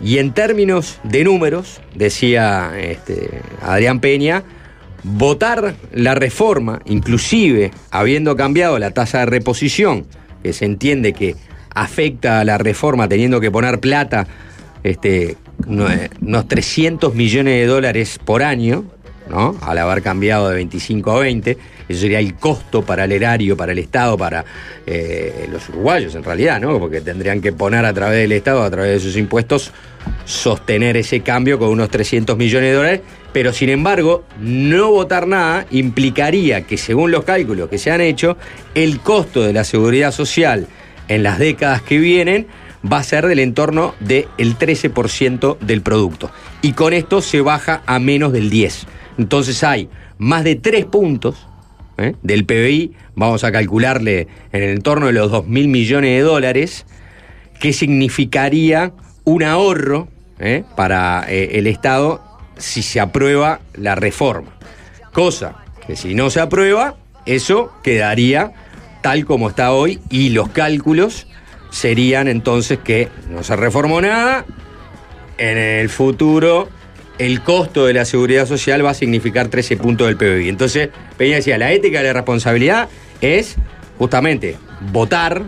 Y 0.00 0.18
en 0.18 0.32
términos 0.32 0.98
de 1.04 1.24
números, 1.24 1.80
decía 1.94 2.72
este, 2.76 3.42
Adrián 3.62 4.00
Peña, 4.00 4.42
votar 5.04 5.74
la 5.92 6.14
reforma, 6.14 6.80
inclusive 6.86 7.70
habiendo 7.90 8.36
cambiado 8.36 8.78
la 8.78 8.90
tasa 8.90 9.20
de 9.20 9.26
reposición, 9.26 10.06
que 10.42 10.52
se 10.52 10.64
entiende 10.64 11.12
que 11.12 11.36
afecta 11.74 12.40
a 12.40 12.44
la 12.44 12.58
reforma 12.58 13.08
teniendo 13.08 13.40
que 13.40 13.50
poner 13.50 13.80
plata, 13.80 14.26
este, 14.82 15.36
unos 15.66 16.48
300 16.48 17.14
millones 17.14 17.54
de 17.54 17.66
dólares 17.66 18.18
por 18.24 18.42
año, 18.42 18.84
¿no? 19.28 19.56
Al 19.62 19.78
haber 19.78 20.02
cambiado 20.02 20.48
de 20.48 20.56
25 20.56 21.10
a 21.10 21.20
20, 21.20 21.58
eso 21.88 22.00
sería 22.00 22.18
el 22.18 22.34
costo 22.34 22.82
para 22.82 23.04
el 23.04 23.12
erario, 23.12 23.56
para 23.56 23.72
el 23.72 23.78
Estado, 23.78 24.16
para 24.16 24.44
eh, 24.86 25.48
los 25.50 25.68
uruguayos 25.68 26.14
en 26.14 26.24
realidad, 26.24 26.60
¿no? 26.60 26.78
Porque 26.78 27.00
tendrían 27.00 27.40
que 27.40 27.52
poner 27.52 27.84
a 27.84 27.92
través 27.92 28.18
del 28.18 28.32
Estado, 28.32 28.62
a 28.62 28.70
través 28.70 28.92
de 28.92 29.00
sus 29.00 29.16
impuestos, 29.16 29.72
sostener 30.24 30.96
ese 30.96 31.20
cambio 31.20 31.58
con 31.58 31.68
unos 31.68 31.90
300 31.90 32.36
millones 32.36 32.70
de 32.70 32.76
dólares, 32.76 33.00
pero 33.32 33.52
sin 33.52 33.70
embargo, 33.70 34.24
no 34.40 34.90
votar 34.90 35.26
nada 35.26 35.66
implicaría 35.70 36.66
que 36.66 36.76
según 36.76 37.10
los 37.10 37.24
cálculos 37.24 37.68
que 37.68 37.78
se 37.78 37.90
han 37.90 38.00
hecho, 38.00 38.36
el 38.74 39.00
costo 39.00 39.42
de 39.42 39.52
la 39.52 39.64
seguridad 39.64 40.12
social 40.12 40.66
en 41.08 41.22
las 41.22 41.38
décadas 41.38 41.82
que 41.82 41.98
vienen 41.98 42.46
va 42.90 42.98
a 42.98 43.02
ser 43.02 43.26
del 43.26 43.38
entorno 43.38 43.94
del 44.00 44.26
13% 44.36 45.58
del 45.58 45.82
producto. 45.82 46.30
Y 46.62 46.72
con 46.72 46.92
esto 46.92 47.20
se 47.20 47.40
baja 47.40 47.82
a 47.86 47.98
menos 47.98 48.32
del 48.32 48.50
10%. 48.50 48.86
Entonces 49.18 49.62
hay 49.62 49.88
más 50.18 50.44
de 50.44 50.56
3 50.56 50.86
puntos 50.86 51.46
¿eh? 51.98 52.14
del 52.22 52.44
PBI, 52.44 52.92
vamos 53.14 53.44
a 53.44 53.52
calcularle 53.52 54.28
en 54.52 54.62
el 54.62 54.70
entorno 54.70 55.06
de 55.06 55.12
los 55.12 55.30
2 55.30 55.46
mil 55.46 55.68
millones 55.68 56.10
de 56.10 56.20
dólares, 56.20 56.86
que 57.60 57.72
significaría 57.72 58.92
un 59.24 59.42
ahorro 59.42 60.08
¿eh? 60.38 60.64
para 60.76 61.24
eh, 61.28 61.58
el 61.58 61.66
Estado 61.66 62.22
si 62.56 62.82
se 62.82 63.00
aprueba 63.00 63.60
la 63.74 63.94
reforma. 63.94 64.50
Cosa 65.12 65.56
que 65.86 65.96
si 65.96 66.14
no 66.14 66.30
se 66.30 66.40
aprueba, 66.40 66.96
eso 67.26 67.72
quedaría 67.82 68.52
tal 69.02 69.24
como 69.24 69.48
está 69.48 69.72
hoy 69.72 70.00
y 70.10 70.30
los 70.30 70.48
cálculos 70.48 71.26
serían 71.72 72.28
entonces 72.28 72.78
que 72.78 73.08
no 73.28 73.42
se 73.42 73.56
reformó 73.56 74.00
nada, 74.00 74.44
en 75.38 75.58
el 75.58 75.88
futuro 75.88 76.68
el 77.18 77.42
costo 77.42 77.86
de 77.86 77.94
la 77.94 78.04
seguridad 78.04 78.46
social 78.46 78.84
va 78.84 78.90
a 78.90 78.94
significar 78.94 79.48
13 79.48 79.76
puntos 79.76 80.06
del 80.06 80.16
PBI. 80.16 80.48
Entonces, 80.48 80.90
Peña 81.16 81.36
decía, 81.36 81.58
la 81.58 81.72
ética 81.72 81.98
de 81.98 82.04
la 82.04 82.12
responsabilidad 82.12 82.88
es 83.20 83.56
justamente 83.98 84.56
votar 84.92 85.42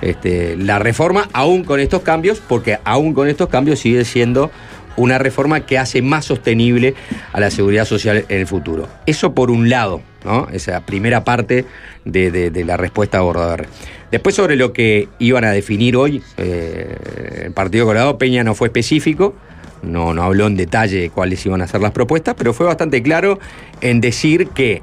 este, 0.00 0.56
la 0.56 0.78
reforma 0.78 1.28
aún 1.32 1.64
con 1.64 1.80
estos 1.80 2.02
cambios, 2.02 2.40
porque 2.46 2.78
aún 2.84 3.14
con 3.14 3.28
estos 3.28 3.48
cambios 3.48 3.78
sigue 3.78 4.04
siendo 4.04 4.50
una 4.96 5.18
reforma 5.18 5.66
que 5.66 5.78
hace 5.78 6.02
más 6.02 6.24
sostenible 6.24 6.94
a 7.32 7.40
la 7.40 7.50
seguridad 7.50 7.84
social 7.84 8.24
en 8.28 8.40
el 8.40 8.46
futuro. 8.46 8.88
Eso 9.06 9.34
por 9.34 9.50
un 9.50 9.68
lado, 9.68 10.02
¿no? 10.24 10.48
Esa 10.52 10.80
primera 10.84 11.24
parte 11.24 11.64
de, 12.04 12.64
la 12.64 12.76
respuesta 12.76 13.18
a 13.18 13.20
Bordaberry. 13.22 13.66
Después 14.10 14.34
sobre 14.34 14.56
lo 14.56 14.72
que 14.72 15.08
iban 15.18 15.44
a 15.44 15.50
definir 15.50 15.96
hoy, 15.96 16.22
eh, 16.36 17.44
el 17.46 17.52
Partido 17.52 17.86
Colorado, 17.86 18.18
Peña 18.18 18.44
no 18.44 18.54
fue 18.54 18.68
específico, 18.68 19.34
no, 19.82 20.14
no 20.14 20.22
habló 20.22 20.46
en 20.46 20.56
detalle 20.56 21.00
de 21.00 21.10
cuáles 21.10 21.44
iban 21.44 21.62
a 21.62 21.66
ser 21.66 21.80
las 21.80 21.92
propuestas, 21.92 22.34
pero 22.36 22.54
fue 22.54 22.66
bastante 22.66 23.02
claro 23.02 23.38
en 23.80 24.00
decir 24.00 24.48
que, 24.48 24.82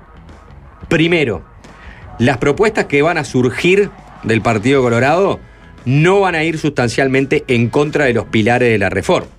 primero, 0.89 1.43
las 2.19 2.37
propuestas 2.37 2.85
que 2.85 3.01
van 3.01 3.17
a 3.17 3.23
surgir 3.23 3.89
del 4.23 4.41
Partido 4.41 4.81
Colorado 4.81 5.39
no 5.85 6.19
van 6.19 6.35
a 6.35 6.43
ir 6.43 6.59
sustancialmente 6.59 7.43
en 7.47 7.69
contra 7.69 8.05
de 8.05 8.13
los 8.13 8.25
pilares 8.25 8.69
de 8.69 8.77
la 8.77 8.89
reforma, 8.89 9.29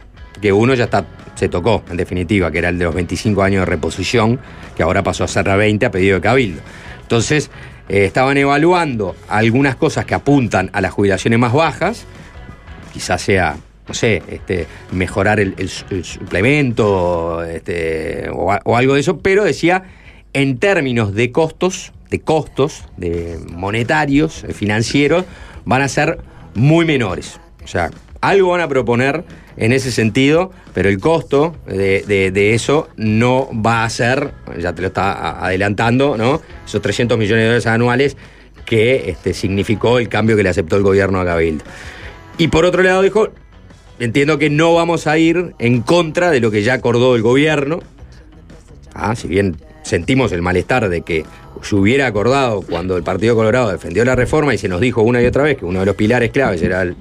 que 0.42 0.52
uno 0.52 0.74
ya 0.74 0.84
está, 0.84 1.06
se 1.36 1.48
tocó, 1.48 1.82
en 1.90 1.96
definitiva, 1.96 2.50
que 2.50 2.58
era 2.58 2.68
el 2.68 2.78
de 2.78 2.84
los 2.84 2.94
25 2.94 3.42
años 3.42 3.60
de 3.62 3.66
reposición, 3.66 4.38
que 4.76 4.82
ahora 4.82 5.02
pasó 5.02 5.24
a 5.24 5.28
ser 5.28 5.48
a 5.48 5.56
20 5.56 5.86
a 5.86 5.90
pedido 5.90 6.16
de 6.16 6.20
Cabildo. 6.20 6.60
Entonces, 7.00 7.50
eh, 7.88 8.04
estaban 8.04 8.36
evaluando 8.36 9.16
algunas 9.28 9.76
cosas 9.76 10.04
que 10.04 10.14
apuntan 10.14 10.68
a 10.74 10.80
las 10.82 10.92
jubilaciones 10.92 11.38
más 11.38 11.52
bajas, 11.54 12.04
quizás 12.92 13.22
sea, 13.22 13.56
no 13.88 13.94
sé, 13.94 14.22
este, 14.28 14.66
mejorar 14.92 15.40
el, 15.40 15.54
el 15.58 15.68
su- 15.68 15.84
el 15.90 16.04
suplemento 16.04 17.42
este, 17.44 18.28
o, 18.30 18.54
o 18.64 18.76
algo 18.76 18.94
de 18.94 19.00
eso, 19.00 19.18
pero 19.18 19.44
decía, 19.44 19.84
en 20.32 20.58
términos 20.58 21.14
de 21.14 21.32
costos, 21.32 21.92
de 22.10 22.20
costos, 22.20 22.84
de 22.96 23.38
monetarios, 23.50 24.44
eh, 24.44 24.52
financieros, 24.52 25.24
van 25.64 25.82
a 25.82 25.88
ser 25.88 26.18
muy 26.54 26.84
menores. 26.84 27.40
O 27.64 27.66
sea, 27.66 27.90
algo 28.20 28.50
van 28.50 28.60
a 28.60 28.68
proponer 28.68 29.24
en 29.56 29.72
ese 29.72 29.92
sentido, 29.92 30.50
pero 30.74 30.88
el 30.88 30.98
costo 30.98 31.56
de, 31.66 32.54
eso 32.54 32.88
no 32.96 33.48
va 33.54 33.84
a 33.84 33.90
ser, 33.90 34.32
ya 34.58 34.74
te 34.74 34.82
lo 34.82 34.88
está 34.88 35.44
adelantando, 35.44 36.16
¿no? 36.16 36.40
Esos 36.64 36.82
300 36.82 37.18
millones 37.18 37.42
de 37.42 37.46
dólares 37.46 37.66
anuales 37.66 38.16
que 38.64 39.10
este, 39.10 39.34
significó 39.34 39.98
el 39.98 40.08
cambio 40.08 40.36
que 40.36 40.42
le 40.42 40.48
aceptó 40.48 40.76
el 40.76 40.82
gobierno 40.82 41.20
a 41.20 41.24
Cabildo. 41.24 41.64
Y 42.38 42.48
por 42.48 42.64
otro 42.64 42.82
lado 42.82 43.02
dijo, 43.02 43.28
entiendo 43.98 44.38
que 44.38 44.50
no 44.50 44.74
vamos 44.74 45.06
a 45.06 45.18
ir 45.18 45.54
en 45.58 45.82
contra 45.82 46.30
de 46.30 46.40
lo 46.40 46.50
que 46.50 46.62
ya 46.62 46.74
acordó 46.74 47.14
el 47.14 47.22
gobierno. 47.22 47.80
Ah, 48.94 49.14
si 49.16 49.28
bien 49.28 49.56
sentimos 49.82 50.32
el 50.32 50.42
malestar 50.42 50.88
de 50.88 51.02
que 51.02 51.24
se 51.62 51.76
hubiera 51.76 52.06
acordado 52.06 52.62
cuando 52.62 52.96
el 52.96 53.02
Partido 53.02 53.34
Colorado 53.34 53.70
defendió 53.70 54.04
la 54.04 54.16
reforma 54.16 54.54
y 54.54 54.58
se 54.58 54.68
nos 54.68 54.80
dijo 54.80 55.02
una 55.02 55.22
y 55.22 55.26
otra 55.26 55.44
vez 55.44 55.58
que 55.58 55.64
uno 55.64 55.80
de 55.80 55.86
los 55.86 55.96
pilares 55.96 56.30
claves 56.30 56.62
era 56.62 56.82
el 56.82 56.96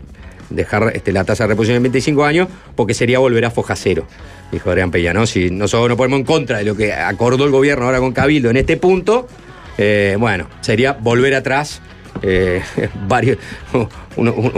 dejar 0.51 0.91
este, 0.95 1.11
la 1.11 1.23
tasa 1.23 1.45
de 1.45 1.49
reposición 1.49 1.77
en 1.77 1.83
25 1.83 2.23
años, 2.23 2.47
porque 2.75 2.93
sería 2.93 3.19
volver 3.19 3.45
a 3.45 3.51
foja 3.51 3.75
cero, 3.75 4.05
dijo 4.51 4.69
Adrián 4.69 4.91
Peña, 4.91 5.13
¿no? 5.13 5.25
Si 5.25 5.49
nosotros 5.49 5.89
nos 5.89 5.97
ponemos 5.97 6.19
en 6.19 6.25
contra 6.25 6.59
de 6.59 6.65
lo 6.65 6.75
que 6.75 6.93
acordó 6.93 7.45
el 7.45 7.51
gobierno 7.51 7.85
ahora 7.85 7.99
con 7.99 8.13
Cabildo 8.13 8.49
en 8.49 8.57
este 8.57 8.77
punto, 8.77 9.27
eh, 9.77 10.15
bueno, 10.19 10.47
sería 10.61 10.93
volver 10.93 11.35
atrás 11.35 11.81
eh, 12.21 12.61
varios, 13.07 13.37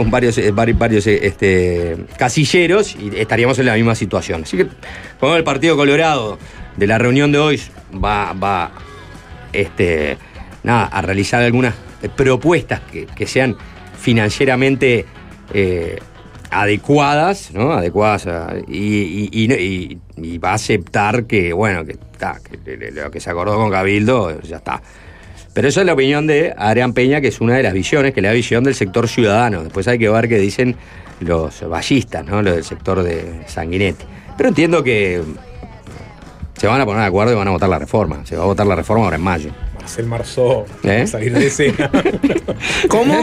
varios, 0.06 0.38
eh, 0.38 0.50
varios, 0.50 1.06
este, 1.06 1.96
casilleros 2.18 2.96
y 2.96 3.16
estaríamos 3.16 3.58
en 3.58 3.66
la 3.66 3.74
misma 3.74 3.94
situación. 3.94 4.42
Así 4.42 4.56
que 4.56 4.66
cuando 5.18 5.38
el 5.38 5.44
Partido 5.44 5.76
Colorado 5.76 6.38
de 6.76 6.86
la 6.86 6.98
reunión 6.98 7.32
de 7.32 7.38
hoy 7.38 7.60
va, 7.92 8.32
va 8.32 8.72
este, 9.52 10.18
nada, 10.62 10.86
a 10.86 11.02
realizar 11.02 11.42
algunas 11.42 11.74
eh, 12.02 12.08
propuestas 12.14 12.80
que 12.90 13.26
sean 13.26 13.56
financieramente 13.98 15.06
eh, 15.52 15.98
adecuadas, 16.50 17.50
¿no? 17.52 17.72
Adecuadas 17.72 18.26
y, 18.68 19.98
va 20.38 20.50
a 20.50 20.54
aceptar 20.54 21.24
que, 21.24 21.52
bueno, 21.52 21.84
que 21.84 21.98
lo 22.92 23.10
que 23.10 23.20
se 23.20 23.30
acordó 23.30 23.56
con 23.56 23.70
Cabildo 23.70 24.40
ya 24.42 24.56
está. 24.56 24.80
Pero 25.52 25.68
esa 25.68 25.80
es 25.80 25.86
la 25.86 25.92
opinión 25.92 26.26
de 26.26 26.52
Adrián 26.56 26.92
Peña, 26.92 27.20
que 27.20 27.28
es 27.28 27.40
una 27.40 27.54
de 27.54 27.62
las 27.62 27.72
visiones, 27.72 28.12
que 28.12 28.20
es 28.20 28.24
la 28.24 28.32
visión 28.32 28.64
del 28.64 28.74
sector 28.74 29.08
ciudadano. 29.08 29.62
Después 29.62 29.86
hay 29.86 29.98
que 29.98 30.08
ver 30.08 30.28
qué 30.28 30.38
dicen 30.38 30.76
los 31.20 31.68
ballistas, 31.68 32.24
¿no? 32.24 32.42
Los 32.42 32.54
del 32.54 32.64
sector 32.64 33.02
de 33.02 33.42
Sanguinetti. 33.46 34.04
Pero 34.36 34.48
entiendo 34.48 34.82
que 34.82 35.22
se 36.56 36.66
van 36.66 36.80
a 36.80 36.84
poner 36.84 37.02
de 37.02 37.06
acuerdo 37.06 37.32
y 37.32 37.36
van 37.36 37.48
a 37.48 37.52
votar 37.52 37.68
la 37.68 37.78
reforma. 37.78 38.26
Se 38.26 38.36
va 38.36 38.42
a 38.42 38.46
votar 38.46 38.66
la 38.66 38.74
reforma 38.74 39.04
ahora 39.04 39.16
en 39.16 39.22
mayo. 39.22 39.50
Marcel 39.84 40.06
Marceau, 40.06 40.64
¿Eh? 40.82 41.06
salir 41.06 41.30
de 41.34 41.46
escena. 41.46 41.90
¿Cómo? 42.88 43.22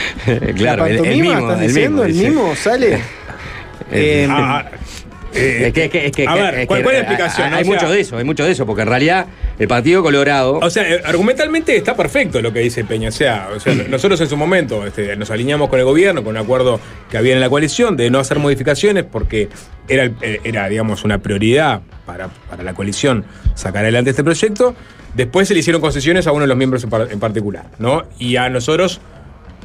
claro, 0.56 0.82
¿La 0.84 0.90
el, 0.90 0.96
el 1.06 1.26
estás 1.26 1.60
el 1.60 1.66
diciendo? 1.68 2.04
mismo, 2.04 2.24
¿El 2.24 2.28
mismo 2.30 2.56
sale? 2.56 2.98
Eh, 3.94 4.26
Ah, 4.30 4.64
eh, 5.34 5.64
es 5.66 5.72
que, 5.74 5.84
es 5.84 5.90
que- 5.90 6.06
es 6.06 6.12
que- 6.12 6.26
a 6.26 6.34
ver, 6.34 6.60
es 6.60 6.66
¿cuál- 6.66 6.78
que 6.80 6.84
cuál 6.84 6.96
es 6.96 7.02
la 7.02 7.08
explicación, 7.08 7.52
Hay, 7.52 7.62
O 7.62 7.64
sea- 7.64 7.74
mucho 7.74 7.90
de 7.90 8.00
eso, 8.00 8.16
hay 8.16 8.24
mucho 8.24 8.44
de 8.44 8.52
eso, 8.52 8.64
porque 8.64 8.82
en 8.82 8.88
realidad 8.88 9.26
el 9.58 9.68
Partido 9.68 10.02
Colorado. 10.02 10.58
O 10.62 10.70
sea, 10.70 10.88
eh, 10.88 11.02
argumentalmente 11.04 11.76
está 11.76 11.94
perfecto 11.94 12.40
lo 12.40 12.52
que 12.54 12.60
dice 12.60 12.84
Peña. 12.84 13.10
O 13.10 13.12
sea, 13.12 13.48
o 13.54 13.60
sea, 13.60 13.74
nosotros 13.90 14.18
en 14.22 14.28
su 14.28 14.36
momento 14.38 14.86
este, 14.86 15.14
nos 15.16 15.30
alineamos 15.30 15.68
con 15.68 15.78
el 15.78 15.84
gobierno, 15.84 16.24
con 16.24 16.36
un 16.36 16.42
acuerdo 16.42 16.80
que 17.10 17.18
había 17.18 17.34
en 17.34 17.40
la 17.40 17.50
coalición 17.50 17.96
de 17.96 18.08
no 18.10 18.18
hacer 18.18 18.38
modificaciones 18.38 19.04
porque 19.04 19.48
era, 19.88 20.10
eh, 20.22 20.40
era 20.44 20.68
digamos, 20.70 21.04
una 21.04 21.18
prioridad 21.18 21.82
para, 22.06 22.28
para 22.48 22.62
la 22.62 22.72
coalición 22.72 23.24
sacar 23.54 23.82
adelante 23.84 24.10
este 24.10 24.24
proyecto. 24.24 24.74
Después 25.14 25.48
se 25.48 25.54
le 25.54 25.60
hicieron 25.60 25.80
concesiones 25.82 26.26
a 26.26 26.32
uno 26.32 26.42
de 26.42 26.46
los 26.48 26.56
miembros 26.56 26.82
en, 26.84 26.90
par- 26.90 27.08
en 27.10 27.20
particular, 27.20 27.66
¿no? 27.78 28.04
Y 28.18 28.36
a 28.36 28.48
nosotros 28.48 29.00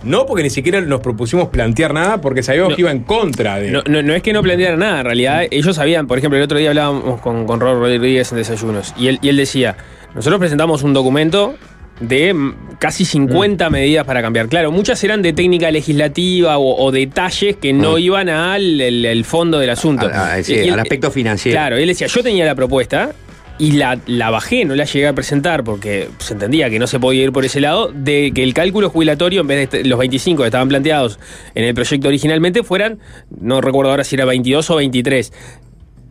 no, 0.04 0.26
porque 0.28 0.43
ni 0.43 0.50
siquiera 0.52 0.80
nos 0.82 1.00
propusimos 1.02 1.48
plantear 1.50 1.93
nada 1.93 2.22
porque 2.22 2.43
sabíamos 2.43 2.72
No. 2.72 2.76
que 2.76 2.82
iba 2.84 2.91
en 2.91 3.00
contra 3.00 3.58
de. 3.58 3.72
No, 3.72 3.82
no- 3.88 4.02
no 4.04 4.14
es 4.14 4.22
que 4.22 4.32
no 4.34 4.43
plantearan 4.43 4.80
nada, 4.80 5.00
en 5.00 5.06
realidad 5.06 5.43
ellos 5.50 5.76
sabían, 5.76 6.06
por 6.08 6.18
ejemplo, 6.18 6.38
el 6.38 6.43
otro 6.43 6.58
día 6.60 6.70
hablábamos 6.70 7.20
con, 7.22 7.45
con 7.48 7.60
Rod 7.60 7.80
Rodríguez 7.80 8.32
en 8.32 8.38
Desayunos, 8.38 8.93
y 8.98 9.08
él, 9.08 9.20
y 9.22 9.30
él 9.30 9.38
decía, 9.38 9.76
nosotros 10.14 10.39
presentamos 10.39 10.84
un 10.84 10.93
documento 10.93 11.56
de 12.00 12.32
mm, 12.32 12.56
casi 12.78 13.06
50 13.06 13.72
medidas 13.72 14.06
para 14.06 14.22
cambiar. 14.22 14.48
Claro, 14.50 14.72
muchas 14.72 15.04
eran 15.04 15.24
de 15.24 15.34
técnica 15.34 15.72
legislativa 15.72 16.60
o, 16.60 16.86
o 16.86 16.91
detalles 16.91 17.56
que 17.56 17.74
no 17.74 17.93
Mm. 17.93 18.00
iban 18.00 18.30
al 18.30 18.80
el- 18.82 19.04
el 19.06 19.26
fondo 19.26 19.58
del 19.58 19.72
asunto. 19.72 20.06
Al- 20.06 20.14
al- 20.14 20.43
sí, 20.43 20.54
Y 20.54 20.60
él- 20.60 20.74
al 20.74 20.82
aspecto 20.82 21.10
financiero. 21.10 21.56
Claro, 21.56 21.78
él 21.78 21.88
decía, 21.88 22.06
yo 22.06 22.22
tenía 22.22 22.45
la 22.45 22.54
propuesta 22.54 23.14
y 23.60 23.72
la, 23.72 23.99
la 24.05 24.30
bajé, 24.30 24.66
no 24.66 24.76
la 24.76 24.86
llegué 24.86 25.08
a 25.08 25.14
presentar 25.14 25.64
porque 25.64 26.10
se 26.20 26.34
entendía 26.34 26.70
que 26.70 26.78
no 26.80 26.86
se 26.88 26.99
podía 26.99 27.24
ir 27.24 27.32
por 27.32 27.43
ese 27.45 27.60
lado, 27.60 27.91
de 27.93 28.32
que 28.34 28.43
el 28.43 28.53
cálculo 28.53 28.89
jubilatorio, 28.89 29.41
en 29.41 29.47
vez 29.47 29.58
de 29.58 29.64
este- 29.64 29.84
los 29.89 29.97
25 29.97 30.43
que 30.43 30.47
estaban 30.47 30.68
planteados 30.68 31.20
en 31.55 31.64
el 31.64 31.74
proyecto 31.74 32.08
originalmente, 32.08 32.64
fueran, 32.64 32.99
no 33.41 33.62
recuerdo 33.62 33.91
ahora 33.91 34.03
si 34.03 34.16
era 34.16 34.26
22 34.26 34.70
o 34.70 34.76
23. 34.76 35.34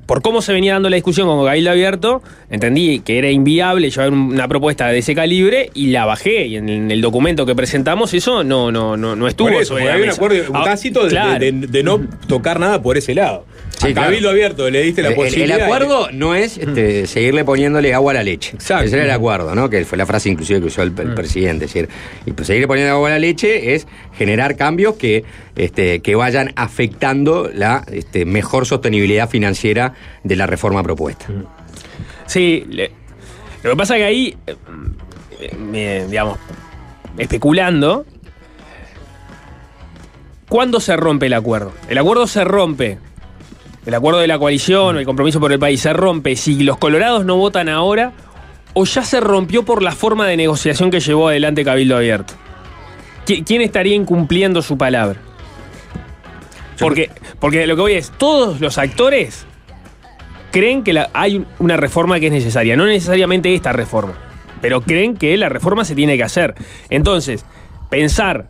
Por 0.07 0.23
cómo 0.23 0.41
se 0.41 0.53
venía 0.53 0.75
dando 0.75 0.89
la 0.89 0.95
discusión 0.97 1.27
con 1.27 1.45
Cabildo 1.45 1.71
Abierto, 1.73 2.23
entendí 2.49 3.01
que 3.01 3.19
era 3.19 3.29
inviable 3.31 3.91
llevar 3.91 4.13
un- 4.13 4.33
una 4.33 4.47
propuesta 4.49 4.87
de 4.89 4.99
ese 4.99 5.15
calibre 5.15 5.71
y 5.75 5.89
la 5.89 6.05
bajé. 6.07 6.47
Y 6.47 6.57
en, 6.57 6.69
en 6.69 6.91
el 6.93 7.01
documento 7.01 7.45
que 7.45 7.55
presentamos, 7.57 8.15
eso 8.15 8.45
no, 8.45 8.71
no, 8.71 8.97
no, 8.97 9.17
no 9.17 9.27
estuvo 9.29 9.49
Por 9.49 9.63
eso, 9.63 9.75
sobre 9.75 9.83
porque 9.83 9.89
la 9.89 9.95
había 9.95 10.05
un 10.07 10.11
acuerdo 10.13 10.45
Ah, 10.55 10.65
tácito 10.65 11.03
de, 11.05 11.09
claro. 11.11 11.39
de- 11.41 11.53
de 11.53 11.83
no 11.83 12.01
tocar 12.29 12.61
nada 12.61 12.81
por 12.81 12.97
ese 12.97 13.15
lado. 13.15 13.45
Sí, 13.79 13.89
a 13.89 13.95
Cabildo 13.95 14.21
claro. 14.21 14.31
abierto 14.31 14.71
le 14.71 14.83
diste 14.83 15.03
la 15.03 15.09
El- 15.09 15.15
el, 15.15 15.17
posibilidad. 15.21 15.59
el 15.59 15.65
acuerdo 15.65 16.09
no 16.13 16.35
es 16.35 16.57
este, 16.57 17.07
seguirle 17.07 17.45
poniéndole 17.45 17.93
agua 17.93 18.13
a 18.13 18.15
la 18.15 18.23
leche. 18.23 18.53
Exacto. 18.55 18.85
Ese 18.87 18.97
era 18.97 19.05
el 19.05 19.11
acuerdo, 19.11 19.55
¿no? 19.55 19.69
Que 19.69 19.85
fue 19.85 19.99
la 19.99 20.07
frase 20.07 20.31
inclusive 20.31 20.61
que 20.61 20.67
usó 20.69 20.83
el, 20.83 20.93
el 20.99 21.13
presidente. 21.15 21.67
Es 21.67 21.75
decir, 21.75 21.89
y 22.25 22.33
pues 22.33 22.47
seguirle 22.47 22.69
poniendo 22.69 22.95
agua 22.95 23.09
a 23.09 23.13
la 23.13 23.19
leche 23.19 23.75
es 23.75 23.87
generar 24.17 24.57
cambios 24.57 24.95
que, 24.95 25.25
este, 25.57 26.01
que 26.01 26.15
vayan 26.15 26.53
afectando 26.57 27.51
la 27.53 27.85
este, 27.93 28.25
mejor 28.25 28.65
sostenibilidad 28.65 29.29
financiera 29.29 29.93
de 30.23 30.37
la 30.37 30.47
reforma 30.47 30.83
propuesta. 30.83 31.27
Sí, 32.27 32.65
le- 32.69 32.91
lo 33.63 33.71
que 33.71 33.77
pasa 33.77 33.97
que 33.97 34.05
ahí, 34.05 34.37
eh, 35.41 36.07
digamos, 36.09 36.39
especulando, 37.19 38.05
¿cuándo 40.49 40.81
se 40.81 40.97
rompe 40.97 41.27
el 41.27 41.35
acuerdo? 41.35 41.73
El 41.89 41.99
acuerdo 41.99 42.27
se 42.27 42.45
rompe, 42.45 42.99
el 43.85 43.95
acuerdo 43.95 44.21
de 44.21 44.27
la 44.27 44.39
coalición 44.39 44.97
o 44.97 44.99
el 44.99 45.07
compromiso 45.07 45.41
por 45.41 45.53
el 45.53 45.59
país 45.59 45.81
se 45.81 45.93
rompe 45.93 46.37
si 46.37 46.63
los 46.63 46.79
colorados 46.79 47.25
no 47.25 47.37
votan 47.37 47.69
ahora 47.69 48.13
o 48.75 48.85
ya 48.85 49.03
se 49.03 49.21
rompió 49.21 49.65
por 49.65 49.83
la 49.83 49.93
forma 49.93 50.27
de 50.27 50.37
negociación 50.37 50.91
que 50.91 51.01
llevó 51.01 51.29
adelante 51.29 51.65
Cabildo 51.65 51.97
Abierto. 51.97 52.35
¿Qui- 53.27 53.45
¿Quién 53.45 53.63
estaría 53.63 53.95
incumpliendo 53.95 54.61
su 54.63 54.77
palabra? 54.77 55.19
Porque, 56.79 57.11
porque 57.41 57.67
lo 57.67 57.75
que 57.75 57.81
voy 57.83 57.93
es, 57.95 58.11
todos 58.19 58.61
los 58.61 58.77
actores 58.77 59.47
creen 60.57 60.83
que 60.83 60.99
hay 61.13 61.45
una 61.59 61.77
reforma 61.77 62.19
que 62.19 62.29
es 62.29 62.33
necesaria, 62.33 62.79
no 62.79 62.87
necesariamente 62.87 63.55
esta 63.55 63.75
reforma, 63.75 64.15
pero 64.63 64.81
creen 64.81 65.15
que 65.15 65.37
la 65.37 65.51
reforma 65.51 65.85
se 65.85 65.95
tiene 65.95 66.17
que 66.17 66.23
hacer. 66.23 66.55
Entonces, 66.89 67.45
pensar 67.91 68.49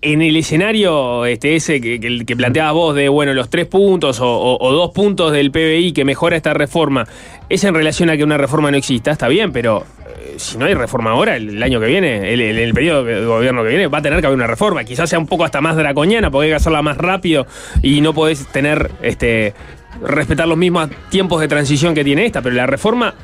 en 0.00 0.22
el 0.22 0.34
escenario 0.38 1.26
este, 1.26 1.56
ese 1.56 1.82
que, 1.82 2.24
que, 2.24 2.36
planteabas 2.36 2.72
vos 2.72 2.94
de, 2.94 3.10
bueno, 3.10 3.34
los 3.34 3.50
tres 3.50 3.66
puntos 3.66 4.20
o, 4.22 4.72
dos 4.72 4.90
puntos 4.92 5.32
del 5.32 5.50
PBI 5.50 5.92
que 5.92 6.06
mejora 6.06 6.34
esta 6.34 6.54
reforma, 6.54 7.06
es 7.50 7.62
en 7.64 7.74
relación 7.74 8.08
a 8.08 8.16
que 8.16 8.24
una 8.24 8.38
reforma 8.38 8.70
no 8.70 8.78
exista, 8.78 9.10
está 9.10 9.28
bien, 9.28 9.52
pero 9.52 9.84
eh, 10.18 10.34
si 10.38 10.56
no 10.56 10.64
hay 10.64 10.72
reforma 10.72 11.10
ahora, 11.10 11.36
el, 11.36 11.62
año 11.62 11.78
que 11.78 11.86
viene, 11.86 12.32
el- 12.32 12.40
el 12.40 12.72
periodo 12.72 13.04
de 13.04 13.22
gobierno 13.26 13.62
que 13.64 13.68
viene, 13.68 13.86
va 13.88 13.98
a 13.98 14.02
tener 14.02 14.20
que 14.22 14.28
haber 14.28 14.38
una 14.38 14.46
reforma. 14.46 14.82
Quizás 14.84 15.10
sea 15.10 15.18
un 15.18 15.26
poco 15.26 15.44
hasta 15.44 15.60
más 15.60 15.76
draconiana, 15.76 16.30
porque 16.30 16.44
hay 16.46 16.50
que 16.52 16.56
hacerla 16.56 16.80
más 16.80 16.96
rápido 16.96 17.46
y 17.82 18.00
no 18.00 18.14
podés 18.14 18.46
tener, 18.46 18.90
este, 19.02 19.52
respetar 20.02 20.46
los 20.48 20.56
mismos 20.58 20.88
tiempos 21.10 21.40
de 21.40 21.48
transición 21.48 21.94
que 21.94 22.04
tiene 22.04 22.26
esta, 22.26 22.42
pero 22.42 22.54
la 22.54 22.66
reforma, 22.66 23.14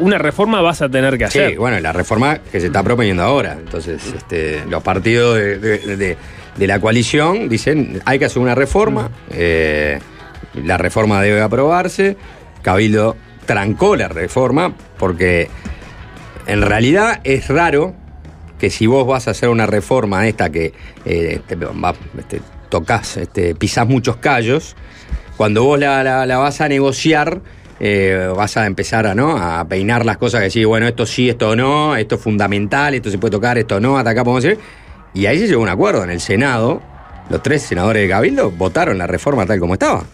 una 0.00 0.18
reforma 0.18 0.60
vas 0.60 0.82
a 0.82 0.88
tener 0.88 1.16
que 1.18 1.24
hacer. 1.24 1.50
Sí, 1.52 1.56
bueno, 1.56 1.78
la 1.80 1.92
reforma 1.92 2.38
que 2.38 2.60
se 2.60 2.66
está 2.66 2.82
proponiendo 2.82 3.22
ahora. 3.22 3.54
Entonces, 3.58 4.02
este, 4.14 4.62
los 4.68 4.82
partidos 4.82 5.36
de, 5.36 5.58
de- 5.58 5.96
de- 5.96 6.16
de 6.56 6.66
la 6.66 6.78
coalición 6.80 7.48
dicen 7.48 8.02
hay 8.04 8.18
que 8.18 8.26
hacer 8.26 8.42
una 8.42 8.54
reforma. 8.54 9.10
eh, 9.30 9.98
la 10.64 10.76
reforma 10.76 11.22
debe 11.22 11.40
aprobarse. 11.40 12.16
Cabildo 12.60 13.16
trancó 13.46 13.96
la 13.96 14.08
reforma 14.08 14.74
porque 14.98 15.48
en 16.46 16.60
realidad 16.60 17.20
es 17.24 17.48
raro 17.48 17.94
que 18.58 18.68
si 18.68 18.86
vos 18.86 19.06
vas 19.06 19.28
a 19.28 19.30
hacer 19.32 19.48
una 19.48 19.64
reforma 19.66 20.28
esta 20.28 20.50
que 20.50 20.74
eh, 21.06 21.40
te, 21.46 21.56
va- 21.56 21.94
este, 22.18 22.42
tocas, 22.68 23.16
este, 23.16 23.54
pisás 23.54 23.88
muchos 23.88 24.16
callos, 24.16 24.76
cuando 25.36 25.64
vos 25.64 25.78
la, 25.78 26.02
la- 26.04 26.26
la 26.26 26.38
vas 26.38 26.60
a 26.60 26.68
negociar, 26.68 27.40
eh, 27.80 28.28
vas 28.36 28.56
a 28.56 28.66
empezar 28.66 29.06
a, 29.06 29.14
¿no? 29.14 29.36
a 29.36 29.64
peinar 29.66 30.04
las 30.06 30.16
cosas 30.18 30.40
que 30.40 30.46
decís, 30.46 30.66
bueno, 30.66 30.86
esto 30.86 31.04
sí, 31.06 31.28
esto 31.28 31.56
no, 31.56 31.96
esto 31.96 32.14
es 32.16 32.20
fundamental, 32.20 32.94
esto 32.94 33.10
se 33.10 33.18
puede 33.18 33.32
tocar, 33.32 33.58
esto 33.58 33.80
no, 33.80 33.98
hasta 33.98 34.10
acá 34.10 34.22
podemos 34.24 34.44
ir. 34.44 34.58
Y 35.14 35.26
ahí 35.26 35.38
se 35.38 35.46
llegó 35.48 35.60
a 35.60 35.64
un 35.64 35.68
acuerdo 35.68 36.04
en 36.04 36.10
el 36.10 36.20
Senado. 36.20 36.80
Los 37.28 37.42
tres 37.42 37.62
senadores 37.62 38.02
de 38.02 38.08
Cabildo 38.08 38.50
votaron 38.50 38.98
la 38.98 39.06
reforma 39.06 39.46
tal 39.46 39.58
como 39.60 39.74
estaba. 39.74 40.04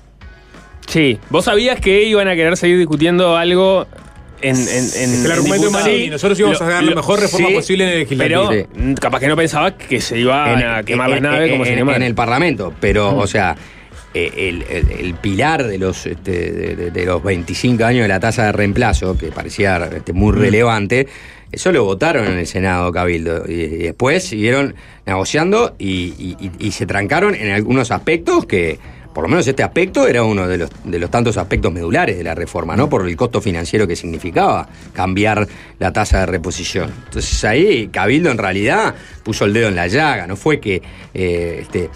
Sí, 0.87 1.19
vos 1.31 1.45
sabías 1.45 1.81
que 1.81 2.05
iban 2.05 2.29
a 2.29 2.35
querer 2.35 2.57
seguir 2.57 2.79
discutiendo 2.79 3.37
algo 3.37 3.87
en. 4.41 4.57
en, 4.57 4.89
en 4.97 5.25
el 5.27 5.31
argumento 5.33 5.67
en 5.67 5.73
de 5.73 5.79
Manini, 5.79 6.05
Sí, 6.05 6.11
nosotros 6.11 6.39
íbamos 6.39 6.61
a 6.63 6.67
dar 6.69 6.83
la 6.83 6.95
mejor 6.95 7.21
reforma 7.21 7.49
posible 7.51 7.85
en 7.85 7.91
el 7.91 7.99
legislativo. 8.01 8.49
Pero 8.49 8.95
capaz 9.01 9.21
que 9.21 9.29
no 9.29 9.37
pensabas 9.37 9.75
que 9.75 10.01
se 10.01 10.19
iban 10.19 10.63
a 10.63 10.83
quemar 10.83 11.11
las 11.11 11.21
naves 11.21 11.47
en- 11.47 11.51
como 11.53 11.65
se 11.65 11.73
en, 11.79 12.03
el 12.03 12.15
Parlamento. 12.15 12.73
Pero, 12.81 13.17
o 13.17 13.27
sea, 13.27 13.55
el, 14.15 14.63
el- 14.69 14.91
el 14.91 15.15
pilar 15.15 15.67
de 15.67 15.79
los, 15.79 16.07
este, 16.07 16.91
de, 16.91 17.05
los 17.05 17.23
25 17.23 17.85
años 17.85 18.03
de 18.03 18.09
la 18.09 18.21
tasa 18.21 18.47
de 18.47 18.53
reemplazo, 18.53 19.17
que 19.19 19.29
parecía 19.33 19.77
este, 19.95 20.13
muy 20.13 20.33
relevante, 20.33 21.07
eso 21.53 21.73
lo 21.73 21.85
votaron 21.85 22.27
en 22.27 22.39
el 22.39 22.47
Senado 22.47 22.91
Cabildo. 22.93 23.45
Y, 23.49 23.53
y 23.53 23.79
después 23.79 24.25
siguieron 24.25 24.75
negociando 25.07 25.75
y, 25.79 26.15
y- 26.19 26.37
y- 26.41 26.67
y 26.67 26.73
se 26.73 26.85
trancaron 26.87 27.35
en 27.35 27.51
algunos 27.53 27.91
aspectos 27.91 28.47
que. 28.47 28.79
Por 29.15 29.25
lo 29.25 29.31
menos 29.31 29.49
este 29.49 29.65
aspecto 29.65 30.07
era 30.07 30.23
uno 30.23 30.47
de 30.47 30.59
los, 30.59 30.71
de 30.85 30.97
los 31.01 31.11
tantos 31.11 31.37
aspectos 31.39 31.73
medulares 31.73 32.17
de 32.17 32.23
la 32.23 32.37
reforma, 32.37 32.77
¿no? 32.77 32.89
Por 32.89 33.09
el 33.09 33.17
costo 33.17 33.41
financiero 33.41 33.85
que 33.89 33.97
significaba 33.97 34.69
cambiar 34.93 35.49
la 35.81 35.93
tasa 35.93 36.21
de 36.21 36.27
reposición. 36.27 36.93
Entonces 37.07 37.43
ahí 37.45 37.89
Cabildo 37.89 38.31
en 38.31 38.39
realidad 38.39 38.95
puso 39.25 39.45
el 39.47 39.55
dedo 39.55 39.69
en 39.69 39.75
la 39.75 39.89
llaga, 39.89 40.29
no 40.29 40.37
fue 40.37 40.61
que 40.61 40.83
eh, 41.15 41.59
este, 41.63 41.91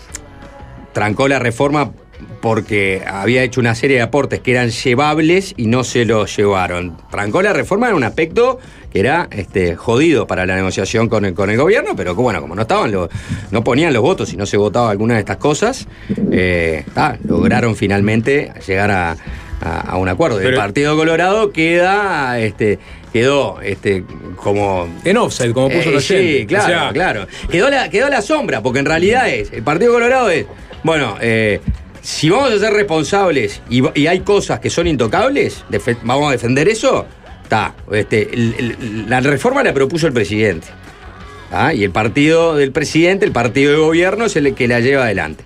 trancó 0.92 1.28
la 1.28 1.38
reforma 1.38 1.92
porque 2.40 3.02
había 3.06 3.42
hecho 3.42 3.60
una 3.60 3.74
serie 3.74 3.96
de 3.96 4.02
aportes 4.02 4.40
que 4.40 4.50
eran 4.52 4.70
llevables 4.70 5.54
y 5.56 5.66
no 5.66 5.84
se 5.84 6.04
los 6.04 6.36
llevaron. 6.36 6.96
Trancó 7.10 7.42
la 7.42 7.52
reforma 7.52 7.88
en 7.88 7.94
un 7.94 8.04
aspecto 8.04 8.58
que 8.92 9.00
era 9.00 9.28
este, 9.30 9.74
jodido 9.74 10.26
para 10.26 10.44
la 10.44 10.54
negociación 10.54 11.08
con 11.08 11.24
el, 11.24 11.34
con 11.34 11.48
el 11.50 11.56
gobierno, 11.56 11.92
pero 11.96 12.14
que, 12.14 12.20
bueno, 12.22 12.40
como 12.42 12.54
no 12.54 12.62
estaban 12.62 12.92
los, 12.92 13.08
no 13.50 13.64
ponían 13.64 13.92
los 13.92 14.02
votos 14.02 14.32
y 14.32 14.36
no 14.36 14.44
se 14.44 14.56
votaba 14.58 14.90
alguna 14.90 15.14
de 15.14 15.20
estas 15.20 15.38
cosas, 15.38 15.86
eh, 16.30 16.84
ah, 16.96 17.16
lograron 17.24 17.74
finalmente 17.74 18.52
llegar 18.66 18.90
a, 18.90 19.16
a- 19.62 19.80
a 19.92 19.96
un 19.96 20.08
acuerdo. 20.08 20.36
Y 20.40 20.44
el 20.44 20.50
Pero- 20.50 20.58
Partido 20.60 20.96
Colorado 20.96 21.52
queda, 21.52 22.38
este, 22.38 22.78
quedó 23.14 23.60
este, 23.62 24.04
como 24.36 24.86
En 25.04 25.16
offside, 25.16 25.52
como 25.54 25.68
puso 25.70 25.90
eh, 25.90 25.96
oyente. 25.96 26.38
Sí, 26.40 26.46
claro, 26.46 26.64
O 26.64 26.68
sea, 26.68 26.92
claro. 26.92 27.26
Quedó 27.50 27.70
la, 27.70 27.88
quedó 27.88 28.10
la 28.10 28.20
sombra, 28.20 28.60
porque 28.62 28.80
en 28.80 28.86
realidad 28.86 29.28
es, 29.30 29.52
el 29.52 29.62
Partido 29.62 29.92
Colorado 29.94 30.28
es, 30.28 30.44
bueno, 30.84 31.16
eh, 31.22 31.60
si 32.03 32.28
vamos 32.28 32.53
a 32.53 32.59
ser 32.59 32.72
responsables 32.72 33.62
y, 33.70 34.07
hay 34.07 34.20
cosas 34.20 34.59
que 34.61 34.68
son 34.68 34.86
intocables, 34.88 35.64
vamos 36.03 36.28
a 36.28 36.32
defender 36.32 36.68
eso, 36.68 37.07
está. 37.44 37.74
Este, 37.92 38.28
la 39.07 39.20
reforma 39.20 39.62
la 39.62 39.72
propuso 39.72 40.09
el 40.09 40.12
presidente. 40.12 40.66
¿tá? 41.50 41.72
Y 41.72 41.84
el 41.84 41.92
partido 41.92 42.57
del 42.57 42.72
presidente, 42.72 43.24
el 43.24 43.32
partido 43.32 43.72
de 43.72 43.78
gobierno, 43.78 44.24
es 44.24 44.34
el 44.34 44.55
que 44.55 44.66
la 44.66 44.80
lleva 44.80 45.05
adelante. 45.05 45.44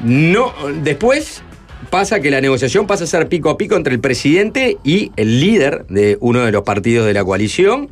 No, 0.00 0.54
después 0.82 1.42
pasa 1.90 2.20
que 2.20 2.30
la 2.30 2.40
negociación 2.40 2.86
pasa 2.86 3.04
a 3.04 3.06
ser 3.08 3.28
pico 3.28 3.50
a 3.50 3.58
pico 3.58 3.76
entre 3.76 3.92
el 3.92 4.00
presidente 4.00 4.78
y 4.84 5.10
el 5.16 5.40
líder 5.40 5.84
de 5.88 6.16
uno 6.20 6.40
de 6.44 6.52
los 6.52 6.62
partidos 6.62 7.06
de 7.06 7.12
la 7.12 7.24
coalición, 7.24 7.90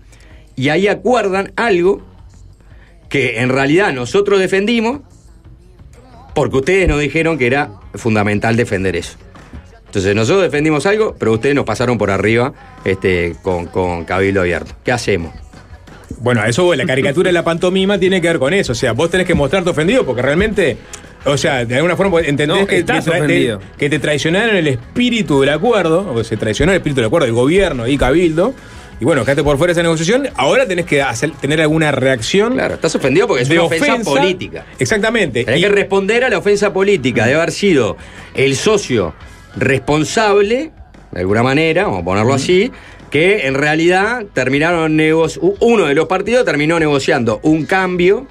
y 0.54 0.68
ahí 0.68 0.86
acuerdan 0.86 1.52
algo 1.56 2.02
que 3.08 3.40
en 3.40 3.48
realidad 3.48 3.92
nosotros 3.92 4.38
defendimos, 4.38 5.00
porque 6.34 6.56
ustedes 6.56 6.88
nos 6.88 7.00
dijeron 7.00 7.38
que 7.38 7.46
era 7.46 7.70
fundamental 7.94 8.56
defender 8.56 8.96
eso. 8.96 9.16
Entonces 9.86 10.14
nosotros 10.14 10.42
defendimos 10.42 10.86
algo, 10.86 11.16
pero 11.18 11.32
ustedes 11.32 11.54
nos 11.54 11.64
pasaron 11.64 11.98
por 11.98 12.10
arriba 12.10 12.52
este, 12.84 13.34
con, 13.42 13.66
con 13.66 14.04
Cabildo 14.04 14.40
Abierto. 14.40 14.72
¿Qué 14.84 14.92
hacemos? 14.92 15.32
Bueno, 16.18 16.44
eso, 16.44 16.74
la 16.74 16.84
caricatura 16.84 17.28
de 17.28 17.32
la 17.32 17.44
pantomima 17.44 17.98
tiene 17.98 18.20
que 18.20 18.28
ver 18.28 18.38
con 18.38 18.52
eso. 18.52 18.72
O 18.72 18.74
sea, 18.74 18.92
vos 18.92 19.10
tenés 19.10 19.26
que 19.26 19.34
mostrarte 19.34 19.70
ofendido 19.70 20.04
porque 20.04 20.22
realmente. 20.22 20.76
O 21.24 21.36
sea, 21.36 21.64
de 21.64 21.74
alguna 21.74 21.96
forma 21.96 22.20
entendés 22.20 22.60
No, 22.60 22.66
que, 22.66 22.78
estás 22.78 23.04
te 23.04 23.58
que 23.76 23.90
te 23.90 23.98
traicionaron 23.98 24.56
el 24.56 24.68
espíritu 24.68 25.40
del 25.40 25.50
acuerdo, 25.50 26.12
o 26.14 26.24
se 26.24 26.36
traicionó 26.36 26.72
el 26.72 26.76
espíritu 26.76 27.00
del 27.00 27.08
acuerdo 27.08 27.26
del 27.26 27.34
gobierno 27.34 27.86
y 27.86 27.98
Cabildo. 27.98 28.54
Y 29.00 29.04
bueno, 29.04 29.22
quedaste 29.24 29.42
por 29.42 29.56
fuera 29.56 29.70
de 29.72 29.80
esa 29.80 29.82
negociación. 29.82 30.28
Ahora 30.36 30.66
tenés 30.66 30.84
que 30.84 31.00
hacer- 31.00 31.32
tener 31.40 31.60
alguna 31.62 31.90
reacción. 31.90 32.52
Claro, 32.52 32.74
estás 32.74 32.94
ofendido 32.94 33.26
porque 33.26 33.42
es 33.44 33.48
de 33.48 33.54
una 33.58 33.64
ofensa 33.64 33.98
política. 34.04 34.66
Exactamente. 34.78 35.44
Tenés 35.44 35.60
Y- 35.60 35.62
que 35.62 35.68
responder 35.70 36.22
a 36.24 36.28
la 36.28 36.36
ofensa 36.38 36.72
política 36.72 37.26
de 37.26 37.34
haber 37.34 37.50
sido 37.50 37.96
el 38.34 38.54
socio 38.56 39.14
responsable, 39.56 40.70
de 41.12 41.20
alguna 41.20 41.42
manera, 41.42 41.84
vamos 41.84 42.02
a 42.02 42.04
ponerlo 42.04 42.34
así, 42.34 42.70
que 43.10 43.46
en 43.46 43.54
realidad 43.54 44.24
terminaron 44.34 45.00
uno 45.60 45.86
de 45.86 45.94
los 45.94 46.06
partidos 46.06 46.44
terminó 46.44 46.78
negociando 46.78 47.40
un 47.42 47.64
cambio, 47.66 48.26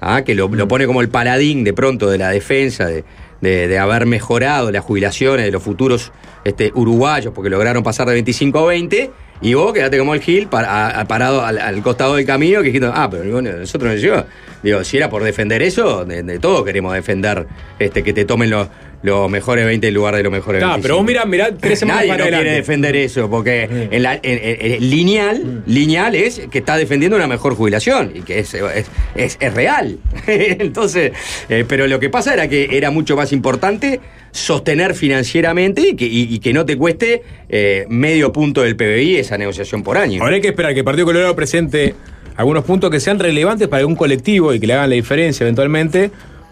ah, 0.00 0.22
que 0.22 0.34
lo, 0.34 0.48
lo 0.48 0.66
pone 0.68 0.86
como 0.86 1.00
el 1.02 1.08
paladín 1.08 1.62
de 1.64 1.72
pronto 1.72 2.10
de 2.10 2.18
la 2.18 2.30
defensa, 2.30 2.86
de, 2.86 3.04
de- 3.40 3.68
de 3.68 3.78
haber 3.78 4.06
mejorado 4.06 4.70
las 4.72 4.84
jubilaciones 4.84 5.46
de 5.46 5.52
los 5.52 5.62
futuros 5.62 6.12
este, 6.44 6.72
uruguayos, 6.74 7.32
porque 7.32 7.48
lograron 7.48 7.82
pasar 7.82 8.06
de 8.08 8.14
25 8.14 8.58
a 8.58 8.66
20. 8.66 9.10
Y 9.42 9.54
vos 9.54 9.72
quedaste 9.72 9.98
como 9.98 10.14
el 10.14 10.20
Gil 10.20 10.48
para- 10.48 11.00
a- 11.00 11.04
parado 11.06 11.42
al, 11.44 11.82
costado 11.82 12.16
del 12.16 12.26
camino 12.26 12.60
que 12.60 12.66
dijiste, 12.66 12.88
ah, 12.92 13.08
pero 13.10 13.40
nosotros 13.40 13.92
nos 13.92 14.00
llegó. 14.02 14.24
Digo, 14.62 14.84
si 14.84 14.98
era 14.98 15.08
por 15.08 15.22
defender 15.24 15.62
eso, 15.62 16.04
de, 16.04 16.22
de 16.22 16.38
todo 16.38 16.62
queremos 16.64 16.92
defender 16.92 17.46
este, 17.78 18.02
que 18.02 18.12
te 18.12 18.26
tomen 18.26 18.50
los, 18.50 18.68
los 19.02 19.30
mejores 19.30 19.64
20 19.64 19.88
en 19.88 19.94
lugar 19.94 20.14
de 20.14 20.22
los 20.22 20.30
mejores 20.30 20.58
Está, 20.60 20.72
25. 20.74 20.82
pero 20.82 20.96
vos 20.96 21.06
mirá, 21.06 21.24
mirá 21.24 21.56
tres 21.56 21.78
semanas 21.78 22.02
Nadie 22.06 22.18
para 22.18 22.30
no 22.30 22.36
quiere 22.36 22.52
defender 22.52 22.96
eso, 22.96 23.30
porque 23.30 23.88
en 23.90 24.02
la- 24.02 24.14
en- 24.16 24.20
en- 24.22 24.72
en 24.72 24.90
lineal, 24.90 25.62
lineal 25.66 26.14
es 26.14 26.42
que 26.50 26.58
está 26.58 26.76
defendiendo 26.76 27.16
una 27.16 27.26
mejor 27.26 27.54
jubilación 27.54 28.12
y 28.14 28.20
que 28.20 28.40
es, 28.40 28.52
es, 28.52 28.86
es- 29.14 29.36
es 29.40 29.54
real. 29.54 29.98
Entonces, 30.26 31.12
eh, 31.48 31.64
pero 31.66 31.86
lo 31.86 31.98
que 32.00 32.10
pasa 32.10 32.34
era 32.34 32.48
que 32.48 32.68
era 32.76 32.90
mucho 32.90 33.16
más 33.16 33.32
importante 33.32 34.00
sostener 34.32 34.94
financieramente 34.94 35.88
y 35.88 35.96
que, 35.96 36.04
y- 36.06 36.34
y 36.34 36.38
que 36.38 36.52
no 36.52 36.64
te 36.66 36.76
cueste 36.76 37.22
eh, 37.48 37.86
medio 37.88 38.32
punto 38.32 38.62
del 38.62 38.76
PBI 38.76 39.16
esa 39.16 39.38
negociación 39.38 39.82
por 39.82 39.96
año. 39.98 40.22
Ahora 40.22 40.36
hay 40.36 40.40
que 40.42 40.48
esperar 40.48 40.72
que 40.74 40.80
el 40.80 40.84
Partido 40.84 41.06
Colorado 41.06 41.34
presente 41.34 41.94
algunos 42.36 42.64
puntos 42.64 42.90
que 42.90 43.00
sean 43.00 43.18
relevantes 43.18 43.66
para 43.68 43.80
algún 43.80 43.96
colectivo 43.96 44.54
y 44.54 44.60
que 44.60 44.66
le 44.66 44.74
hagan 44.74 44.88
la 44.90 44.96
diferencia 44.96 45.44
eventualmente, 45.44 46.10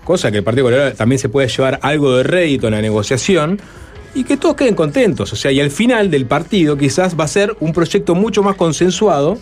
cosa 0.09 0.31
que 0.33 0.39
el 0.39 0.43
Partido 0.45 0.65
Colorado 0.67 0.93
también 0.95 1.19
se 1.21 1.29
puede 1.29 1.47
llevar 1.49 1.79
algo 1.83 2.17
de 2.17 2.23
rédito 2.25 2.67
en 2.69 2.75
la 2.75 2.81
negociación 2.83 3.61
y 4.15 4.25
que 4.25 4.37
todos 4.39 4.57
queden 4.57 4.75
contentos. 4.75 5.33
O 5.33 5.37
sea, 5.37 5.53
y 5.53 5.61
al 5.61 5.71
final 5.71 6.11
del 6.11 6.25
partido 6.27 6.77
quizás 6.79 7.15
va 7.15 7.25
a 7.25 7.29
ser 7.29 7.55
un 7.61 7.73
proyecto 7.75 8.15
mucho 8.15 8.43
más 8.43 8.57
consensuado 8.57 9.39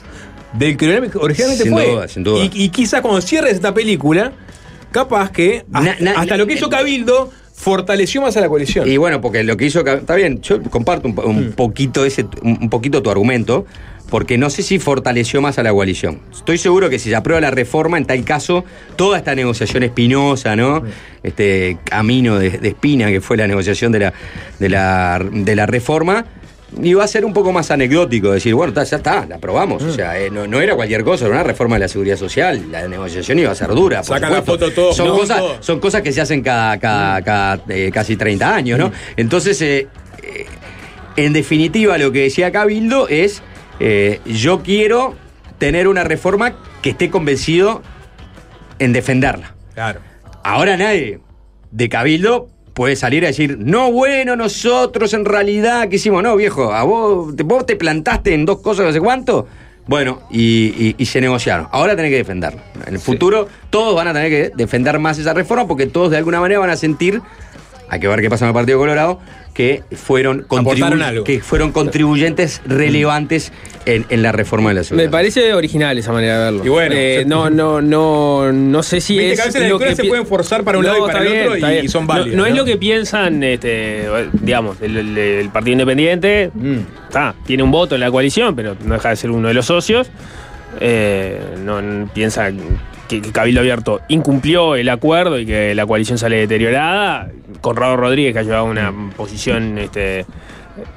del 0.53 0.77
que 0.77 0.87
originalmente 1.21 1.65
Sin 1.65 1.73
fue. 1.73 1.91
duda, 1.93 2.09
sin 2.09 2.25
duda. 2.25 2.45
Y, 2.45 2.51
y 2.65 2.69
quizás 2.71 3.01
cuando 3.01 3.21
cierres 3.21 3.55
esta 3.55 3.73
película, 3.73 4.33
capaz 4.91 5.31
que 5.31 5.65
hasta, 5.73 5.81
Na- 5.93 5.97
na- 6.13 6.21
hasta 6.21 6.37
lo 6.37 6.47
que 6.47 6.55
hizo 6.55 6.69
Cabildo 6.69 7.31
fortaleció 7.55 8.21
más 8.23 8.37
a 8.37 8.41
la 8.41 8.49
coalición. 8.49 8.87
Y 8.89 8.97
bueno, 8.99 9.21
porque 9.21 9.43
lo 9.45 9.57
que 9.57 9.67
hizo. 9.67 9.81
Está 9.87 10.15
bien, 10.15 10.41
yo 10.43 10.61
comparto 10.65 11.09
un, 11.09 11.19
un 11.19 11.53
poquito 11.53 12.05
ese, 12.05 12.27
un 12.43 12.69
poquito 12.69 13.03
tu 13.03 13.11
argumento, 13.11 13.65
porque 14.11 14.39
no 14.39 14.51
sé 14.51 14.63
si 14.63 14.79
fortaleció 14.79 15.41
más 15.41 15.59
a 15.59 15.63
la 15.63 15.73
coalición. 15.73 16.21
Estoy 16.33 16.59
seguro 16.59 16.89
que 16.89 16.99
si 16.99 17.11
se 17.11 17.17
aprueba 17.17 17.41
la 17.41 17.51
reforma, 17.51 17.99
en 17.99 18.05
tal 18.05 18.25
caso, 18.25 18.65
toda 18.97 19.19
esta 19.19 19.35
negociación 19.35 19.83
espinosa, 19.83 20.55
¿no? 20.55 20.83
Este 21.23 21.79
camino 21.85 22.39
de, 22.39 22.51
de 22.51 22.69
espina 22.69 23.09
que 23.09 23.21
fue 23.21 23.37
la 23.37 23.47
negociación 23.47 23.93
de 23.93 23.99
la, 23.99 24.13
de 24.59 24.69
la, 24.69 25.21
de 25.31 25.57
la 25.57 25.67
reforma. 25.67 26.25
iba 26.83 27.03
a 27.03 27.09
ser 27.09 27.25
un 27.25 27.33
poco 27.33 27.53
más 27.53 27.71
anecdótico, 27.73 28.31
decir, 28.31 28.55
bueno, 28.55 28.73
ta, 28.73 28.85
ya 28.85 28.99
está, 28.99 29.27
la 29.27 29.37
aprobamos. 29.37 29.83
O 29.83 29.93
sea, 29.93 30.19
eh, 30.21 30.31
no, 30.31 30.47
no 30.47 30.61
era 30.61 30.77
cualquier 30.77 31.03
cosa, 31.03 31.25
era 31.27 31.35
una 31.35 31.43
reforma 31.43 31.75
de 31.77 31.81
la 31.81 31.89
seguridad 31.89 32.17
social. 32.17 32.71
La 32.71 32.87
negociación 32.87 33.39
iba 33.41 33.51
a 33.51 33.55
ser 33.57 33.69
dura. 33.71 34.03
por 34.03 34.17
Sacan 34.17 34.33
la 34.33 34.43
foto 34.43 34.71
todos 34.71 34.97
son, 34.97 35.09
juntos. 35.09 35.29
cosas, 35.31 35.43
son 35.67 35.81
cosas 35.81 36.03
que 36.03 36.13
se 36.13 36.21
hacen 36.21 36.43
cada, 36.43 36.79
cada, 36.79 37.23
cada, 37.23 37.61
eh, 37.69 37.91
casi 37.93 38.17
30 38.17 38.55
años, 38.55 38.79
¿no? 38.79 38.93
Entonces, 39.17 39.61
eh, 39.63 39.89
eh, 40.23 40.47
en 41.17 41.33
definitiva, 41.33 41.99
lo 41.99 42.13
que 42.13 42.23
decía 42.23 42.53
Cabildo 42.53 43.09
es, 43.09 43.43
eh, 43.81 44.21
yo 44.27 44.63
quiero 44.63 45.15
tener 45.59 45.89
una 45.89 46.05
reforma 46.05 46.55
que 46.83 46.91
esté 46.91 47.11
convencido 47.11 47.83
en 48.79 48.93
defenderla. 48.93 49.55
Claro. 49.75 50.01
Ahora 50.45 50.77
nadie 50.77 51.21
de 51.71 51.89
Cabildo 51.89 52.49
puede 52.75 52.95
salir 52.95 53.25
a 53.25 53.29
decir, 53.29 53.57
no, 53.59 53.91
bueno, 53.91 54.37
nosotros 54.37 55.15
en 55.15 55.25
realidad, 55.25 55.89
¿qué 55.89 55.97
hicimos? 55.97 56.23
No, 56.23 56.37
viejo, 56.37 56.73
a 56.75 56.83
vos, 56.83 57.35
te- 57.35 57.43
vos 57.43 57.65
te 57.65 57.75
plantaste 57.77 58.35
en 58.35 58.45
dos 58.45 58.61
cosas, 58.61 58.85
no 58.87 58.93
sé 58.93 59.01
cuánto. 59.01 59.47
Bueno, 59.87 60.21
y, 60.31 60.75
y- 60.77 60.95
y 60.99 61.07
se 61.07 61.21
negociaron. 61.21 61.69
Ahora 61.71 61.97
tenés 61.97 62.11
que 62.11 62.17
defenderla. 62.19 62.63
En 62.87 62.95
el 62.95 63.01
futuro 63.01 63.49
todos 63.71 63.95
van 63.95 64.09
a 64.09 64.13
tener 64.13 64.29
que 64.31 64.53
defender 64.55 64.99
más 64.99 65.19
esa 65.19 65.33
reforma 65.33 65.67
porque 65.67 65.87
todos 65.87 66.11
de 66.11 66.17
alguna 66.19 66.41
manera 66.41 66.61
van 66.61 66.71
a 66.71 66.77
sentir, 66.77 67.23
hay 67.89 68.01
que 68.01 68.09
ver 68.09 68.21
qué 68.21 68.29
pasa 68.29 68.45
en 68.45 68.49
el 68.49 68.55
Partido 68.55 68.79
Colorado, 68.79 69.21
que 69.57 69.83
fueron, 69.97 70.41
Aportaron 70.45 70.99
contribu- 70.99 71.03
algo. 71.03 71.25
que 71.25 71.41
fueron 71.41 71.73
contribuyentes 71.73 72.61
relevantes 72.67 73.53
en, 73.87 74.05
en 74.11 74.21
la 74.23 74.31
reforma 74.31 74.69
de 74.69 74.75
la 74.75 74.81
Me 74.81 74.85
seguridad. 74.85 75.11
parece 75.11 75.55
original 75.55 75.97
esa 75.97 76.13
manera 76.13 76.39
de 76.39 76.45
verlo. 76.45 76.67
Y 76.67 76.69
bueno, 76.69 76.95
Eh, 76.95 77.25
no, 77.27 77.49
no, 77.49 77.81
no, 77.81 78.53
no 78.53 78.83
sé 78.83 79.01
si 79.01 79.19
es. 79.19 79.37
que 79.37 79.43
a 79.43 79.47
veces 79.47 79.63
las 79.63 79.71
lo 79.71 79.79
que 79.79 79.97
se 79.97 80.05
pueden 80.05 80.27
forzar 80.27 80.63
para 80.63 80.77
un 80.79 80.85
lado 80.85 80.99
y 80.99 81.11
para 81.11 81.21
el 81.25 81.33
bien, 81.33 81.47
otro 81.49 81.57
y- 81.85 81.89
son 81.89 82.03
No- 82.03 82.09
válidas, 82.09 82.37
No, 82.37 82.45
es 82.45 82.55
lo 82.55 82.65
que 82.67 82.77
piensan, 82.77 83.43
este, 83.43 84.05
digamos, 84.43 84.77
el, 84.83 84.97
el- 84.99 85.17
el 85.17 85.49
Partido 85.49 85.73
Independiente. 85.73 86.51
Mm. 86.53 86.77
Está, 87.09 87.35
tiene 87.47 87.63
un 87.63 87.71
voto 87.71 87.95
en 87.95 88.03
la 88.03 88.11
coalición, 88.11 88.55
pero 88.55 88.77
no 88.85 88.93
deja 88.95 89.09
de 89.09 89.17
ser 89.17 89.31
uno 89.31 89.49
de 89.49 89.55
los 89.55 89.65
socios. 89.65 90.11
Eh, 90.81 91.41
no 91.65 91.81
piensa 92.13 92.51
que, 93.09 93.21
que 93.23 93.33
Cabildo 93.33 93.61
Abierto 93.61 94.01
incumplió 94.09 94.75
el 94.77 94.89
acuerdo 94.89 95.39
y 95.39 95.47
que 95.47 95.75
la 95.75 95.87
coalición 95.87 96.19
sale 96.19 96.37
deteriorada. 96.37 97.31
Conrado 97.61 97.97
Rodríguez, 97.97 98.33
que 98.33 98.41
ha 98.41 98.43
llevado 98.43 98.65
una 98.67 98.93
posición 99.17 99.79
este, 99.79 100.27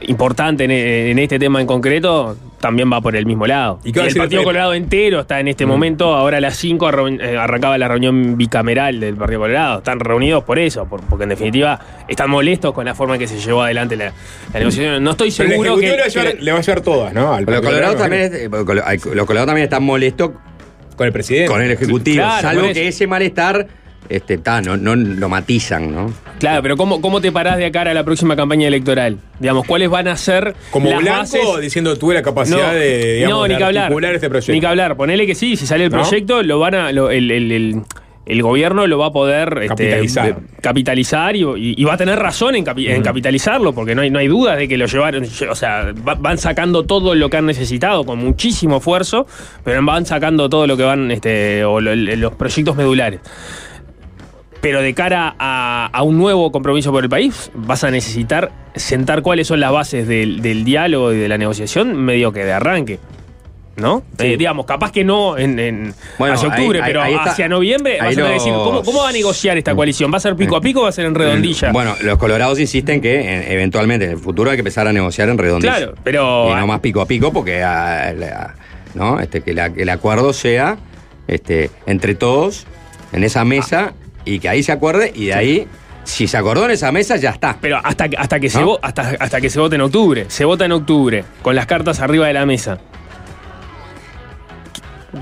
importante 0.02 0.66
en, 0.66 0.72
en 0.72 1.20
este 1.20 1.40
tema 1.40 1.62
en 1.62 1.68
concreto, 1.68 2.36
también 2.60 2.92
va 2.92 3.00
por 3.00 3.16
el 3.16 3.26
mismo 3.26 3.48
lado. 3.48 3.80
¿Y 3.86 3.98
el 3.98 4.14
Partido? 4.16 4.44
Colorado 4.44 4.74
entero 4.74 5.22
está 5.22 5.40
en 5.40 5.48
este 5.48 5.66
momento, 5.66 6.14
ahora 6.14 6.38
a 6.38 6.42
las 6.42 6.58
5 6.58 6.86
arrancaba 7.40 7.78
la 7.78 7.88
reunión 7.88 8.38
bicameral 8.38 9.00
del 9.00 9.16
Partido 9.16 9.40
Colorado. 9.40 9.78
Están 9.78 10.00
reunidos 10.02 10.44
por 10.44 10.60
eso, 10.60 10.86
por- 10.86 11.02
porque 11.02 11.24
en 11.24 11.30
definitiva 11.30 11.80
están 12.10 12.30
molestos 12.30 12.74
con 12.74 12.86
la 12.86 12.94
forma 12.96 13.16
en 13.16 13.20
que 13.22 13.28
se 13.28 13.40
llevó 13.40 13.64
adelante 13.64 13.96
la, 13.96 14.12
la 14.54 14.60
negociación. 14.60 15.02
No 15.04 15.12
estoy 15.12 15.32
Pero 15.32 15.44
el 15.46 15.52
seguro 15.52 15.76
que... 15.78 15.88
le 15.90 15.98
va 15.98 16.04
a 16.04 16.08
llevar, 16.08 16.32
que- 16.36 16.42
le 16.44 16.52
va 16.52 16.58
a 16.58 16.62
llevar 16.62 16.82
todas, 16.82 17.14
¿no? 17.14 17.34
Al 17.34 17.46
Los 17.46 17.62
Colorado, 17.62 17.96
también, 17.96 18.24
es- 18.34 18.52
los 18.52 18.66
colo- 18.66 18.84
hay- 18.86 18.98
los 19.14 19.26
colorados 19.26 19.48
también 19.48 19.64
están 19.64 19.84
molestos 19.84 20.32
Con 21.00 21.08
el 21.08 21.14
presidente. 21.14 21.48
con 21.50 21.62
el 21.62 21.72
Ejecutivo, 21.72 22.18
Claro, 22.18 22.42
salvo 22.42 22.74
que 22.74 22.90
ese 22.90 23.08
malestar 23.08 23.66
este, 24.10 24.38
ta, 24.38 24.62
no, 24.62 24.76
no 24.76 24.98
lo 24.98 25.30
matizan, 25.30 25.94
¿no? 25.96 26.14
Claro, 26.40 26.62
pero 26.62 26.76
¿cómo, 26.76 27.00
¿cómo 27.00 27.22
te 27.22 27.32
parás 27.32 27.58
de 27.58 27.72
cara 27.72 27.92
a 27.92 27.94
la 27.94 28.04
próxima 28.04 28.36
campaña 28.36 28.68
electoral? 28.68 29.18
Digamos, 29.40 29.66
¿cuáles 29.66 29.90
van 29.90 30.10
a 30.10 30.18
ser 30.18 30.56
Como 30.72 30.90
las 30.90 31.00
blanco 31.00 31.20
bases? 31.20 31.42
diciendo 31.62 31.96
tuve 31.98 32.16
la 32.16 32.22
capacidad 32.22 32.74
de, 32.74 33.14
digamos, 33.16 33.38
no, 33.38 33.48
ni 33.48 33.54
de 33.54 33.58
que 33.60 33.64
hablar. 33.64 33.94
este 34.14 34.28
proyecto. 34.30 34.52
Ni 34.52 34.60
que 34.60 34.68
hablar. 34.68 34.98
Ponele 34.98 35.26
que 35.26 35.36
sí, 35.36 35.56
si 35.56 35.66
sale 35.66 35.86
el 35.86 35.92
¿No? 35.92 36.02
proyecto, 36.02 36.44
lo 36.44 36.60
van 36.60 36.76
a, 36.76 36.92
lo- 36.92 37.12
el, 37.12 37.32
el- 37.32 37.52
el- 37.54 37.82
el 38.30 38.42
gobierno 38.44 38.88
lo 38.88 38.98
va 38.98 39.08
a 39.08 39.12
poder 39.12 39.50
este, 39.64 39.68
Capitalizar. 40.62 41.36
y, 41.36 41.84
va 41.84 41.94
a 41.94 41.98
tener 41.98 42.18
razón 42.20 42.56
en, 42.56 42.64
capi- 42.66 42.88
en 42.90 43.02
capitalizarlo, 43.02 43.74
porque 43.74 43.96
no 43.96 44.02
hay, 44.04 44.10
no 44.10 44.20
hay 44.20 44.28
duda 44.28 44.56
de 44.56 44.68
que 44.68 44.78
lo 44.78 44.86
llevaron. 44.86 45.24
O 45.50 45.56
sea, 45.56 45.94
va- 46.08 46.16
van 46.16 46.38
sacando 46.38 46.84
todo 46.86 47.16
lo 47.16 47.30
que 47.30 47.38
han 47.38 47.46
necesitado 47.48 48.06
con 48.06 48.20
muchísimo 48.20 48.78
esfuerzo, 48.78 49.26
pero 49.64 49.84
van 49.84 50.06
sacando 50.06 50.48
todo 50.50 50.68
lo 50.68 50.78
que 50.78 50.84
van, 50.84 51.12
este, 51.12 51.66
o 51.66 51.82
lo- 51.82 51.96
los 51.96 52.34
proyectos 52.36 52.76
medulares. 52.76 53.20
Pero 54.62 54.82
de 54.82 54.94
cara 54.94 55.36
a, 55.40 55.90
a 55.92 56.04
un 56.04 56.18
nuevo 56.18 56.52
compromiso 56.52 56.92
por 56.92 57.04
el 57.04 57.10
país, 57.10 57.50
vas 57.56 57.84
a 57.86 57.92
necesitar 57.92 58.52
sentar 58.76 59.22
cuáles 59.22 59.48
son 59.48 59.62
las 59.62 59.72
bases 59.72 60.06
del, 60.08 60.42
del 60.42 60.66
diálogo 60.66 61.14
y 61.14 61.18
de 61.18 61.30
la 61.30 61.38
negociación 61.38 61.96
medio 61.96 62.34
que 62.34 62.44
de 62.44 62.52
arranque. 62.52 63.00
¿No? 63.80 64.04
Eh, 64.18 64.36
digamos, 64.38 64.66
capaz 64.66 64.92
que 64.92 65.04
no 65.04 65.38
en, 65.38 65.58
en- 65.60 65.94
Bueno, 66.18 66.34
hacia 66.36 66.50
octubre, 66.50 66.80
ahí- 66.82 66.88
pero 66.88 67.02
ahí 67.02 67.14
está. 67.14 67.32
hacia 67.32 67.48
noviembre 67.48 67.98
vas 68.00 68.18
a 68.18 68.22
decir, 68.28 68.52
¿cómo, 68.52 68.84
¿cómo 68.84 69.04
va 69.04 69.10
a 69.10 69.12
negociar 69.12 69.58
esta 69.58 69.74
coalición? 69.74 70.12
¿Va 70.12 70.18
a 70.18 70.20
ser 70.20 70.36
pico 70.36 70.56
a 70.58 70.62
pico 70.62 70.82
o 70.82 70.84
va 70.84 70.90
a 70.90 70.92
ser 70.92 71.06
en 71.06 71.16
redondilla? 71.16 71.72
Bueno, 71.72 71.96
los 72.02 72.18
colorados 72.18 72.60
insisten 72.60 73.00
que 73.02 73.54
eventualmente 73.54 74.06
en 74.06 74.12
el 74.12 74.18
futuro 74.18 74.50
hay 74.52 74.58
que 74.58 74.62
empezar 74.62 74.88
a 74.88 74.94
negociar 74.94 75.30
en 75.30 75.38
redondilla. 75.38 75.78
Claro, 75.78 75.96
pero- 76.04 76.50
Y 76.52 76.56
no 76.56 76.68
más 76.68 76.80
pico 76.82 77.02
a 77.02 77.06
pico 77.06 77.32
porque 77.32 77.64
ah, 77.64 78.12
la- 78.18 78.56
¿no? 78.96 79.20
este, 79.20 79.42
que 79.42 79.54
la- 79.54 79.68
el 79.76 79.90
acuerdo 79.90 80.34
sea 80.34 80.78
este, 81.28 81.70
entre 81.86 82.16
todos 82.16 82.66
en 83.14 83.24
esa 83.24 83.46
mesa 83.46 83.94
y 84.26 84.40
que 84.40 84.50
ahí 84.50 84.64
se 84.64 84.72
acuerde 84.72 85.12
y 85.16 85.28
de 85.28 85.34
ahí, 85.36 85.68
si 86.04 86.28
se 86.28 86.38
acordó 86.38 86.66
en 86.66 86.72
esa 86.72 86.92
mesa, 86.92 87.16
ya 87.18 87.30
está. 87.30 87.58
Pero 87.62 87.80
hasta, 87.84 88.10
que- 88.10 88.18
hasta, 88.18 88.40
que 88.40 88.50
se 88.50 88.60
hasta, 88.82 89.02
hasta 89.20 89.40
que 89.42 89.50
se 89.50 89.60
vote 89.60 89.76
en 89.76 89.82
octubre. 89.82 90.26
Se 90.28 90.44
vota 90.44 90.66
en 90.66 90.72
octubre, 90.72 91.24
con 91.44 91.56
las 91.56 91.66
cartas 91.68 92.00
arriba 92.00 92.26
de 92.28 92.34
la 92.34 92.46
mesa. 92.48 92.80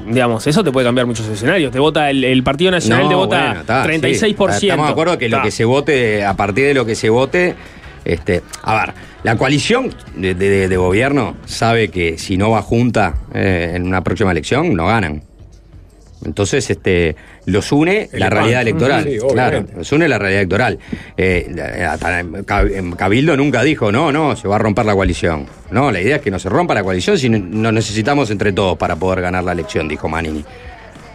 Digamos, 0.08 0.46
eso 0.48 0.64
te 0.64 0.72
puede 0.72 0.86
cambiar 0.86 1.08
muchos 1.08 1.28
escenarios. 1.28 1.72
Te 1.72 1.80
vota 1.80 2.10
el, 2.10 2.24
el 2.24 2.44
Partido 2.44 2.72
Nacional, 2.72 3.08
te 3.10 3.16
vota 3.16 3.46
bueno, 3.46 3.60
está, 3.62 3.86
36%. 3.86 4.54
sí. 4.60 4.68
Estamos 4.68 4.88
de 4.88 4.92
acuerdo 4.92 5.18
que 5.18 5.30
lo 5.30 5.38
que 5.44 5.52
se 5.52 5.66
vote, 5.66 6.26
a 6.26 6.34
partir 6.36 6.66
de 6.66 6.74
lo 6.74 6.86
que 6.86 6.96
se 6.96 7.10
vote, 7.10 7.56
este, 8.06 8.42
a 8.64 8.86
ver, 8.86 8.94
la 9.24 9.36
coalición 9.38 9.94
de, 10.16 10.34
de- 10.36 10.68
de 10.68 10.78
gobierno 10.78 11.36
sabe 11.46 11.90
que 11.90 12.18
si 12.18 12.38
no 12.38 12.52
va 12.52 12.62
junta 12.62 13.16
eh, 13.34 13.74
en 13.76 13.86
una 13.88 14.02
próxima 14.04 14.32
elección, 14.32 14.74
no 14.76 14.88
ganan. 14.88 15.24
Entonces, 16.26 16.70
este, 16.70 17.16
los 17.46 17.72
une 17.72 18.10
El 18.12 18.20
la 18.20 18.30
PAN. 18.30 18.38
realidad 18.40 18.62
electoral. 18.64 19.04
Sí, 19.04 19.18
claro, 19.32 19.50
obviamente. 19.58 19.78
los 19.78 19.92
une 19.92 20.08
la 20.08 20.18
realidad 20.18 20.42
electoral. 20.42 20.80
Eh, 21.16 21.48
en 22.74 22.92
Cabildo 22.94 23.38
nunca 23.38 23.64
dijo, 23.64 23.92
no, 23.92 24.12
no, 24.12 24.36
se 24.36 24.48
va 24.48 24.56
a 24.56 24.60
romper 24.60 24.86
la 24.86 24.94
coalición. 24.96 25.46
No, 25.72 25.92
la 25.92 26.02
idea 26.02 26.18
es 26.18 26.22
que 26.22 26.32
no 26.32 26.40
se 26.40 26.50
rompa 26.50 26.74
la 26.74 26.84
coalición 26.84 27.18
si 27.18 27.30
no- 27.30 27.38
nos 27.40 27.74
necesitamos 27.74 28.32
entre 28.32 28.52
todos 28.52 28.78
para 28.78 28.96
poder 28.96 29.22
ganar 29.22 29.44
la 29.44 29.52
elección, 29.52 29.88
dijo 29.88 30.08
Manini. 30.10 30.44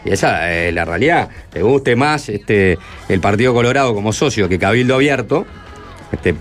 Y 0.05 0.11
esa 0.11 0.53
es 0.53 0.73
la 0.75 0.85
realidad. 0.85 1.29
Te 1.51 1.63
guste 1.63 1.95
más 1.97 2.29
este, 2.29 2.79
el 3.09 3.21
Partido 3.21 3.55
Colorado 3.55 3.95
como 3.95 4.13
socio 4.13 4.49
que 4.49 4.59
Cabildo 4.59 4.95
Abierto, 4.97 5.47
este, 6.13 6.35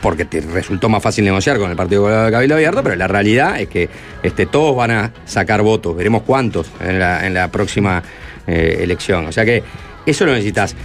porque 0.00 0.24
te 0.24 0.40
resultó 0.40 0.88
más 0.88 1.02
fácil 1.02 1.24
negociar 1.24 1.58
con 1.58 1.70
el 1.70 1.76
Partido 1.76 2.02
Colorado 2.02 2.26
de 2.26 2.32
Cabildo 2.32 2.54
Abierto, 2.54 2.82
pero 2.82 2.96
la 2.96 3.08
realidad 3.08 3.60
es 3.60 3.68
que 3.68 3.88
este, 4.22 4.46
todos 4.46 4.76
van 4.76 4.90
a 4.90 5.12
sacar 5.24 5.62
votos, 5.62 5.96
veremos 5.96 6.22
cuántos 6.22 6.70
en 6.80 6.98
la, 6.98 7.48
próxima 7.48 8.02
eh, 8.46 8.78
elección. 8.80 9.26
O 9.26 9.32
sea 9.32 9.44
que 9.44 9.62
eso 10.04 10.26
lo 10.26 10.32
necesitas. 10.32 10.76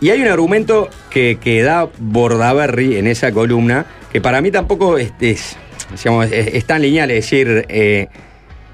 Y 0.00 0.10
hay 0.10 0.22
un 0.22 0.28
argumento 0.28 0.88
que, 1.10 1.38
que 1.40 1.62
da 1.62 1.88
Bordaberry 1.98 2.96
en 2.96 3.08
esa 3.08 3.32
columna, 3.32 3.86
que 4.12 4.20
para 4.20 4.40
mí 4.40 4.50
tampoco 4.50 4.96
es, 4.96 5.12
es, 5.20 5.56
digamos, 5.96 6.30
es 6.30 6.64
tan 6.64 6.82
lineal, 6.82 7.10
es 7.10 7.24
decir, 7.24 7.66
eh, 7.68 8.06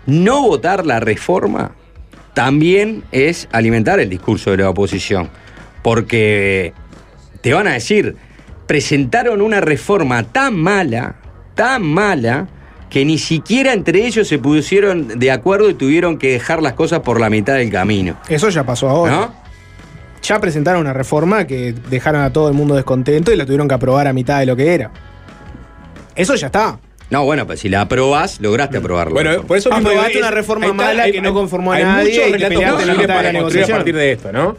no 0.06 0.42
votar 0.42 0.84
la 0.84 1.00
reforma 1.00 1.72
también 2.34 3.04
es 3.12 3.48
alimentar 3.52 4.00
el 4.00 4.10
discurso 4.10 4.50
de 4.50 4.58
la 4.58 4.68
oposición. 4.68 5.30
Porque 5.82 6.74
te 7.40 7.54
van 7.54 7.68
a 7.68 7.74
decir, 7.74 8.16
presentaron 8.66 9.40
una 9.42 9.60
reforma 9.60 10.22
tan 10.24 10.54
mala, 10.56 11.16
tan 11.54 11.82
mala, 11.82 12.48
que 12.90 13.04
ni 13.04 13.18
siquiera 13.18 13.72
entre 13.72 14.06
ellos 14.06 14.28
se 14.28 14.38
pusieron 14.38 15.18
de 15.18 15.30
acuerdo 15.30 15.68
y 15.70 15.74
tuvieron 15.74 16.16
que 16.18 16.32
dejar 16.32 16.62
las 16.62 16.74
cosas 16.74 17.00
por 17.00 17.20
la 17.20 17.28
mitad 17.30 17.54
del 17.54 17.70
camino. 17.70 18.16
Eso 18.28 18.48
ya 18.48 18.64
pasó 18.64 18.88
ahora. 18.88 19.12
¿No? 19.12 19.44
Ya 20.22 20.40
presentaron 20.40 20.80
una 20.80 20.92
reforma 20.94 21.46
que 21.46 21.74
dejaron 21.90 22.22
a 22.22 22.32
todo 22.32 22.48
el 22.48 22.54
mundo 22.54 22.74
descontento 22.74 23.32
y 23.32 23.36
la 23.36 23.44
tuvieron 23.44 23.68
que 23.68 23.74
aprobar 23.74 24.06
a 24.06 24.12
mitad 24.12 24.38
de 24.38 24.46
lo 24.46 24.56
que 24.56 24.72
era. 24.74 24.90
Eso 26.14 26.34
ya 26.36 26.46
está. 26.46 26.78
No, 27.10 27.24
bueno, 27.24 27.46
pues 27.46 27.60
si 27.60 27.68
la 27.68 27.82
aprobás, 27.82 28.40
lograste 28.40 28.78
aprobarla. 28.78 29.12
Bueno, 29.12 29.42
por 29.42 29.58
eso 29.58 29.70
mismo 29.70 29.88
Aprobaste 29.88 30.12
es- 30.14 30.18
una 30.18 30.30
reforma 30.30 30.64
está, 30.66 30.74
mala 30.76 31.02
hay- 31.02 31.12
que 31.12 31.20
no 31.20 31.28
hay- 31.28 31.34
conformó 31.34 31.72
a 31.72 31.76
hay 31.76 31.82
nadie 31.84 32.04
muchos 32.12 32.28
y 32.28 32.32
te 32.32 32.38
relatos 32.48 32.72
posibles 32.72 33.06
para 33.06 33.32
la 33.32 33.40
construir 33.40 33.64
a 33.64 33.76
partir 33.76 33.94
de 33.96 34.12
esto, 34.12 34.32
¿no? 34.32 34.56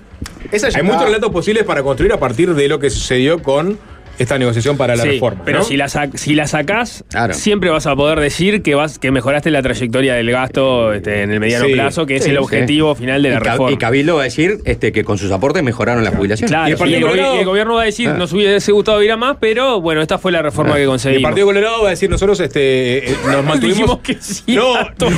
Esa 0.52 0.70
ya 0.70 0.78
Hay 0.78 0.82
está. 0.86 0.94
muchos 0.94 1.06
relatos 1.06 1.32
posibles 1.32 1.64
para 1.64 1.82
construir 1.82 2.14
a 2.14 2.20
partir 2.20 2.54
de 2.54 2.68
lo 2.68 2.80
que 2.80 2.90
sucedió 2.92 3.42
con 3.42 3.80
esta 4.20 4.38
negociación 4.38 4.78
para 4.78 4.96
la 4.96 5.04
Sí, 5.04 5.10
reforma. 5.10 5.42
Pero 5.46 5.60
¿no? 5.60 5.64
si 5.66 5.78
la, 5.78 5.88
si 5.90 6.36
la 6.36 6.48
sacás, 6.48 7.04
Claro. 7.10 7.34
siempre 7.34 7.70
vas 7.70 7.86
a 7.88 7.96
poder 7.96 8.20
decir 8.20 8.62
que 8.62 8.76
vas 8.76 9.00
que 9.00 9.12
mejoraste 9.12 9.52
la 9.52 9.62
trayectoria 9.62 10.14
del 10.16 10.32
gasto 10.32 10.94
este, 10.94 11.24
en 11.24 11.32
el 11.32 11.40
mediano 11.40 11.66
Sí, 11.66 11.74
plazo, 11.74 12.06
que 12.06 12.16
es 12.18 12.24
Sí, 12.24 12.30
el 12.32 12.38
sí. 12.38 12.44
objetivo 12.44 12.96
final 12.96 13.22
de 13.22 13.30
la 13.30 13.36
y, 13.36 13.40
reforma. 13.40 13.72
y 13.72 13.78
Cabildo 13.78 14.16
va 14.16 14.22
a 14.22 14.24
decir 14.26 14.60
este, 14.66 14.92
que 14.92 15.04
con 15.04 15.18
sus 15.18 15.32
aportes 15.32 15.64
mejoraron 15.64 16.04
la 16.04 16.12
jubilación. 16.12 16.48
Claro, 16.48 16.70
Y 16.70 16.94
el 16.94 17.02
Colorado- 17.02 17.46
gobierno 17.46 17.76
va 17.76 17.82
a 17.84 17.86
decir, 17.86 18.10
Ah. 18.10 18.14
nos 18.18 18.32
hubiese 18.34 18.72
gustado 18.72 19.02
ir 19.04 19.12
a 19.12 19.18
más, 19.18 19.38
pero 19.40 19.82
bueno, 19.82 20.02
esta 20.02 20.18
fue 20.18 20.32
la 20.32 20.42
reforma 20.42 20.74
que 20.76 20.80
Y 20.80 20.84
el 20.84 20.90
conseguimos. 20.90 21.24
Partido 21.24 21.48
Colorado 21.48 21.82
va 21.84 21.88
a 21.88 21.92
decir, 21.92 22.10
nosotros 22.10 22.40
este, 22.40 23.10
eh, 23.12 23.16
nos 23.26 23.44
mantuvimos... 23.46 23.78
Dijimos 23.78 24.00
que 24.00 24.16
sí 24.22 24.56
No, 24.56 24.76
a 24.76 24.94
todo. 24.94 25.10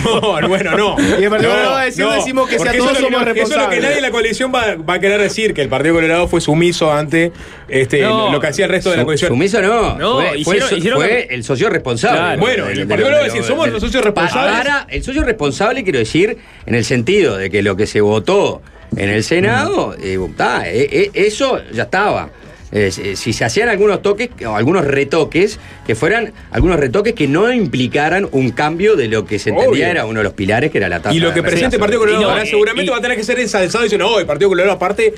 no, 0.42 0.48
bueno, 0.48 0.76
no. 0.78 0.96
Y 1.00 1.24
el 1.24 1.30
Partido 1.30 1.50
No, 1.52 1.56
Colorado 1.56 1.72
va 1.72 1.82
a 1.82 1.86
decir, 1.86 2.04
no, 2.06 2.12
decimos 2.14 2.50
que 2.50 2.60
si 2.60 2.68
a 2.68 2.72
todos 2.74 2.76
eso 2.76 2.86
es 2.86 2.88
lo 2.88 2.94
que 2.94 3.04
somos 3.04 3.12
no- 3.12 3.18
Eso 3.18 3.20
es 3.20 3.26
lo 3.28 3.34
que 3.34 3.40
responsables. 3.42 3.84
nadie 3.84 3.96
en 3.98 4.02
la 4.02 4.12
coalición 4.12 4.52
va, 4.54 4.76
va 4.76 4.94
a 4.96 5.00
querer 5.00 5.22
decir, 5.22 5.54
que 5.54 5.62
el 5.62 5.70
Partido 5.70 5.96
Colorado 5.96 6.28
fue 6.28 6.42
sumiso 6.42 6.92
ante 6.92 7.32
este, 7.70 8.02
No. 8.02 8.32
lo 8.32 8.40
que 8.40 8.48
hacía 8.48 8.66
el 8.66 8.72
resto 8.72 8.90
de 8.92 8.98
la 8.98 9.02
Su- 9.02 9.06
coalición. 9.06 9.30
Sumiso 9.30 9.62
no. 9.62 9.98
No, 9.98 10.20
fue, 10.44 10.60
hicieron- 10.60 10.98
fue 11.00 11.08
que- 11.28 11.36
el 11.36 11.44
socio 11.44 11.70
responsable. 11.70 12.18
Claro. 12.20 12.40
Bueno, 12.42 12.68
el 12.68 12.88
Partido 12.88 13.10
a 13.16 13.24
decir, 13.24 13.44
somos 13.44 13.70
los 13.70 13.82
socios 13.82 14.04
responsables. 14.04 14.56
Ahora, 14.58 14.88
el 14.90 15.04
socio 15.04 15.24
responsable, 15.24 15.84
quiero 15.84 16.00
decir, 16.00 16.38
en 16.66 16.76
el 16.76 16.86
sentido 16.86 17.38
de 17.38 17.50
que 17.50 17.62
lo 17.62 17.76
que 17.76 17.88
se 17.88 18.02
votó 18.02 18.62
en 18.96 19.10
el 19.10 19.24
Senado, 19.24 19.96
eh, 20.02 20.18
ta, 20.38 20.70
eh, 20.70 20.88
eh, 20.92 21.12
eso 21.14 21.62
ya 21.74 21.84
estaba. 21.84 22.30
eh, 22.70 22.92
si 22.92 23.32
se 23.32 23.46
hacían 23.46 23.70
algunos 23.70 24.02
toques 24.02 24.30
o 24.46 24.54
algunos 24.58 24.84
retoques, 24.84 25.58
que 25.88 25.96
fueran 25.96 26.34
algunos 26.52 26.78
retoques 26.78 27.14
que 27.14 27.26
no 27.26 27.50
implicaran 27.52 28.28
un 28.34 28.52
cambio 28.52 28.98
de 28.98 29.08
lo 29.08 29.26
que 29.26 29.40
se 29.40 29.52
entendía 29.52 29.70
Obvio. 29.86 29.88
era 29.88 30.06
uno 30.06 30.20
de 30.20 30.26
los 30.26 30.34
pilares, 30.34 30.70
que 30.70 30.78
era 30.80 30.90
la 30.90 31.00
tasa 31.00 31.16
Y 31.16 31.20
lo 31.22 31.34
que 31.34 31.42
presente 31.42 31.78
el 31.78 31.80
Partido. 31.80 32.02
Colorado 32.02 32.22
Y 32.22 32.26
no, 32.26 32.32
ahora 32.32 32.46
seguramente 32.46 32.86
y- 32.86 32.90
va 32.92 32.98
a 32.98 33.02
tener 33.02 33.16
que 33.16 33.24
ser 33.24 33.40
ensalzado 33.40 33.86
diciendo, 33.86 34.10
no, 34.10 34.20
el 34.20 34.26
Partido 34.26 34.50
Colorado 34.50 34.74
aparte 34.74 35.14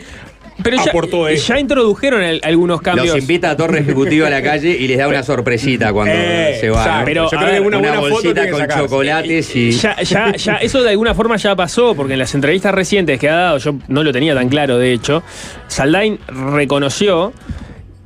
Pero 0.64 0.78
ya, 0.78 0.84
aportó 0.84 1.30
ya 1.30 1.60
introdujeron 1.60 2.22
el- 2.22 2.42
algunos 2.44 2.82
cambios. 2.82 3.08
Los 3.08 3.18
invita 3.20 3.52
a 3.52 3.58
Torre 3.58 3.80
Ejecutiva 3.80 4.28
a 4.28 4.30
la 4.30 4.42
calle 4.42 4.70
y 4.78 4.88
les 4.88 4.98
da 4.98 5.08
una 5.08 5.24
sorpresita 5.24 5.94
cuando 5.94 6.14
Eh, 6.16 6.58
se 6.60 6.70
va. 6.70 7.02
Pero, 7.06 7.30
Yo 7.32 7.38
a 7.38 7.42
creo 7.42 7.46
que 7.54 7.60
ver, 7.60 7.68
una, 7.68 7.78
buena 7.80 8.00
bolsita 8.00 8.50
con 8.50 8.60
sacarse. 8.60 8.84
chocolates 8.84 9.56
y. 9.56 9.72
Ya, 9.72 10.02
ya, 10.02 10.32
ya, 10.36 10.56
eso 10.56 10.84
de 10.84 10.90
alguna 10.90 11.14
forma 11.14 11.38
ya 11.38 11.56
pasó, 11.56 11.96
porque 11.96 12.14
en 12.14 12.20
las 12.20 12.34
entrevistas 12.36 12.74
recientes 12.74 13.20
que 13.20 13.30
ha 13.30 13.36
dado, 13.36 13.58
yo 13.60 13.76
no 13.88 14.04
lo 14.04 14.12
tenía 14.12 14.34
tan 14.36 14.50
claro, 14.50 14.78
de 14.78 14.92
hecho, 14.94 15.24
Saldain 15.68 16.20
reconoció 16.28 17.34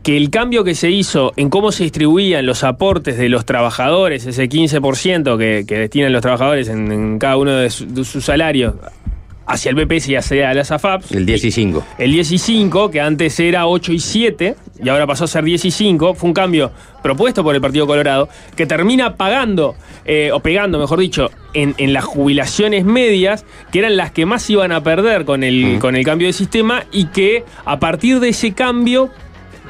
que 0.04 0.18
el 0.18 0.30
cambio 0.30 0.64
que 0.66 0.76
se 0.76 0.90
hizo 0.92 1.32
en 1.38 1.50
cómo 1.50 1.72
se 1.72 1.84
distribuían 1.84 2.46
los 2.46 2.64
aportes 2.66 3.18
de 3.18 3.30
los 3.30 3.46
trabajadores, 3.46 4.26
ese 4.26 4.50
15% 4.50 5.38
que, 5.38 5.64
que 5.66 5.78
destinan 5.80 6.12
los 6.12 6.22
trabajadores 6.22 6.68
en, 6.68 6.92
en 6.92 7.20
cada 7.20 7.38
uno 7.38 7.56
de, 7.56 7.70
su- 7.70 7.86
de 7.88 8.04
sus 8.04 8.26
salarios 8.26 8.74
hacia 9.54 9.70
el 9.70 9.76
BPS 9.76 10.10
y 10.10 10.16
hacia 10.16 10.54
las 10.54 10.72
AFAPs, 10.72 11.12
El 11.12 11.26
10 11.28 11.46
y 11.46 11.52
5. 11.52 11.86
el 12.00 12.12
10 12.12 12.32
y 12.32 12.38
5, 12.40 12.90
que 12.90 13.00
antes 13.00 13.40
era 13.40 13.68
8 13.68 13.94
y 13.94 14.00
7, 14.00 14.56
y 14.84 14.90
ahora 14.90 15.06
pasó 15.06 15.26
a 15.26 15.28
ser 15.28 15.44
10 15.44 15.66
y 15.66 15.72
5, 15.72 16.16
fue 16.16 16.28
un 16.28 16.34
cambio 16.34 16.72
propuesto 17.04 17.44
por 17.44 17.54
el 17.54 17.62
Partido 17.62 17.86
Colorado, 17.86 18.30
que 18.56 18.66
termina 18.66 19.16
pagando, 19.16 19.76
eh, 20.06 20.32
o 20.34 20.40
pegando, 20.40 20.80
mejor 20.80 21.00
dicho, 21.00 21.30
en, 21.54 21.76
en 21.78 21.94
las 21.94 22.04
jubilaciones 22.04 22.84
medias, 22.84 23.46
que 23.72 23.80
eran 23.80 23.96
las 23.96 24.12
que 24.12 24.26
más 24.26 24.50
iban 24.50 24.72
a 24.72 24.82
perder 24.82 25.24
con 25.24 25.44
el, 25.44 25.78
con 25.80 25.96
el 25.96 26.04
cambio 26.04 26.28
de 26.28 26.34
sistema, 26.34 26.86
y 26.92 27.06
que 27.06 27.44
a 27.64 27.80
partir 27.80 28.20
de 28.20 28.30
ese 28.30 28.54
cambio 28.54 29.12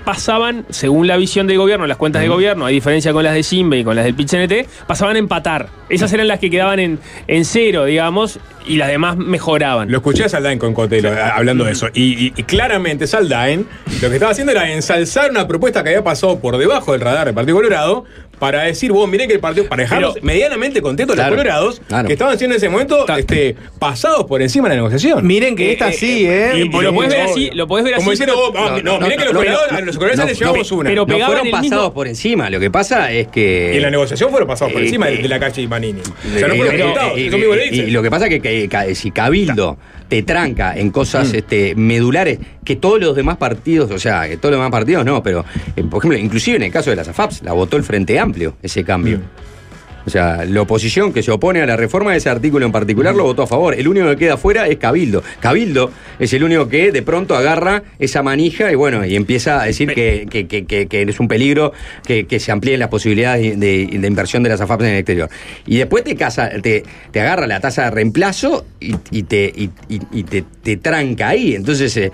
pasaban, 0.04 0.66
según 0.70 1.08
la 1.08 1.18
visión 1.18 1.48
del 1.48 1.58
gobierno, 1.58 1.88
las 1.88 1.98
cuentas 1.98 2.22
de 2.22 2.28
gobierno, 2.28 2.66
a 2.66 2.70
diferencia 2.70 3.14
con 3.14 3.24
las 3.24 3.34
de 3.34 3.44
Simbe 3.44 3.80
y 3.80 3.84
con 3.84 3.96
las 3.96 4.06
del 4.06 4.16
PIT-CNT, 4.16 4.68
pasaban 4.86 5.16
a 5.16 5.20
empatar. 5.20 5.70
Esas 5.90 6.12
eran 6.14 6.28
las 6.28 6.40
que 6.40 6.50
quedaban 6.50 6.80
en, 6.80 7.00
en 7.28 7.46
cero, 7.46 7.86
digamos, 7.86 8.40
y 8.66 8.78
las 8.78 8.88
demás 8.88 9.18
mejoraban. 9.18 9.92
Lo 9.92 9.98
escuché 9.98 10.24
a 10.26 10.30
Saldain 10.30 10.60
con 10.60 10.74
Cotelo 10.74 11.10
a- 11.12 11.30
hablando 11.36 11.64
de 11.66 11.72
eso. 11.74 11.88
Y, 11.94 12.28
y- 12.28 12.34
y 12.36 12.44
claramente 12.44 13.08
Saldain 13.08 13.66
lo 14.02 14.10
que 14.10 14.16
estaba 14.16 14.32
haciendo 14.32 14.52
era 14.52 14.72
ensalzar 14.72 15.30
una 15.32 15.48
propuesta 15.48 15.84
que 15.84 15.90
había 15.90 16.04
pasado 16.04 16.40
por 16.40 16.58
debajo 16.58 16.92
del 16.94 17.02
radar 17.02 17.26
del 17.26 17.34
Partido 17.36 17.56
Colorado 17.58 18.06
para 18.40 18.64
decir, 18.64 18.92
vos, 18.92 19.08
miré 19.08 19.26
que 19.28 19.34
el 19.36 19.40
partido, 19.40 19.70
para 19.70 19.84
dejarlos 19.84 20.16
Pero- 20.16 20.26
medianamente 20.26 20.82
contentos 20.82 21.16
Claro, 21.16 21.30
los 21.36 21.38
colorados, 21.38 21.82
claro. 21.88 22.08
que 22.08 22.14
estaban 22.14 22.38
siendo 22.38 22.56
en 22.56 22.58
ese 22.58 22.68
momento 22.68 23.06
este, 23.18 23.56
pasados 23.80 24.26
por 24.26 24.42
encima 24.42 24.68
de 24.68 24.76
la 24.76 24.82
negociación. 24.82 25.26
Miren 25.26 25.56
que 25.56 25.70
Eh, 25.70 25.74
esta 25.74 25.90
eh, 25.90 25.94
sí, 25.94 26.26
¿eh? 26.28 26.52
y 26.56 26.64
lo 26.70 26.94
podés 26.94 27.10
ver 27.12 27.22
así, 27.22 27.52
lo 27.54 27.68
podés 27.68 27.86
ver 27.86 27.96
Como 27.96 28.12
así. 28.12 28.20
diciendo, 28.20 28.50
pero- 28.52 28.64
vos, 28.72 28.84
no, 28.84 29.00
no, 29.00 29.06
miré 29.06 29.18
que 29.18 29.26
los 29.26 29.34
no, 29.34 29.40
colorados, 29.40 29.72
no, 29.72 29.78
a 29.78 29.82
los 29.82 29.96
colorados 29.98 30.20
no, 30.20 30.26
les 30.30 30.40
llevamos 30.40 30.72
no, 30.72 30.78
una. 30.78 30.90
pero 30.90 31.06
No 31.06 31.26
fueron 31.26 31.52
pasados 31.52 31.62
mismo- 31.72 31.94
por 31.94 32.08
encima. 32.08 32.50
Lo 32.50 32.60
que 32.60 32.72
pasa 32.72 33.12
es 33.14 33.28
que. 33.28 33.72
y 33.74 33.78
en 33.78 33.82
la 33.84 33.92
negociación 33.92 34.30
fueron 34.30 34.48
pasados 34.48 34.74
por 34.74 34.82
Eh, 34.82 34.86
encima 34.86 35.06
de, 35.08 35.16
eh, 35.16 35.22
de 35.22 35.28
la 35.30 35.40
calle 35.40 35.62
y 35.62 35.68
Manini. 35.68 36.02
O 36.02 36.04
Eh, 36.36 36.40
sea, 36.40 36.48
no 36.50 36.56
fueron 36.56 36.76
resultados, 36.76 37.12
eh, 37.18 37.28
eh, 37.72 37.76
y 37.88 37.92
lo 37.92 38.02
que 38.02 38.10
pasa 38.10 38.26
es 38.28 38.30
que, 38.32 38.42
si 38.96 39.12
Cabildo 39.12 39.78
te 40.08 40.24
tranca 40.24 40.78
en 40.78 40.92
cosas 40.92 41.32
Mm. 41.32 41.36
este, 41.36 41.76
medulares 41.76 42.40
que 42.64 42.76
todos 42.76 43.00
los 43.00 43.16
demás 43.16 43.38
partidos, 43.38 43.90
o 43.92 44.00
sea, 44.00 44.28
que 44.28 44.38
todos 44.38 44.52
los 44.52 44.60
demás 44.60 44.72
partidos 44.72 45.06
no, 45.06 45.24
pero 45.24 45.44
eh, 45.76 45.84
por 45.84 46.00
ejemplo, 46.00 46.18
inclusive 46.18 46.58
en 46.58 46.64
el 46.64 46.72
caso 46.72 46.90
de 46.90 46.96
las 46.96 47.08
AFAPs, 47.08 47.42
la 47.44 47.54
votó 47.54 47.78
el 47.78 47.84
Frente 47.84 48.20
Amplio 48.20 48.56
ese 48.62 48.84
cambio. 48.84 49.20
O 50.06 50.10
sea, 50.10 50.44
la 50.46 50.62
oposición 50.62 51.14
que 51.14 51.24
se 51.24 51.32
opone 51.32 51.62
a 51.62 51.66
la 51.66 51.78
reforma 51.78 52.12
de 52.12 52.18
ese 52.18 52.30
artículo 52.30 52.66
en 52.66 52.72
particular 52.72 53.16
lo 53.16 53.24
votó 53.24 53.44
a 53.44 53.48
favor. 53.48 53.74
El 53.74 53.88
único 53.88 54.08
que 54.10 54.18
queda 54.18 54.34
afuera 54.34 54.68
es 54.68 54.78
Cabildo. 54.78 55.24
Cabildo 55.40 55.92
es 56.20 56.34
el 56.34 56.44
único 56.44 56.68
que 56.68 56.92
de 56.92 57.02
pronto 57.02 57.36
agarra 57.36 57.84
esa 58.00 58.22
manija 58.22 58.72
y 58.72 58.76
bueno, 58.76 59.06
y 59.06 59.16
empieza 59.16 59.62
a 59.62 59.66
decir 59.66 59.94
que, 59.94 60.26
que- 60.30 61.04
es 61.10 61.20
un 61.20 61.28
peligro 61.28 61.74
que, 62.06 62.26
se 62.40 62.52
amplíen 62.52 62.80
las 62.80 62.90
posibilidades 62.90 63.60
de, 63.60 63.82
inversión 63.82 64.44
de 64.44 64.50
las 64.50 64.60
AFAPs 64.62 64.84
en 64.84 64.90
el 64.92 64.98
exterior. 64.98 65.30
Y 65.66 65.78
después 65.78 66.04
te, 66.04 66.16
casa, 66.16 66.50
te, 66.62 66.84
te 67.12 67.22
agarra 67.22 67.48
la 67.48 67.60
tasa 67.60 67.86
de 67.86 67.92
reemplazo 67.92 68.66
y 68.80 69.24
te, 69.24 69.70
te 70.64 70.78
tranca 70.78 71.30
ahí. 71.30 71.56
Entonces, 71.56 71.96
eh, 71.98 72.12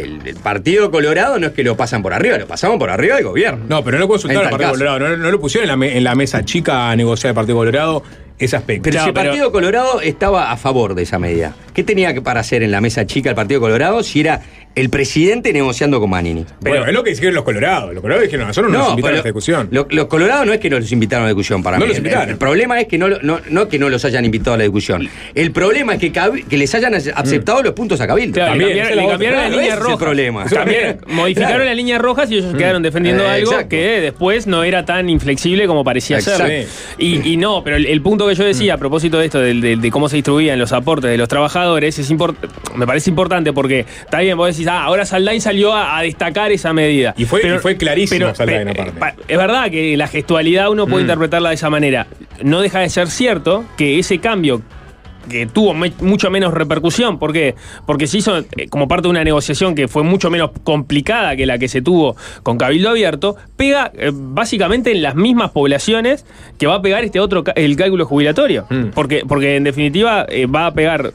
el, 0.00 0.20
el 0.26 0.36
Partido 0.36 0.90
Colorado 0.90 1.38
no 1.38 1.46
es 1.48 1.52
que 1.52 1.62
lo 1.64 1.76
pasan 1.76 2.02
por 2.02 2.12
arriba, 2.14 2.38
lo 2.38 2.46
pasamos 2.46 2.78
por 2.78 2.90
arriba 2.90 3.16
del 3.16 3.24
gobierno. 3.24 3.64
No, 3.68 3.82
pero 3.84 3.98
no 3.98 4.08
consultaron 4.08 4.44
al 4.46 4.50
Partido 4.50 4.70
caso. 4.72 4.78
Colorado, 4.84 5.16
no, 5.16 5.16
no 5.16 5.30
lo 5.30 5.40
pusieron 5.40 5.64
en 5.64 5.68
la, 5.68 5.76
me- 5.76 5.96
en 5.96 6.04
la 6.04 6.14
mesa 6.14 6.44
chica 6.44 6.90
a 6.90 6.96
negociar 6.96 7.30
el 7.30 7.34
Partido 7.34 7.56
Colorado 7.58 8.02
ese 8.38 8.54
aspecto. 8.56 8.84
Pero 8.84 8.98
No, 8.98 9.02
si 9.02 9.08
el 9.08 9.14
pero- 9.14 9.30
Partido 9.30 9.52
Colorado 9.52 10.00
estaba 10.00 10.52
a 10.52 10.56
favor 10.56 10.94
de 10.94 11.02
esa 11.02 11.18
medida, 11.18 11.54
¿qué 11.74 11.82
tenía 11.82 12.14
que 12.14 12.22
para 12.22 12.40
hacer 12.40 12.62
en 12.62 12.70
la 12.70 12.80
mesa 12.80 13.04
chica 13.06 13.30
el 13.30 13.34
Partido 13.36 13.60
Colorado 13.60 14.02
si 14.02 14.20
era 14.20 14.40
el 14.80 14.90
presidente 14.90 15.52
negociando 15.52 16.00
con 16.00 16.10
Manini? 16.10 16.44
bueno, 16.60 16.86
es 16.86 16.92
lo 16.92 17.02
que 17.02 17.10
dijeron 17.10 17.34
los 17.34 17.44
colorados. 17.44 17.92
Los 17.92 18.00
colorados 18.00 18.24
dijeron, 18.24 18.46
nosotros 18.48 18.72
no, 18.72 18.78
nos 18.78 18.90
invitaron 18.90 19.14
a 19.14 19.18
esta 19.18 19.28
discusión. 19.28 19.68
lo- 19.70 19.86
los 19.90 20.06
colorados 20.06 20.46
no 20.46 20.52
es 20.52 20.60
que 20.60 20.70
nos 20.70 20.80
los 20.80 20.92
invitaron 20.92 21.24
a 21.24 21.26
la 21.26 21.30
discusión 21.30 21.62
para 21.62 21.78
No 21.78 21.84
mí. 21.84 21.88
los 21.88 21.98
El- 21.98 22.04
invitaron. 22.04 22.30
El, 22.30 22.36
problema 22.36 22.80
es 22.80 22.86
que 22.86 22.98
no, 22.98 23.08
no, 23.08 23.40
no 23.50 23.68
que 23.68 23.78
no 23.78 23.88
los 23.88 24.04
hayan 24.04 24.24
invitado 24.24 24.54
a 24.54 24.58
la 24.58 24.64
discusión. 24.64 25.08
El 25.34 25.50
problema 25.52 25.94
es 25.94 26.00
que, 26.00 26.12
que 26.48 26.56
les 26.56 26.74
hayan 26.74 26.94
aceptado 26.94 27.62
los 27.62 27.72
puntos 27.72 28.00
a 28.00 28.06
Cabildo. 28.06 28.34
Claro, 28.34 28.50
También, 28.52 28.68
cambiaron, 28.70 28.96
le 28.96 29.02
la 29.04 29.10
cambiaron 29.10 29.38
líneas 29.50 29.66
ese 29.78 29.84
es 29.86 29.90
el 29.92 29.98
problema. 29.98 30.44
Cambiaron- 30.46 30.98
modificaron 31.08 31.48
Claro. 31.56 31.64
las 31.64 31.76
líneas 31.76 32.00
rojas 32.00 32.30
y 32.30 32.36
ellos 32.38 32.54
quedaron 32.56 32.82
defendiendo 32.82 33.24
Eh, 33.24 33.28
algo 33.30 33.50
exacto. 33.52 33.68
que 33.70 34.00
después 34.00 34.46
no 34.46 34.62
era 34.64 34.84
tan 34.84 35.08
inflexible 35.10 35.66
como 35.66 35.82
parecía 35.84 36.18
Exacto. 36.18 36.46
ser. 36.46 36.66
Y, 36.98 37.32
y 37.32 37.36
no, 37.36 37.64
pero 37.64 37.76
el, 37.76 37.86
el 37.86 38.00
punto 38.02 38.28
que 38.28 38.34
yo 38.34 38.44
decía 38.44 38.74
a 38.74 38.78
propósito 38.78 39.18
de 39.18 39.26
esto, 39.26 39.40
del- 39.40 39.60
del- 39.60 39.80
de, 39.80 39.90
cómo 39.90 40.08
se 40.08 40.16
distribuían 40.16 40.58
los 40.58 40.72
aportes 40.72 41.10
de 41.10 41.16
los 41.18 41.28
trabajadores, 41.28 41.98
es 41.98 42.10
import- 42.12 42.36
me 42.76 42.86
parece 42.86 43.10
importante 43.10 43.52
porque 43.52 43.80
está 44.00 44.20
bien, 44.20 44.36
vos 44.36 44.48
decís, 44.54 44.67
ah, 44.68 44.84
ahora 44.84 45.04
Saldain 45.06 45.40
salió 45.40 45.72
a, 45.74 45.98
a 45.98 46.02
destacar 46.02 46.52
esa 46.52 46.72
medida. 46.72 47.14
Y 47.16 47.24
fue- 47.24 47.40
y 47.42 47.58
fue 47.58 47.76
clarísimo 47.76 48.34
Saldain, 48.34 48.68
aparte. 48.68 48.92
pa- 48.92 49.14
Es 49.26 49.36
verdad 49.38 49.70
que 49.70 49.96
la 49.96 50.06
gestualidad 50.08 50.70
uno 50.70 50.86
puede 50.86 51.02
Mm. 51.04 51.06
interpretarla 51.06 51.48
de 51.50 51.54
esa 51.56 51.70
manera. 51.70 52.06
No 52.42 52.60
deja 52.60 52.80
de 52.80 52.88
ser 52.90 53.08
cierto 53.08 53.64
que 53.76 53.98
ese 53.98 54.18
cambio 54.18 54.62
que 55.28 55.46
tuvo 55.46 55.74
me- 55.74 55.92
mucho 56.00 56.30
menos 56.30 56.52
repercusión. 56.54 57.18
¿Por 57.18 57.32
qué? 57.32 57.54
Porque 57.86 58.06
se 58.06 58.18
hizo 58.18 58.38
eh, 58.38 58.68
como 58.70 58.88
parte 58.88 59.04
de 59.04 59.10
una 59.10 59.24
negociación 59.24 59.74
que 59.74 59.88
fue 59.88 60.02
mucho 60.02 60.30
menos 60.30 60.50
complicada 60.64 61.36
que 61.36 61.46
la 61.46 61.58
que 61.58 61.68
se 61.68 61.82
tuvo 61.82 62.16
con 62.42 62.58
Cabildo 62.58 62.90
Abierto, 62.90 63.36
pega 63.56 63.90
eh, 63.94 64.10
básicamente 64.12 64.90
en 64.92 65.02
las 65.02 65.14
mismas 65.14 65.50
poblaciones 65.50 66.24
que 66.58 66.66
va 66.66 66.76
a 66.76 66.82
pegar 66.82 67.04
este 67.04 67.20
otro, 67.20 67.44
el 67.54 67.76
cálculo 67.76 68.06
jubilatorio. 68.06 68.66
Mm. 68.70 68.86
Porque, 68.94 69.22
porque 69.28 69.56
en 69.56 69.64
definitiva 69.64 70.26
eh, 70.28 70.46
va 70.46 70.66
a 70.66 70.72
pegar 70.74 71.12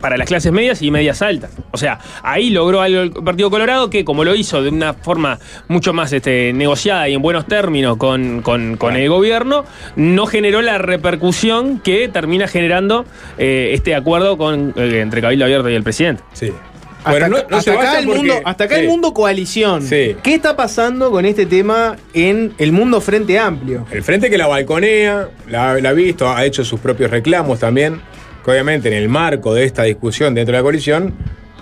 para 0.00 0.16
las 0.16 0.26
clases 0.28 0.52
medias 0.52 0.82
y 0.82 0.90
medias 0.90 1.22
altas. 1.22 1.50
O 1.70 1.76
sea, 1.78 1.98
ahí 2.22 2.50
logró 2.50 2.80
algo 2.80 3.00
el 3.00 3.10
Partido 3.12 3.50
Colorado 3.50 3.88
que, 3.90 4.04
como 4.04 4.24
lo 4.24 4.34
hizo 4.34 4.62
de 4.62 4.68
una 4.70 4.94
forma 4.94 5.38
mucho 5.68 5.92
más 5.92 6.12
este, 6.12 6.52
negociada 6.52 7.08
y 7.08 7.14
en 7.14 7.22
buenos 7.22 7.46
términos 7.46 7.96
con, 7.96 8.42
con- 8.42 8.76
con 8.76 8.96
el 8.96 9.08
gobierno, 9.08 9.64
no 9.96 10.26
generó 10.26 10.60
la 10.62 10.78
repercusión 10.78 11.78
que 11.80 12.08
termina 12.08 12.48
generando 12.48 13.04
eh, 13.38 13.51
este 13.74 13.94
acuerdo 13.94 14.36
con, 14.38 14.72
eh, 14.76 15.00
entre 15.00 15.20
Cabildo 15.20 15.44
Abierto 15.44 15.68
y 15.70 15.74
el 15.74 15.82
presidente. 15.82 16.22
Sí. 16.32 16.52
Hasta, 16.98 17.10
Bueno, 17.10 17.28
no- 17.28 17.36
no 17.50 17.56
hasta 17.56 17.72
acá, 17.72 17.80
vayan 17.80 17.96
el 17.98 18.04
porque- 18.04 18.18
mundo, 18.18 18.34
hasta 18.44 18.64
acá 18.64 18.74
Sí. 18.76 18.80
el 18.82 18.86
mundo 18.88 19.12
coalición. 19.12 19.82
Sí. 19.82 20.16
¿Qué 20.22 20.34
está 20.34 20.54
pasando 20.56 21.10
con 21.10 21.24
este 21.26 21.46
tema 21.46 21.96
en 22.14 22.52
el 22.58 22.70
mundo 22.72 23.00
Frente 23.00 23.38
Amplio? 23.40 23.86
El 23.90 24.02
frente 24.04 24.30
que 24.30 24.38
la 24.38 24.46
balconea, 24.46 25.28
la, 25.48 25.80
la 25.80 25.88
ha 25.88 25.92
visto, 25.92 26.30
ha 26.30 26.44
hecho 26.44 26.64
sus 26.64 26.78
propios 26.78 27.10
reclamos 27.10 27.58
también, 27.58 28.00
que 28.44 28.50
obviamente 28.52 28.86
en 28.88 28.94
el 28.94 29.08
marco 29.08 29.52
de 29.52 29.64
esta 29.64 29.82
discusión 29.82 30.32
dentro 30.34 30.52
de 30.52 30.58
la 30.58 30.62
coalición, 30.62 31.12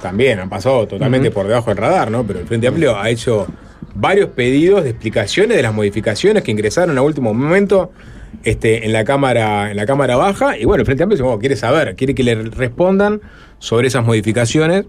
también 0.03 0.41
han 0.41 0.49
pasado 0.51 0.87
totalmente 0.87 1.31
por 1.31 1.47
debajo 1.47 1.71
del 1.71 1.79
radar, 1.79 2.11
¿no? 2.11 2.23
Pero 2.27 2.41
el 2.41 2.47
Frente 2.47 2.67
Amplio 2.67 2.99
ha 2.99 3.09
hecho 3.09 3.47
varios 3.95 4.29
pedidos 4.31 4.85
de 4.85 4.91
explicaciones 4.91 5.57
de 5.57 5.63
las 5.63 5.73
modificaciones 5.73 6.43
que 6.43 6.51
ingresaron 6.51 6.97
a 6.99 7.03
último 7.03 7.33
momento 7.33 7.93
este, 8.45 8.87
en, 8.87 8.93
la 8.93 9.05
cámara, 9.05 9.71
en 9.71 9.77
la 9.77 9.87
Cámara 9.87 10.17
Baja. 10.17 10.59
Y 10.59 10.65
bueno, 10.65 10.81
el 10.81 10.87
Frente 10.87 11.03
Amplio 11.03 11.39
quiere 11.39 11.57
saber, 11.57 11.97
quiere 11.97 12.15
que 12.15 12.23
le 12.23 12.35
respondan 12.35 13.21
sobre 13.59 13.89
esas 13.89 14.05
modificaciones. 14.05 14.87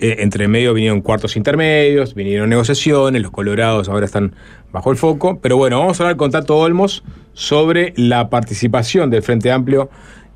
Eh, 0.00 0.16
entre 0.20 0.48
medio 0.48 0.74
vinieron 0.74 1.02
cuartos 1.02 1.36
intermedios, 1.36 2.14
vinieron 2.14 2.50
negociaciones, 2.50 3.22
los 3.22 3.30
colorados 3.30 3.88
ahora 3.88 4.06
están 4.06 4.34
bajo 4.72 4.90
el 4.90 4.96
foco. 4.96 5.38
Pero 5.40 5.56
bueno, 5.56 5.78
vamos 5.78 6.00
a 6.00 6.04
hablar 6.04 6.16
con 6.16 6.30
Tato 6.30 6.58
Olmos 6.58 7.04
sobre 7.32 7.92
la 7.96 8.28
participación 8.28 9.10
del 9.10 9.22
Frente 9.22 9.52
Amplio 9.52 9.90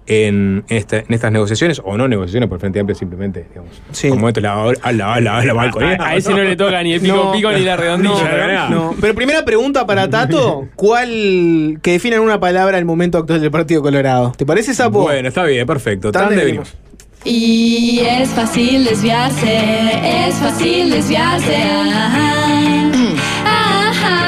en, 0.09 0.64
esta- 0.68 0.98
en 0.98 1.06
estas 1.12 1.30
negociaciones, 1.30 1.80
o 1.84 1.96
no 1.96 2.09
negociaciones, 2.09 2.48
por 2.48 2.56
el 2.56 2.61
Frente 2.61 2.80
Amplio 2.80 2.94
simplemente, 2.96 3.46
digamos, 3.50 3.70
Sí. 3.92 4.09
como 4.09 4.26
esto, 4.28 4.40
la, 4.40 4.72
la, 4.92 5.20
la, 5.20 5.20
la, 5.20 5.42
la. 5.44 5.96
A, 6.00 6.06
a 6.09 6.16
ese 6.16 6.30
no 6.30 6.42
le 6.42 6.56
toca 6.56 6.82
ni 6.82 6.94
el 6.94 7.00
pico 7.00 7.14
No, 7.16 7.32
pico 7.32 7.52
ni 7.52 7.61
la 7.61 7.76
redondilla. 7.76 8.68
No, 8.70 8.70
¿no? 8.70 8.94
Pero 9.00 9.14
primera 9.14 9.44
pregunta 9.44 9.86
para 9.86 10.09
Tato, 10.09 10.68
¿cuál 10.76 11.78
que 11.82 11.92
defina 11.92 12.16
en 12.16 12.22
una 12.22 12.40
palabra 12.40 12.78
el 12.78 12.84
momento 12.84 13.18
actual 13.18 13.40
del 13.40 13.50
Partido 13.50 13.82
Colorado? 13.82 14.32
¿Te 14.36 14.44
parece 14.46 14.72
Sapo? 14.74 15.02
Bueno, 15.02 15.28
está 15.28 15.44
bien, 15.44 15.66
perfecto. 15.66 16.11
Tan 16.11 16.28
Tan 16.28 16.36
de 16.36 16.44
venimos. 16.44 16.72
venimos. 16.72 16.88
Y 17.24 18.00
es 18.09 18.28
fácil 18.30 18.84
desviarse, 18.84 19.59
es 20.28 20.34
fácil 20.36 20.90
desviarse. 20.90 21.56
Ajá. 21.56 22.34
Ajá. 23.44 24.24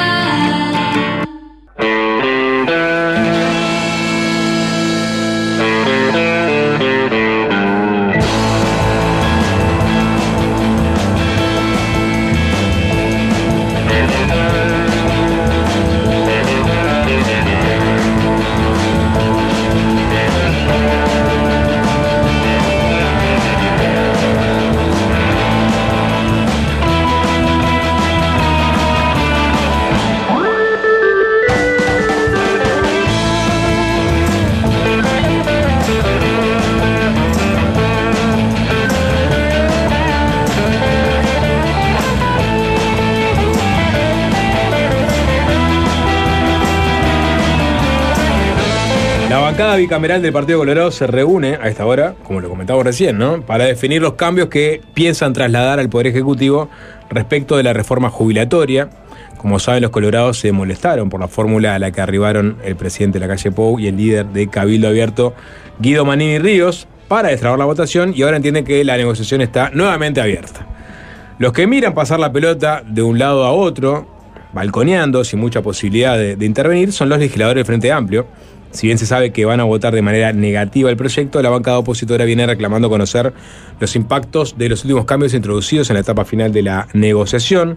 Bancada 49.61 49.77
bicameral 49.77 50.23
del 50.23 50.33
Partido 50.33 50.59
Colorado 50.59 50.91
se 50.91 51.07
reúne 51.07 51.59
a 51.61 51.69
esta 51.69 51.85
hora, 51.85 52.15
como 52.23 52.41
lo 52.41 52.49
comentamos 52.49 52.83
recién, 52.83 53.19
¿no? 53.19 53.43
Para 53.43 53.67
definir 53.67 54.01
los 54.01 54.15
cambios 54.15 54.49
que 54.49 54.81
piensan 54.95 55.35
trasladar 55.35 55.79
al 55.79 55.91
Poder 55.91 56.07
Ejecutivo 56.07 56.71
respecto 57.11 57.59
de 57.59 57.63
la 57.63 57.75
reforma 57.75 58.09
jubilatoria. 58.09 58.89
Como 59.37 59.59
saben, 59.59 59.83
los 59.83 59.91
colorados 59.91 60.39
se 60.39 60.51
molestaron 60.53 61.11
por 61.11 61.21
la 61.21 61.29
fórmula 61.29 61.75
a 61.75 61.79
la 61.79 61.91
que 61.91 62.01
arribaron 62.01 62.57
el 62.65 62.75
presidente 62.75 63.19
de 63.19 63.27
la 63.27 63.35
calle 63.37 63.53
Pou 63.53 63.79
y 63.79 63.89
el 63.89 63.99
líder 63.99 64.29
de 64.29 64.49
Cabildo 64.49 64.89
Abierto, 64.89 65.35
Guido 65.79 66.07
Manini 66.07 66.39
Ríos, 66.39 66.89
para 67.07 67.29
destrabar 67.29 67.59
la 67.59 67.67
votación 67.67 68.15
y 68.17 68.23
ahora 68.23 68.39
entienden 68.39 68.65
que 68.65 68.83
la 68.83 68.97
negociación 68.97 69.43
está 69.43 69.69
nuevamente 69.75 70.23
abierta. 70.23 70.67
Los 71.39 71.53
que 71.53 71.67
miran 71.67 71.93
pasar 71.93 72.19
la 72.19 72.33
pelota 72.33 72.83
de 72.87 73.03
un 73.03 73.19
lado 73.19 73.45
a 73.45 73.53
otro, 73.53 74.09
balconeando 74.55 75.23
sin 75.23 75.39
mucha 75.39 75.61
posibilidad 75.61 76.17
de, 76.17 76.37
de 76.37 76.47
intervenir, 76.47 76.93
son 76.93 77.11
los 77.11 77.19
legisladores 77.19 77.57
del 77.57 77.67
Frente 77.67 77.93
Amplio. 77.93 78.27
Si 78.71 78.87
bien 78.87 78.99
se 78.99 79.07
sabe 79.07 79.33
que 79.33 79.45
van 79.45 79.61
a 79.61 79.65
votar 79.65 79.95
de 79.95 80.03
manera 80.03 80.33
negativa 80.33 80.91
el 80.91 80.97
proyecto, 80.97 81.43
la 81.43 81.51
bancada 81.51 81.79
opositora 81.79 82.25
viene 82.25 82.47
reclamando 82.47 82.89
conocer 82.89 83.33
los 83.81 83.97
impactos 83.97 84.57
de 84.57 84.69
los 84.69 84.85
últimos 84.85 85.05
cambios 85.05 85.35
introducidos 85.35 85.91
en 85.91 85.95
la 85.95 86.01
etapa 86.01 86.25
final 86.25 86.53
de 86.53 86.63
la 86.63 86.89
negociación. 86.93 87.77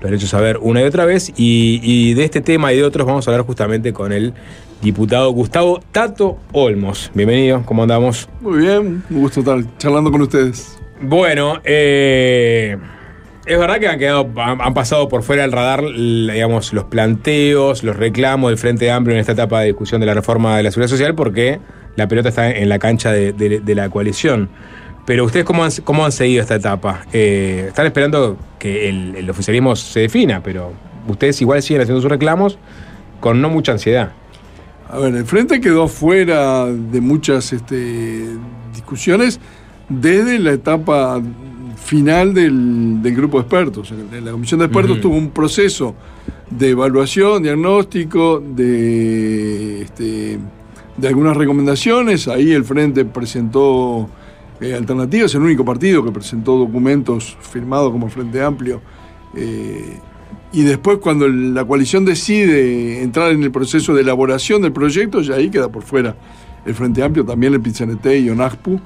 Lo 0.00 0.08
han 0.08 0.14
hecho 0.14 0.26
saber 0.28 0.58
una 0.60 0.80
y 0.80 0.84
otra 0.84 1.04
vez. 1.04 1.30
Y, 1.36 1.80
y 1.82 2.14
de 2.14 2.24
este 2.24 2.40
tema 2.40 2.72
y 2.72 2.76
de 2.76 2.84
otros 2.84 3.06
vamos 3.06 3.26
a 3.26 3.32
hablar 3.32 3.46
justamente 3.46 3.92
con 3.92 4.12
el 4.12 4.32
diputado 4.80 5.30
Gustavo 5.32 5.80
Tato 5.90 6.38
Olmos. 6.52 7.10
Bienvenido, 7.14 7.62
¿cómo 7.64 7.82
andamos? 7.82 8.28
Muy 8.40 8.60
bien, 8.60 9.02
un 9.10 9.20
gusto 9.20 9.40
estar 9.40 9.58
charlando 9.78 10.10
con 10.12 10.22
ustedes. 10.22 10.78
Bueno, 11.00 11.60
eh, 11.64 12.76
es 13.48 13.58
verdad 13.58 13.78
que 13.78 13.88
han 13.88 13.98
quedado, 13.98 14.28
han, 14.36 14.74
pasado 14.74 15.08
por 15.08 15.22
fuera 15.22 15.42
del 15.42 15.52
radar, 15.52 15.82
digamos, 15.82 16.72
los 16.72 16.84
planteos, 16.84 17.82
los 17.82 17.96
reclamos 17.96 18.50
del 18.50 18.58
Frente 18.58 18.90
Amplio 18.90 19.14
en 19.14 19.20
esta 19.20 19.32
etapa 19.32 19.60
de 19.60 19.66
discusión 19.66 20.00
de 20.00 20.06
la 20.06 20.14
reforma 20.14 20.56
de 20.56 20.62
la 20.62 20.70
seguridad 20.70 20.90
social, 20.90 21.14
porque 21.14 21.58
la 21.96 22.06
pelota 22.08 22.28
está 22.28 22.50
en 22.50 22.68
la 22.68 22.78
cancha 22.78 23.10
de, 23.10 23.74
la 23.74 23.88
coalición. 23.88 24.50
Pero 25.06 25.24
ustedes 25.24 25.46
cómo 25.46 25.64
han, 25.64 26.12
seguido 26.12 26.42
esta 26.42 26.56
etapa? 26.56 27.06
Eh, 27.12 27.64
están 27.68 27.86
esperando 27.86 28.36
que 28.58 28.90
el, 28.90 29.16
el 29.16 29.30
oficialismo 29.30 29.74
se 29.74 30.00
defina, 30.00 30.42
pero 30.42 30.74
ustedes 31.08 31.40
igual 31.40 31.62
siguen 31.62 31.82
haciendo 31.82 32.02
sus 32.02 32.10
reclamos 32.10 32.58
con 33.20 33.40
no 33.40 33.48
mucha 33.48 33.72
ansiedad. 33.72 34.12
A 34.90 34.98
ver, 34.98 35.14
el 35.14 35.24
Frente 35.24 35.60
quedó 35.60 35.88
fuera 35.88 36.66
de 36.66 37.00
muchas 37.00 37.52
este, 37.52 38.26
discusiones 38.74 39.40
desde 39.88 40.38
la 40.38 40.52
etapa 40.52 41.20
final 41.88 42.34
del, 42.34 43.00
del 43.02 43.14
grupo 43.16 43.38
de 43.38 43.42
expertos. 43.44 43.94
La 44.22 44.30
comisión 44.30 44.60
de 44.60 44.66
expertos 44.66 45.00
tuvo 45.00 45.16
un 45.16 45.30
proceso 45.30 45.94
de 46.50 46.68
evaluación, 46.70 47.42
diagnóstico, 47.42 48.40
de, 48.40 49.80
este, 49.80 50.38
de 50.98 51.08
algunas 51.08 51.34
recomendaciones. 51.34 52.28
Ahí 52.28 52.52
el 52.52 52.64
Frente 52.64 53.06
presentó 53.06 54.06
eh, 54.60 54.74
alternativas, 54.74 55.34
el 55.34 55.40
único 55.40 55.64
partido 55.64 56.04
que 56.04 56.12
presentó 56.12 56.58
documentos 56.58 57.38
firmados 57.40 57.90
como 57.90 58.10
Frente 58.10 58.42
Amplio. 58.42 58.82
eh, 59.34 59.98
y 60.52 60.62
después 60.62 60.98
cuando 60.98 61.26
la 61.26 61.64
coalición 61.64 62.04
decide 62.04 63.02
entrar 63.02 63.32
en 63.32 63.42
el 63.42 63.50
proceso 63.50 63.94
de 63.94 64.02
elaboración 64.02 64.60
del 64.60 64.72
proyecto, 64.72 65.22
ya 65.22 65.36
ahí 65.36 65.50
queda 65.50 65.70
por 65.70 65.82
fuera 65.82 66.16
el 66.66 66.74
Frente 66.74 67.02
Amplio, 67.02 67.24
también 67.24 67.54
el 67.54 67.60
PITCNT 67.62 68.06
y 68.20 68.28
ONASPU. 68.28 68.78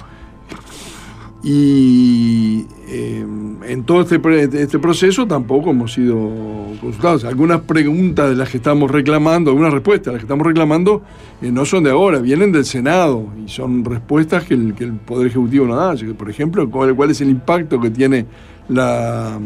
Y 1.44 2.66
eh, 2.94 3.20
en 3.20 3.84
todo 3.84 4.02
este, 4.02 4.20
este 4.62 4.78
proceso 4.78 5.26
tampoco 5.26 5.70
hemos 5.70 5.94
sido 5.94 6.30
consultados. 6.78 7.24
Algunas 7.24 7.62
preguntas 7.62 8.28
de 8.28 8.36
las 8.36 8.50
que 8.50 8.58
estamos 8.58 8.90
reclamando, 8.90 9.50
algunas 9.50 9.72
respuestas 9.72 10.06
de 10.06 10.12
las 10.12 10.20
que 10.20 10.26
estamos 10.26 10.46
reclamando, 10.46 11.02
eh, 11.40 11.50
no 11.50 11.64
son 11.64 11.84
de 11.84 11.90
ahora, 11.90 12.18
vienen 12.18 12.52
del 12.52 12.66
Senado 12.66 13.28
y 13.42 13.48
son 13.48 13.82
respuestas 13.82 14.44
que 14.44 14.52
el, 14.52 14.74
Poder 15.06 15.28
Ejecutivo 15.28 15.66
no 15.66 15.74
da. 15.74 15.94
Por 16.18 16.28
ejemplo, 16.28 16.68
cuál, 16.70 17.10
es 17.10 17.22
el 17.22 17.30
impacto 17.30 17.80
que 17.80 17.88
tiene 17.88 18.26
la, 18.68 19.40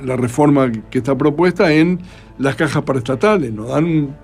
reforma 0.00 0.70
que 0.88 0.98
está 0.98 1.18
propuesta 1.18 1.72
en 1.72 1.98
las 2.38 2.54
cajas 2.54 2.84
paraestatales. 2.84 3.52
Nos 3.52 3.70
dan 3.70 4.14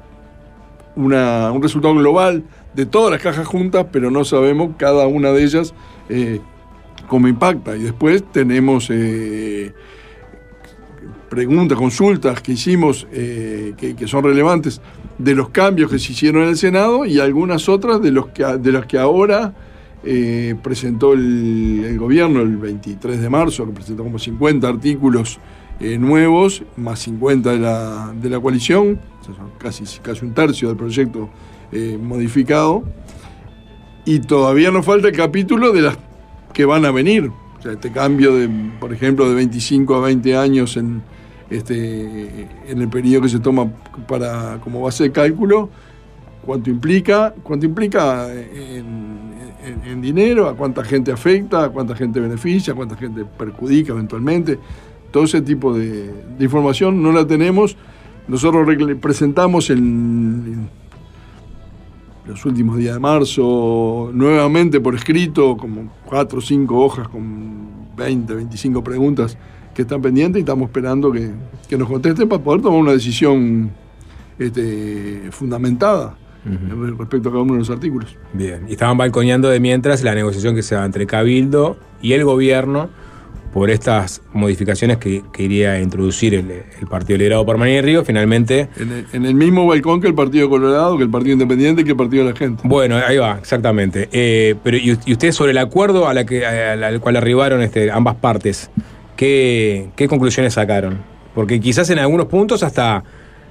un 0.94 1.62
resultado 1.62 1.96
global 1.96 2.44
de 2.74 2.86
todas 2.86 3.10
las 3.10 3.20
cajas 3.20 3.48
juntas, 3.48 3.86
pero 3.90 4.12
no 4.12 4.24
sabemos 4.24 4.76
cada 4.76 5.08
una 5.08 5.32
de 5.32 5.42
ellas 5.42 5.74
eh, 6.08 6.40
cómo 7.10 7.26
impacta. 7.26 7.76
Y 7.76 7.82
después 7.82 8.22
tenemos 8.32 8.88
eh, 8.88 9.74
preguntas, 11.28 11.76
consultas 11.76 12.40
que 12.40 12.52
hicimos 12.52 13.06
eh, 13.12 13.74
que, 13.76 14.06
son 14.06 14.22
relevantes 14.22 14.80
de 15.18 15.34
los 15.34 15.48
cambios 15.48 15.90
que 15.90 15.98
se 15.98 16.12
hicieron 16.12 16.44
en 16.44 16.50
el 16.50 16.56
Senado 16.56 17.04
y 17.04 17.18
algunas 17.18 17.68
otras 17.68 18.00
de, 18.00 18.12
los 18.12 18.28
que, 18.28 18.44
de 18.44 18.72
las 18.72 18.86
que 18.86 18.96
ahora 18.96 19.52
eh, 20.04 20.54
presentó 20.62 21.12
el, 21.12 21.96
gobierno 21.98 22.42
el 22.42 22.56
23 22.56 23.20
de 23.20 23.28
marzo, 23.28 23.68
presentó 23.70 24.04
como 24.04 24.18
50 24.18 24.66
artículos 24.66 25.38
nuevos, 25.80 26.62
más 26.76 27.00
50 27.00 27.52
de 27.52 27.58
la, 27.58 28.14
de 28.14 28.28
la 28.28 28.38
coalición, 28.38 29.00
o 29.20 29.24
sea, 29.24 29.34
son 29.34 29.50
casi, 29.58 29.84
casi 30.00 30.26
un 30.26 30.34
tercio 30.34 30.68
del 30.68 30.76
proyecto 30.76 31.30
modificado. 32.02 32.84
Y 34.04 34.20
todavía 34.20 34.70
nos 34.70 34.84
falta 34.84 35.08
el 35.08 35.16
capítulo 35.16 35.72
de 35.72 35.80
las 35.80 35.96
que 36.52 36.64
van 36.64 36.84
a 36.84 36.90
venir. 36.90 37.30
O 37.58 37.62
sea, 37.62 37.72
este 37.72 37.92
cambio, 37.92 38.34
de, 38.34 38.48
por 38.78 38.92
ejemplo, 38.92 39.28
de 39.28 39.34
25 39.34 39.94
a 39.94 40.00
20 40.00 40.36
años 40.36 40.76
en, 40.76 41.02
este, 41.50 42.48
en 42.68 42.80
el 42.80 42.88
periodo 42.88 43.22
que 43.22 43.28
se 43.28 43.38
toma 43.38 43.70
para, 44.08 44.58
como 44.60 44.80
base 44.80 45.04
de 45.04 45.12
cálculo, 45.12 45.68
cuánto 46.44 46.70
implica, 46.70 47.34
cuánto 47.42 47.66
implica 47.66 48.28
en, 48.32 50.00
dinero, 50.00 50.48
a 50.48 50.56
cuánta 50.56 50.82
gente 50.82 51.12
afecta, 51.12 51.64
a 51.64 51.68
cuánta 51.68 51.94
gente 51.94 52.18
beneficia, 52.18 52.72
a 52.72 52.76
cuánta 52.76 52.96
gente 52.96 53.24
perjudica 53.24 53.92
eventualmente. 53.92 54.58
Todo 55.10 55.24
ese 55.24 55.42
tipo 55.42 55.74
de, 55.74 56.10
de 56.38 56.44
información 56.44 57.02
no 57.02 57.12
la 57.12 57.26
tenemos. 57.26 57.76
Nosotros 58.26 58.66
presentamos 59.00 59.68
en, 59.68 60.70
los 62.26 62.44
últimos 62.44 62.76
días 62.76 62.94
de 62.94 63.00
marzo, 63.00 64.10
nuevamente 64.12 64.80
por 64.80 64.94
escrito, 64.94 65.56
como 65.56 65.92
cuatro 66.04 66.38
o 66.38 66.42
cinco 66.42 66.78
hojas 66.84 67.08
con 67.08 67.96
20, 67.96 68.34
25 68.34 68.84
preguntas 68.84 69.36
que 69.74 69.82
están 69.82 70.02
pendientes 70.02 70.38
y 70.38 70.40
estamos 70.40 70.68
esperando 70.68 71.10
que, 71.12 71.30
que 71.68 71.76
nos 71.76 71.88
contesten 71.88 72.28
para 72.28 72.42
poder 72.42 72.62
tomar 72.62 72.80
una 72.80 72.92
decisión 72.92 73.70
este, 74.38 75.28
fundamentada 75.30 76.16
respecto 76.98 77.28
a 77.28 77.32
cada 77.32 77.42
uno 77.42 77.52
de 77.52 77.58
los 77.58 77.70
artículos. 77.70 78.16
Bien, 78.32 78.64
y 78.66 78.72
estaban 78.72 78.96
balconeando 78.96 79.50
de 79.50 79.60
mientras 79.60 80.02
la 80.02 80.14
negociación 80.14 80.54
que 80.54 80.62
se 80.62 80.74
da 80.74 80.84
entre 80.86 81.06
Cabildo 81.06 81.76
y 82.00 82.14
el 82.14 82.24
gobierno 82.24 82.88
por 83.52 83.68
estas 83.70 84.22
modificaciones 84.32 84.98
que, 84.98 85.22
que 85.32 85.42
iría 85.42 85.72
a 85.72 85.80
introducir 85.80 86.34
el, 86.34 86.50
el 86.80 86.86
Partido 86.88 87.18
Liderado 87.18 87.44
por 87.44 87.58
María 87.58 87.82
Río, 87.82 88.04
finalmente... 88.04 88.68
En 88.78 88.92
el, 88.92 89.06
en 89.12 89.26
el 89.26 89.34
mismo 89.34 89.66
balcón 89.66 90.00
que 90.00 90.06
el 90.06 90.14
Partido 90.14 90.48
Colorado, 90.48 90.96
que 90.96 91.02
el 91.02 91.10
Partido 91.10 91.32
Independiente, 91.32 91.82
que 91.82 91.90
el 91.90 91.96
Partido 91.96 92.24
de 92.24 92.30
la 92.32 92.36
Gente. 92.38 92.62
Bueno, 92.64 92.96
ahí 92.96 93.16
va, 93.18 93.38
exactamente. 93.38 94.08
Eh, 94.12 94.54
pero 94.62 94.76
y, 94.76 94.96
y 95.04 95.12
ustedes 95.12 95.34
sobre 95.34 95.50
el 95.50 95.58
acuerdo 95.58 96.06
a 96.08 96.14
la 96.14 96.24
que, 96.24 96.46
a- 96.46 96.72
al 96.74 97.00
cual 97.00 97.16
arribaron 97.16 97.60
este, 97.62 97.90
ambas 97.90 98.14
partes, 98.16 98.70
¿qué, 99.16 99.88
¿qué 99.96 100.06
conclusiones 100.08 100.54
sacaron? 100.54 100.98
Porque 101.34 101.60
quizás 101.60 101.90
en 101.90 101.98
algunos 101.98 102.26
puntos 102.26 102.62
hasta 102.62 103.02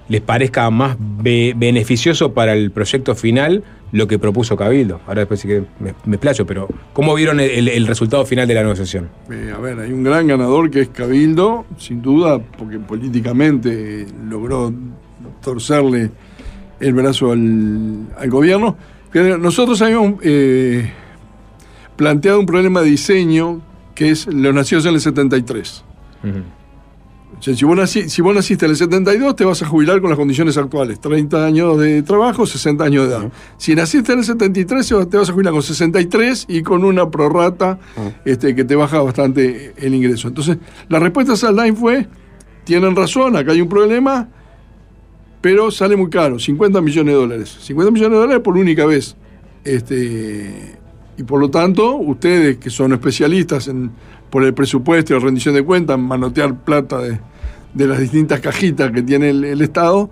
les 0.09 0.21
parezca 0.21 0.69
más 0.69 0.97
be- 0.99 1.53
beneficioso 1.55 2.33
para 2.33 2.53
el 2.53 2.71
proyecto 2.71 3.15
final 3.15 3.63
lo 3.91 4.07
que 4.07 4.19
propuso 4.19 4.55
Cabildo. 4.55 4.99
Ahora 5.07 5.21
después 5.21 5.39
sí 5.39 5.47
que 5.47 5.63
me, 5.79 5.93
me 6.05 6.15
explayo, 6.17 6.45
pero 6.45 6.67
¿cómo 6.93 7.15
vieron 7.15 7.39
el, 7.39 7.87
resultado 7.87 8.25
final 8.25 8.47
de 8.47 8.53
la 8.53 8.61
negociación? 8.63 9.09
Eh, 9.31 9.51
a 9.55 9.57
ver, 9.59 9.79
hay 9.79 9.91
un 9.91 10.03
gran 10.03 10.27
ganador 10.27 10.69
que 10.69 10.81
es 10.81 10.89
Cabildo, 10.89 11.65
sin 11.77 12.01
duda, 12.01 12.39
porque 12.39 12.77
políticamente 12.79 14.05
logró 14.27 14.71
torcerle 15.41 16.11
el 16.79 16.93
brazo 16.93 17.31
al, 17.31 18.07
al 18.17 18.29
gobierno. 18.29 18.77
Pero 19.11 19.37
nosotros 19.39 19.81
habíamos 19.81 20.15
eh, 20.23 20.91
planteado 21.95 22.39
un 22.39 22.45
problema 22.45 22.81
de 22.81 22.91
diseño 22.91 23.61
que 23.95 24.11
es 24.11 24.27
los 24.27 24.53
nacidos 24.53 24.85
en 24.85 24.93
el 24.93 25.01
73. 25.01 25.83
O 27.39 27.41
sea, 27.41 27.55
si, 27.55 27.63
vos 27.63 27.77
nací- 27.77 28.09
si 28.09 28.21
vos 28.21 28.35
naciste 28.35 28.65
en 28.65 28.71
el 28.71 28.77
72, 28.77 29.33
te 29.35 29.45
vas 29.45 29.61
a 29.61 29.65
jubilar 29.65 30.01
con 30.01 30.09
las 30.09 30.19
condiciones 30.19 30.57
actuales. 30.57 30.99
30 30.99 31.45
años 31.45 31.79
de 31.79 32.03
trabajo, 32.03 32.45
60 32.45 32.83
años 32.83 33.07
de 33.07 33.15
edad. 33.15 33.31
Si 33.57 33.73
naciste 33.75 34.11
en 34.11 34.19
el 34.19 34.25
73, 34.25 34.85
se 34.85 34.93
va- 34.95 35.05
te 35.05 35.15
vas 35.15 35.29
a 35.29 35.31
jubilar 35.33 35.53
con 35.53 35.63
63 35.63 36.45
y 36.49 36.61
con 36.63 36.83
una 36.83 37.09
prorrata 37.09 37.79
este, 38.25 38.53
que 38.55 38.65
te 38.65 38.75
baja 38.75 39.01
bastante 39.01 39.73
el 39.77 39.93
ingreso. 39.95 40.27
Entonces, 40.27 40.57
la 40.89 40.99
respuesta 40.99 41.33
a 41.33 41.35
Saldine 41.37 41.73
fue, 41.77 42.07
tienen 42.65 42.93
razón, 42.95 43.37
acá 43.37 43.53
hay 43.53 43.61
un 43.61 43.69
problema, 43.69 44.27
pero 45.41 45.71
sale 45.71 45.95
muy 45.95 46.09
caro, 46.09 46.37
50 46.39 46.81
millones 46.81 47.13
de 47.13 47.19
dólares. 47.21 47.57
50 47.61 47.91
millones 47.91 48.11
de 48.11 48.17
dólares 48.21 48.43
por 48.43 48.57
única 48.57 48.85
vez. 48.85 49.15
Este, 49.63 50.75
y 51.17 51.23
por 51.23 51.39
lo 51.39 51.49
tanto, 51.49 51.95
ustedes 51.95 52.57
que 52.57 52.69
son 52.69 52.91
especialistas 52.93 53.67
en, 53.69 53.91
por 54.29 54.43
el 54.43 54.53
presupuesto 54.53 55.13
y 55.13 55.19
la 55.19 55.23
rendición 55.25 55.55
de 55.55 55.63
cuentas, 55.63 55.97
en 55.97 56.03
manotear 56.03 56.55
plata 56.55 56.99
de, 56.99 57.19
de 57.73 57.87
las 57.87 57.99
distintas 57.99 58.39
cajitas 58.39 58.91
que 58.91 59.01
tiene 59.01 59.29
el, 59.29 59.61
Estado, 59.61 60.09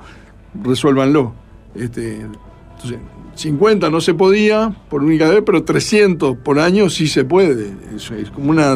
resuélvanlo. 0.64 1.34
Este, 1.76 2.22
entonces, 2.22 3.00
50 3.36 3.90
no 3.90 4.02
se 4.02 4.14
podía 4.16 4.76
por 4.90 5.04
única 5.04 5.30
vez, 5.30 5.44
pero 5.46 5.64
300 5.64 6.38
por 6.38 6.60
año 6.60 6.90
sí 6.90 7.08
se 7.08 7.24
puede. 7.26 7.72
Es 7.96 8.32
como 8.32 8.50
una 8.50 8.76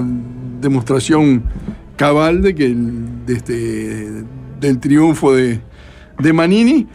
demostración 0.62 1.44
cabal 1.96 2.42
de 2.42 2.54
que 2.56 2.66
el- 2.68 3.26
de 3.26 3.34
este, 3.34 4.24
del 4.60 4.80
triunfo 4.80 5.34
de, 5.34 5.60
de 6.20 6.34
Manini, 6.34 6.88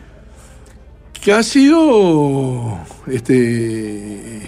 que 1.21 1.33
ha 1.33 1.43
sido 1.43 2.79
este, 3.09 4.43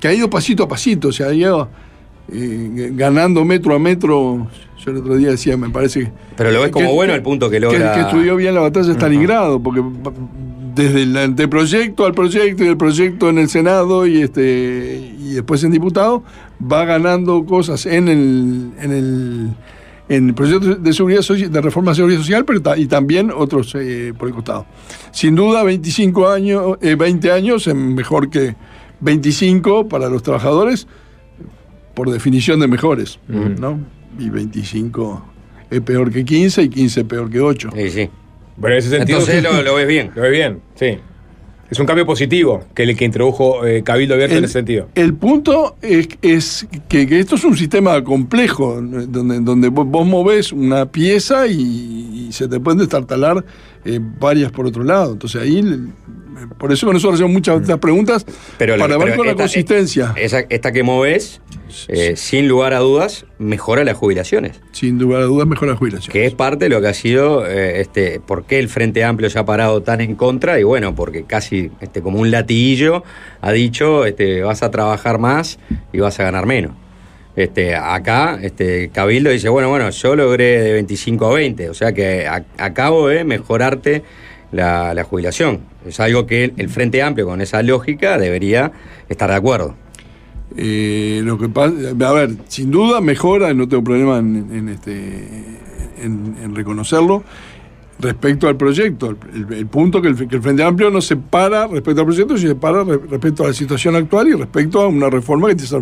que 0.00 0.08
ha 0.08 0.12
ido 0.12 0.28
pasito 0.28 0.64
a 0.64 0.68
pasito, 0.68 1.08
o 1.08 1.12
sea, 1.12 1.28
ha 1.28 1.34
ido 1.34 1.68
eh, 2.32 2.90
ganando 2.94 3.44
metro 3.44 3.74
a 3.74 3.78
metro. 3.78 4.48
Yo 4.84 4.90
el 4.90 4.98
otro 4.98 5.16
día 5.16 5.30
decía, 5.30 5.56
me 5.56 5.70
parece 5.70 6.00
que 6.04 6.12
Pero 6.36 6.50
lo 6.50 6.60
ves 6.60 6.70
como 6.70 6.88
que- 6.88 6.94
bueno 6.94 7.14
el 7.14 7.22
punto 7.22 7.48
que 7.48 7.56
que, 7.56 7.60
logra. 7.60 7.94
que 7.94 8.00
estudió 8.00 8.36
bien 8.36 8.54
la 8.54 8.60
batalla 8.60 8.86
de 8.88 8.94
Stalingrado, 8.94 9.60
porque 9.62 9.82
desde 10.74 11.02
el 11.04 11.16
anteproyecto 11.16 12.04
al 12.04 12.12
proyecto 12.14 12.64
y 12.64 12.68
el 12.68 12.76
proyecto 12.76 13.28
en 13.30 13.38
el 13.38 13.48
Senado 13.48 14.06
y 14.06 14.20
este 14.22 15.12
y 15.20 15.34
después 15.34 15.62
en 15.64 15.70
diputado, 15.70 16.22
va 16.60 16.84
ganando 16.84 17.44
cosas 17.46 17.86
en 17.86 18.08
el, 18.08 18.72
en 18.80 18.92
el, 18.92 19.50
en 20.08 20.28
el 20.28 20.34
proyecto 20.34 20.74
de 20.74 20.92
seguridad 20.92 21.22
de 21.22 21.60
reforma 21.60 21.92
de 21.92 21.96
seguridad 21.96 22.18
social, 22.18 22.44
pero 22.44 22.60
y 22.76 22.86
también 22.86 23.30
otros 23.34 23.74
eh, 23.76 24.12
por 24.18 24.28
el 24.28 24.34
costado. 24.34 24.66
Sin 25.12 25.34
duda, 25.34 25.62
25 25.62 26.28
años, 26.28 26.76
eh, 26.82 26.94
20 26.96 27.30
años 27.32 27.66
es 27.68 27.74
mejor 27.74 28.28
que 28.28 28.54
25 29.00 29.88
para 29.88 30.08
los 30.08 30.22
trabajadores, 30.22 30.86
por 31.94 32.10
definición 32.10 32.60
de 32.60 32.68
mejores, 32.68 33.18
¿no? 33.28 33.78
Y 34.18 34.28
25 34.30 35.24
es 35.70 35.80
peor 35.80 36.12
que 36.12 36.24
15 36.24 36.62
y 36.62 36.68
15 36.68 37.00
es 37.00 37.06
peor 37.06 37.30
que 37.30 37.40
8. 37.40 37.70
Sí, 37.74 37.90
sí. 37.90 38.10
Bueno, 38.56 38.74
en 38.74 38.78
ese 38.78 38.90
sentido. 38.90 39.18
Entonces 39.18 39.42
lo, 39.42 39.62
lo 39.62 39.74
ves 39.74 39.88
bien. 39.88 40.10
Lo 40.14 40.22
ves 40.22 40.30
bien, 40.30 40.60
sí. 40.74 40.98
Es 41.70 41.80
un 41.80 41.86
cambio 41.86 42.06
positivo 42.06 42.62
que 42.74 42.84
el 42.84 42.96
que 42.96 43.04
introdujo 43.04 43.66
eh, 43.66 43.82
Cabildo 43.82 44.14
Abierto 44.14 44.36
en 44.36 44.44
ese 44.44 44.52
sentido. 44.52 44.88
El 44.94 45.14
punto 45.14 45.76
es, 45.82 46.08
es 46.22 46.68
que, 46.88 47.06
que 47.06 47.18
esto 47.18 47.34
es 47.34 47.44
un 47.44 47.56
sistema 47.56 48.04
complejo, 48.04 48.80
donde, 48.80 49.40
donde 49.40 49.68
vos, 49.70 49.86
vos 49.86 50.06
movés 50.06 50.52
una 50.52 50.86
pieza 50.86 51.46
y, 51.48 52.28
y 52.28 52.32
se 52.32 52.46
te 52.48 52.60
pueden 52.60 52.78
destartalar 52.78 53.44
eh, 53.84 54.00
varias 54.00 54.50
por 54.52 54.66
otro 54.66 54.84
lado. 54.84 55.12
Entonces 55.12 55.40
ahí, 55.42 55.58
el- 55.58 55.88
por 56.58 56.72
eso 56.72 56.92
nosotros 56.92 57.14
hacemos 57.14 57.32
muchas 57.32 57.56
otras 57.62 57.78
preguntas. 57.78 58.26
Pero 58.58 58.76
para 58.76 58.98
ver 58.98 59.16
con 59.16 59.26
la 59.26 59.34
consistencia. 59.34 60.12
Esa, 60.16 60.40
esta 60.40 60.72
que 60.72 60.82
moves, 60.82 61.40
eh, 61.88 62.14
sin 62.16 62.48
lugar 62.48 62.74
a 62.74 62.80
dudas, 62.80 63.24
mejora 63.38 63.84
las 63.84 63.96
jubilaciones. 63.96 64.60
Sin 64.72 64.98
lugar 64.98 65.22
a 65.22 65.24
dudas, 65.24 65.46
mejora 65.46 65.72
la 65.72 65.78
jubilación. 65.78 66.12
Que 66.12 66.26
es 66.26 66.34
parte 66.34 66.64
de 66.66 66.68
lo 66.70 66.80
que 66.80 66.88
ha 66.88 66.94
sido, 66.94 67.46
eh, 67.46 67.80
este, 67.80 68.20
por 68.20 68.44
qué 68.44 68.58
el 68.58 68.68
Frente 68.68 69.04
Amplio 69.04 69.30
se 69.30 69.38
ha 69.38 69.44
parado 69.44 69.82
tan 69.82 70.00
en 70.00 70.16
contra, 70.16 70.58
y 70.58 70.64
bueno, 70.64 70.94
porque 70.94 71.24
casi 71.24 71.70
este, 71.80 72.02
como 72.02 72.18
un 72.18 72.30
latiguillo 72.30 73.04
ha 73.40 73.52
dicho, 73.52 74.04
este, 74.04 74.42
vas 74.42 74.62
a 74.62 74.70
trabajar 74.70 75.18
más 75.18 75.58
y 75.92 76.00
vas 76.00 76.18
a 76.20 76.24
ganar 76.24 76.46
menos. 76.46 76.72
Este, 77.36 77.74
acá, 77.74 78.38
este, 78.40 78.90
Cabildo 78.90 79.30
dice, 79.30 79.48
bueno, 79.48 79.68
bueno, 79.68 79.90
yo 79.90 80.14
logré 80.14 80.62
de 80.62 80.72
25 80.74 81.26
a 81.26 81.34
20, 81.34 81.68
o 81.68 81.74
sea 81.74 81.92
que 81.92 82.26
a- 82.28 82.44
acabo 82.58 83.08
de 83.08 83.24
mejorarte 83.24 84.04
la, 84.52 84.94
la 84.94 85.02
jubilación. 85.04 85.60
Es 85.84 85.98
algo 85.98 86.26
que 86.26 86.52
el, 86.56 86.68
Frente 86.68 87.02
Amplio, 87.02 87.26
con 87.26 87.40
esa 87.40 87.60
lógica, 87.62 88.18
debería 88.18 88.70
estar 89.08 89.28
de 89.30 89.36
acuerdo. 89.36 89.74
Eh, 90.56 91.22
lo 91.24 91.36
que 91.36 91.48
pasa, 91.48 91.74
a 92.06 92.12
ver, 92.12 92.30
sin 92.46 92.70
duda 92.70 93.00
mejora, 93.00 93.52
no 93.52 93.68
tengo 93.68 93.82
problema 93.82 94.18
en, 94.18 94.48
en 94.52 94.68
este, 94.68 95.24
en 96.00 96.54
reconocerlo. 96.54 97.24
Respecto 98.04 98.48
al 98.48 98.56
proyecto, 98.56 99.16
el, 99.34 99.46
el 99.54 99.66
punto 99.66 100.02
que 100.02 100.08
el, 100.08 100.28
que 100.28 100.36
el 100.36 100.42
Frente 100.42 100.62
Amplio 100.62 100.90
no 100.90 101.00
se 101.00 101.16
para 101.16 101.66
respecto 101.66 102.00
al 102.02 102.06
proyecto, 102.06 102.36
sino 102.36 102.50
se 102.50 102.54
para 102.56 102.84
re- 102.84 102.98
respecto 103.08 103.44
a 103.44 103.48
la 103.48 103.54
situación 103.54 103.96
actual 103.96 104.28
y 104.28 104.32
respecto 104.34 104.80
a 104.82 104.88
una 104.88 105.08
reforma 105.08 105.48
que 105.48 105.54
tiene 105.54 105.68
que 105.70 105.76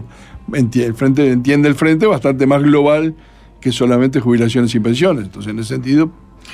ser- 0.55 0.63
enti- 0.63 0.85
el 0.87 0.95
frente, 0.95 1.29
entiende 1.31 1.69
el 1.69 1.75
Frente 1.75 2.07
bastante 2.07 2.47
más 2.47 2.63
global 2.63 3.15
que 3.61 3.73
solamente 3.73 4.21
jubilaciones 4.21 4.73
y 4.75 4.81
pensiones. 4.81 5.25
Entonces, 5.25 5.51
en 5.53 5.59
ese 5.59 5.71
sentido, 5.75 6.11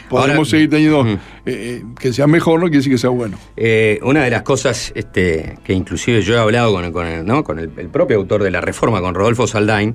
podemos 0.09 0.37
Ahora- 0.37 0.45
seguir 0.51 0.71
teniendo 0.71 1.07
eh, 1.07 1.19
eh, 1.47 1.83
que 1.99 2.13
sea 2.15 2.27
mejor, 2.27 2.61
no 2.61 2.67
quiere 2.67 2.79
decir 2.79 2.93
que 2.93 2.99
sea 2.99 3.11
bueno. 3.11 3.37
Eh, 3.57 3.99
una 4.03 4.23
de 4.25 4.31
las 4.31 4.43
cosas 4.43 4.91
este, 4.95 5.59
que 5.65 5.73
inclusive 5.75 6.23
yo 6.23 6.35
he 6.35 6.39
hablado 6.39 6.73
con, 6.73 6.91
con 6.93 7.07
el, 7.07 7.27
¿no? 7.27 7.45
con 7.45 7.59
el, 7.59 7.71
el 7.77 7.89
propio 7.89 8.17
autor 8.17 8.43
de 8.43 8.51
la 8.51 8.61
reforma, 8.63 9.01
con 9.03 9.15
Rodolfo 9.15 9.47
Saldain, 9.47 9.95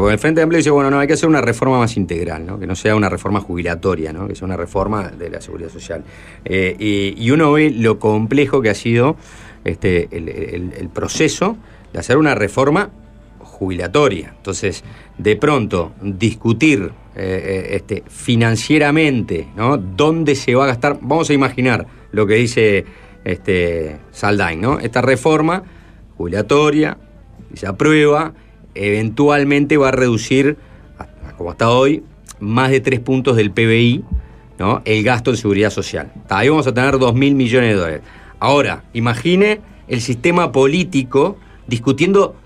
porque 0.00 0.14
el 0.14 0.18
Frente 0.18 0.42
Amplio 0.42 0.58
dice, 0.58 0.70
bueno, 0.70 0.90
no, 0.90 0.98
hay 0.98 1.06
que 1.06 1.12
hacer 1.12 1.28
una 1.28 1.40
reforma 1.40 1.78
más 1.78 1.96
integral, 1.96 2.44
¿no? 2.46 2.58
que 2.58 2.66
no 2.66 2.74
sea 2.74 2.96
una 2.96 3.08
reforma 3.08 3.40
jubilatoria, 3.40 4.12
¿no? 4.12 4.26
que 4.26 4.34
sea 4.34 4.46
una 4.46 4.56
reforma 4.56 5.08
de 5.08 5.30
la 5.30 5.40
seguridad 5.40 5.70
social. 5.70 6.04
Eh, 6.44 7.14
y, 7.16 7.30
uno 7.30 7.52
ve 7.52 7.70
lo 7.70 7.98
complejo 7.98 8.60
que 8.60 8.70
ha 8.70 8.74
sido 8.74 9.16
este, 9.64 10.08
el, 10.10 10.88
proceso 10.92 11.56
de 11.92 11.98
hacer 11.98 12.16
una 12.16 12.34
reforma 12.34 12.90
jubilatoria. 13.38 14.34
Entonces, 14.36 14.84
de 15.18 15.36
pronto, 15.36 15.92
discutir 16.02 16.92
eh, 17.16 17.42
eh, 17.44 17.76
este, 17.76 18.02
financieramente, 18.08 19.48
¿no? 19.56 19.76
¿Dónde 19.76 20.34
se 20.34 20.54
va 20.54 20.64
a 20.64 20.66
gastar? 20.68 20.98
Vamos 21.00 21.30
a 21.30 21.32
imaginar 21.32 21.86
lo 22.10 22.26
que 22.26 22.34
dice 22.34 22.84
este, 23.24 23.98
Saldain, 24.10 24.60
¿no? 24.60 24.78
Esta 24.78 25.00
reforma 25.00 25.62
jubilatoria, 26.16 26.98
se 27.54 27.66
aprueba, 27.66 28.34
eventualmente 28.74 29.76
va 29.76 29.88
a 29.88 29.92
reducir, 29.92 30.56
como 31.36 31.52
está 31.52 31.70
hoy, 31.70 32.02
más 32.40 32.70
de 32.70 32.80
tres 32.80 33.00
puntos 33.00 33.36
del 33.36 33.50
PBI, 33.50 34.04
¿no? 34.58 34.82
El 34.84 35.02
gasto 35.02 35.30
en 35.30 35.36
seguridad 35.36 35.70
social. 35.70 36.12
Ahí 36.28 36.48
vamos 36.48 36.66
a 36.66 36.74
tener 36.74 36.98
dos 36.98 37.14
mil 37.14 37.34
millones 37.34 37.70
de 37.70 37.80
dólares. 37.80 38.00
Ahora, 38.40 38.84
imagine 38.92 39.60
el 39.88 40.00
sistema 40.00 40.52
político 40.52 41.36
discutiendo 41.66 42.36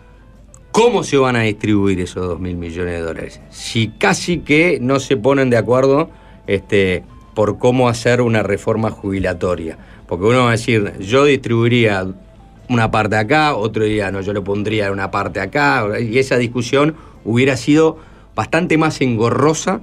cómo 0.70 1.02
se 1.02 1.16
van 1.16 1.36
a 1.36 1.40
distribuir 1.40 2.00
esos 2.00 2.26
dos 2.26 2.40
mil 2.40 2.56
millones 2.56 2.94
de 2.94 3.00
dólares. 3.00 3.40
Si 3.50 3.88
casi 3.88 4.38
que 4.38 4.78
no 4.80 5.00
se 5.00 5.16
ponen 5.16 5.50
de 5.50 5.56
acuerdo 5.56 6.10
este, 6.46 7.04
por 7.34 7.58
cómo 7.58 7.88
hacer 7.88 8.20
una 8.20 8.42
reforma 8.42 8.90
jubilatoria. 8.90 9.78
Porque 10.06 10.24
uno 10.26 10.44
va 10.44 10.48
a 10.48 10.52
decir, 10.52 10.94
yo 11.00 11.24
distribuiría 11.24 12.06
una 12.68 12.90
parte 12.90 13.16
acá, 13.16 13.54
otro 13.54 13.84
día 13.84 14.10
no, 14.10 14.20
yo 14.20 14.32
lo 14.32 14.44
pondría 14.44 14.92
una 14.92 15.10
parte 15.10 15.40
acá, 15.40 15.86
y 16.00 16.18
esa 16.18 16.36
discusión 16.36 16.94
hubiera 17.24 17.56
sido 17.56 17.98
bastante 18.34 18.78
más 18.78 19.00
engorrosa 19.00 19.80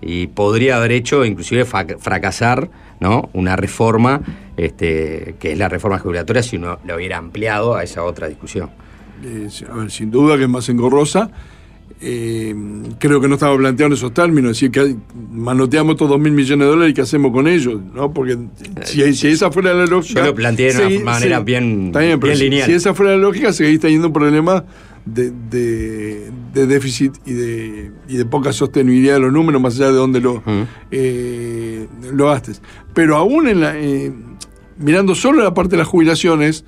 y 0.00 0.28
podría 0.28 0.76
haber 0.76 0.92
hecho 0.92 1.24
inclusive 1.24 1.64
fracasar 1.64 2.70
¿no? 3.00 3.28
una 3.32 3.56
reforma 3.56 4.22
este, 4.56 5.36
que 5.38 5.52
es 5.52 5.58
la 5.58 5.68
reforma 5.68 5.98
jubilatoria 5.98 6.42
si 6.42 6.56
uno 6.56 6.78
lo 6.84 6.96
hubiera 6.96 7.18
ampliado 7.18 7.74
a 7.74 7.82
esa 7.82 8.02
otra 8.04 8.28
discusión. 8.28 8.70
Eh, 9.22 9.48
a 9.70 9.74
ver, 9.74 9.90
sin 9.90 10.10
duda 10.10 10.36
que 10.36 10.44
es 10.44 10.48
más 10.48 10.68
engorrosa. 10.68 11.30
Eh, 12.02 12.54
creo 12.98 13.20
que 13.20 13.28
no 13.28 13.34
estaba 13.34 13.54
planteando 13.58 13.94
esos 13.94 14.14
términos, 14.14 14.52
es 14.52 14.56
decir, 14.56 14.70
que 14.70 14.96
manoteamos 15.32 15.92
estos 15.92 16.08
dos 16.08 16.18
mil 16.18 16.32
millones 16.32 16.64
de 16.66 16.70
dólares 16.70 16.92
y 16.92 16.94
qué 16.94 17.02
hacemos 17.02 17.30
con 17.30 17.46
ellos, 17.46 17.78
¿no? 17.94 18.12
Porque 18.14 18.38
si, 18.84 19.12
si 19.14 19.28
esa 19.28 19.50
fuera 19.50 19.74
la 19.74 19.84
lógica. 19.86 20.20
Yo 20.20 20.26
lo 20.28 20.34
planteé 20.34 20.72
de 20.72 20.96
una 20.96 21.04
manera 21.04 21.40
bien- 21.40 21.92
bien, 22.16 22.38
lineal. 22.38 22.66
Si 22.66 22.72
esa 22.72 22.94
fuera 22.94 23.12
la 23.12 23.18
lógica, 23.18 23.52
seguís 23.52 23.80
teniendo 23.80 24.06
un 24.06 24.12
problema 24.14 24.64
de, 25.04 25.30
de- 25.50 26.30
de 26.54 26.66
déficit 26.66 27.14
y 27.26 27.32
de, 27.34 27.90
y 28.08 28.16
de 28.16 28.24
poca 28.24 28.52
sostenibilidad 28.54 29.14
de 29.14 29.20
los 29.20 29.32
números, 29.32 29.60
más 29.60 29.76
allá 29.76 29.88
de 29.88 29.92
dónde 29.96 30.20
lo, 30.20 30.42
eh, 30.90 31.86
lo 32.14 32.26
gastes. 32.28 32.62
Pero 32.94 33.16
aún 33.16 33.46
en 33.46 33.60
la. 33.60 33.78
eh, 33.78 34.10
mirando 34.78 35.14
solo 35.14 35.42
la 35.42 35.52
parte 35.52 35.72
de 35.72 35.76
las 35.78 35.86
jubilaciones 35.88 36.64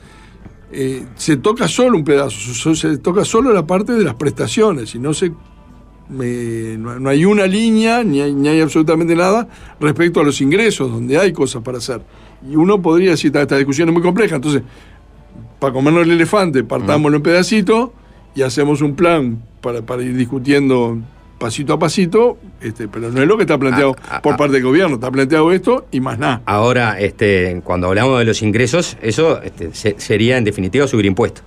eh, 0.72 1.06
se 1.16 1.36
toca 1.36 1.68
solo 1.68 1.98
un 1.98 2.04
pedazo, 2.04 2.74
se 2.74 2.98
toca 2.98 3.24
solo 3.24 3.52
la 3.52 3.66
parte 3.66 3.92
de 3.92 4.04
las 4.04 4.14
prestaciones 4.14 4.94
y 4.94 4.98
no 4.98 5.12
se 5.12 5.32
no, 6.08 7.08
hay 7.08 7.24
una 7.24 7.46
línea 7.46 8.04
ni 8.04 8.20
hay, 8.20 8.34
ni 8.34 8.48
hay 8.48 8.60
absolutamente 8.60 9.14
nada 9.14 9.48
respecto 9.80 10.20
a 10.20 10.24
los 10.24 10.40
ingresos, 10.40 10.90
donde 10.90 11.18
hay 11.18 11.32
cosas 11.32 11.62
para 11.62 11.78
hacer. 11.78 12.02
Y 12.48 12.56
uno 12.56 12.82
podría 12.82 13.10
decir, 13.10 13.34
esta, 13.36 13.56
discusión 13.56 13.88
es 13.88 13.94
muy 13.94 14.02
compleja, 14.02 14.36
entonces, 14.36 14.62
para 15.58 15.72
comernos 15.72 16.04
el 16.04 16.12
elefante, 16.12 16.64
partámoslo 16.64 17.18
en 17.18 17.22
pedacitos 17.22 17.90
y 18.34 18.42
hacemos 18.42 18.82
un 18.82 18.94
plan 18.94 19.42
para, 19.60 19.82
para 19.82 20.02
ir 20.02 20.16
discutiendo 20.16 20.98
pasito 21.42 21.72
a 21.74 21.78
pasito, 21.78 22.38
este, 22.60 22.88
pero 22.88 23.10
no 23.10 23.20
es 23.20 23.28
lo 23.28 23.36
que 23.36 23.42
está 23.42 23.58
planteado 23.58 23.94
por 24.22 24.36
parte 24.36 24.54
del 24.54 24.62
gobierno, 24.62 24.94
está 24.94 25.10
planteado 25.10 25.52
esto 25.52 25.86
y 25.90 26.00
más 26.00 26.18
nada. 26.18 26.42
Ahora, 26.46 26.98
este, 27.00 27.60
cuando 27.64 27.88
hablamos 27.88 28.18
de 28.18 28.24
los 28.24 28.42
ingresos, 28.42 28.96
eso 29.02 29.42
este, 29.42 29.74
se- 29.74 29.96
sería 29.98 30.38
en 30.38 30.44
definitiva 30.44 30.86
subir 30.86 31.06
impuestos. 31.06 31.44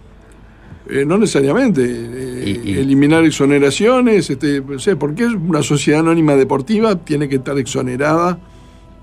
Eh, 0.88 1.04
no 1.06 1.18
necesariamente. 1.18 1.82
eh, 1.84 2.80
Eliminar 2.82 3.26
exoneraciones, 3.26 4.30
este, 4.30 4.62
no 4.62 4.78
sé, 4.78 4.96
¿por 4.96 5.16
qué 5.16 5.26
una 5.26 5.64
sociedad 5.64 6.02
anónima 6.02 6.36
deportiva 6.36 6.96
tiene 6.96 7.28
que 7.28 7.38
estar 7.38 7.58
exonerada 7.58 8.38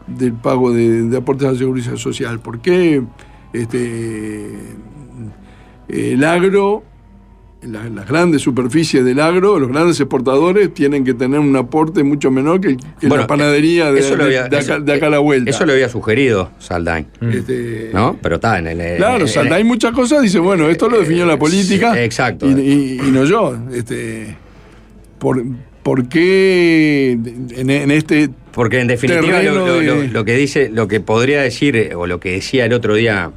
del 0.07 0.33
pago 0.35 0.73
de, 0.73 1.03
de 1.05 1.17
aportes 1.17 1.49
a 1.49 1.53
la 1.53 1.59
seguridad 1.59 1.97
social? 1.97 2.39
¿Por 2.39 2.61
qué 2.61 3.03
este, 3.53 4.53
el 5.89 6.23
agro 6.25 6.85
la- 7.65 7.89
las 7.89 8.09
grandes 8.09 8.43
superficies 8.43 9.05
del 9.05 9.21
agro, 9.21 9.59
los 9.59 9.69
grandes 9.69 9.99
exportadores, 10.01 10.73
tienen 10.75 11.05
que 11.05 11.15
tener 11.15 11.39
un 11.41 11.55
aporte 11.57 12.03
mucho 12.03 12.31
menor 12.31 12.61
que, 12.61 12.77
que 12.77 13.07
Bueno, 13.09 13.23
la 13.23 13.27
panadería 13.27 13.93
de, 13.93 14.01
eso 14.01 14.17
lo 14.17 14.25
de- 14.25 14.39
había- 14.39 14.49
de 14.49 14.57
acá, 14.59 14.75
eso- 14.77 14.81
de 14.81 14.93
acá 14.93 15.07
a 15.07 15.11
la 15.11 15.19
vuelta. 15.21 15.51
Eso 15.51 15.65
lo 15.67 15.73
había 15.73 15.89
sugerido 15.89 16.51
Saldain. 16.59 17.07
Este, 17.33 17.91
¿No? 17.93 18.17
Pero 18.23 18.37
está 18.37 18.59
en 18.59 18.67
el. 18.69 18.97
Claro, 18.97 19.27
hay 19.53 19.65
muchas 19.65 19.93
cosas, 19.93 20.23
dice, 20.23 20.39
bueno, 20.39 20.69
esto 20.69 20.89
lo 20.89 20.99
definió 20.99 21.25
la 21.27 21.39
política. 21.39 21.93
sí, 21.95 22.01
exacto. 22.01 22.49
Y, 22.51 22.53
y- 22.61 23.01
y 23.07 23.11
no 23.11 23.25
yo. 23.25 23.57
Este, 23.73 24.37
por, 25.19 25.43
¿Por 25.83 26.09
qué 26.09 27.13
en, 27.13 27.71
en 27.71 27.91
este. 27.91 28.31
Porque 28.53 28.81
en 28.81 28.87
definitiva 28.87 29.23
terreno 29.41 29.55
lo, 29.55 29.67
lo- 29.67 29.79
de- 29.81 30.07
lo- 30.07 30.13
lo 30.13 30.25
que 30.25 30.37
dice, 30.37 30.69
lo 30.73 30.87
que 30.87 31.01
podría 31.01 31.41
decir, 31.43 31.75
eh, 31.77 31.95
o 31.95 32.07
lo 32.07 32.21
que 32.21 32.33
decía 32.33 32.67
el 32.67 32.73
otro 32.73 32.95
día, 32.95 33.31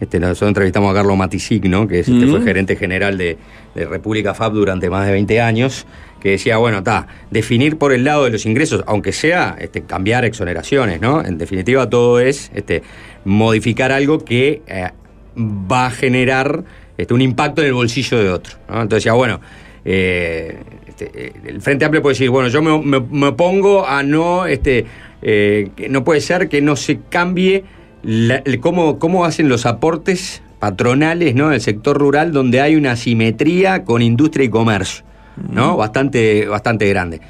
este, 0.00 0.20
nosotros 0.20 0.48
entrevistamos 0.48 0.90
a 0.90 0.94
Carlos 0.94 1.16
Matisic, 1.16 1.64
¿no? 1.64 1.86
que 1.88 2.00
es, 2.00 2.08
este, 2.08 2.26
fue 2.26 2.42
gerente 2.42 2.76
general 2.76 3.16
de, 3.18 3.36
de 3.74 3.84
República 3.86 4.34
FAB 4.34 4.52
durante 4.52 4.90
más 4.90 5.06
de 5.06 5.12
20 5.12 5.40
años, 5.40 5.86
que 6.20 6.30
decía, 6.30 6.56
bueno, 6.58 6.78
está, 6.78 7.06
definir 7.30 7.76
por 7.78 7.92
el 7.92 8.04
lado 8.04 8.24
de 8.24 8.30
los 8.30 8.46
ingresos, 8.46 8.82
aunque 8.86 9.12
sea 9.12 9.56
este, 9.58 9.82
cambiar 9.82 10.24
exoneraciones, 10.24 11.00
¿no? 11.00 11.24
En 11.24 11.38
definitiva, 11.38 11.88
todo 11.88 12.18
es 12.20 12.50
este, 12.54 12.82
modificar 13.24 13.92
algo 13.92 14.24
que 14.24 14.62
eh, 14.66 14.90
va 15.36 15.86
a 15.86 15.90
generar 15.90 16.64
este, 16.98 17.14
un 17.14 17.20
impacto 17.20 17.60
en 17.62 17.68
el 17.68 17.74
bolsillo 17.74 18.18
de 18.18 18.30
otro. 18.30 18.56
¿no? 18.68 18.74
Entonces 18.82 19.04
decía, 19.04 19.12
bueno, 19.12 19.40
eh, 19.84 20.58
este, 20.88 21.10
eh, 21.14 21.32
el 21.46 21.60
Frente 21.60 21.84
Amplio 21.84 22.02
puede 22.02 22.14
decir, 22.14 22.30
bueno, 22.30 22.48
yo 22.48 22.60
me, 22.62 22.78
me- 22.82 23.06
me 23.08 23.26
opongo 23.28 23.86
a 23.86 24.02
no, 24.02 24.46
este, 24.46 24.84
eh, 25.22 25.70
que 25.76 25.88
no 25.88 26.02
puede 26.04 26.20
ser 26.20 26.48
que 26.48 26.60
no 26.60 26.74
se 26.76 26.98
cambie 27.08 27.64
la- 28.06 28.42
el 28.44 28.60
cómo, 28.60 28.98
cómo 28.98 29.24
hacen 29.24 29.48
los 29.48 29.66
aportes 29.66 30.40
patronales 30.60 31.34
¿no? 31.34 31.50
del 31.50 31.60
sector 31.60 31.98
rural 31.98 32.32
donde 32.32 32.60
hay 32.60 32.76
una 32.76 32.92
asimetría 32.92 33.84
con 33.84 34.00
industria 34.00 34.44
y 34.44 34.48
comercio, 34.48 35.04
¿no? 35.50 35.76
Bastante, 35.76 36.46
bastante 36.46 36.88
grande. 36.88 37.20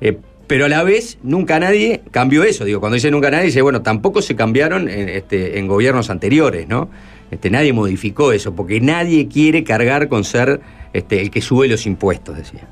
Eh, 0.00 0.18
pero 0.46 0.66
a 0.66 0.68
la 0.68 0.82
vez, 0.82 1.16
nunca 1.22 1.58
nadie 1.58 2.02
cambió 2.10 2.44
eso. 2.44 2.66
Digo, 2.66 2.80
cuando 2.80 2.94
dice 2.96 3.10
nunca 3.10 3.30
nadie, 3.30 3.46
dice, 3.46 3.62
bueno, 3.62 3.80
tampoco 3.80 4.20
se 4.20 4.36
cambiaron 4.36 4.90
en, 4.90 5.08
este, 5.08 5.58
en 5.58 5.66
gobiernos 5.66 6.10
anteriores, 6.10 6.68
¿no? 6.68 6.90
Este, 7.30 7.48
nadie 7.48 7.72
modificó 7.72 8.32
eso, 8.32 8.54
porque 8.54 8.80
nadie 8.80 9.28
quiere 9.28 9.64
cargar 9.64 10.08
con 10.08 10.22
ser 10.24 10.60
este, 10.92 11.22
el 11.22 11.30
que 11.30 11.40
sube 11.40 11.66
los 11.68 11.86
impuestos, 11.86 12.36
decía. 12.36 12.68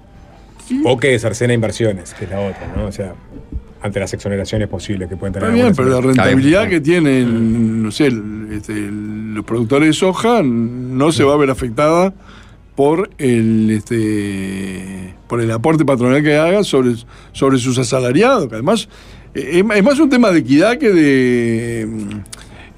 O 0.85 0.99
que 0.99 1.19
cercena 1.19 1.55
inversiones, 1.55 2.13
que 2.13 2.25
es 2.25 2.31
la 2.31 2.41
otra, 2.41 2.71
¿no? 2.77 2.85
O 2.87 2.93
sea, 2.93 3.15
ante 3.83 3.99
las 4.01 4.13
exoneraciones 4.15 4.69
posibles 4.69 5.09
que 5.09 5.17
pueden 5.17 5.33
tener. 5.35 5.49
Está 5.51 5.55
bien, 5.63 5.75
pero 5.77 5.89
la 5.89 6.01
rentabilidad 6.01 6.69
que 6.69 6.81
tienen, 6.81 7.83
no 7.83 7.91
sé, 7.91 8.07
el- 8.07 8.49
este, 8.53 8.73
el- 8.73 9.35
los 9.35 9.45
productores 9.45 9.89
de 9.89 9.93
soja 9.93 10.43
no 10.43 11.11
se 11.13 11.25
va 11.25 11.35
a 11.35 11.37
ver 11.37 11.51
afectada 11.51 12.15
por 12.77 13.11
el 13.19 13.71
este 13.71 15.15
por 15.29 15.41
el 15.41 15.51
aporte 15.51 15.85
patronal 15.85 16.23
que 16.23 16.37
haga 16.37 16.63
sobre, 16.65 16.95
sobre 17.33 17.59
sus 17.59 17.79
asalariados, 17.79 18.49
que 18.49 18.55
además 18.55 18.89
eh, 19.35 19.63
es, 19.69 19.77
es 19.77 19.83
más 19.85 19.99
un 19.99 20.09
tema 20.11 20.31
de 20.31 20.41
equidad 20.41 20.79
que 20.79 20.91
de 20.91 21.89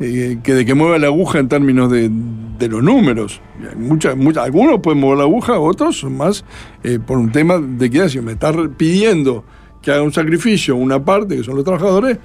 eh, 0.01 0.39
que 0.43 0.55
de 0.55 0.65
que 0.65 0.75
mueva 0.75 0.99
la 0.99 1.09
aguja 1.09 1.39
en 1.39 1.49
términos 1.49 1.91
de, 1.91 2.11
de 2.59 2.69
los 2.69 2.83
números. 2.83 3.41
Mucha- 3.77 4.15
mucha- 4.15 4.43
algunos 4.43 4.81
pueden 4.81 5.01
mover 5.01 5.19
la 5.19 5.25
aguja, 5.25 5.59
otros 5.59 5.99
son 5.99 6.17
más 6.17 6.45
eh, 6.83 6.99
por 7.05 7.19
un 7.19 7.31
tema 7.33 7.59
de 7.59 7.87
equidad. 7.87 8.09
Si 8.09 8.21
me 8.21 8.33
está 8.33 8.53
pidiendo 8.77 9.45
que 9.85 9.91
haga 9.93 10.03
un 10.03 10.13
sacrificio 10.13 10.75
una 10.77 11.05
parte, 11.05 11.37
que 11.37 11.45
son 11.45 11.57
los 11.57 11.65
trabajadores, 11.65 12.19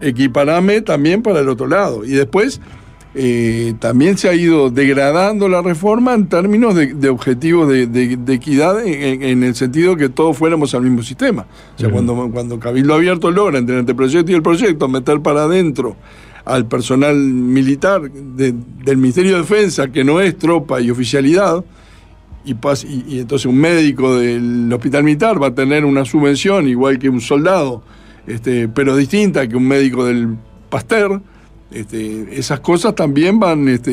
equiparame 0.00 0.80
también 0.82 1.22
para 1.22 1.40
el 1.40 1.48
otro 1.48 1.66
lado. 1.66 2.04
Y 2.04 2.10
después 2.10 2.60
eh, 3.14 3.74
también 3.78 4.16
se 4.16 4.28
ha 4.28 4.34
ido 4.34 4.70
degradando 4.70 5.48
la 5.48 5.60
reforma 5.62 6.14
en 6.14 6.28
términos 6.28 6.74
de, 6.74 6.94
de 6.94 7.08
objetivos 7.08 7.68
de, 7.68 7.86
de- 7.86 8.16
de 8.16 8.32
equidad 8.34 8.84
en, 8.86 9.22
en 9.22 9.42
el 9.42 9.54
sentido 9.54 9.96
que 9.96 10.08
todos 10.08 10.36
fuéramos 10.36 10.74
al 10.74 10.82
mismo 10.82 11.02
sistema. 11.02 11.46
O 11.76 11.78
sea, 11.78 11.90
cuando, 11.90 12.30
cuando 12.32 12.58
Cabildo 12.58 12.94
Abierto 12.94 13.30
logra 13.30 13.58
entre 13.58 13.74
el 13.74 13.80
anteproyecto 13.80 14.32
y 14.32 14.34
el 14.34 14.42
proyecto 14.42 14.88
meter 14.88 15.20
para 15.20 15.44
adentro 15.44 15.96
al 16.44 16.66
personal 16.66 17.16
militar 17.16 18.10
de- 18.10 18.54
del 18.84 18.96
Ministerio 18.96 19.32
de 19.32 19.38
Defensa, 19.42 19.88
que 19.92 20.02
no 20.04 20.20
es 20.20 20.36
tropa 20.38 20.80
y 20.80 20.90
oficialidad, 20.90 21.62
y, 22.44 22.54
pas- 22.54 22.84
y- 22.84 23.16
y 23.16 23.20
entonces 23.20 23.46
un 23.46 23.56
médico 23.58 24.16
del 24.16 24.72
hospital 24.72 25.04
militar 25.04 25.42
va 25.42 25.48
a 25.48 25.54
tener 25.54 25.84
una 25.84 26.04
subvención 26.04 26.68
igual 26.68 26.98
que 26.98 27.08
un 27.08 27.20
soldado, 27.20 27.82
este, 28.26 28.68
pero 28.68 28.96
distinta 28.96 29.46
que 29.48 29.56
un 29.56 29.66
médico 29.68 30.04
del 30.04 30.36
Pasteur. 30.70 31.20
Este, 31.74 32.38
esas 32.38 32.60
cosas 32.60 32.94
también 32.94 33.40
van 33.40 33.66
este, 33.68 33.90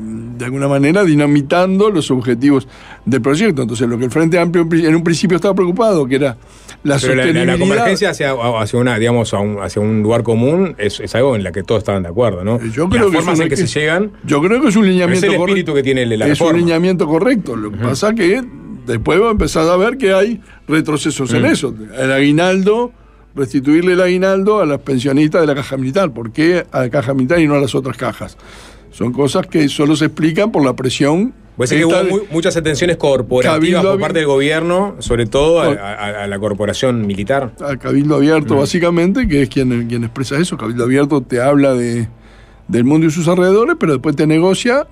de 0.00 0.44
alguna 0.44 0.68
manera 0.68 1.04
dinamitando 1.04 1.90
los 1.90 2.10
objetivos 2.10 2.66
del 3.04 3.20
proyecto. 3.22 3.62
Entonces, 3.62 3.88
lo 3.88 3.98
que 3.98 4.06
el 4.06 4.10
Frente 4.10 4.38
Amplio 4.38 4.66
en 4.72 4.94
un 4.94 5.04
principio 5.04 5.36
estaba 5.36 5.54
preocupado, 5.54 6.06
que 6.06 6.16
era 6.16 6.36
la 6.82 6.96
Pero 6.98 7.14
la, 7.14 7.22
la- 7.22 7.22
sostenibilidad. 7.22 7.46
la 7.46 7.58
convergencia 7.58 8.10
hacia, 8.10 8.32
hacia 8.32 8.78
una, 8.78 8.98
digamos, 8.98 9.32
a 9.34 9.38
un, 9.38 9.60
hacia 9.62 9.80
un 9.82 10.02
lugar 10.02 10.22
común 10.22 10.74
es, 10.78 10.98
es 11.00 11.14
algo 11.14 11.36
en 11.36 11.44
la 11.44 11.52
que 11.52 11.62
todos 11.62 11.78
estaban 11.80 12.02
de 12.02 12.08
acuerdo, 12.08 12.42
¿no? 12.44 12.58
Yo 12.72 12.88
creo 12.88 13.04
Las 13.04 13.10
que 13.12 13.16
formas 13.18 13.40
en 13.40 13.48
que, 13.48 13.56
se 13.56 13.66
llegan. 13.80 14.12
Yo 14.24 14.40
creo 14.42 14.60
que 14.60 14.68
es 14.68 14.76
un 14.76 14.86
lineamiento 14.86 15.26
es 15.26 15.32
el 15.32 15.38
correcto. 15.38 15.52
espíritu 15.60 15.74
que 15.74 15.82
tiene 15.82 16.06
la 16.16 16.24
es 16.24 16.30
reforma. 16.30 16.54
un 16.54 16.58
lineamiento 16.60 17.06
correcto. 17.06 17.54
Lo 17.56 17.70
que 17.70 17.78
pasa 17.78 18.14
que 18.14 18.42
después 18.86 19.20
va 19.20 19.28
a 19.28 19.30
empezar 19.32 19.68
a 19.68 19.76
ver 19.76 19.96
que 19.98 20.12
hay 20.12 20.40
retrocesos 20.66 21.32
en 21.34 21.44
eso. 21.44 21.74
El 21.98 22.10
aguinaldo, 22.12 22.92
restituirle 23.40 23.94
el 23.94 24.00
aguinaldo 24.00 24.60
a 24.60 24.66
las 24.66 24.78
pensionistas 24.80 25.40
de 25.40 25.46
la 25.48 25.54
caja 25.54 25.76
militar. 25.76 26.12
¿Por 26.12 26.30
qué 26.32 26.64
a 26.70 26.80
la 26.80 26.90
caja 26.90 27.14
militar 27.14 27.40
y 27.40 27.46
no 27.48 27.54
a 27.54 27.60
las 27.60 27.74
otras 27.74 27.96
cajas? 27.96 28.36
Son 28.92 29.12
cosas 29.12 29.46
que 29.46 29.68
solo 29.68 29.96
se 29.96 30.06
explican 30.06 30.52
por 30.52 30.64
la 30.64 30.74
presión. 30.74 31.32
Puede 31.56 31.68
ser 31.68 31.78
que 31.78 31.84
hubo 31.84 32.04
muy- 32.04 32.22
muchas 32.30 32.56
atenciones 32.56 32.96
corporativas 32.96 33.84
por 33.84 34.00
parte 34.00 34.18
del 34.20 34.26
gobierno, 34.28 34.96
sobre 35.00 35.26
todo 35.26 35.60
a, 35.60 35.74
No. 35.74 35.80
a- 35.80 36.22
a 36.24 36.26
la 36.26 36.38
corporación 36.38 37.06
militar. 37.06 37.52
a 37.60 37.76
Cabildo 37.76 38.16
Abierto, 38.16 38.54
Mm. 38.54 38.58
básicamente, 38.58 39.28
que 39.28 39.42
es 39.42 39.48
quien, 39.48 39.86
quien 39.88 40.04
expresa 40.04 40.38
eso. 40.38 40.56
Cabildo 40.56 40.84
Abierto 40.84 41.20
te 41.20 41.40
habla 41.40 41.74
de, 41.74 42.08
del 42.68 42.84
mundo 42.84 43.06
y 43.06 43.10
sus 43.10 43.28
alrededores, 43.28 43.76
pero 43.78 43.92
después 43.92 44.16
te 44.16 44.26
negocia 44.26 44.86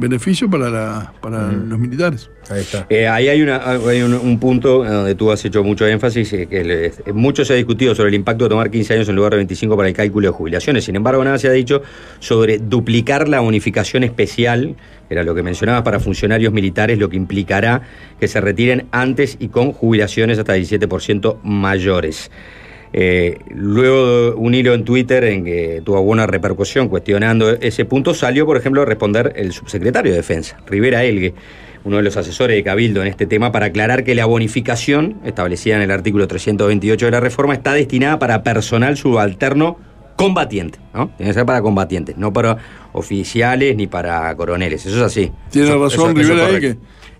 beneficio 0.00 0.48
para, 0.48 0.70
la, 0.70 1.12
para 1.20 1.50
los 1.52 1.78
militares. 1.78 2.30
Ahí 2.50 2.60
está. 2.60 2.86
Eh, 2.88 3.06
ahí 3.06 3.28
hay, 3.28 3.42
una, 3.42 3.56
hay 3.68 4.00
un, 4.00 4.14
un 4.14 4.38
punto 4.40 4.84
en 4.86 4.90
donde 4.92 5.14
tú 5.14 5.30
has 5.30 5.44
hecho 5.44 5.62
mucho 5.62 5.86
énfasis, 5.86 6.32
eh, 6.32 6.46
que 6.46 6.64
le- 6.64 6.86
eh, 6.86 6.92
mucho 7.12 7.44
se 7.44 7.52
ha 7.52 7.56
discutido 7.56 7.94
sobre 7.94 8.08
el 8.08 8.14
impacto 8.14 8.44
de 8.44 8.50
tomar 8.50 8.70
15 8.70 8.94
años 8.94 9.08
en 9.08 9.16
lugar 9.16 9.32
de 9.32 9.36
25 9.38 9.76
para 9.76 9.88
el 9.88 9.94
cálculo 9.94 10.28
de 10.28 10.32
jubilaciones. 10.32 10.84
Sin 10.84 10.96
embargo, 10.96 11.22
nada 11.24 11.36
se 11.38 11.48
ha 11.48 11.52
dicho 11.52 11.82
sobre 12.20 12.58
duplicar 12.58 13.28
la 13.28 13.40
bonificación 13.40 14.02
especial, 14.04 14.76
que 15.08 15.14
era 15.14 15.24
lo 15.24 15.34
que 15.34 15.42
mencionabas, 15.42 15.82
para 15.82 16.00
funcionarios 16.00 16.52
militares, 16.52 16.98
lo 16.98 17.08
que 17.10 17.16
implicará 17.16 17.82
que 18.18 18.28
se 18.28 18.40
retiren 18.40 18.86
antes 18.92 19.36
y 19.38 19.48
con 19.48 19.72
jubilaciones 19.72 20.38
hasta 20.38 20.56
17% 20.56 21.36
mayores. 21.42 22.30
Eh, 22.92 23.38
luego 23.54 24.34
un 24.36 24.54
hilo 24.54 24.72
en 24.74 24.84
Twitter 24.84 25.24
en 25.24 25.44
que 25.44 25.82
tuvo 25.84 26.02
buena 26.02 26.26
repercusión 26.26 26.88
cuestionando 26.88 27.50
ese 27.50 27.84
punto, 27.84 28.14
salió, 28.14 28.46
por 28.46 28.56
ejemplo, 28.56 28.82
a 28.82 28.84
responder 28.84 29.32
el 29.36 29.52
subsecretario 29.52 30.12
de 30.12 30.16
Defensa, 30.18 30.58
Rivera 30.66 31.04
Elgue, 31.04 31.34
uno 31.84 31.98
de 31.98 32.02
los 32.02 32.16
asesores 32.16 32.56
de 32.56 32.62
Cabildo 32.64 33.02
en 33.02 33.08
este 33.08 33.26
tema, 33.26 33.52
para 33.52 33.66
aclarar 33.66 34.04
que 34.04 34.14
la 34.14 34.24
bonificación, 34.26 35.18
establecida 35.24 35.76
en 35.76 35.82
el 35.82 35.90
artículo 35.90 36.26
328 36.26 37.06
de 37.06 37.12
la 37.12 37.20
reforma, 37.20 37.54
está 37.54 37.72
destinada 37.72 38.18
para 38.18 38.42
personal 38.42 38.96
subalterno 38.96 39.78
combatiente, 40.16 40.78
¿no? 40.92 41.10
Tiene 41.16 41.30
que 41.30 41.34
ser 41.34 41.46
para 41.46 41.62
combatientes, 41.62 42.16
no 42.18 42.32
para 42.32 42.56
oficiales 42.92 43.76
ni 43.76 43.86
para 43.86 44.34
coroneles. 44.34 44.84
Eso 44.84 44.96
es 44.96 45.02
así. 45.02 45.30
Tiene 45.50 45.68
Eso- 45.68 45.80
razón 45.82 46.10
eso- 46.18 46.28
Rivera 46.30 46.46
correcto. 46.48 46.60
que 46.60 46.68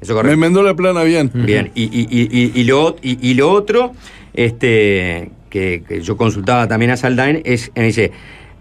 Eso 0.01 0.13
me 0.13 0.17
correcto. 0.17 0.35
enmendó 0.35 0.63
la 0.65 0.75
plana 0.75 1.03
bien. 1.05 1.31
Bien, 1.33 1.71
y, 1.77 1.85
y- 1.85 2.09
y- 2.11 2.53
y- 2.61 2.65
lo, 2.65 2.97
y, 3.01 3.31
y 3.31 3.35
lo 3.35 3.53
otro, 3.53 3.93
este, 4.35 5.31
que, 5.49 5.83
yo 6.03 6.17
consultaba 6.17 6.69
también 6.69 6.91
a 6.91 6.97
Saldain, 6.97 7.43
es, 7.45 7.71
dice, 7.75 8.13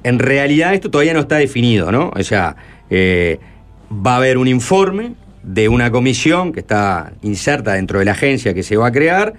en 0.04 0.20
realidad 0.20 0.74
esto 0.74 0.90
todavía 0.90 1.14
no 1.14 1.22
está 1.22 1.38
definido, 1.38 1.92
¿no? 1.92 2.12
O 2.16 2.24
sea, 2.24 2.56
eh, 2.90 3.40
va 3.92 4.14
a 4.14 4.18
haber 4.18 4.38
un 4.38 4.48
informe 4.48 5.14
de 5.44 5.70
una 5.70 5.92
comisión 5.92 6.52
que 6.52 6.60
está 6.60 7.14
inserta 7.22 7.74
dentro 7.74 8.00
de 8.00 8.06
la 8.06 8.12
agencia 8.12 8.54
que 8.54 8.64
se 8.64 8.78
va 8.78 8.88
a 8.88 8.92
crear, 8.92 9.34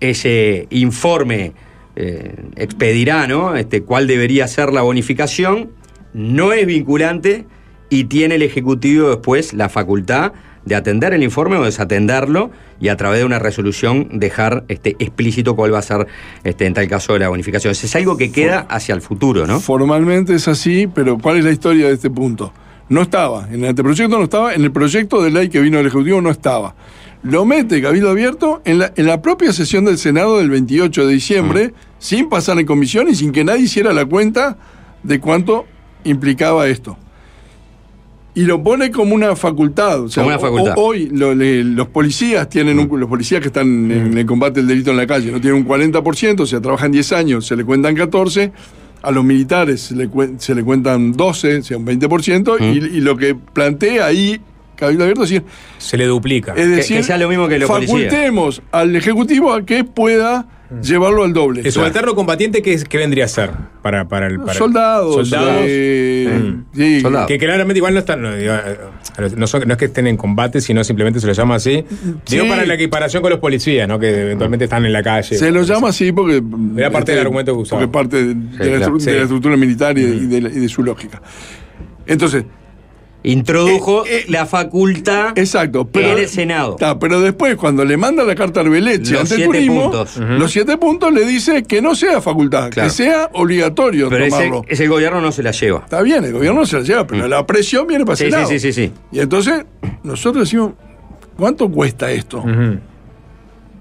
ese 0.00 0.66
informe 0.70 1.52
eh, 1.96 2.34
expedirá, 2.56 3.26
¿no? 3.26 3.54
Este, 3.56 3.82
cuál 3.82 4.06
debería 4.06 4.48
ser 4.48 4.72
la 4.72 4.82
bonificación, 4.82 5.70
no 6.12 6.52
es 6.52 6.66
vinculante 6.66 7.44
y 7.88 8.04
tiene 8.04 8.34
el 8.36 8.42
Ejecutivo 8.42 9.10
después 9.10 9.52
la 9.52 9.68
facultad 9.68 10.32
de 10.64 10.74
atender 10.74 11.12
el 11.12 11.22
informe 11.22 11.56
o 11.56 11.64
desatenderlo 11.64 12.50
y 12.80 12.88
a 12.88 12.96
través 12.96 13.20
de 13.20 13.24
una 13.24 13.38
resolución 13.38 14.08
dejar 14.12 14.64
este, 14.68 14.96
explícito 14.98 15.56
cuál 15.56 15.74
va 15.74 15.78
a 15.78 15.82
ser 15.82 16.06
este, 16.42 16.66
en 16.66 16.74
tal 16.74 16.88
caso 16.88 17.18
la 17.18 17.28
bonificación. 17.28 17.72
Es 17.72 17.96
algo 17.96 18.16
que 18.16 18.32
queda 18.32 18.60
hacia 18.60 18.94
el 18.94 19.02
futuro, 19.02 19.46
¿no? 19.46 19.60
Formalmente 19.60 20.34
es 20.34 20.48
así, 20.48 20.86
pero 20.86 21.18
¿cuál 21.18 21.38
es 21.38 21.44
la 21.44 21.50
historia 21.50 21.88
de 21.88 21.94
este 21.94 22.10
punto? 22.10 22.52
No 22.88 23.02
estaba, 23.02 23.48
en 23.50 23.62
el 23.62 23.70
anteproyecto 23.70 24.18
no 24.18 24.24
estaba, 24.24 24.54
en 24.54 24.62
el 24.62 24.70
proyecto 24.70 25.22
de 25.22 25.30
ley 25.30 25.48
que 25.48 25.60
vino 25.60 25.78
del 25.78 25.86
Ejecutivo 25.86 26.20
no 26.20 26.30
estaba. 26.30 26.74
Lo 27.22 27.46
mete 27.46 27.80
Cabildo 27.80 28.10
Abierto 28.10 28.60
en 28.66 28.78
la, 28.78 28.92
en 28.96 29.06
la 29.06 29.22
propia 29.22 29.54
sesión 29.54 29.86
del 29.86 29.96
Senado 29.96 30.38
del 30.38 30.50
28 30.50 31.06
de 31.06 31.12
diciembre, 31.12 31.74
sin 31.98 32.28
pasar 32.28 32.58
en 32.58 32.66
comisión 32.66 33.08
y 33.08 33.14
sin 33.14 33.32
que 33.32 33.44
nadie 33.44 33.62
hiciera 33.62 33.94
la 33.94 34.04
cuenta 34.04 34.58
de 35.02 35.20
cuánto 35.20 35.64
implicaba 36.04 36.68
esto. 36.68 36.98
Y 38.34 38.42
lo 38.42 38.62
pone 38.62 38.90
como 38.90 39.14
una 39.14 39.36
facultad. 39.36 40.02
O 40.02 40.08
sea, 40.08 40.22
Como 40.22 40.34
una 40.34 40.40
facultad. 40.40 40.74
ho- 40.76 40.82
hoy 40.86 41.08
lo- 41.12 41.34
le- 41.34 41.62
los 41.64 41.88
policías 41.88 42.48
tienen 42.48 42.78
un- 42.78 43.00
los 43.00 43.08
policías 43.08 43.40
que 43.40 43.46
están 43.48 43.90
en 43.90 44.18
el 44.18 44.26
combate 44.26 44.60
del 44.60 44.68
delito 44.68 44.90
en 44.90 44.96
la 44.96 45.06
calle, 45.06 45.30
no 45.30 45.40
tienen 45.40 45.60
un 45.60 45.64
40%, 45.64 46.42
o 46.42 46.46
sea, 46.46 46.60
trabajan 46.60 46.90
10 46.92 47.12
años, 47.12 47.46
se 47.46 47.56
le 47.56 47.64
cuentan 47.64 47.94
14. 47.94 48.52
A 49.02 49.10
los 49.10 49.22
militares 49.22 49.82
se 49.82 49.94
le, 49.94 50.08
cuen- 50.08 50.38
se 50.38 50.54
le 50.54 50.64
cuentan 50.64 51.12
12, 51.12 51.58
o 51.58 51.62
sea, 51.62 51.76
un 51.76 51.84
20%, 51.84 52.56
y, 52.58 52.78
y 52.96 53.00
lo 53.00 53.16
que 53.16 53.34
plantea 53.34 54.06
ahí 54.06 54.40
Cabildo 54.76 55.04
Abierto 55.04 55.22
es 55.22 55.30
decir, 55.30 55.44
Se 55.78 55.96
le 55.96 56.06
duplica. 56.06 56.52
es 56.56 56.68
decir, 56.68 56.96
facultemos 58.08 58.62
al 58.72 58.96
Ejecutivo 58.96 59.52
a 59.52 59.64
que 59.64 59.84
pueda 59.84 60.46
llevarlo 60.82 61.24
al 61.24 61.32
doble. 61.32 61.62
¿El 61.64 61.72
subalterno 61.72 62.14
combatiente 62.14 62.62
qué, 62.62 62.72
es- 62.72 62.84
qué 62.84 62.98
vendría 62.98 63.24
a 63.24 63.28
ser 63.28 63.50
para, 63.82 64.08
para 64.08 64.26
el 64.26 64.40
para 64.40 64.54
Soldados, 64.54 65.28
soldados 65.28 65.62
eh, 65.66 66.40
Mm. 66.42 66.64
sí. 66.74 67.02
que 67.28 67.38
claramente 67.38 67.78
igual 67.78 67.94
no 67.94 68.00
están 68.00 68.22
no, 68.22 68.34
digo, 68.34 68.54
eh, 68.54 69.30
no, 69.36 69.46
son- 69.46 69.66
no 69.66 69.72
es 69.74 69.78
que 69.78 69.84
estén 69.86 70.06
en 70.06 70.16
combate 70.16 70.60
sino 70.60 70.82
simplemente 70.84 71.20
se 71.20 71.26
los 71.26 71.36
llama 71.36 71.56
así 71.56 71.84
digo 72.28 72.44
Sí. 72.44 72.48
para 72.48 72.64
la 72.64 72.74
equiparación 72.74 73.22
con 73.22 73.30
los 73.30 73.40
policías 73.40 73.86
no 73.88 73.98
que 73.98 74.08
eventualmente 74.22 74.64
están 74.64 74.84
en 74.86 74.92
la 74.92 75.02
calle 75.02 75.36
Se 75.36 75.50
lo 75.50 75.62
llama 75.62 75.88
así 75.90 76.12
porque. 76.12 76.42
Era 76.76 76.90
parte 76.90 77.12
del 77.12 77.18
este, 77.18 77.26
argumento 77.26 77.52
que 77.54 77.58
usaba. 77.62 77.80
Porque 77.82 77.92
parte 77.92 78.16
de, 78.24 78.34
de 78.34 78.70
la, 78.70 78.76
claro. 78.78 78.94
estru- 78.96 78.98
de 79.04 79.10
Sí. 79.12 79.16
la 79.16 79.22
estructura 79.22 79.56
militar 79.56 79.98
y 79.98 80.02
de, 80.02 80.16
y 80.16 80.26
de 80.26 80.40
la- 80.40 80.48
y 80.48 80.58
de 80.60 80.68
su 80.68 80.82
lógica. 80.82 81.20
Entonces. 82.06 82.44
Introdujo 83.26 84.04
la 84.28 84.44
facultad 84.46 85.36
exacto, 85.36 85.88
pero, 85.90 86.12
en 86.12 86.18
el 86.18 86.28
Senado. 86.28 86.76
Pero 87.00 87.20
después, 87.22 87.56
cuando 87.56 87.84
le 87.84 87.96
manda 87.96 88.22
la 88.22 88.34
carta 88.34 88.60
Arbeleche 88.60 89.12
Los 89.12 89.22
ante 89.22 89.34
el 89.34 89.40
siete 89.40 89.44
turismo, 89.46 89.82
puntos. 89.90 90.16
Los 90.18 90.50
siete 90.52 90.76
puntos 90.76 91.12
le 91.12 91.24
dice 91.26 91.62
que 91.64 91.80
no 91.82 91.94
sea 91.94 92.20
facultad, 92.20 92.70
Claro. 92.70 92.88
que 92.88 92.94
sea 92.94 93.30
obligatorio 93.32 94.08
Pero 94.10 94.28
tomarlo. 94.28 94.64
ese 94.68 94.86
gobierno 94.88 95.20
no 95.22 95.32
se 95.32 95.42
la 95.42 95.50
lleva. 95.52 95.80
Está 95.80 96.02
bien, 96.02 96.22
el 96.22 96.32
gobierno 96.34 96.66
se 96.66 96.76
la 96.76 96.82
lleva, 96.82 97.06
pero 97.06 97.26
la 97.26 97.46
presión 97.46 97.86
viene 97.86 98.04
para 98.04 98.16
Sí, 98.16 98.24
ese 98.24 98.30
sí, 98.30 98.36
lado. 98.36 98.48
sí, 98.50 98.58
sí, 98.60 98.72
sí. 98.72 98.92
Y 99.10 99.20
entonces, 99.20 99.64
nosotros 100.02 100.44
decimos, 100.44 100.72
¿cuánto 101.36 101.70
cuesta 101.70 102.10
esto? 102.10 102.44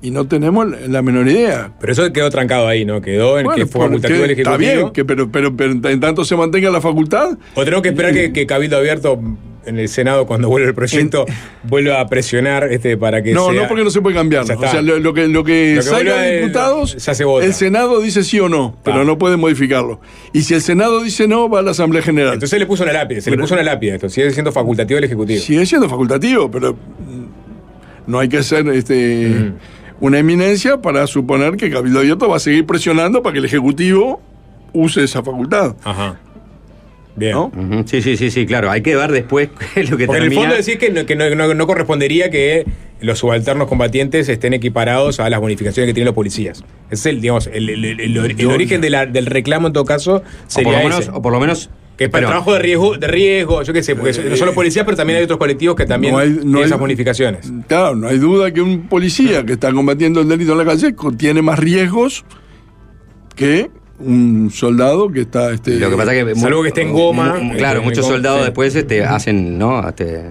Y 0.04 0.12
no 0.12 0.28
tenemos 0.28 0.68
la- 0.88 1.02
menor 1.02 1.28
idea. 1.30 1.72
pero 1.80 1.94
eso 1.94 2.12
quedó 2.14 2.30
trancado 2.30 2.68
ahí 2.68 2.84
no 2.86 3.02
quedó 3.02 3.40
en 3.40 3.46
Bueno, 3.46 3.56
que 3.58 3.66
fue 3.72 3.82
facultativo 3.86 4.20
porque 4.20 4.34
el 4.34 4.40
Está 4.40 4.52
ejecutivo 4.56 4.82
bien, 4.84 4.94
que, 4.94 5.06
pero, 5.06 5.32
pero, 5.32 5.56
pero 5.58 5.72
en 5.90 6.00
tanto 6.00 6.26
se 6.26 6.36
mantenga 6.36 6.70
la 6.70 6.82
facultad. 6.82 7.38
o 7.56 7.64
tenemos 7.64 7.82
que 7.82 7.90
esperar 7.90 8.14
que, 8.14 8.32
que 8.34 8.46
Cabildo 8.46 8.78
Abierto 8.78 9.18
en 9.66 9.80
el 9.80 9.88
Senado 9.88 10.26
cuando 10.28 10.50
vuelva 10.50 10.68
el 10.68 10.76
proyecto 10.76 11.26
vuelva 11.64 12.02
a 12.02 12.08
presionar 12.10 12.66
este 12.70 12.98
para 12.98 13.24
que 13.24 13.32
No, 13.32 13.46
sea- 13.52 13.62
no, 13.62 13.68
porque 13.70 13.86
no 13.86 13.90
se 13.92 14.02
puede 14.02 14.14
cambiar. 14.14 14.44
O 14.44 14.46
sea, 14.46 14.82
lo, 14.82 15.00
lo 15.00 15.14
que, 15.14 15.30
lo 15.30 15.46
que 15.46 15.76
Lo 15.76 15.82
que 15.82 15.88
salga 15.88 16.18
de 16.22 16.36
el- 16.36 16.42
diputados, 16.42 16.98
ya 16.98 17.14
se 17.14 17.24
vota. 17.24 17.46
el 17.46 17.54
Senado 17.54 18.02
dice 18.02 18.24
sí 18.26 18.42
o 18.42 18.50
no, 18.50 18.78
pero 18.84 19.06
no 19.06 19.18
puede 19.18 19.38
modificarlo. 19.38 20.02
Y 20.34 20.42
si 20.42 20.54
el 20.54 20.62
Senado 20.62 21.02
dice 21.02 21.30
no, 21.30 21.48
va 21.48 21.60
a 21.60 21.62
la 21.62 21.72
Asamblea 21.72 22.02
General. 22.04 22.34
entonces 22.34 22.60
le 22.60 22.66
puso 22.66 22.84
una 22.84 22.92
lápida 22.92 23.22
se 23.22 23.32
le 23.32 23.38
puso 23.38 23.54
una 23.54 23.64
lápida 23.64 23.96
esto 23.96 24.10
sigue 24.10 24.32
siendo 24.32 24.52
facultativo 24.52 24.98
el 24.98 25.06
ejecutivo 25.06 25.40
Sigue 25.40 25.66
siendo 25.66 25.88
facultativo, 25.88 26.52
pero 26.52 26.74
mm, 26.74 28.12
no 28.12 28.20
hay 28.20 28.28
que 28.28 28.44
ser 28.44 28.68
este, 28.68 29.54
una 30.00 30.20
eminencia 30.20 30.82
para 30.82 31.08
suponer 31.08 31.56
que 31.58 31.70
Cabildo 31.70 32.00
Abierto 32.00 32.28
va 32.30 32.38
a 32.38 32.40
seguir 32.40 32.66
presionando 32.66 33.22
para 33.24 33.34
que 33.34 33.40
el 33.40 33.46
Ejecutivo 33.46 34.22
use 34.74 35.04
esa 35.04 35.24
facultad. 35.24 35.76
Ajá. 35.84 36.20
Bien. 37.16 37.36
Sí, 37.86 38.02
sí, 38.02 38.18
sí, 38.18 38.32
sí, 38.32 38.46
claro. 38.48 38.72
Hay 38.72 38.82
que 38.82 38.96
ver 38.96 39.12
después 39.12 39.50
lo 39.90 39.98
que 39.98 40.08
Porque 40.08 40.18
en 40.26 40.32
el 40.32 40.34
fondo 40.34 40.56
decís 40.56 40.78
que, 40.78 40.90
no, 40.90 41.06
que 41.06 41.16
no, 41.16 41.30
no- 41.36 41.54
no 41.54 41.68
correspondería 41.68 42.32
que 42.32 42.66
los 43.02 43.20
subalternos 43.20 43.68
combatientes 43.68 44.28
estén 44.30 44.54
equiparados 44.54 45.20
a 45.20 45.30
las 45.30 45.40
bonificaciones 45.40 45.90
que 45.90 45.94
tienen 45.94 46.08
los 46.08 46.16
policías. 46.16 46.64
Es 46.90 47.06
el, 47.06 47.22
digamos, 47.22 47.48
el, 47.54 47.70
el- 47.70 47.86
el- 47.86 48.00
el 48.00 48.18
ori- 48.18 48.40
el 48.40 48.48
origen 48.48 48.82
de 48.82 48.90
la- 48.90 49.06
del 49.06 49.28
reclamo 49.28 49.68
en 49.68 49.74
todo 49.74 49.86
caso 49.86 50.16
o, 50.16 50.22
por 50.22 50.32
sería 50.48 50.72
lo 50.72 50.78
menos, 50.86 51.00
ese. 51.02 51.12
o 51.12 51.22
por 51.22 51.32
lo 51.34 51.40
menos. 51.40 51.70
Que 51.98 52.06
es 52.06 52.10
para 52.10 52.22
el 52.22 52.26
pero- 52.26 52.30
trabajo 52.30 52.54
de 52.54 52.60
riesgo, 52.60 52.98
de 52.98 53.08
riesgo, 53.08 53.62
yo 53.64 53.72
qué 53.74 53.84
sé, 53.84 53.96
porque 53.96 54.14
no 54.30 54.36
son 54.36 54.48
los 54.48 54.56
policías, 54.56 54.84
pero 54.86 54.98
también 54.98 55.18
hay 55.18 55.24
otros 55.26 55.38
colectivos 55.38 55.76
que 55.76 55.86
también 55.86 56.14
No 56.14 56.20
hay- 56.20 56.30
no 56.30 56.36
tienen 56.40 56.56
hay- 56.58 56.64
esas 56.64 56.80
bonificaciones. 56.80 57.52
Claro, 57.68 57.96
no 57.96 58.08
hay 58.08 58.18
duda 58.18 58.52
que 58.52 58.62
un 58.62 58.88
policía 58.88 59.46
que 59.46 59.54
está 59.54 59.72
combatiendo 59.72 60.22
el 60.22 60.28
delito 60.28 60.54
en 60.54 60.58
la 60.58 60.66
calle 60.66 60.96
tiene 61.18 61.42
más 61.44 61.60
riesgos 61.60 62.26
que 63.36 63.70
un 64.00 64.50
soldado 64.52 65.10
que 65.12 65.22
está 65.22 65.52
este 65.52 65.76
Lo 65.80 65.90
que 65.92 65.96
pasa 65.96 66.14
es 66.16 66.26
que. 66.26 66.36
Salvo 66.36 66.62
que 66.64 66.70
esté 66.70 66.82
en 66.82 66.94
goma, 66.94 67.36
claro, 67.58 67.84
muchos 67.84 68.06
soldados 68.06 68.40
sí. 68.40 68.46
después 68.46 68.76
este, 68.76 69.04
hacen 69.06 69.58
¿no? 69.58 69.88
Este, 69.88 70.22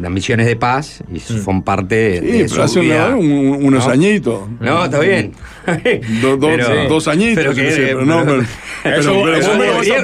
las 0.00 0.10
misiones 0.10 0.46
de 0.46 0.56
paz 0.56 1.02
y 1.12 1.18
son 1.20 1.62
parte 1.62 1.94
de, 1.94 2.20
Sí, 2.20 2.26
de 2.26 2.38
pero 2.44 2.48
su 2.48 2.62
hace 2.62 2.80
vida. 2.80 3.06
una- 3.08 3.16
un- 3.16 3.64
unos 3.64 3.86
¿no? 3.86 3.92
añitos. 3.92 4.40
No, 4.60 4.84
está 4.84 5.00
bien. 5.00 5.32
Do- 6.22 6.36
dos- 6.36 6.50
Pero- 6.56 6.88
dos 6.88 7.08
añitos, 7.08 7.34
pero 7.36 7.50
yo 7.52 7.56
que- 7.56 7.62
qué 7.68 7.70
sé, 7.74 7.82
pero 7.86 8.04
no, 8.04 8.24
pero- 8.24 8.42
pero- 8.82 8.96
Eso- 9.00 9.12
pero 9.24 9.36
eso- 9.36 9.48
vos 9.50 9.58
me 9.58 9.66
lo 9.66 9.70
el, 9.72 9.78
vas 9.78 9.90
a 9.90 10.02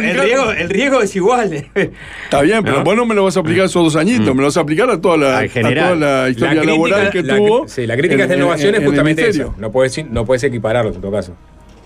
riesgo, 0.66 0.98
el 0.98 1.04
es 1.04 1.16
igual. 1.16 1.52
Está 2.24 2.42
bien, 2.42 2.62
pero 2.64 2.78
¿No? 2.78 2.84
vos 2.84 2.96
no 2.96 3.06
me 3.06 3.14
lo 3.14 3.24
vas 3.24 3.36
a 3.36 3.40
aplicar 3.40 3.66
esos 3.66 3.84
dos 3.84 3.96
añitos, 3.96 4.34
me 4.34 4.40
lo 4.42 4.48
vas 4.48 4.56
a 4.56 4.60
aplicar 4.60 4.90
a 4.90 5.00
toda 5.00 5.16
la, 5.16 5.38
a 5.40 5.48
general. 5.48 5.98
toda 5.98 6.22
la 6.22 6.28
historia 6.30 6.50
crítica- 6.62 6.72
laboral 6.72 7.10
que 7.10 7.22
la- 7.22 7.36
tuvo. 7.36 7.68
Sí, 7.68 7.86
la 7.86 7.96
crítica 7.96 8.22
en- 8.24 8.28
de 8.30 8.36
innovación 8.36 8.74
es 8.74 8.84
justamente 8.84 9.28
eso. 9.28 9.54
No 9.58 9.70
puedes, 9.70 10.04
no 10.10 10.24
puedes 10.24 10.42
equipararlos 10.44 10.96
en 10.96 11.00
todo 11.02 11.12
caso. 11.12 11.34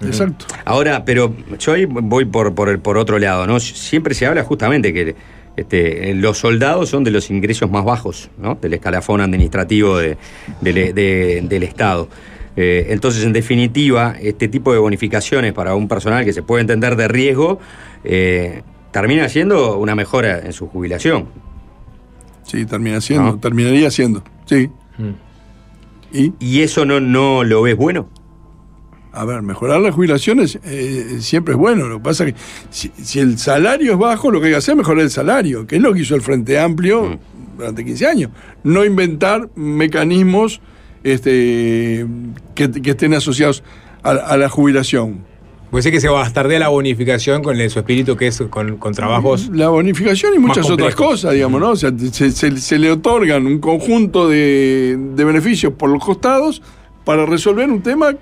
Exacto. 0.04 0.44
Ahora, 0.66 1.04
pero 1.06 1.34
yo 1.58 1.72
ahí 1.72 1.86
voy 1.86 2.26
por, 2.26 2.54
por, 2.54 2.68
el- 2.68 2.78
por 2.80 2.98
otro 2.98 3.18
lado, 3.18 3.46
¿no? 3.46 3.58
Siempre 3.60 4.14
se 4.14 4.26
habla 4.26 4.42
justamente 4.42 4.92
que 4.92 5.14
este, 5.56 6.14
los 6.14 6.38
soldados 6.38 6.88
son 6.90 7.02
de 7.04 7.10
los 7.10 7.30
ingresos 7.30 7.70
más 7.70 7.84
bajos, 7.84 8.30
¿no? 8.38 8.56
Del 8.60 8.74
escalafón 8.74 9.20
administrativo 9.20 9.98
de- 9.98 10.16
del- 10.60 10.94
de- 10.94 11.40
del 11.48 11.62
Estado. 11.62 12.08
Eh, 12.56 12.86
entonces, 12.90 13.24
en 13.24 13.32
definitiva, 13.32 14.16
este 14.20 14.48
tipo 14.48 14.72
de 14.72 14.78
bonificaciones 14.78 15.52
para 15.52 15.74
un 15.74 15.88
personal 15.88 16.24
que 16.24 16.32
se 16.32 16.42
puede 16.42 16.62
entender 16.62 16.96
de 16.96 17.06
riesgo, 17.08 17.58
eh, 18.04 18.62
termina 18.92 19.28
siendo 19.28 19.76
una 19.78 19.94
mejora 19.94 20.38
en 20.40 20.52
su 20.54 20.66
jubilación. 20.68 21.26
Sí, 22.44 22.64
termina 22.64 23.00
siendo, 23.00 23.32
¿No? 23.32 23.38
terminaría 23.40 23.90
siendo. 23.90 24.22
Sí. 24.46 24.70
¿Y? 26.12 26.32
¿Y 26.38 26.62
eso 26.62 26.84
no, 26.86 27.00
no 27.00 27.44
lo 27.44 27.60
ves 27.62 27.76
bueno? 27.76 28.08
A 29.16 29.24
ver, 29.24 29.40
mejorar 29.42 29.80
las 29.80 29.94
jubilaciones 29.94 30.58
eh, 30.64 31.16
siempre 31.20 31.54
es 31.54 31.58
bueno. 31.58 31.86
Lo 31.88 31.98
que 31.98 32.04
pasa 32.04 32.24
es 32.26 32.34
que 32.34 32.38
si, 32.70 32.90
si 33.02 33.18
el 33.20 33.38
salario 33.38 33.92
es 33.92 33.98
bajo, 33.98 34.30
lo 34.30 34.40
que 34.40 34.46
hay 34.46 34.52
que 34.52 34.58
hacer 34.58 34.72
es 34.72 34.78
mejorar 34.78 35.02
el 35.04 35.10
salario, 35.10 35.66
que 35.66 35.76
es 35.76 35.82
lo 35.82 35.94
que 35.94 36.00
hizo 36.00 36.14
el 36.14 36.20
Frente 36.22 36.58
Amplio 36.58 37.18
durante 37.56 37.84
15 37.84 38.06
años. 38.06 38.30
No 38.62 38.84
inventar 38.84 39.48
mecanismos 39.56 40.60
este, 41.02 42.06
que, 42.54 42.70
que 42.70 42.90
estén 42.90 43.14
asociados 43.14 43.62
a, 44.02 44.10
a 44.10 44.36
la 44.36 44.48
jubilación. 44.48 45.20
Puede 45.70 45.82
ser 45.82 45.92
que 45.92 46.00
se 46.00 46.08
bastardea 46.08 46.58
la 46.60 46.68
bonificación 46.68 47.42
con 47.42 47.58
el- 47.60 47.70
su 47.70 47.78
espíritu 47.80 48.16
que 48.16 48.28
es 48.28 48.40
con, 48.50 48.76
con 48.76 48.92
trabajos. 48.94 49.48
La 49.52 49.68
bonificación 49.68 50.34
y 50.34 50.38
muchas 50.38 50.66
otras 50.74 50.94
cosas, 50.94 51.32
digamos, 51.34 51.60
¿no? 51.60 51.70
O 51.70 51.76
sea, 51.76 51.90
se, 52.12 52.30
se- 52.30 52.56
se 52.58 52.78
le 52.78 52.90
otorgan 52.92 53.46
un 53.46 53.58
conjunto 53.58 54.28
de, 54.28 54.96
de 55.14 55.24
beneficios 55.24 55.72
por 55.72 55.90
los 55.90 56.04
costados 56.04 56.62
para 57.04 57.24
resolver 57.26 57.68
un 57.70 57.82
tema 57.82 58.14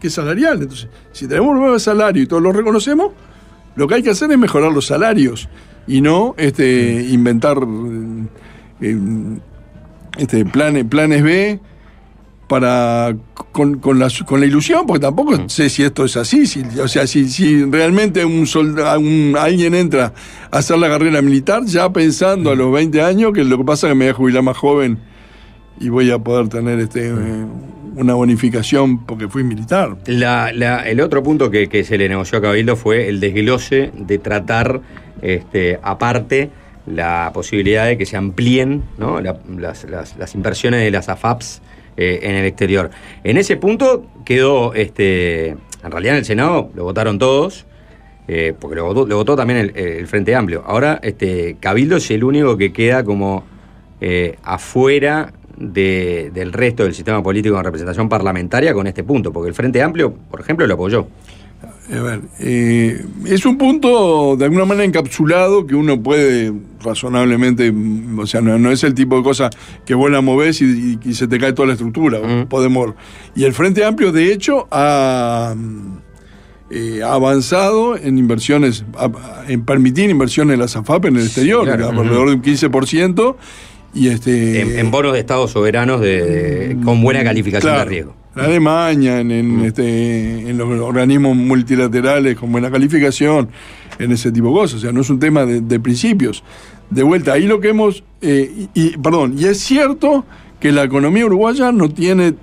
que 0.00 0.08
es 0.08 0.14
salarial. 0.14 0.62
Entonces, 0.62 0.88
si 1.12 1.26
tenemos 1.28 1.50
un 1.52 1.60
nuevo 1.60 1.78
salario 1.78 2.22
y 2.22 2.26
todos 2.26 2.42
lo 2.42 2.52
reconocemos, 2.52 3.12
lo 3.76 3.86
que 3.86 3.94
hay 3.96 4.02
que 4.02 4.10
hacer 4.10 4.30
es 4.32 4.38
mejorar 4.38 4.72
los 4.72 4.86
salarios 4.86 5.48
y 5.86 6.00
no 6.00 6.34
este, 6.38 7.06
inventar 7.10 7.58
eh, 7.58 8.24
eh, 8.80 8.98
este, 10.18 10.44
planes, 10.44 10.84
planes 10.86 11.22
B 11.22 11.60
para 12.48 13.14
con, 13.52 13.78
con 13.78 14.00
la, 14.00 14.08
con 14.26 14.40
la 14.40 14.46
ilusión, 14.46 14.84
porque 14.84 15.00
tampoco 15.00 15.48
sé 15.48 15.68
si 15.70 15.84
esto 15.84 16.04
es 16.04 16.16
así. 16.16 16.46
Si, 16.46 16.62
o 16.82 16.88
sea, 16.88 17.06
si, 17.06 17.28
si 17.28 17.64
realmente 17.64 18.24
un 18.24 18.44
solda- 18.46 18.98
un, 18.98 19.36
alguien 19.38 19.72
entra 19.74 20.12
a 20.50 20.58
hacer 20.58 20.76
la 20.78 20.88
carrera 20.88 21.22
militar 21.22 21.64
ya 21.64 21.90
pensando 21.92 22.50
a 22.50 22.56
los 22.56 22.72
20 22.72 23.02
años 23.02 23.32
que 23.32 23.44
lo 23.44 23.56
que 23.58 23.64
pasa 23.64 23.86
es 23.86 23.92
que 23.92 23.94
me 23.94 24.06
voy 24.06 24.10
a 24.10 24.14
jubilar 24.14 24.42
más 24.42 24.56
joven 24.56 24.98
y 25.78 25.88
voy 25.90 26.10
a 26.10 26.18
poder 26.18 26.48
tener 26.48 26.80
este 26.80 27.08
eh, 27.10 27.44
una 28.00 28.14
bonificación 28.14 29.04
porque 29.04 29.28
fui 29.28 29.44
militar. 29.44 29.96
El 30.06 31.00
otro 31.00 31.22
punto 31.22 31.50
que, 31.50 31.84
se 31.84 31.98
le 31.98 32.08
negoció 32.08 32.38
a 32.38 32.42
Cabildo 32.42 32.76
fue 32.76 33.08
el 33.08 33.20
desglose 33.20 33.92
de 33.94 34.18
tratar 34.18 34.80
este, 35.22 35.78
aparte 35.82 36.50
la 36.86 37.30
posibilidad 37.32 37.86
de 37.86 37.98
que 37.98 38.06
se 38.06 38.16
amplíen 38.16 38.82
las, 38.98 40.34
inversiones 40.34 40.80
de 40.80 40.90
las 40.90 41.08
AFAPs 41.08 41.62
eh, 41.96 42.20
en 42.22 42.34
el 42.34 42.46
exterior. 42.46 42.90
En 43.22 43.36
ese 43.36 43.56
punto 43.56 44.06
quedó, 44.24 44.74
este, 44.74 45.48
en 45.48 45.90
realidad 45.90 46.14
en 46.14 46.20
el 46.20 46.24
Senado 46.24 46.70
lo 46.74 46.84
votaron 46.84 47.18
todos, 47.18 47.66
eh, 48.28 48.54
porque 48.58 48.76
lo 48.76 48.94
votó, 48.94 49.36
también 49.36 49.58
el, 49.58 49.76
el 49.76 50.06
Frente 50.06 50.34
Amplio. 50.34 50.62
Ahora 50.66 51.00
este, 51.02 51.56
Cabildo 51.60 51.96
es 51.96 52.10
el 52.10 52.24
único 52.24 52.56
que 52.56 52.72
queda 52.72 53.04
como 53.04 53.44
eh, 54.00 54.36
afuera 54.42 55.34
de- 55.60 56.30
del 56.34 56.52
resto 56.52 56.82
del 56.82 56.94
sistema 56.94 57.22
político 57.22 57.56
en 57.56 57.62
representación 57.64 58.08
parlamentaria 58.08 58.74
con 58.74 58.86
este 58.88 59.04
punto, 59.04 59.32
porque 59.32 59.48
el 59.50 59.54
Frente 59.54 59.80
Amplio, 59.82 60.12
por 60.12 60.40
ejemplo, 60.40 60.66
lo 60.66 60.74
apoyó. 60.74 61.06
A 61.94 62.00
ver, 62.00 62.20
eh, 62.38 63.04
es 63.26 63.44
un 63.44 63.58
punto 63.58 64.34
de 64.36 64.44
alguna 64.46 64.64
manera 64.64 64.84
encapsulado 64.84 65.66
que 65.66 65.74
uno 65.74 66.00
puede 66.02 66.52
razonablemente, 66.82 67.72
o 68.16 68.26
sea, 68.26 68.40
no, 68.40 68.58
no 68.58 68.70
es 68.70 68.82
el 68.84 68.94
tipo 68.94 69.16
de 69.18 69.22
cosa 69.22 69.50
que 69.84 69.94
vos 69.94 70.10
la 70.10 70.22
movés 70.22 70.62
y, 70.62 70.64
y- 70.64 70.98
y 71.10 71.14
se 71.14 71.28
te 71.28 71.38
cae 71.38 71.52
toda 71.52 71.66
la 71.68 71.74
estructura, 71.74 72.46
podemos. 72.48 72.94
Y 73.34 73.44
el 73.44 73.52
Frente 73.52 73.84
Amplio, 73.84 74.12
de 74.12 74.32
hecho, 74.32 74.66
ha, 74.70 75.54
eh, 76.70 77.00
avanzado 77.04 77.96
en 77.96 78.16
inversiones, 78.16 78.84
en 79.48 79.64
permitir 79.64 80.08
inversiones 80.08 80.54
en 80.54 80.60
la 80.60 80.68
SAFAP 80.68 81.06
en 81.06 81.16
el 81.16 81.24
exterior, 81.24 81.64
claro. 81.64 81.88
alrededor 81.88 82.28
de 82.28 82.34
un 82.36 82.42
15%. 82.42 83.36
Y 83.94 84.08
este, 84.08 84.60
En, 84.60 84.78
en 84.78 84.90
bonos 84.90 85.12
de 85.14 85.18
estados 85.20 85.50
soberanos 85.50 86.00
de, 86.00 86.24
de- 86.74 86.84
con 86.84 87.02
buena 87.02 87.24
calificación 87.24 87.72
Claro. 87.72 87.84
de 87.84 87.90
riesgo. 87.90 88.14
En 88.36 88.42
Alemania, 88.42 89.18
en, 89.20 89.26
Mm. 89.28 89.30
en, 89.60 89.64
este, 89.66 90.50
en 90.50 90.56
los 90.56 90.68
organismos 90.80 91.34
multilaterales 91.36 92.36
con 92.36 92.52
buena 92.52 92.70
calificación, 92.70 93.48
en 93.98 94.12
ese 94.12 94.30
tipo 94.30 94.48
de 94.48 94.54
cosas. 94.54 94.78
O 94.78 94.80
sea, 94.80 94.92
no 94.92 95.00
es 95.00 95.10
un 95.10 95.18
tema 95.18 95.44
de, 95.44 95.60
de 95.60 95.80
principios. 95.80 96.42
De 96.90 97.02
vuelta, 97.02 97.32
ahí 97.32 97.46
lo 97.46 97.60
que 97.60 97.70
hemos. 97.70 98.04
eh, 98.22 98.66
y, 98.74 98.80
y- 98.80 98.96
perdón, 98.98 99.34
y 99.36 99.46
es 99.46 99.58
cierto 99.60 100.24
que 100.60 100.70
la 100.72 100.84
economía 100.84 101.26
uruguaya 101.26 101.72
no 101.72 101.88
tiene 101.88 102.34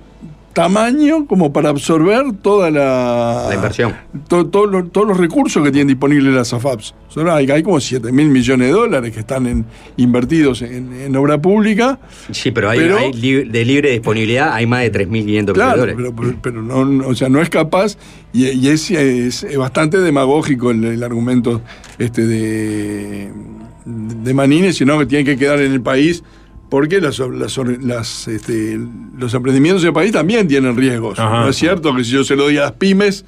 tamaño 0.62 1.26
como 1.26 1.52
para 1.52 1.68
absorber 1.68 2.32
toda 2.42 2.70
la. 2.72 3.46
La 3.48 3.54
inversión. 3.54 3.94
to- 4.26 4.46
to- 4.48 4.66
lo- 4.66 4.86
todos 4.86 5.06
los 5.06 5.16
recursos 5.16 5.62
que 5.62 5.70
tienen 5.70 5.86
disponibles 5.86 6.34
las 6.34 6.52
AFAPs. 6.52 6.94
Solo 7.06 7.32
hay, 7.32 7.48
hay 7.48 7.62
como 7.62 7.78
7 7.78 8.10
mil 8.10 8.28
millones 8.28 8.66
de 8.66 8.72
dólares 8.72 9.12
que 9.12 9.20
están 9.20 9.46
en- 9.46 9.64
invertidos 9.96 10.62
en, 10.62 10.92
en 10.92 11.14
obra 11.14 11.40
pública. 11.40 12.00
Sí, 12.32 12.50
pero 12.50 12.70
hay, 12.70 12.78
Pero- 12.80 12.98
hay 12.98 13.12
li- 13.12 13.44
de 13.44 13.64
libre 13.64 13.90
disponibilidad 13.92 14.52
hay 14.52 14.66
más 14.66 14.80
de 14.82 14.90
3.500 14.90 15.08
millones 15.12 15.46
de 15.46 15.52
dólares. 15.54 15.94
pero, 15.96 16.14
pero- 16.16 16.34
pero 16.42 16.62
no, 16.62 16.84
no- 16.84 17.06
o 17.06 17.14
sea, 17.14 17.28
no 17.28 17.40
es 17.40 17.48
capaz 17.50 17.96
y, 18.32 18.48
y 18.48 18.68
es, 18.68 18.90
es- 18.90 19.46
bastante 19.56 19.98
demagógico 20.00 20.72
el, 20.72 20.82
el 20.84 21.02
argumento 21.04 21.60
este 21.98 22.26
de, 22.26 23.30
de 23.86 24.34
Manini, 24.34 24.72
sino 24.72 24.98
que 24.98 25.06
tiene 25.06 25.24
que 25.24 25.36
quedar 25.38 25.60
en 25.60 25.72
el 25.72 25.80
país 25.82 26.24
porque 26.70 27.00
las, 27.00 27.18
las- 27.18 27.58
las, 27.82 28.28
este, 28.28 28.78
los 29.18 29.32
emprendimientos 29.34 29.82
en 29.82 29.88
el 29.88 29.94
país 29.94 30.12
también 30.12 30.46
tienen 30.48 30.76
riesgos. 30.76 31.18
Ajá. 31.18 31.40
no 31.42 31.48
es 31.48 31.56
cierto 31.56 31.94
que 31.94 32.04
si 32.04 32.10
yo 32.12 32.24
se 32.24 32.36
lo 32.36 32.44
doy 32.44 32.58
a 32.58 32.62
las 32.62 32.72
pymes, 32.72 33.24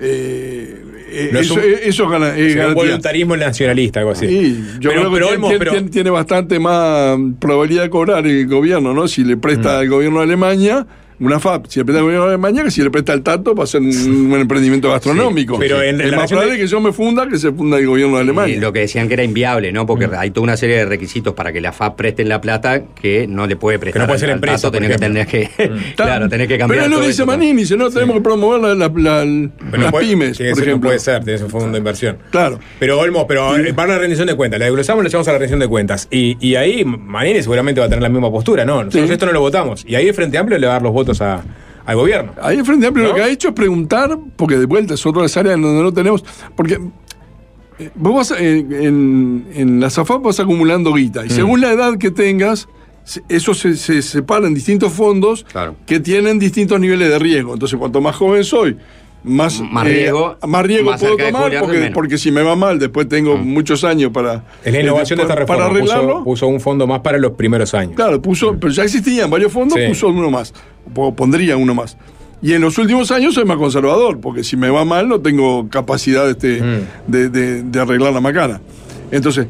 eh, 0.00 0.84
eh, 1.10 1.30
No 1.32 1.38
es 1.40 1.46
eso, 1.46 1.54
un- 1.54 1.60
eso 1.82 2.04
es 2.04 2.10
gana- 2.10 2.36
es 2.36 2.54
un 2.56 2.74
voluntarismo 2.74 3.36
nacionalista, 3.36 4.00
algo 4.00 4.12
así. 4.12 4.28
Sí, 4.28 4.64
yo 4.78 4.90
Pero- 4.90 5.00
creo 5.00 5.10
que 5.10 5.14
pero, 5.16 5.26
tiene, 5.26 5.34
Olmos, 5.34 5.48
tiene- 5.50 5.58
pero- 5.58 5.72
tiene- 5.72 5.88
tiene 5.90 6.10
bastante 6.10 6.58
más 6.60 7.18
probabilidad 7.40 7.82
de 7.82 7.90
cobrar 7.90 8.26
el 8.26 8.46
gobierno, 8.46 8.94
¿no? 8.94 9.08
Si 9.08 9.24
le 9.24 9.36
presta 9.36 9.78
al 9.80 9.88
gobierno 9.88 10.18
de 10.18 10.24
Alemania, 10.24 10.86
una 11.20 11.40
FAP, 11.40 11.66
si 11.68 11.80
le 11.80 11.84
presta 11.84 11.98
al 11.98 12.04
gobierno 12.04 12.26
de 12.26 12.34
Alemania, 12.34 12.62
que 12.64 12.70
si 12.70 12.82
le 12.82 12.90
presta 12.90 13.12
al 13.12 13.22
Tato 13.22 13.54
para 13.54 13.64
hacer 13.64 13.80
un, 13.80 13.88
un 14.32 14.32
emprendimiento 14.40 14.90
gastronómico. 14.90 15.54
Sí, 15.54 15.60
pero 15.60 15.82
en 15.82 16.00
es 16.00 16.14
más 16.14 16.28
probable 16.30 16.52
de- 16.54 16.58
que 16.60 16.66
yo 16.66 16.80
me 16.80 16.92
funda 16.92 17.28
que 17.28 17.38
se 17.38 17.50
funda 17.52 17.78
el 17.78 17.86
gobierno 17.86 18.16
de 18.16 18.22
Alemania. 18.22 18.54
Y 18.56 18.60
lo 18.60 18.72
que 18.72 18.80
decían 18.80 19.08
que 19.08 19.14
era 19.14 19.24
inviable, 19.24 19.72
¿no? 19.72 19.86
Porque 19.86 20.08
hay 20.16 20.30
toda 20.30 20.44
una 20.44 20.56
serie 20.56 20.76
de 20.76 20.84
requisitos 20.84 21.34
para 21.34 21.52
que 21.52 21.60
la 21.60 21.72
FAP 21.72 21.96
presten 21.96 22.28
la 22.28 22.40
plata 22.40 22.82
que 23.00 23.26
no 23.26 23.46
le 23.46 23.56
puede 23.56 23.78
prestar. 23.78 24.02
no 24.02 24.06
puede 24.06 24.20
ser 24.20 24.30
empresa, 24.30 24.70
tenés 24.70 24.90
que 24.90 24.98
tener 24.98 25.26
que, 25.26 25.48
claro, 25.96 26.28
tenés 26.28 26.46
que 26.48 26.58
cambiar. 26.58 26.82
Pero 26.82 26.84
es 26.84 26.90
lo 26.96 27.00
que 27.00 27.08
dice. 27.08 27.24
Manini, 27.26 27.64
si 27.66 27.76
no 27.76 27.90
tenemos 27.90 28.16
que 28.16 28.22
promover 28.22 28.60
la- 28.60 28.74
la- 28.74 28.88
la- 28.88 28.88
Pero 28.92 29.50
las 29.72 29.80
no 29.80 29.90
puede- 29.90 30.06
pymes, 30.06 30.36
tiene 30.36 30.52
que 30.52 30.54
por 30.56 30.64
ser- 30.64 30.74
no 30.74 30.80
puede 30.80 30.98
ser, 30.98 31.24
tienes 31.24 31.42
un 31.42 31.50
fondo 31.50 31.72
de 31.72 31.78
inversión. 31.78 32.18
Claro. 32.30 32.58
Pero 32.78 32.98
Olmos, 33.00 33.24
pero 33.26 33.56
eh, 33.56 33.74
para 33.74 33.94
la 33.94 33.98
rendición 33.98 34.26
de 34.28 34.34
cuentas, 34.36 34.58
la 34.60 34.66
desglosamos 34.66 35.02
y 35.02 35.04
le 35.04 35.08
echamos 35.08 35.26
a 35.28 35.32
la 35.32 35.38
rendición 35.38 35.60
de 35.60 35.68
cuentas. 35.68 36.06
Y, 36.10 36.36
y 36.40 36.54
ahí 36.54 36.84
Manini 36.84 37.42
seguramente 37.42 37.80
va 37.80 37.86
a 37.86 37.88
tener 37.88 38.02
la 38.02 38.08
misma 38.08 38.30
postura, 38.30 38.64
¿no? 38.64 38.84
Nosotros 38.84 39.06
Sí. 39.08 39.12
esto 39.12 39.26
no 39.26 39.32
lo 39.32 39.40
votamos. 39.40 39.84
Y 39.86 39.94
ahí 39.94 40.06
el 40.08 40.14
Frente 40.14 40.38
Amplio 40.38 40.58
le 40.58 40.66
va 40.66 40.74
a 40.74 40.76
dar 40.76 40.82
los 40.82 40.92
votos 40.92 41.07
a- 41.20 41.42
al 41.86 41.96
gobierno. 41.96 42.32
Ahí 42.42 42.58
el 42.58 42.64
Frente 42.64 42.86
Amplio 42.86 43.08
lo 43.08 43.14
que 43.14 43.22
ha 43.22 43.28
hecho 43.28 43.48
es 43.48 43.54
preguntar, 43.54 44.18
porque 44.36 44.58
de 44.58 44.66
vuelta 44.66 44.94
es 44.94 45.06
otra 45.06 45.22
de 45.22 45.24
las 45.24 45.36
áreas 45.36 45.54
en 45.56 45.62
donde 45.62 45.82
no 45.82 45.92
tenemos. 45.92 46.24
Porque 46.54 46.78
eh, 47.78 47.90
vos 47.94 48.14
vas 48.14 48.38
en, 48.40 48.72
en, 48.72 49.46
en 49.54 49.80
la 49.80 49.88
SAFAP 49.88 50.22
vas 50.22 50.38
acumulando 50.40 50.92
guita, 50.92 51.24
y 51.24 51.28
Mm. 51.28 51.32
según 51.32 51.60
la 51.60 51.72
edad 51.72 51.96
que 51.96 52.10
tengas, 52.10 52.68
eso 53.28 53.54
se, 53.54 53.76
se 53.76 54.02
separa 54.02 54.46
en 54.48 54.54
distintos 54.54 54.92
fondos 54.92 55.46
que 55.86 55.98
tienen 56.00 56.38
distintos 56.38 56.78
niveles 56.78 57.08
de 57.08 57.18
riesgo. 57.18 57.54
Entonces, 57.54 57.78
cuanto 57.78 58.00
más 58.02 58.14
joven 58.16 58.44
soy, 58.44 58.76
más, 59.24 59.60
Más 59.60 59.84
riesgo, 59.84 60.36
más 60.46 60.64
riesgo 60.64 60.90
más 60.90 61.00
puedo 61.00 61.16
tomar, 61.16 61.52
porque, 61.60 61.90
porque 61.92 62.18
si 62.18 62.30
me 62.30 62.40
va 62.42 62.54
mal, 62.56 62.78
después 62.78 63.08
tengo 63.08 63.36
muchos 63.36 63.84
años 63.84 64.10
para. 64.12 64.44
Es 64.64 64.72
la 64.72 64.78
eh, 64.78 64.82
innovación 64.82 65.16
de 65.18 65.22
esta 65.24 65.34
para- 65.34 65.40
reforma. 65.40 65.64
Para 65.64 65.70
arreglarlo. 65.78 66.12
Puso, 66.18 66.24
puso 66.24 66.46
un 66.48 66.60
fondo 66.60 66.86
más 66.86 67.00
para 67.00 67.18
los 67.18 67.32
primeros 67.32 67.74
años. 67.74 67.94
Claro, 67.96 68.22
puso, 68.22 68.56
pero 68.58 68.72
ya 68.72 68.84
existían 68.84 69.28
varios 69.30 69.52
fondos, 69.52 69.78
Sí. 69.78 69.86
puso 69.88 70.08
uno 70.08 70.30
más, 70.30 70.54
o 70.94 71.14
pondría 71.14 71.56
uno 71.56 71.74
más. 71.74 71.96
Y 72.40 72.52
en 72.52 72.62
los 72.62 72.78
últimos 72.78 73.10
años 73.10 73.34
soy 73.34 73.44
más 73.44 73.56
conservador, 73.56 74.20
porque 74.20 74.44
si 74.44 74.56
me 74.56 74.70
va 74.70 74.84
mal 74.84 75.08
no 75.08 75.20
tengo 75.20 75.68
capacidad 75.68 76.30
este, 76.30 76.62
Mm. 76.62 76.80
de, 77.08 77.28
de- 77.28 77.62
de 77.64 77.80
arreglar 77.80 78.12
la 78.12 78.20
macana. 78.20 78.60
Entonces, 79.10 79.46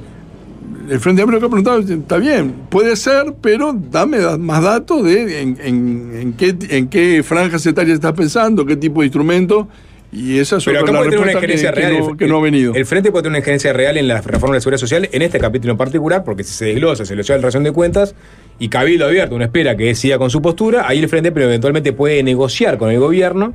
el 0.91 1.01
Frente 1.01 1.23
Amplio 1.23 1.41
que 1.41 1.47
ha 1.47 1.49
preguntado, 1.49 1.79
está 1.81 2.17
bien, 2.19 2.53
puede 2.69 2.97
ser, 2.97 3.35
pero 3.41 3.73
dame 3.75 4.19
da- 4.19 4.39
más 4.39 4.63
datos 4.63 5.05
de 5.05 5.43
en, 5.43 5.59
en- 5.63 6.11
en 6.21 6.33
qué, 6.35 6.55
en 6.71 6.89
qué 6.89 7.23
franjas 7.23 7.65
etarias 7.67 7.95
estás 7.97 8.13
pensando, 8.13 8.65
qué 8.67 8.77
tipo 8.77 9.01
de 9.01 9.07
instrumento, 9.07 9.69
y 10.11 10.39
esa 10.39 10.57
es 10.57 10.65
Pero 10.65 10.81
acá 10.81 10.91
puede 10.93 11.05
tener 11.11 11.19
una 11.19 11.27
que- 11.33 11.37
injerencia 11.39 11.73
que 11.73 11.81
real. 11.81 11.99
no- 12.01 12.17
que 12.17 12.27
no 12.27 12.39
ha 12.39 12.41
venido. 12.43 12.75
El 12.75 12.87
Frente 12.87 13.11
puede 13.11 13.23
tener 13.25 13.33
una 13.33 13.39
injerencia 13.41 13.73
real 13.73 13.97
en 13.99 14.09
la 14.09 14.21
reforma 14.23 14.55
de 14.55 14.57
la 14.57 14.61
seguridad 14.63 14.81
social, 14.81 15.09
en 15.13 15.23
este 15.23 15.39
capítulo 15.39 15.73
en 15.73 15.77
particular, 15.79 16.25
porque 16.25 16.45
si 16.45 16.53
se 16.55 16.65
desglosa, 16.67 17.05
se 17.05 17.15
le 17.15 17.23
lleva 17.23 17.37
la 17.37 17.43
relación 17.43 17.65
de 17.65 17.73
cuentas 17.73 18.15
y 18.59 18.69
Cabildo 18.71 19.05
abierto, 19.07 19.35
uno 19.35 19.45
espera 19.45 19.77
que 19.77 19.95
siga 19.95 20.17
con 20.19 20.31
su 20.31 20.41
postura, 20.41 20.89
ahí 20.89 20.99
el 20.99 21.09
Frente 21.09 21.31
pero 21.33 21.47
eventualmente 21.47 21.93
puede 21.93 22.23
negociar 22.23 22.79
con 22.79 22.91
el 22.91 22.99
gobierno 22.99 23.53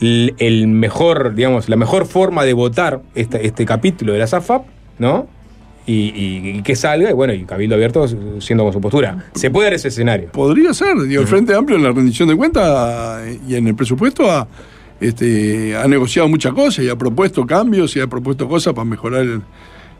el, 0.00 0.34
el 0.38 0.66
mejor, 0.68 1.34
digamos, 1.34 1.68
la 1.68 1.76
mejor 1.76 2.06
forma 2.06 2.44
de 2.44 2.52
votar 2.52 3.02
este 3.14 3.64
capítulo 3.64 4.12
de 4.12 4.18
la 4.20 4.26
SAFAP, 4.26 4.64
¿no? 4.98 5.28
Y, 5.88 6.12
y- 6.14 6.58
y 6.58 6.62
que 6.62 6.76
salga, 6.76 7.08
y 7.10 7.14
bueno, 7.14 7.32
y 7.32 7.44
Cabildo 7.44 7.74
abierto 7.74 8.06
siendo 8.40 8.62
con 8.64 8.72
su 8.74 8.80
postura. 8.80 9.24
Se 9.34 9.50
puede 9.50 9.68
dar 9.68 9.74
ese 9.74 9.88
escenario. 9.88 10.30
Podría 10.32 10.74
ser, 10.74 11.00
digo, 11.02 11.22
el 11.22 11.26
Frente 11.26 11.54
Amplio 11.54 11.78
en 11.78 11.84
la 11.84 11.92
rendición 11.92 12.28
de 12.28 12.36
cuentas 12.36 13.22
y 13.48 13.54
en 13.54 13.66
el 13.68 13.74
presupuesto 13.74 14.30
ha, 14.30 14.46
este, 15.00 15.74
ha 15.76 15.88
negociado 15.88 16.28
muchas 16.28 16.52
cosas 16.52 16.84
y 16.84 16.90
ha 16.90 16.96
propuesto 16.96 17.46
cambios 17.46 17.96
y 17.96 18.00
ha 18.00 18.06
propuesto 18.06 18.46
cosas 18.48 18.74
para 18.74 18.84
mejorar 18.84 19.22
el- 19.22 19.42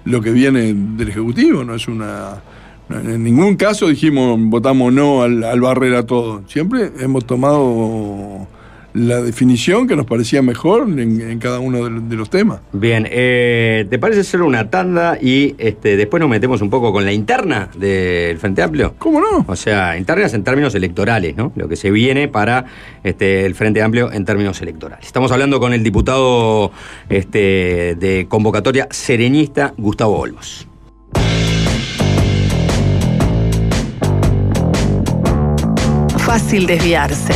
lo 0.05 0.20
que 0.20 0.31
viene 0.31 0.74
del 0.74 1.09
Ejecutivo. 1.09 1.65
No 1.65 1.74
es 1.74 1.89
una. 1.89 2.43
en 2.90 3.23
ningún 3.24 3.56
caso 3.56 3.89
dijimos 3.89 4.39
votamos 4.40 4.93
no 4.93 5.23
al, 5.23 5.43
al 5.43 5.60
barrer 5.60 5.94
a 5.94 6.05
todo. 6.05 6.43
Siempre 6.48 6.90
hemos 7.01 7.24
tomado 7.24 8.47
la 8.94 9.20
definición 9.23 9.86
que 9.86 9.94
nos 9.97 10.06
parecía 10.06 10.43
mejor 10.43 10.89
en, 10.89 11.20
en 11.20 11.39
cada 11.39 11.59
uno 11.60 11.85
de, 11.85 11.90
los- 11.90 12.09
de 12.09 12.16
los 12.16 12.31
temas. 12.31 12.60
Bien, 12.73 13.06
eh, 13.10 13.86
¿te 13.90 13.98
parece 13.98 14.20
hacer 14.20 14.43
una 14.43 14.70
tanda 14.70 15.19
y 15.20 15.55
este, 15.59 15.97
después 15.97 16.20
nos 16.20 16.28
metemos 16.31 16.62
un 16.62 16.70
poco 16.70 16.93
con 16.93 17.05
la 17.05 17.12
interna 17.12 17.69
del 17.78 18.39
Frente 18.39 18.62
Amplio? 18.62 18.94
¿Cómo 18.98 19.20
no? 19.20 19.44
O 19.47 19.56
sea, 19.56 19.97
internas 19.98 20.35
en 20.35 20.43
términos 20.43 20.74
electorales, 20.74 21.36
¿no? 21.36 21.52
Lo 21.55 21.69
que 21.69 21.77
se 21.77 21.90
viene 21.90 22.28
para 22.28 22.65
este, 23.05 23.44
el 23.47 23.55
Frente 23.55 23.82
Amplio 23.82 24.10
en 24.12 24.24
términos 24.24 24.60
electorales. 24.62 25.06
Estamos 25.06 25.31
hablando 25.32 25.60
con 25.60 25.73
el 25.73 25.82
diputado 25.82 26.73
este, 27.09 27.94
de 27.98 28.27
convocatoria 28.28 28.89
serenista, 28.90 29.74
Gustavo 29.77 30.19
Olmos. 30.19 30.66
Fácil 36.19 36.66
desviarse. 36.66 37.32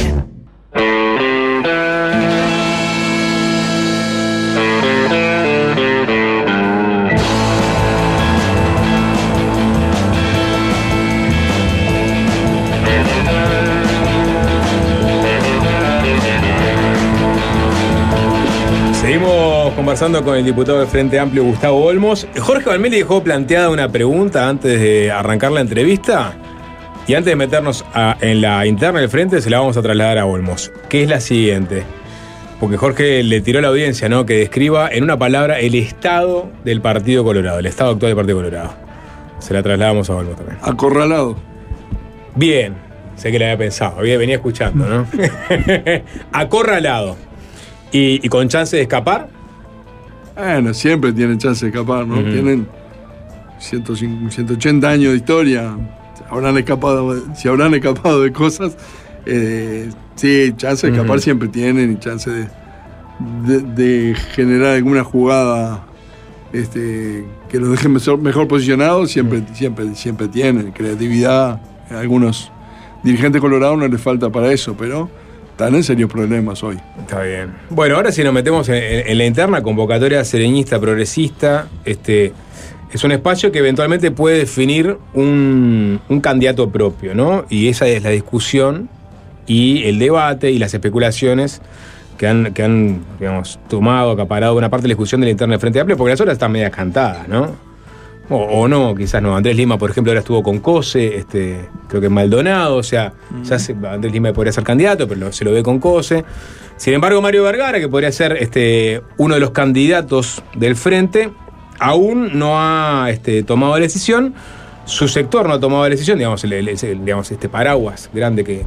Seguimos 19.12 19.74
conversando 19.74 20.24
con 20.24 20.39
el 20.39 20.43
diputado 20.47 20.78
del 20.78 20.89
Frente 20.89 21.18
Amplio, 21.18 21.44
Gustavo 21.44 21.84
Olmos. 21.84 22.26
Jorge 22.40 22.64
Valmeli 22.70 22.97
dejó 22.97 23.22
planteada 23.22 23.68
una 23.68 23.86
pregunta 23.90 24.48
antes 24.48 24.80
de 24.80 25.10
arrancar 25.10 25.52
la 25.52 25.60
entrevista. 25.60 26.32
Y 27.06 27.12
antes 27.12 27.26
de 27.32 27.36
meternos 27.36 27.84
a- 27.93 28.16
en 28.22 28.40
la 28.40 28.64
interna 28.64 29.01
del 29.01 29.10
Frente, 29.10 29.43
se 29.43 29.51
la 29.51 29.59
vamos 29.59 29.76
a 29.76 29.82
trasladar 29.82 30.16
a 30.16 30.24
Olmos. 30.24 30.72
Que 30.89 31.02
es 31.02 31.10
la 31.10 31.20
siguiente. 31.20 31.82
Porque 32.59 32.78
Jorge 32.78 33.22
le 33.22 33.43
tiró 33.43 33.59
a 33.59 33.62
la 33.62 33.68
audiencia, 33.68 34.09
¿no? 34.09 34.24
Que 34.24 34.39
describa 34.39 34.89
en 34.90 35.05
una 35.05 35.18
palabra 35.18 35.60
el 35.60 35.74
estado 35.74 36.48
del 36.64 36.80
Partido 36.80 37.22
Colorado, 37.22 37.59
el 37.59 37.66
estado 37.66 37.90
actual 37.90 38.12
del 38.12 38.16
Partido 38.16 38.39
Colorado. 38.39 38.72
Se 39.40 39.52
la 39.52 39.62
trasladamos 39.62 40.09
a 40.09 40.14
Olmos 40.16 40.36
también. 40.36 40.56
Acorralado. 40.62 41.36
Bien, 42.34 42.76
sé 43.16 43.30
que 43.30 43.39
la 43.39 43.44
había 43.44 43.59
pensado, 43.59 43.98
venía 43.98 44.36
escuchando, 44.36 44.86
¿no? 44.86 45.06
Acorralado. 46.32 47.18
Y, 47.93 48.24
y 48.24 48.28
con 48.28 48.48
chance 48.48 48.77
de 48.77 48.82
escapar. 48.82 49.28
Bueno, 50.36 50.73
siempre 50.74 51.12
tienen 51.12 51.39
chance 51.39 51.64
de 51.64 51.70
escapar, 51.70 52.06
¿no? 52.06 52.14
Ujú. 52.20 52.31
Tienen 52.31 52.66
150, 53.59 54.31
180 54.31 54.89
años 54.89 55.10
de 55.12 55.16
historia. 55.19 55.77
Habrán 56.31 56.56
escapado, 56.56 57.23
si 57.35 57.48
habrán 57.48 57.74
escapado 57.74 58.23
de 58.23 58.32
cosas, 58.32 58.77
eh, 59.27 59.90
sí, 60.14 60.52
chance 60.56 60.86
de 60.86 60.93
escapar 60.94 61.20
siempre 61.20 61.48
tienen 61.48 61.93
y 61.93 61.98
chance 61.98 62.31
de, 62.31 62.48
de- 63.47 63.60
de 63.60 64.14
generar 64.35 64.77
alguna 64.77 65.05
jugada 65.05 65.85
este, 66.52 67.24
que 67.51 67.59
los 67.60 67.70
deje 67.70 67.89
mejor, 67.89 68.19
mejor 68.19 68.48
posicionados, 68.48 69.10
siempre, 69.10 69.43
siempre, 69.52 69.94
siempre 69.94 70.28
tienen. 70.28 70.73
Creatividad, 70.73 71.60
a 71.90 71.98
algunos 72.01 72.51
dirigentes 73.02 73.40
colorados 73.40 73.77
no 73.78 73.86
les 73.86 74.01
falta 74.01 74.31
para 74.31 74.51
eso, 74.52 74.74
pero 74.78 75.10
están 75.52 75.74
en 75.74 75.84
serios 75.84 76.10
problemas 76.10 76.62
hoy. 76.62 76.78
Está 76.98 77.22
bien. 77.22 77.54
Bueno, 77.70 77.96
ahora 77.96 78.10
si 78.10 78.24
nos 78.24 78.32
metemos 78.32 78.68
en, 78.68 79.16
la 79.16 79.24
interna 79.24 79.62
convocatoria 79.62 80.24
sereñista 80.24 80.80
progresista, 80.80 81.68
este 81.84 82.32
es 82.92 83.04
un 83.04 83.12
espacio 83.12 83.52
que 83.52 83.60
eventualmente 83.60 84.10
puede 84.10 84.38
definir 84.38 84.98
un, 85.14 86.00
un 86.08 86.20
candidato 86.20 86.70
propio, 86.70 87.14
¿no? 87.14 87.44
Y 87.48 87.68
esa 87.68 87.86
es 87.86 88.02
la 88.02 88.10
discusión 88.10 88.88
y 89.46 89.84
el 89.84 89.98
debate 89.98 90.50
y 90.50 90.58
las 90.58 90.74
especulaciones 90.74 91.60
que 92.18 92.26
han, 92.26 92.52
que 92.52 92.62
han 92.62 93.00
digamos, 93.18 93.58
tomado, 93.68 94.10
acaparado 94.10 94.56
una 94.56 94.70
parte 94.70 94.82
de 94.82 94.88
la 94.88 94.92
discusión 94.92 95.20
de 95.20 95.26
la 95.26 95.30
interna 95.32 95.52
del 95.52 95.60
Frente 95.60 95.80
Amplio, 95.80 95.96
porque 95.96 96.10
las 96.10 96.20
otras 96.20 96.34
están 96.34 96.52
medias 96.52 96.70
cantadas, 96.70 97.28
¿no? 97.28 97.72
O, 98.34 98.62
o 98.62 98.68
no, 98.68 98.94
quizás 98.94 99.22
no. 99.22 99.36
Andrés 99.36 99.56
Lima, 99.56 99.76
por 99.78 99.90
ejemplo, 99.90 100.10
ahora 100.10 100.20
estuvo 100.20 100.42
con 100.42 100.59
Cose, 100.60 101.16
este, 101.16 101.68
creo 101.88 102.00
que 102.00 102.09
Maldonado, 102.09 102.76
o 102.76 102.82
sea, 102.82 103.12
ya 103.44 103.59
se- 103.59 103.76
Andrés 103.88 104.12
Lima 104.12 104.32
podría 104.32 104.52
ser 104.52 104.64
candidato, 104.64 105.06
pero 105.06 105.20
lo- 105.20 105.32
se 105.32 105.44
lo 105.44 105.52
ve 105.52 105.62
con 105.62 105.78
Cose. 105.78 106.24
Sin 106.76 106.94
embargo, 106.94 107.20
Mario 107.20 107.42
Vergara, 107.44 107.78
que 107.78 107.88
podría 107.88 108.10
ser 108.10 108.36
este, 108.40 109.02
uno 109.18 109.34
de 109.34 109.40
los 109.40 109.50
candidatos 109.50 110.42
del 110.56 110.76
frente, 110.76 111.30
aún 111.78 112.38
no 112.38 112.54
ha 112.59 113.09
este, 113.10 113.42
tomado 113.42 113.74
la 113.74 113.80
decisión. 113.80 114.34
Su 114.84 115.06
sector 115.09 115.46
no 115.46 115.54
ha 115.54 115.60
tomado 115.60 115.82
la 115.84 115.90
decisión, 115.90 116.18
digamos, 116.18 116.42
el, 116.44 116.52
el- 116.54 116.68
el- 116.68 117.04
digamos 117.04 117.30
este 117.30 117.48
paraguas 117.48 118.10
grande 118.12 118.42
que, 118.44 118.64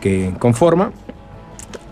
que 0.00 0.32
conforma. 0.38 0.92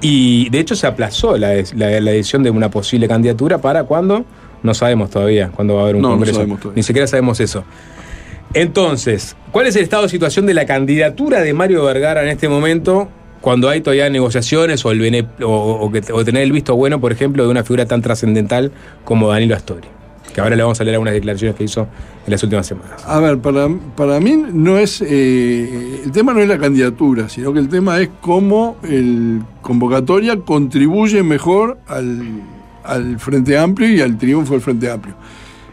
Y 0.01 0.51
de 0.51 0.59
hecho 0.59 0.75
se 0.77 0.87
aplazó 0.87 1.37
la, 1.39 1.55
la, 1.75 2.01
la 2.01 2.11
decisión 2.11 2.43
de 2.43 2.51
una 2.51 2.69
posible 2.71 3.09
candidatura 3.09 3.59
para 3.59 3.85
cuándo, 3.85 4.25
no 4.65 4.75
sabemos 4.75 5.11
todavía 5.11 5.51
cuándo 5.55 5.75
va 5.75 5.81
a 5.81 5.85
haber 5.85 5.97
un 5.97 6.03
No, 6.03 6.09
no 6.09 6.15
congreso. 6.17 6.35
sabemos 6.39 6.59
todavía. 6.61 6.77
Ni 6.77 6.83
siquiera 6.83 7.07
sabemos 7.07 7.39
eso. 7.39 7.65
Entonces, 8.53 9.37
¿cuál 9.53 9.67
es 9.67 9.77
el 9.77 9.83
estado 9.83 10.05
de 10.05 10.09
situación 10.09 10.47
de 10.47 10.55
la 10.55 10.67
candidatura 10.67 11.41
de 11.41 11.53
Mario 11.55 11.85
Vergara 11.85 12.23
en 12.23 12.29
este 12.29 12.49
momento? 12.49 13.09
Cuando 13.41 13.69
hay 13.69 13.81
todavía 13.81 14.09
negociaciones 14.09 14.85
o, 14.85 14.91
el 14.91 15.01
bene- 15.01 15.27
o, 15.43 15.49
o 15.53 15.93
que- 15.93 16.13
o 16.13 16.25
tener 16.25 16.43
el 16.43 16.53
visto 16.53 16.75
bueno, 16.77 17.01
por 17.01 17.13
ejemplo, 17.13 17.45
de 17.45 17.51
una 17.51 17.63
figura 17.63 17.87
tan 17.87 18.01
trascendental 18.01 18.73
como 19.05 19.29
Danilo 19.29 19.55
Astori. 19.55 19.89
Que 20.33 20.41
ahora 20.41 20.57
le 20.57 20.63
vamos 20.63 20.81
a 20.81 20.85
leer 20.85 20.95
algunas 20.97 21.15
declaraciones 21.15 21.57
que 21.57 21.65
hizo 21.65 21.83
en 22.27 22.31
las 22.31 22.43
últimas 22.43 22.67
semanas. 22.67 23.05
A 23.07 23.21
ver, 23.21 23.39
para, 23.39 23.69
para 23.97 24.19
mí 24.19 24.43
no 24.53 24.79
es. 24.79 25.01
eh, 25.07 26.01
el 26.05 26.11
tema 26.13 26.33
no 26.33 26.41
es 26.41 26.49
la 26.49 26.59
candidatura, 26.59 27.29
sino 27.29 27.53
que 27.53 27.59
el 27.61 27.69
tema 27.69 28.01
es 28.01 28.09
cómo 28.21 28.77
el 28.83 29.43
convocatoria 29.63 30.37
contribuye 30.39 31.23
mejor 31.23 31.79
al, 31.87 32.23
al 32.85 33.19
Frente 33.19 33.57
Amplio 33.59 33.89
y 33.89 34.01
al 34.01 34.17
triunfo 34.19 34.53
del 34.55 34.63
Frente 34.63 34.91
Amplio. 34.91 35.15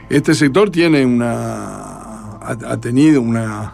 Este 0.09 0.33
sector 0.33 0.69
tiene 0.69 1.05
una. 1.05 2.37
ha, 2.41 2.77
tenido 2.77 3.21
una 3.21 3.73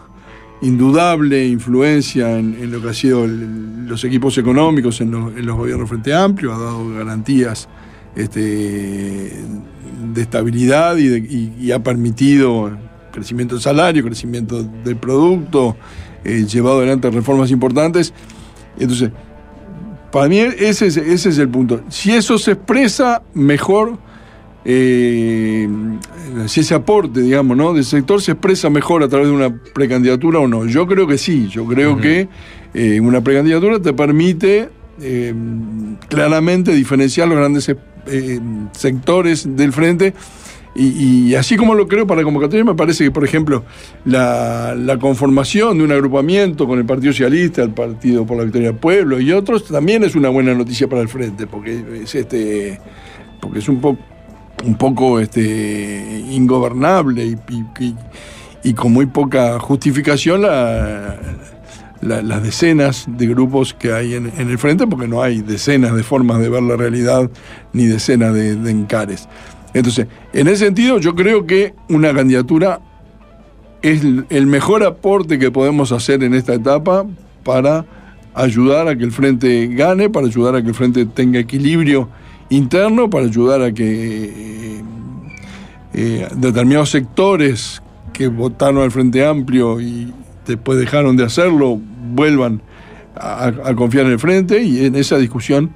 indudable 0.60 1.46
influencia 1.46 2.36
en, 2.38 2.70
lo 2.70 2.82
que 2.82 2.88
ha 2.90 2.94
sido 2.94 3.26
los 3.26 4.02
equipos 4.04 4.36
económicos 4.38 5.00
en, 5.00 5.10
lo- 5.12 5.30
en 5.30 5.46
los 5.46 5.56
gobiernos 5.56 5.88
Frente 5.88 6.12
Amplio, 6.12 6.52
ha 6.52 6.58
dado 6.58 6.88
garantías 6.94 7.68
este, 8.16 9.32
de 10.12 10.20
estabilidad 10.22 10.96
y, 10.96 11.06
de- 11.08 11.18
y- 11.18 11.54
y 11.60 11.72
ha 11.72 11.82
permitido 11.82 12.76
crecimiento 13.12 13.54
del 13.54 13.62
salario, 13.62 14.04
crecimiento 14.04 14.62
del 14.62 14.96
producto, 14.96 15.76
eh, 16.24 16.44
llevado 16.48 16.78
adelante 16.78 17.10
reformas 17.10 17.50
importantes. 17.50 18.12
Entonces, 18.78 19.10
para 20.10 20.28
mí 20.28 20.38
ese 20.38 20.86
es, 20.86 20.96
ese 20.96 21.28
es 21.28 21.38
el 21.38 21.48
punto. 21.48 21.82
Si 21.88 22.12
eso 22.12 22.38
se 22.38 22.52
expresa 22.52 23.22
mejor, 23.34 23.98
eh, 24.64 25.68
si 26.46 26.60
ese 26.60 26.74
aporte, 26.74 27.20
digamos, 27.20 27.56
¿no? 27.56 27.72
del 27.72 27.84
sector 27.84 28.20
se 28.20 28.32
expresa 28.32 28.70
mejor 28.70 29.02
a 29.02 29.08
través 29.08 29.28
de 29.28 29.34
una 29.34 29.54
precandidatura 29.74 30.38
o 30.40 30.48
no. 30.48 30.66
Yo 30.66 30.86
creo 30.86 31.06
que 31.06 31.18
sí, 31.18 31.48
yo 31.48 31.66
creo 31.66 31.98
que 31.98 32.28
eh, 32.74 33.00
una 33.00 33.20
precandidatura 33.20 33.80
te 33.80 33.92
permite 33.92 34.70
eh, 35.00 35.34
claramente 36.08 36.72
diferenciar 36.72 37.28
los 37.28 37.38
grandes 37.38 37.70
sectores 38.72 39.56
del 39.56 39.72
frente. 39.72 40.14
Y, 40.80 41.34
así 41.34 41.56
como 41.56 41.74
lo 41.74 41.88
creo 41.88 42.06
para 42.06 42.20
la 42.20 42.24
convocatoria, 42.24 42.64
me 42.64 42.76
parece 42.76 43.02
que, 43.02 43.10
por 43.10 43.24
ejemplo, 43.24 43.64
la, 44.04 44.96
conformación 45.00 45.78
de 45.78 45.84
un 45.84 45.90
agrupamiento 45.90 46.68
con 46.68 46.78
el 46.78 46.84
Partido 46.86 47.12
Socialista, 47.12 47.62
el 47.64 47.70
Partido 47.70 48.24
por 48.24 48.36
la 48.36 48.44
Victoria 48.44 48.68
del 48.68 48.76
Pueblo 48.78 49.18
y 49.18 49.32
otros, 49.32 49.64
también 49.66 50.04
es 50.04 50.14
una 50.14 50.28
buena 50.28 50.54
noticia 50.54 50.88
para 50.88 51.02
el 51.02 51.08
frente, 51.08 51.48
porque 51.48 52.02
es 52.04 52.14
este 52.14 52.80
porque 53.40 53.58
es 53.58 53.68
un 53.68 53.80
poco 53.80 53.98
un 54.64 54.76
poco 54.76 55.20
este, 55.20 56.24
ingobernable 56.30 57.24
y, 57.26 57.36
y- 58.62 58.74
con 58.74 58.92
muy 58.92 59.06
poca 59.06 59.58
justificación 59.60 60.42
la- 60.42 61.16
la- 62.00 62.22
las 62.22 62.42
decenas 62.42 63.06
de 63.08 63.26
grupos 63.28 63.74
que 63.74 63.92
hay 63.92 64.14
en, 64.14 64.26
el 64.36 64.58
frente, 64.58 64.86
porque 64.86 65.08
no 65.08 65.22
hay 65.22 65.42
decenas 65.42 65.94
de 65.96 66.02
formas 66.02 66.38
de 66.40 66.48
ver 66.48 66.62
la 66.62 66.76
realidad 66.76 67.30
ni 67.72 67.86
decenas 67.86 68.32
de, 68.34 68.54
de 68.56 68.70
encares. 68.70 69.28
Entonces, 69.78 70.06
en 70.32 70.48
ese 70.48 70.66
sentido, 70.66 70.98
yo 70.98 71.14
creo 71.14 71.46
que 71.46 71.74
una 71.88 72.12
candidatura 72.12 72.80
es 73.82 74.02
el- 74.02 74.46
mejor 74.46 74.82
aporte 74.82 75.38
que 75.38 75.50
podemos 75.50 75.92
hacer 75.92 76.24
en 76.24 76.34
esta 76.34 76.54
etapa 76.54 77.06
para 77.44 77.86
ayudar 78.34 78.88
a 78.88 78.96
que 78.96 79.04
el 79.04 79.12
frente 79.12 79.68
gane, 79.68 80.10
para 80.10 80.26
ayudar 80.26 80.56
a 80.56 80.62
que 80.62 80.68
el 80.68 80.74
frente 80.74 81.06
tenga 81.06 81.38
equilibrio 81.38 82.08
interno, 82.50 83.08
para 83.08 83.26
ayudar 83.26 83.62
a 83.62 83.72
que 83.72 84.82
eh, 85.94 86.28
determinados 86.34 86.90
sectores 86.90 87.82
que 88.12 88.28
votaron 88.28 88.82
al 88.82 88.90
Frente 88.90 89.24
Amplio 89.24 89.80
y 89.80 90.12
después 90.46 90.78
dejaron 90.78 91.16
de 91.16 91.24
hacerlo 91.24 91.80
vuelvan 92.12 92.62
a, 93.14 93.52
confiar 93.74 94.06
en 94.06 94.12
el 94.12 94.18
Frente 94.18 94.62
y 94.62 94.84
en 94.84 94.94
esa 94.96 95.18
discusión 95.18 95.70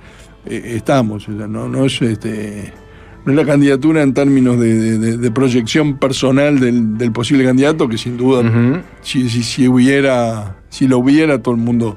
eh, 0.47 0.74
estamos. 0.77 1.29
No 1.29 1.85
es 1.85 2.03
este 2.03 2.73
no 3.24 3.32
es 3.32 3.36
la 3.36 3.44
candidatura 3.44 4.03
en 4.03 4.15
términos 4.15 4.59
de, 4.59 4.74
de- 4.74 4.99
de- 4.99 5.16
de 5.16 5.31
proyección 5.31 5.97
personal 5.99 6.59
del, 6.59 6.99
del 6.99 7.12
posible 7.12 7.44
candidato, 7.44 7.89
que 7.89 7.97
sin 7.99 8.16
duda, 8.16 8.43
si, 9.03 9.28
si, 9.31 9.43
si 9.43 9.69
hubiera, 9.69 10.57
si 10.70 10.89
lo 10.89 10.99
hubiera, 10.99 11.40
todo 11.40 11.55
el 11.55 11.61
mundo 11.61 11.97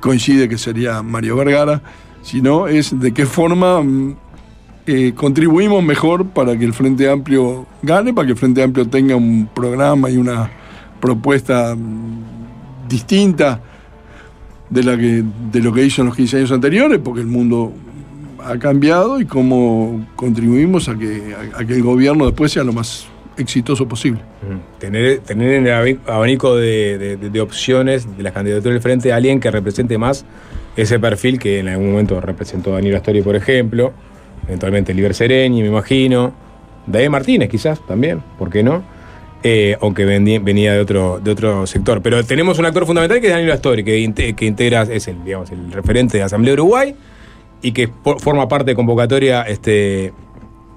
coincide 0.00 0.48
que 0.48 0.58
sería 0.58 1.02
Mario 1.02 1.36
Vergara, 1.36 1.82
sino 2.22 2.66
es 2.68 2.98
de 3.00 3.12
qué 3.14 3.24
forma 3.26 3.80
mm, 3.82 4.16
eh, 4.86 5.12
contribuimos 5.16 5.82
mejor 5.82 6.26
para 6.26 6.56
que 6.58 6.64
el 6.64 6.72
Frente 6.74 7.08
Amplio 7.10 7.66
gane, 7.82 8.12
para 8.12 8.26
que 8.26 8.32
el 8.32 8.38
Frente 8.38 8.62
Amplio 8.62 8.86
tenga 8.86 9.16
un 9.16 9.48
programa 9.54 10.10
y 10.10 10.16
una 10.18 10.50
propuesta 11.00 11.74
mm, 11.74 12.88
distinta 12.88 13.60
de, 14.70 14.82
la 14.82 14.96
que, 14.96 15.24
de 15.52 15.60
lo 15.60 15.72
que 15.72 15.84
hizo 15.84 16.02
en 16.02 16.08
los 16.08 16.16
15 16.16 16.36
años 16.38 16.52
anteriores, 16.52 17.00
porque 17.02 17.20
el 17.20 17.26
mundo 17.28 17.72
ha 18.44 18.58
cambiado 18.58 19.20
y 19.20 19.24
cómo 19.26 20.06
contribuimos 20.16 20.88
a 20.88 20.96
que, 20.96 21.34
a, 21.56 21.64
que 21.64 21.74
el 21.74 21.82
gobierno 21.82 22.26
después 22.26 22.52
sea 22.52 22.64
lo 22.64 22.72
más 22.72 23.06
exitoso 23.36 23.86
posible. 23.86 24.20
Tener, 24.78 25.18
tener 25.18 25.52
en 25.54 25.66
el 25.66 25.98
abanico 26.06 26.56
de, 26.56 27.18
de- 27.18 27.40
opciones 27.40 28.16
de 28.16 28.22
las 28.22 28.32
candidaturas 28.32 28.74
del 28.74 28.80
frente 28.82 29.12
a 29.12 29.16
alguien 29.16 29.40
que 29.40 29.50
represente 29.50 29.98
más 29.98 30.24
ese 30.76 30.98
perfil 30.98 31.38
que 31.38 31.58
en 31.58 31.68
algún 31.68 31.90
momento 31.90 32.20
representó 32.20 32.72
Danilo 32.72 32.96
Astori, 32.96 33.22
por 33.22 33.36
ejemplo, 33.36 33.92
eventualmente 34.46 34.94
Liber 34.94 35.14
Sereni, 35.14 35.60
me 35.62 35.68
imagino, 35.68 36.32
David 36.86 37.08
Martínez 37.10 37.48
quizás 37.50 37.84
también, 37.86 38.22
¿por 38.38 38.48
qué 38.50 38.62
no? 38.62 38.82
Eh, 39.42 39.76
aunque 39.80 40.04
venía 40.04 40.72
de 40.72 40.80
otro, 40.80 41.20
de 41.22 41.30
otro 41.30 41.66
sector. 41.66 42.00
Pero 42.02 42.24
tenemos 42.24 42.58
un 42.58 42.64
actor 42.66 42.84
fundamental 42.86 43.20
que 43.20 43.26
es 43.28 43.32
Danilo 43.32 43.52
Astori, 43.52 43.84
que, 43.84 44.34
que 44.34 44.46
integra, 44.46 44.82
es 44.82 45.08
el, 45.08 45.22
digamos, 45.24 45.50
el 45.50 45.70
referente 45.72 46.18
de 46.18 46.24
Asamblea 46.24 46.54
Uruguay 46.54 46.94
y 47.62 47.72
que 47.72 47.88
forma 48.18 48.48
parte 48.48 48.72
de 48.72 48.74
convocatoria 48.74 49.42
este, 49.42 50.12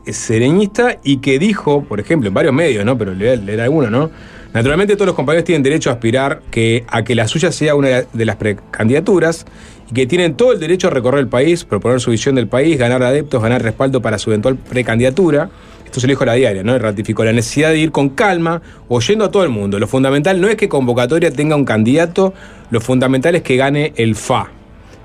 sereñista 0.05 0.99
y 1.03 1.17
que 1.17 1.39
dijo, 1.39 1.83
por 1.83 1.99
ejemplo, 1.99 2.27
en 2.27 2.33
varios 2.33 2.53
medios, 2.53 2.85
¿no? 2.85 2.97
Pero 2.97 3.13
leer, 3.13 3.39
leer 3.39 3.61
alguno, 3.61 3.89
¿no? 3.89 4.09
Naturalmente 4.53 4.95
todos 4.95 5.07
los 5.07 5.15
compañeros 5.15 5.45
tienen 5.45 5.61
derecho 5.61 5.91
a 5.91 5.93
aspirar 5.93 6.41
que, 6.49 6.83
a 6.87 7.03
que 7.03 7.13
la 7.13 7.27
suya 7.27 7.51
sea 7.51 7.75
una 7.75 8.01
de 8.01 8.25
las 8.25 8.35
precandidaturas 8.37 9.45
y 9.89 9.93
que 9.93 10.07
tienen 10.07 10.35
todo 10.35 10.53
el 10.53 10.59
derecho 10.59 10.87
a 10.87 10.89
recorrer 10.89 11.19
el 11.19 11.27
país, 11.27 11.63
proponer 11.63 11.99
su 11.99 12.11
visión 12.11 12.35
del 12.35 12.47
país, 12.47 12.77
ganar 12.77 13.03
adeptos, 13.03 13.41
ganar 13.41 13.61
respaldo 13.61 14.01
para 14.01 14.17
su 14.17 14.31
eventual 14.31 14.55
precandidatura. 14.55 15.49
Esto 15.85 15.99
se 15.99 16.07
lo 16.07 16.11
dijo 16.11 16.25
la 16.25 16.33
diaria, 16.33 16.63
¿no? 16.63 16.75
Y 16.75 16.79
ratificó 16.79 17.23
la 17.23 17.33
necesidad 17.33 17.69
de 17.69 17.79
ir 17.79 17.91
con 17.91 18.09
calma, 18.09 18.61
oyendo 18.87 19.25
a 19.25 19.31
todo 19.31 19.43
el 19.43 19.49
mundo. 19.49 19.77
Lo 19.79 19.87
fundamental 19.87 20.39
no 20.41 20.47
es 20.47 20.55
que 20.55 20.69
convocatoria 20.69 21.31
tenga 21.31 21.55
un 21.55 21.65
candidato, 21.65 22.33
lo 22.71 22.81
fundamental 22.81 23.35
es 23.35 23.43
que 23.43 23.55
gane 23.55 23.93
el 23.97 24.15
FA. 24.15 24.51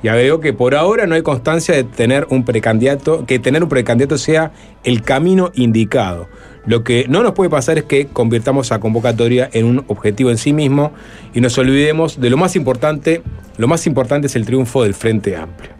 Y 0.04 0.08
agregó 0.08 0.38
que 0.38 0.52
por 0.52 0.74
ahora 0.74 1.06
no 1.06 1.14
hay 1.14 1.22
constancia 1.22 1.74
de 1.74 1.82
tener 1.82 2.26
un 2.28 2.44
precandidato, 2.44 3.24
que 3.24 3.38
tener 3.38 3.62
un 3.62 3.70
precandidato 3.70 4.18
sea 4.18 4.52
el 4.84 5.00
camino 5.00 5.50
indicado. 5.54 6.28
Lo 6.66 6.84
que 6.84 7.06
no 7.08 7.22
nos 7.22 7.32
puede 7.32 7.48
pasar 7.48 7.78
es 7.78 7.84
que 7.84 8.08
convirtamos 8.08 8.70
a 8.70 8.80
convocatoria 8.80 9.48
en 9.54 9.64
un 9.64 9.84
objetivo 9.88 10.30
en 10.30 10.36
sí 10.36 10.52
mismo 10.52 10.92
y 11.32 11.40
nos 11.40 11.56
olvidemos 11.56 12.20
de 12.20 12.28
lo 12.28 12.36
más 12.36 12.54
importante. 12.54 13.22
Lo 13.56 13.66
más 13.66 13.86
importante 13.86 14.26
es 14.26 14.36
el 14.36 14.44
triunfo 14.44 14.82
del 14.82 14.92
Frente 14.92 15.36
Amplio. 15.36 15.70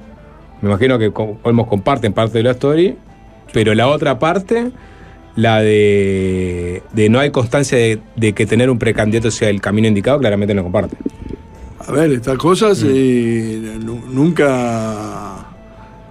Me 0.63 0.71
imagino 0.71 0.99
que 0.99 1.13
Olmos 1.43 1.67
comparten 1.69 2.15
parte 2.15 2.39
de 2.39 2.45
la 2.45 2.53
story, 2.53 2.97
pero 3.53 3.75
la 3.75 3.89
otra 3.89 4.19
parte, 4.19 4.71
la 5.37 5.61
de, 5.61 6.83
de 6.95 7.11
no 7.11 7.19
hay 7.19 7.29
constancia 7.29 7.77
de, 7.77 8.01
de 8.17 8.33
que 8.33 8.47
tener 8.47 8.71
un 8.71 8.79
precandidato 8.79 9.31
sea 9.31 9.51
el 9.51 9.61
camino 9.61 9.87
indicado, 9.87 10.19
claramente 10.19 10.55
no 10.55 10.63
comparte. 10.63 10.97
A 11.87 11.93
ver, 11.93 12.13
estas 12.13 12.39
cosas 12.39 12.83
eh, 12.87 13.79
nu- 13.85 14.03
nunca. 14.11 15.47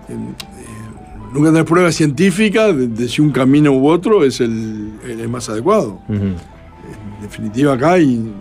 eh, 0.09 0.13
eh, 0.13 1.33
nunca 1.33 1.49
tenés 1.49 1.63
pruebas 1.65 1.95
científicas 1.95 2.75
de, 2.77 2.87
de 2.87 3.07
si 3.09 3.21
un 3.21 3.31
camino 3.31 3.71
u 3.71 3.87
otro 3.87 4.23
es 4.23 4.39
el, 4.39 4.91
el 5.07 5.27
más 5.29 5.49
adecuado. 5.49 5.99
En 6.09 7.21
definitiva, 7.21 7.73
acá 7.73 7.93
hay 7.93 8.31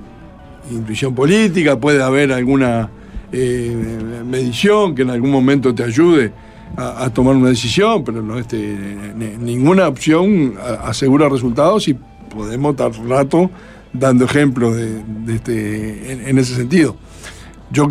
intuición 0.70 1.14
política, 1.14 1.78
puede 1.78 2.02
haber 2.02 2.32
alguna 2.32 2.90
eh, 3.32 4.22
medición 4.28 4.94
que 4.94 5.02
en 5.02 5.10
algún 5.10 5.30
momento 5.30 5.74
te 5.74 5.84
ayude 5.84 6.32
a, 6.76 7.04
a 7.04 7.10
tomar 7.14 7.34
una 7.36 7.48
decisión, 7.48 8.04
pero 8.04 8.20
no 8.22 8.38
este, 8.38 8.76
ni- 9.16 9.36
ninguna 9.38 9.88
opción 9.88 10.54
asegura 10.84 11.28
resultados 11.30 11.88
y 11.88 11.96
podemos 12.34 12.72
estar 12.72 12.90
rato 13.09 13.50
dando 13.92 14.24
ejemplos 14.26 14.74
de, 14.76 15.02
de 15.24 15.34
este, 15.34 16.12
en, 16.12 16.28
en 16.28 16.38
ese 16.38 16.54
sentido. 16.56 16.96
Yo 17.73 17.89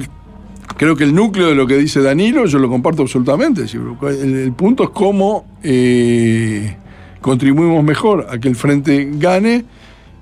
creo 0.77 0.95
que 0.95 1.03
el 1.03 1.13
núcleo 1.13 1.47
de 1.47 1.55
lo 1.55 1.67
que 1.67 1.77
dice 1.77 2.01
Danilo, 2.01 2.45
yo 2.45 2.59
lo 2.59 2.69
comparto 2.69 3.01
absolutamente. 3.01 3.63
El, 3.63 4.53
punto 4.53 4.83
es 4.83 4.89
cómo 4.91 5.45
eh, 5.63 6.77
contribuimos 7.19 7.83
mejor 7.83 8.27
a 8.29 8.37
que 8.37 8.47
el 8.47 8.55
frente 8.55 9.09
gane 9.13 9.65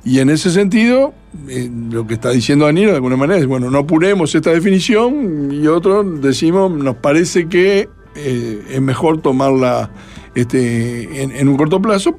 y 0.06 0.19
en 0.19 0.30
ese 0.30 0.49
sentido, 0.49 1.14
eh, 1.49 1.69
lo 1.91 2.07
que 2.07 2.14
está 2.14 2.31
diciendo 2.31 2.65
Danilo 2.65 2.91
de 2.91 2.95
alguna 2.95 3.18
manera 3.18 3.40
es, 3.40 3.48
bueno, 3.48 3.69
no 3.69 3.80
apuremos 3.80 4.34
esta 4.34 4.52
definición 4.52 5.52
y 5.52 5.68
otro 5.68 6.03
decimos, 6.03 6.72
nos 6.72 6.95
parece 6.95 7.48
que 7.48 7.90
eh, 8.15 8.64
es 8.69 8.81
mejor 8.81 9.22
tomarla 9.22 9.91
este, 10.36 11.22
en, 11.22 11.48
un 11.48 11.57
corto 11.57 11.81
plazo 11.81 12.15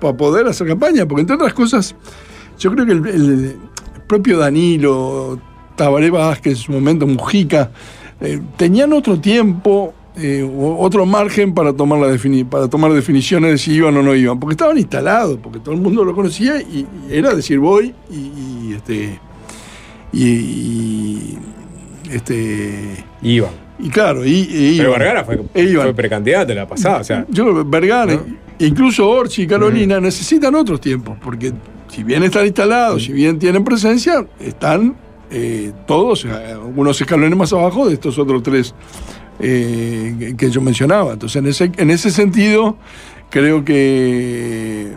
para 0.00 0.16
poder 0.16 0.46
hacer 0.46 0.66
campaña, 0.66 1.06
porque 1.06 1.20
entre 1.20 1.36
otras 1.36 1.52
cosas, 1.52 1.94
yo 2.58 2.72
creo 2.72 2.86
que 2.86 2.92
el 2.92 3.56
propio 4.06 4.38
Danilo, 4.38 5.38
Tabaré 5.76 6.10
Vázquez, 6.10 6.52
en 6.54 6.56
su 6.56 6.72
momento 6.72 7.06
Mujica, 7.06 7.70
eh, 8.20 8.40
tenían 8.56 8.92
otro 8.92 9.18
tiempo, 9.20 9.92
eh, 10.16 10.48
otro 10.78 11.04
margen 11.06 11.52
para 11.54 11.72
tomar, 11.72 11.98
la 11.98 12.08
defini- 12.08 12.48
para 12.48 12.68
tomar 12.68 12.92
definiciones 12.92 13.50
de 13.50 13.58
si 13.58 13.72
iban 13.74 13.96
o 13.96 14.02
no 14.02 14.14
iban, 14.14 14.38
porque 14.38 14.52
estaban 14.54 14.78
instalados, 14.78 15.38
porque 15.42 15.58
todo 15.58 15.74
el 15.74 15.80
mundo 15.80 16.04
lo 16.04 16.14
conocía 16.14 16.60
y, 16.60 16.86
y 17.10 17.14
era 17.14 17.34
decir 17.34 17.58
voy 17.58 17.92
y, 18.10 18.14
y, 18.14 18.74
este 18.76 19.18
y, 20.12 20.24
y, 20.28 21.38
este 22.10 23.04
Iban. 23.22 23.50
y 23.78 23.88
claro, 23.88 24.24
y, 24.24 24.76
Pero. 24.78 24.92
Vergara 24.92 25.24
fue, 25.24 25.42
E 25.54 25.74
fue 25.74 25.94
precandidato 25.94 26.52
en 26.52 26.58
la 26.58 26.68
pasada, 26.68 26.98
o 27.00 27.04
sea. 27.04 27.26
Yo 27.28 27.64
Vergara, 27.64 28.20
incluso 28.60 29.08
Orchi 29.08 29.42
y 29.42 29.46
Carolina, 29.48 30.00
necesitan 30.00 30.54
otros 30.54 30.80
tiempos, 30.80 31.18
porque 31.22 31.52
si 31.88 32.04
bien 32.04 32.22
están 32.22 32.46
instalados, 32.46 33.02
si 33.04 33.12
bien 33.12 33.38
tienen 33.38 33.64
presencia, 33.64 34.24
están 34.38 34.94
eh, 35.34 35.72
todos, 35.86 36.24
eh, 36.24 36.56
unos 36.76 37.00
escalones 37.00 37.36
más 37.36 37.52
abajo 37.52 37.86
de 37.88 37.94
estos 37.94 38.18
otros 38.18 38.42
tres 38.42 38.74
eh, 39.40 40.34
que- 40.38 40.50
yo 40.50 40.60
mencionaba. 40.60 41.12
Entonces, 41.14 41.36
en 41.36 41.46
ese, 41.48 41.72
en 41.76 41.90
ese 41.90 42.10
sentido, 42.10 42.76
creo 43.30 43.64
que, 43.64 44.92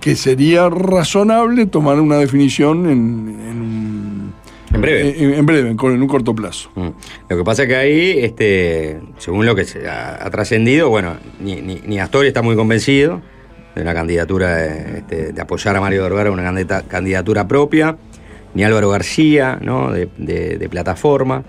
que 0.00 0.14
sería 0.16 0.68
razonable 0.68 1.66
tomar 1.66 1.98
una 2.00 2.16
definición 2.16 2.88
en, 2.90 4.32
en 4.74 4.80
breve. 4.80 5.22
En, 5.24 5.34
en 5.34 5.46
breve, 5.46 5.70
en, 5.70 5.78
en 5.80 6.02
un 6.02 6.06
corto 6.08 6.34
plazo. 6.34 6.70
Mm. 6.74 6.88
Lo 7.28 7.36
que 7.38 7.44
pasa 7.44 7.62
es 7.62 7.68
que 7.68 7.76
ahí, 7.76 8.18
este, 8.18 9.00
según 9.18 9.46
lo 9.46 9.54
que 9.54 9.64
se 9.64 9.88
ha, 9.88 10.24
ha 10.24 10.30
trascendido, 10.30 10.88
bueno, 10.90 11.14
ni, 11.40 11.60
ni, 11.62 11.80
ni 11.86 11.98
Astori 11.98 12.28
está 12.28 12.42
muy 12.42 12.56
convencido 12.56 13.20
de 13.74 13.84
la 13.84 13.94
candidatura 13.94 14.56
de, 14.56 14.98
este, 14.98 15.32
de 15.32 15.40
apoyar 15.40 15.76
a 15.76 15.80
Mario 15.80 16.02
Vergara 16.02 16.30
una 16.30 16.42
candidata- 16.42 16.82
candidatura 16.82 17.46
propia, 17.48 17.96
ni 18.54 18.64
Álvaro 18.64 18.90
García, 18.90 19.58
¿no? 19.60 19.92
De, 19.92 20.68
plataforma. 20.70 21.44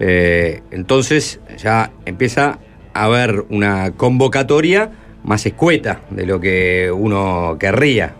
Eh, 0.00 0.62
entonces 0.70 1.40
ya 1.56 1.90
empieza 2.06 2.58
a 2.94 3.04
haber 3.04 3.44
una 3.50 3.92
convocatoria 3.92 4.90
más 5.24 5.44
escueta 5.46 6.00
de 6.10 6.26
lo 6.26 6.40
que 6.40 6.90
uno 6.94 7.56
querría. 7.58 8.14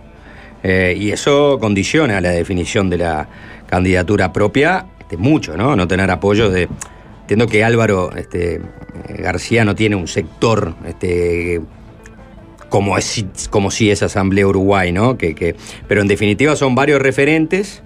Eh, 0.62 0.96
y 0.98 1.10
eso 1.12 1.58
condiciona 1.60 2.20
la 2.20 2.30
definición 2.30 2.90
de 2.90 2.98
la 2.98 3.28
candidatura 3.66 4.32
propia 4.32 4.86
este, 4.98 5.16
mucho, 5.16 5.56
¿no? 5.56 5.76
No 5.76 5.86
tener 5.86 6.10
apoyo 6.10 6.50
de. 6.50 6.68
Entiendo 7.22 7.46
que 7.46 7.62
Álvaro 7.62 8.10
este, 8.16 8.60
García 9.18 9.64
no 9.64 9.74
tiene 9.74 9.96
un 9.96 10.08
sector 10.08 10.74
este, 10.86 11.60
como, 12.70 12.96
es, 12.98 13.24
como 13.50 13.70
si 13.70 13.90
es 13.90 14.02
Asamblea 14.02 14.46
Uruguay, 14.46 14.92
¿no? 14.92 15.16
Que, 15.18 15.34
que- 15.34 15.54
pero 15.86 16.00
en 16.00 16.08
definitiva 16.08 16.56
son 16.56 16.74
varios 16.74 17.00
referentes 17.00 17.82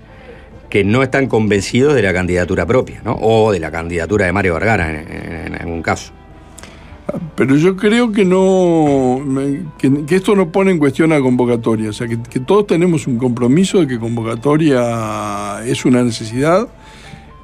que 0.72 0.84
no 0.84 1.02
están 1.02 1.26
convencidos 1.26 1.94
de 1.94 2.00
la 2.00 2.14
candidatura 2.14 2.64
propia, 2.64 3.02
¿no? 3.04 3.12
O 3.20 3.52
de 3.52 3.60
la 3.60 3.70
candidatura 3.70 4.24
de 4.24 4.32
Mario 4.32 4.54
Vergara 4.54 5.02
en, 5.02 5.54
algún 5.54 5.82
caso. 5.82 6.14
Pero 7.36 7.56
yo 7.56 7.76
creo 7.76 8.10
que 8.10 8.24
no 8.24 9.20
que, 9.76 10.16
esto 10.16 10.34
no 10.34 10.50
pone 10.50 10.70
en 10.70 10.78
cuestión 10.78 11.10
la 11.10 11.20
convocatoria. 11.20 11.90
O 11.90 11.92
sea, 11.92 12.08
que, 12.08 12.40
todos 12.40 12.66
tenemos 12.68 13.06
un 13.06 13.18
compromiso 13.18 13.80
de 13.80 13.86
que 13.86 13.98
convocatoria 13.98 15.62
es 15.66 15.84
una 15.84 16.02
necesidad, 16.02 16.66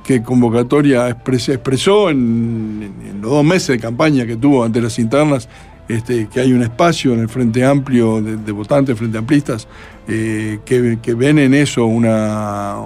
que 0.05 0.23
convocatoria 0.23 1.11
expres- 1.11 1.51
expresó 1.53 2.09
en, 2.09 2.95
en 3.11 3.21
los 3.21 3.31
dos 3.31 3.45
meses 3.45 3.69
de 3.69 3.79
campaña 3.79 4.25
que 4.25 4.37
tuvo 4.37 4.65
ante 4.65 4.81
las 4.81 4.99
internas, 4.99 5.51
este, 5.87 6.29
que 6.29 6.41
hay 6.41 6.55
un 6.55 6.63
espacio 6.63 7.13
en 7.13 7.21
el 7.21 7.29
Frente 7.29 7.63
Amplio 7.63 8.23
de, 8.23 8.39
de 8.39 8.53
votantes, 8.53 8.97
Frente 8.97 9.19
Amplistas, 9.19 9.69
eh, 10.09 10.59
que, 10.65 10.99
que 11.03 11.15
ven 11.15 11.39
en 11.39 11.55
eso 11.55 11.85
una, 11.87 12.77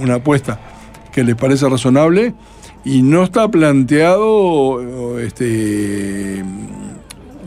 una 0.00 0.14
apuesta 0.16 0.60
que 1.12 1.22
les 1.24 1.36
parece 1.36 1.68
razonable 1.68 2.34
y 2.84 3.02
no 3.02 3.22
está 3.22 3.48
planteado 3.48 5.18
este, 5.20 6.42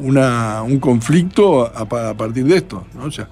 una, 0.02 0.62
un 0.64 0.80
conflicto 0.80 1.66
a, 1.66 1.86
pa- 1.86 2.10
a 2.10 2.14
partir 2.16 2.46
de 2.46 2.58
esto. 2.58 2.86
¿no? 2.96 3.06
O 3.06 3.12
sea, 3.12 3.28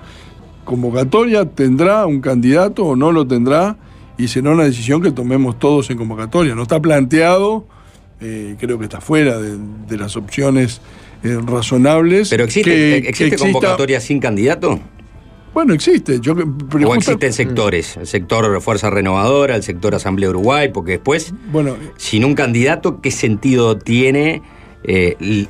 convocatoria 0.63 1.45
tendrá 1.45 2.05
un 2.05 2.19
candidato 2.21 2.85
o 2.85 2.95
no 2.95 3.11
lo 3.11 3.27
tendrá 3.27 3.77
y 4.17 4.27
será 4.27 4.51
una 4.51 4.63
decisión 4.63 5.01
que 5.01 5.11
tomemos 5.11 5.59
todos 5.59 5.89
en 5.89 5.97
convocatoria. 5.97 6.55
No 6.55 6.63
está 6.63 6.81
planteado, 6.81 7.65
eh, 8.21 8.55
creo 8.59 8.77
que 8.77 8.85
está 8.85 9.01
fuera 9.01 9.39
de, 9.39 9.57
de 9.87 9.97
las 9.97 10.15
opciones 10.15 10.81
eh, 11.23 11.39
razonables. 11.45 12.29
¿Pero 12.29 12.43
existe, 12.45 12.69
que- 12.69 12.97
¿existe 12.97 13.29
que 13.29 13.35
exista- 13.35 13.43
convocatoria 13.45 13.99
sin 13.99 14.19
candidato? 14.19 14.79
Bueno, 15.53 15.73
existe. 15.73 16.19
Yo, 16.19 16.33
¿O 16.33 16.95
existen 16.95 17.31
sectores? 17.33 17.97
El 17.97 18.07
sector 18.07 18.59
Fuerza 18.61 18.89
Renovadora, 18.89 19.55
el 19.55 19.63
sector 19.63 19.93
Asamblea 19.93 20.29
Uruguay, 20.29 20.69
porque 20.73 20.93
después, 20.93 21.33
Bueno, 21.51 21.75
sin 21.97 22.25
un 22.25 22.33
candidato, 22.33 23.01
¿qué 23.01 23.11
sentido 23.11 23.77
tiene 23.77 24.41
eh, 24.83 25.15
el, 25.19 25.47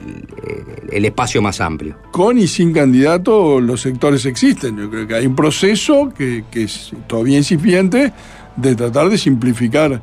el 0.91 1.05
espacio 1.05 1.41
más 1.41 1.61
amplio? 1.61 1.95
con 2.11 2.37
y 2.37 2.47
sin 2.47 2.73
candidato 2.73 3.59
los 3.61 3.81
sectores 3.81 4.25
existen. 4.25 4.77
Yo 4.77 4.89
creo 4.89 5.07
que 5.07 5.15
hay 5.15 5.25
un 5.25 5.35
proceso 5.35 6.11
que, 6.15 6.43
que 6.51 6.63
es 6.63 6.91
todavía 7.07 7.37
incipiente 7.37 8.11
de 8.57 8.75
tratar 8.75 9.09
de 9.09 9.17
simplificar 9.17 10.01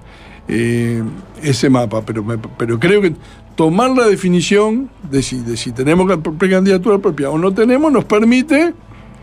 eh, 0.49 1.03
ese 1.43 1.69
mapa. 1.71 2.03
Pero, 2.07 2.25
me- 2.25 2.39
pero 2.39 2.81
creo 2.81 3.01
que 3.03 3.13
tomar 3.55 3.91
la 3.91 4.07
definición 4.07 4.89
de 5.11 5.23
si, 5.23 5.41
de 5.41 5.57
si 5.59 5.73
tenemos 5.73 6.09
ca- 6.09 6.21
precandidatura 6.23 6.99
propia 6.99 7.29
o 7.31 7.37
no 7.39 7.53
tenemos 7.53 7.93
nos 7.93 8.05
permite 8.07 8.73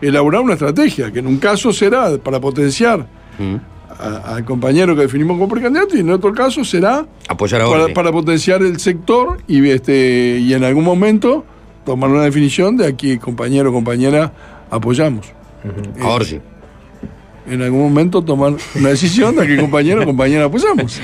elaborar 0.00 0.40
una 0.42 0.54
estrategia, 0.54 1.10
que 1.12 1.18
en 1.20 1.26
un 1.26 1.38
caso 1.38 1.72
será 1.72 2.16
para 2.18 2.40
potenciar 2.40 3.06
a- 3.98 4.34
al 4.36 4.44
compañero 4.44 4.94
que 4.94 5.02
definimos 5.02 5.36
como 5.36 5.48
precandidato 5.48 5.96
y 5.96 6.00
en 6.00 6.10
otro 6.10 6.32
caso 6.32 6.64
será 6.64 7.06
Apoyar 7.28 7.62
a 7.62 7.92
para, 7.94 8.12
potenciar 8.12 8.62
el 8.62 8.78
sector 8.78 9.38
y, 9.48 9.68
este, 9.68 10.38
y 10.40 10.54
en 10.54 10.62
algún 10.64 10.84
momento 10.84 11.44
tomar 11.84 12.10
una 12.10 12.22
definición 12.22 12.76
de 12.76 12.86
a 12.86 12.96
qué 12.96 13.18
compañero 13.18 13.70
o 13.70 13.72
compañera 13.72 14.32
apoyamos. 14.70 15.26
A 16.00 16.08
Orsi. 16.08 16.40
En 17.50 17.62
algún 17.62 17.80
momento 17.80 18.22
tomar 18.22 18.54
una 18.74 18.88
decisión 18.90 19.34
de 19.36 19.42
a 19.42 19.46
qué 19.46 19.56
compañero 19.56 20.02
o 20.02 20.04
compañera 20.04 20.44
apoyamos. 20.44 21.00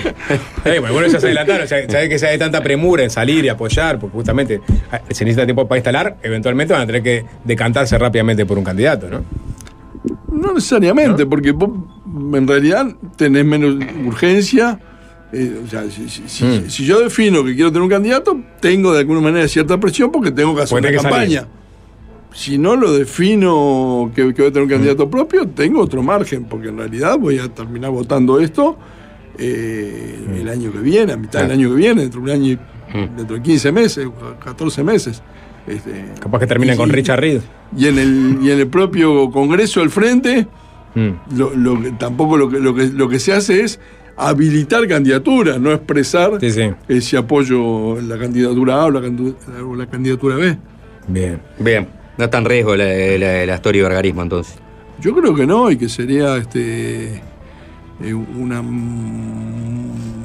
Eh, 0.65 0.79
bueno, 0.81 0.93
bueno, 0.95 1.09
ya 1.09 1.21
se 1.21 1.27
adelantaron, 1.27 1.67
que 2.09 2.19
se 2.19 2.27
hay 2.27 2.39
tanta 2.39 2.63
premura 2.63 3.03
en 3.05 3.11
salir 3.11 3.45
y 3.45 3.49
apoyar, 3.49 3.99
porque 3.99 4.15
justamente 4.17 4.61
ah, 4.93 5.01
se 5.11 5.25
necesita 5.25 5.45
tiempo 5.47 5.67
para 5.67 5.79
instalar, 5.79 6.17
eventualmente 6.23 6.73
van 6.73 6.83
a 6.83 6.87
tener 6.87 7.03
que 7.03 7.25
decantarse 7.45 7.97
rápidamente 7.99 8.45
por 8.47 8.59
un 8.59 8.65
candidato, 8.65 9.09
¿no? 9.09 9.23
No 10.31 10.53
necesariamente, 10.55 11.25
porque 11.27 11.53
vos 11.53 11.71
en 12.35 12.47
realidad 12.47 12.87
tenés 13.17 13.45
menos 13.45 13.77
urgencia. 14.07 14.79
eh, 15.33 15.61
o 15.65 15.69
sea, 15.69 15.83
si, 15.91 16.09
si- 16.09 16.23
si- 16.29 16.45
Mm. 16.45 16.71
si 16.71 16.85
yo 16.85 17.01
defino 17.01 17.43
que 17.45 17.55
quiero 17.55 17.71
tener 17.71 17.83
un 17.83 17.89
candidato, 17.91 18.39
tengo 18.61 18.93
de 18.93 19.01
alguna 19.01 19.21
manera 19.21 19.49
cierta 19.49 19.79
presión 19.81 20.13
porque 20.13 20.31
tengo 20.31 20.55
que 20.55 20.63
hacer 20.63 20.79
una 20.79 21.03
salir. 21.03 21.47
Si 22.35 22.59
no 22.59 22.75
lo 22.77 22.93
defino 22.93 24.11
que, 24.15 24.35
que 24.35 24.43
voy 24.43 24.51
a 24.51 24.53
tener 24.53 24.63
un 24.65 24.69
candidato 24.69 25.09
propio, 25.09 25.47
tengo 25.49 25.81
otro 25.81 26.03
margen, 26.03 26.45
porque 26.45 26.69
en 26.69 26.79
realidad 26.79 27.17
voy 27.19 27.39
a 27.39 27.49
terminar 27.49 27.91
votando 27.93 28.41
esto 28.41 28.77
eh, 29.39 30.19
el 30.41 30.49
año 30.49 30.73
que 30.73 30.79
viene, 30.79 31.13
a 31.13 31.17
mitad 31.17 31.43
del 31.43 31.53
año 31.53 31.71
que 31.71 31.77
viene, 31.77 32.03
dentro 32.03 32.21
de 32.21 32.25
un 32.27 32.43
año, 32.43 32.53
y- 32.53 32.59
dentro 33.17 33.37
de 33.37 33.43
15 33.43 33.73
meses, 33.73 34.09
14 34.45 34.83
meses. 34.85 35.23
Este, 35.67 36.05
Capaz 36.21 36.41
que 36.41 36.47
terminen 36.47 36.75
y- 36.75 36.79
con 36.79 36.91
Richard 36.91 37.21
Reed. 37.21 37.41
y 37.77 37.87
en 37.87 37.99
el, 37.99 38.39
y 38.43 38.51
en 38.51 38.59
el 38.61 38.67
propio 38.69 39.31
Congreso 39.31 39.81
del 39.81 39.91
Frente, 39.91 40.47
lo, 41.37 41.55
lo 41.57 41.81
que- 41.83 41.93
tampoco 41.93 42.37
lo 42.37 42.49
que, 42.51 42.59
lo, 42.61 42.75
que, 42.75 42.87
lo 42.89 43.09
que 43.09 43.19
se 43.19 43.33
hace 43.33 43.63
es 43.63 43.81
habilitar 44.17 44.87
candidaturas, 44.87 45.61
no 45.61 45.73
expresar 45.73 46.39
Sí, 46.41 46.51
sí. 46.51 46.71
ese 46.89 47.17
apoyo 47.17 47.99
en 47.99 48.09
la 48.09 48.19
candidatura 48.19 48.75
A 48.83 48.85
o 48.87 48.91
la, 48.91 49.01
o 49.01 49.75
la 49.77 49.87
candidatura 49.87 50.37
B. 50.37 50.57
Bien. 51.09 51.41
Bien. 51.59 51.89
No 52.19 52.25
está 52.25 52.39
en 52.39 52.45
riesgo 52.45 52.77
la, 52.77 52.85
la, 53.19 53.47
la 53.47 53.55
historia 53.55 53.81
y 53.81 53.83
vergarismo 53.83 54.23
entonces. 54.23 54.57
Yo 55.01 55.15
creo 55.15 55.35
que 55.35 55.47
no, 55.47 55.71
y 55.71 55.77
que 55.77 55.89
sería 55.89 56.37
este 56.37 57.15
eh, 58.03 58.15
una 58.15 58.63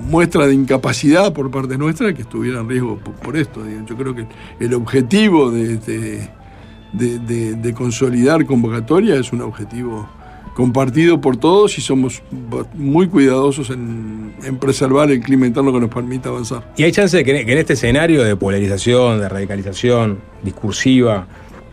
muestra 0.09 0.47
de 0.47 0.53
incapacidad 0.53 1.33
por 1.33 1.49
parte 1.51 1.77
nuestra 1.77 2.13
que 2.13 2.21
estuviera 2.21 2.59
en 2.61 2.69
riesgo 2.69 2.97
por, 2.97 3.13
por 3.15 3.37
esto. 3.37 3.61
Yo 3.87 3.95
creo 3.95 4.15
que 4.15 4.25
el 4.59 4.73
objetivo 4.73 5.51
de, 5.51 5.77
de- 5.77 6.29
de- 6.93 7.19
de- 7.19 7.53
de 7.55 7.73
consolidar 7.73 8.45
convocatoria 8.45 9.15
es 9.15 9.31
un 9.31 9.41
objetivo 9.41 10.09
compartido 10.55 11.21
por 11.21 11.37
todos 11.37 11.77
y 11.77 11.81
somos 11.81 12.21
muy 12.73 13.07
cuidadosos 13.07 13.69
en, 13.69 14.33
en 14.43 14.57
preservar 14.57 15.09
el 15.11 15.21
clima 15.21 15.45
interno 15.47 15.71
que 15.71 15.79
nos 15.79 15.89
permita 15.89 16.29
avanzar. 16.29 16.73
¿Y 16.75 16.83
hay 16.83 16.91
chance 16.91 17.15
de 17.15 17.23
que, 17.23 17.45
que 17.45 17.51
en 17.53 17.57
este 17.59 17.73
escenario 17.73 18.23
de 18.23 18.35
polarización, 18.35 19.19
de 19.19 19.29
radicalización 19.29 20.19
discursiva, 20.43 21.27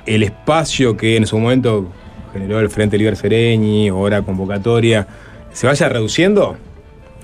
el 0.06 0.22
espacio 0.22 0.96
que 0.96 1.16
en 1.16 1.26
su 1.26 1.38
momento 1.38 1.90
generó 2.32 2.60
el 2.60 2.68
Frente 2.70 2.96
Liber 2.98 3.16
Sereñi, 3.16 3.88
ahora 3.88 4.22
convocatoria, 4.22 5.06
se 5.52 5.66
vaya 5.66 5.88
reduciendo? 5.88 6.56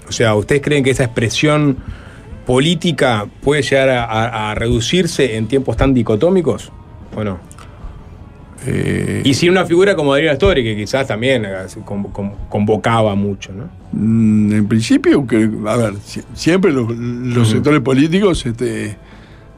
O 0.09 0.13
sea, 0.13 0.35
¿ustedes 0.35 0.63
creen 0.63 0.83
que 0.85 0.91
esa 0.91 1.05
expresión 1.05 1.77
política 2.47 3.27
puede 3.43 3.63
llegar 3.63 3.89
a, 3.91 4.05
a- 4.05 4.51
a 4.51 4.55
reducirse 4.55 5.37
en 5.37 5.47
tiempos 5.49 5.77
tan 5.77 5.95
dicotómicos? 5.95 6.73
¿O 7.15 7.23
no? 7.23 7.39
Eh, 8.67 9.23
Y 9.25 9.35
sin 9.35 9.51
una 9.51 9.65
figura 9.65 9.97
como 9.97 10.13
Darío 10.13 10.31
Astori, 10.31 10.63
que 10.63 10.77
quizás 10.77 11.07
también 11.07 11.45
eh, 11.45 11.51
con- 11.85 12.05
con- 12.05 12.33
convocaba 12.49 13.15
mucho, 13.15 13.53
¿no? 13.53 13.69
Mm, 13.93 14.53
En 14.53 14.69
principio, 14.69 15.27
que, 15.27 15.51
a 15.67 15.77
ver, 15.77 15.95
si- 16.05 16.23
siempre 16.35 16.73
los, 16.73 16.89
los 16.97 17.49
sectores 17.51 17.81
políticos 17.81 18.47
este, 18.47 18.97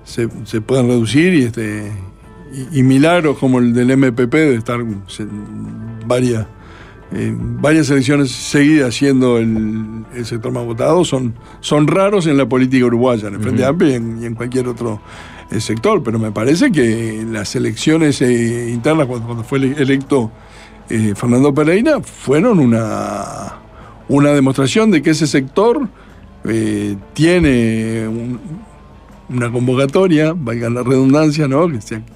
se, 0.05 0.29
se 0.45 0.61
pueden 0.63 0.89
reducir 0.89 1.35
y, 1.35 1.43
este, 1.45 1.93
y, 2.73 2.81
y 2.81 2.83
milagros 2.83 3.39
como 3.39 3.59
el 3.59 3.73
del 3.75 3.97
MPP 3.97 4.33
de 4.33 4.55
estar 4.55 4.81
se- 5.09 5.27
varias, 6.07 6.47
eh, 7.13 7.35
varias 7.37 7.91
elecciones 7.91 8.31
seguidas 8.31 8.95
siendo 8.95 9.39
el, 9.39 10.05
el 10.15 10.25
sector 10.27 10.53
más 10.53 10.65
votado 10.65 11.05
son, 11.05 11.35
son 11.61 11.87
raros 11.87 12.27
en 12.27 12.37
la 12.37 12.49
política 12.49 12.87
uruguaya, 12.87 13.29
en 13.29 13.35
el 13.35 13.41
Frente. 13.41 13.65
Amplio 13.65 13.91
y 13.91 13.95
en, 13.95 14.23
y 14.23 14.27
en 14.27 14.35
cualquier 14.35 14.69
otro 14.69 15.01
eh, 15.51 15.61
sector, 15.61 16.03
pero 16.03 16.19
me 16.19 16.31
parece 16.33 16.71
que 16.73 17.25
las 17.31 17.55
elecciones 17.57 18.21
eh, 18.23 18.71
internas, 18.73 19.07
cuando, 19.07 19.27
cuando 19.27 19.45
fue 19.45 19.59
ele- 19.59 19.75
electo 19.83 20.31
eh, 20.91 21.15
Fernando 21.17 21.53
Pereira, 21.55 22.01
fueron 22.01 22.59
una, 22.61 23.55
una 24.09 24.31
demostración 24.31 24.91
de 24.91 25.03
que 25.03 25.11
ese 25.11 25.27
sector 25.27 25.89
tiene 27.15 28.07
un- 28.09 28.39
una 29.29 29.51
convocatoria, 29.51 30.35
valga 30.37 30.71
la 30.71 30.83
redundancia, 30.83 31.49
¿no? 31.49 31.69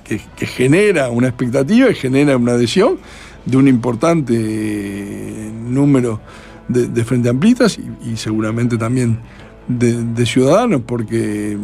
que, 0.04 0.46
genera 0.46 1.10
una 1.10 1.28
expectativa 1.28 1.90
y 1.90 1.94
genera 1.94 2.36
una 2.36 2.52
adhesión 2.52 2.98
de 3.44 3.56
un 3.56 3.68
importante 3.68 4.34
eh, 4.36 5.50
número 5.52 6.20
de, 6.68 6.86
de 6.86 7.04
frente 7.04 7.28
amplistas 7.28 7.78
y, 7.78 8.16
seguramente 8.16 8.76
también 8.76 9.18
de, 9.66 10.04
de 10.04 10.26
ciudadanos, 10.26 10.82
porque 10.86 11.56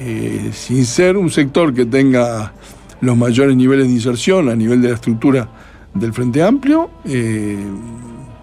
eh, 0.00 0.50
sin 0.52 0.84
ser 0.84 1.16
un 1.16 1.30
sector 1.30 1.72
que 1.72 1.86
tenga 1.86 2.52
los 3.00 3.16
mayores 3.16 3.56
niveles 3.56 3.86
de 3.86 3.94
inserción 3.94 4.48
a 4.48 4.54
nivel 4.54 4.82
de 4.82 4.88
la 4.88 4.94
estructura 4.94 5.48
del 5.94 6.12
Frente 6.12 6.42
Amplio, 6.42 6.90
eh, 7.04 7.56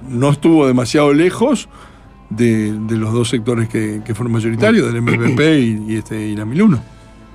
no 0.10 0.30
estuvo 0.32 0.66
demasiado 0.66 1.14
lejos 1.14 1.70
de, 2.36 2.74
de 2.74 2.96
los 2.98 3.14
dos 3.14 3.30
sectores 3.30 3.68
que, 3.70 4.02
que 4.06 4.14
fueron 4.16 4.34
mayoritarios, 4.34 4.92
del 4.94 5.02
MPP 5.02 5.40
y, 5.42 5.94
y 5.94 5.98
este, 5.98 6.20
y 6.20 6.36
la 6.36 6.46
1001. 6.46 6.84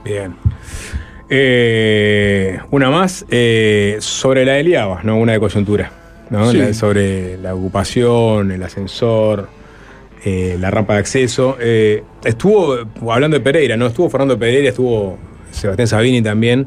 Bien. 0.05 0.35
Eh, 1.31 2.59
una 2.71 2.91
más 2.91 3.25
eh, 3.31 3.97
sobre 4.01 4.45
la 4.45 4.53
de 4.55 4.65
Liabas, 4.65 5.05
¿no? 5.05 5.19
Una 5.19 5.33
de 5.33 5.41
coyuntura. 5.41 5.91
¿no? 6.31 6.51
Sí. 6.51 6.57
La- 6.59 6.75
sobre 6.75 7.37
la 7.39 7.55
ocupación, 7.55 8.51
el 8.51 8.63
ascensor, 8.63 9.49
eh, 10.25 10.57
la 10.61 10.71
rampa 10.71 10.95
de 10.95 10.99
acceso. 11.01 11.57
Estuvo, 12.25 12.77
hablando 13.11 13.37
de 13.39 13.43
Pereira, 13.43 13.77
¿no? 13.77 13.87
Estuvo 13.87 14.09
Fernando 14.11 14.39
Pereira, 14.39 14.69
estuvo 14.71 15.19
Sebastián 15.51 15.89
Sabini 15.89 16.23
también, 16.23 16.67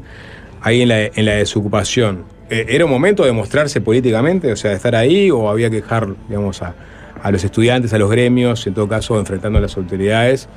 ahí 0.60 0.82
en 0.82 0.88
la, 0.88 1.04
en 1.06 1.24
la 1.24 1.32
desocupación. 1.34 2.24
¿Era 2.50 2.84
un 2.84 2.90
momento 2.90 3.24
de 3.24 3.32
mostrarse 3.32 3.80
políticamente, 3.80 4.52
o 4.52 4.56
sea, 4.56 4.70
de 4.72 4.76
estar 4.76 4.94
ahí, 4.94 5.30
o 5.30 5.48
había 5.48 5.70
que 5.70 5.76
dejar, 5.76 6.08
digamos, 6.28 6.60
a, 6.62 6.74
a 7.22 7.30
los 7.30 7.44
estudiantes, 7.44 7.92
a 7.92 7.98
los 7.98 8.10
gremios, 8.10 8.66
en 8.66 8.74
todo 8.74 8.88
caso, 8.88 9.18
enfrentando 9.18 9.58
a 9.58 9.62
las 9.62 9.76
autoridades 9.76 10.48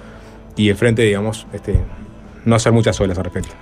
y 0.58 0.70
el 0.70 0.76
frente, 0.76 1.04
digamos, 1.04 1.46
este, 1.54 1.80
no 2.46 2.56
hacer 2.56 2.72
muchas 2.72 3.00
olas 3.00 3.18
al 3.18 3.26
respecto? 3.26 3.54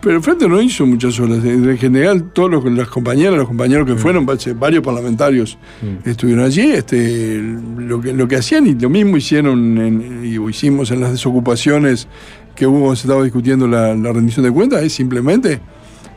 Pero 0.00 0.16
el 0.16 0.22
Frente 0.22 0.48
no 0.48 0.60
hizo 0.60 0.84
muchas 0.84 1.20
horas. 1.20 1.44
En 1.44 1.78
general, 1.78 2.32
todos 2.32 2.50
los, 2.50 2.64
las 2.72 2.88
compañeras, 2.88 3.36
los 3.36 3.46
compañeros 3.46 3.86
que 3.86 3.94
fueron, 3.94 4.26
varios- 4.26 4.82
parlamentarios 4.82 5.56
estuvieron 6.04 6.44
allí. 6.44 6.72
Este, 6.72 7.40
lo, 7.78 8.00
que, 8.00 8.12
lo 8.12 8.26
que 8.26 8.34
hacían 8.34 8.66
y 8.66 8.74
lo 8.74 8.90
mismo 8.90 9.16
hicieron 9.16 9.78
en- 9.78 10.24
y 10.24 10.44
hicimos 10.50 10.90
en 10.90 11.02
las 11.02 11.12
desocupaciones 11.12 12.08
que 12.56 12.66
hubo 12.66 12.96
se 12.96 13.02
estaba 13.06 13.22
discutiendo 13.22 13.68
la, 13.68 13.94
la 13.94 14.12
rendición 14.12 14.44
de 14.44 14.50
cuentas, 14.50 14.82
es 14.82 14.92
simplemente 14.92 15.60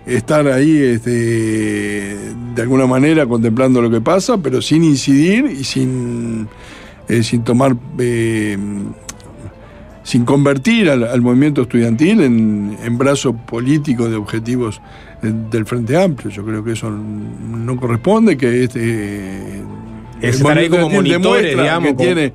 estar 0.06 0.48
ahí 0.48 0.78
este, 0.78 1.12
de 2.56 2.62
alguna 2.62 2.86
manera 2.86 3.26
contemplando 3.26 3.82
lo 3.82 3.90
que 3.90 4.02
pasa, 4.02 4.38
pero 4.38 4.62
sin 4.62 4.84
incidir 4.84 5.46
y 5.46 5.64
sin, 5.64 6.48
eh, 7.10 7.24
sin 7.24 7.44
tomar 7.44 7.76
eh, 7.98 8.58
sin 10.04 10.24
convertir 10.24 10.88
al, 10.92 11.04
al 11.04 11.22
movimiento 11.22 11.64
estudiantil 11.64 12.22
en, 12.22 12.78
en 12.84 12.98
brazo 13.00 13.34
político 13.36 14.08
de 14.08 14.16
objetivos 14.16 14.80
eh, 15.24 15.32
del 15.50 15.66
Frente 15.66 15.98
Amplio. 16.02 16.30
Yo 16.30 16.46
creo 16.46 16.64
que 16.64 16.74
eso 16.74 16.92
no 16.92 17.76
corresponde, 17.76 18.38
que 18.38 18.64
este 18.66 19.62
Es 20.22 20.36
estar 20.38 20.56
ahí 20.58 20.70
como 20.70 20.90
monitores, 20.92 21.58
digamos, 21.58 21.90
que 21.90 21.96
como- 21.96 22.06
tiene 22.06 22.34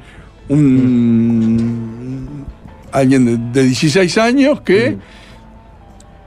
un 0.48 2.44
alguien 2.92 3.24
de, 3.24 3.60
de 3.60 3.66
16 3.68 4.18
años 4.18 4.60
que 4.62 4.97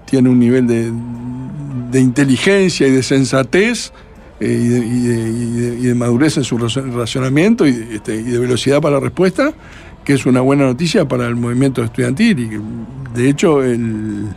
tiene 0.05 0.29
un 0.29 0.39
nivel 0.39 0.65
de, 0.67 0.89
de 1.93 2.01
inteligencia 2.01 2.87
y 2.87 2.91
de 2.91 3.03
sensatez 3.03 3.93
eh, 4.39 4.47
y, 4.61 4.67
de, 4.67 4.79
y 4.79 5.01
de- 5.05 5.75
y 5.79 5.81
de- 5.83 5.95
madurez 5.95 6.35
en 6.37 6.43
su 6.43 6.57
razonamiento 6.57 7.65
y, 7.67 7.87
este, 7.93 8.15
y 8.15 8.23
de 8.23 8.39
velocidad 8.39 8.81
para 8.81 8.95
la 8.95 8.99
respuesta, 8.99 9.53
que 10.03 10.13
es 10.13 10.25
una 10.25 10.41
buena 10.41 10.65
noticia 10.65 11.07
para 11.07 11.27
el 11.27 11.35
movimiento 11.35 11.83
estudiantil. 11.83 12.39
Y 12.39 13.17
de 13.17 13.29
hecho, 13.29 13.63
el, 13.63 14.27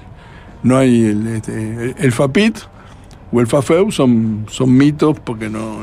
no 0.62 0.76
hay 0.76 1.04
el, 1.06 1.26
este, 1.28 1.94
el 1.98 2.12
FAPIT 2.12 2.58
o 3.32 3.40
el 3.40 3.46
FAFEU 3.48 3.90
son 3.90 4.46
mitos 4.68 5.18
porque 5.20 5.48
no. 5.48 5.78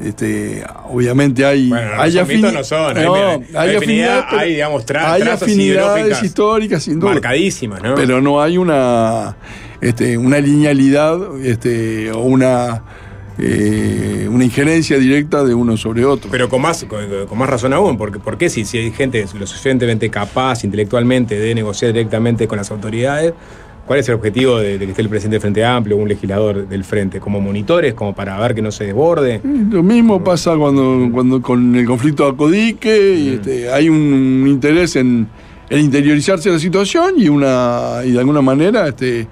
Este, 0.00 0.64
obviamente 0.88 1.44
hay, 1.44 1.68
Bueno, 1.68 1.96
no, 1.96 2.02
hay 2.02 2.14
no 2.14 2.64
son, 2.64 2.96
hay- 2.96 3.04
no, 3.04 3.14
hay 3.14 3.22
hay 3.54 3.76
afinidad, 3.76 3.76
afinidad, 3.76 4.26
pero 4.30 4.40
hay, 4.40 4.50
digamos, 4.52 4.86
tra- 4.86 5.04
hay 5.12 5.22
afinidades 5.22 6.22
históricas 6.22 6.82
sin 6.82 6.98
duda 6.98 7.12
marcadísimas, 7.12 7.82
¿no? 7.82 7.94
pero 7.94 8.20
no 8.22 8.40
hay 8.42 8.56
una 8.56 9.36
este, 9.82 10.16
una 10.16 10.38
linealidad 10.38 11.18
este, 11.44 12.10
o 12.10 12.20
una 12.20 12.82
eh, 13.38 14.28
una 14.30 14.44
injerencia 14.44 14.98
directa 14.98 15.42
de 15.42 15.54
uno 15.54 15.76
sobre 15.76 16.04
otro. 16.04 16.30
Pero 16.30 16.48
con 16.48 16.60
más, 16.62 16.84
con, 16.84 17.26
con 17.26 17.38
más 17.38 17.48
razón 17.48 17.72
aún, 17.72 17.96
porque 17.96 18.18
¿por 18.18 18.36
qué 18.38 18.48
si, 18.50 18.64
si 18.64 18.78
hay 18.78 18.90
gente 18.92 19.24
lo 19.38 19.46
suficientemente 19.46 20.10
capaz 20.10 20.64
intelectualmente 20.64 21.38
de 21.38 21.54
negociar 21.54 21.92
directamente 21.92 22.46
con 22.46 22.58
las 22.58 22.70
autoridades? 22.70 23.32
¿Cuál 23.86 23.98
es 23.98 24.08
el 24.08 24.14
objetivo 24.14 24.58
de, 24.58 24.78
de 24.78 24.84
que 24.84 24.90
esté 24.92 25.02
el 25.02 25.08
presidente 25.08 25.34
del 25.34 25.40
Frente 25.40 25.64
Amplio 25.64 25.96
o 25.96 26.00
un 26.00 26.08
legislador 26.08 26.68
del 26.68 26.84
Frente? 26.84 27.18
¿Como 27.20 27.40
monitores? 27.40 27.94
¿Como 27.94 28.14
para 28.14 28.38
ver 28.38 28.54
que 28.54 28.62
no 28.62 28.70
se 28.70 28.84
desborde? 28.84 29.40
Lo 29.44 29.82
mismo 29.82 30.22
pasa 30.22 30.56
cuando, 30.56 31.08
cuando 31.12 31.42
con 31.42 31.74
el 31.74 31.84
conflicto 31.84 32.24
de 32.24 32.30
Acodique 32.30 33.14
y 33.18 33.28
este, 33.34 33.70
hay 33.70 33.88
un 33.88 34.44
interés 34.48 34.96
en, 34.96 35.26
en 35.68 35.80
interiorizarse 35.80 36.48
de 36.48 36.54
la 36.54 36.60
situación 36.60 37.14
y 37.18 37.28
una 37.28 38.02
y 38.04 38.12
de 38.12 38.18
alguna 38.20 38.40
manera 38.40 38.86
este, 38.88 39.26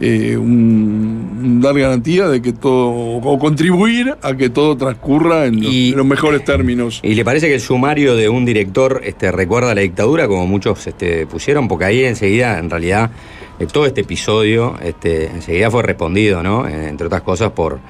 eh, 0.00 0.36
un- 0.36 1.40
un 1.42 1.60
dar 1.60 1.76
garantía 1.78 2.28
de 2.28 2.40
que 2.40 2.52
todo 2.52 2.88
o 2.90 3.38
contribuir 3.38 4.14
a 4.22 4.34
que 4.36 4.50
todo 4.50 4.76
transcurra 4.76 5.46
en 5.46 5.62
los, 5.62 5.72
en 5.74 5.96
los 5.96 6.06
mejores 6.06 6.44
términos. 6.44 7.00
¿Y 7.02 7.14
le 7.14 7.24
parece 7.24 7.48
que 7.48 7.54
el 7.54 7.60
sumario 7.60 8.14
de 8.14 8.28
un 8.28 8.44
director 8.44 9.00
este, 9.04 9.32
recuerda 9.32 9.72
a 9.72 9.74
la 9.74 9.80
dictadura, 9.80 10.28
como 10.28 10.46
muchos 10.46 10.86
este, 10.86 11.26
pusieron? 11.26 11.66
Porque 11.66 11.86
ahí 11.86 12.04
enseguida, 12.04 12.58
en 12.58 12.68
realidad, 12.70 13.10
eh, 13.58 13.66
todo 13.66 13.86
este 13.86 14.02
episodio 14.02 14.76
este, 14.82 15.26
enseguida 15.26 15.70
fue 15.70 15.82
respondido, 15.82 16.42
¿no? 16.42 16.68
Eh, 16.68 16.88
entre 16.88 17.06
otras 17.06 17.22
cosas, 17.22 17.52
por, 17.52 17.80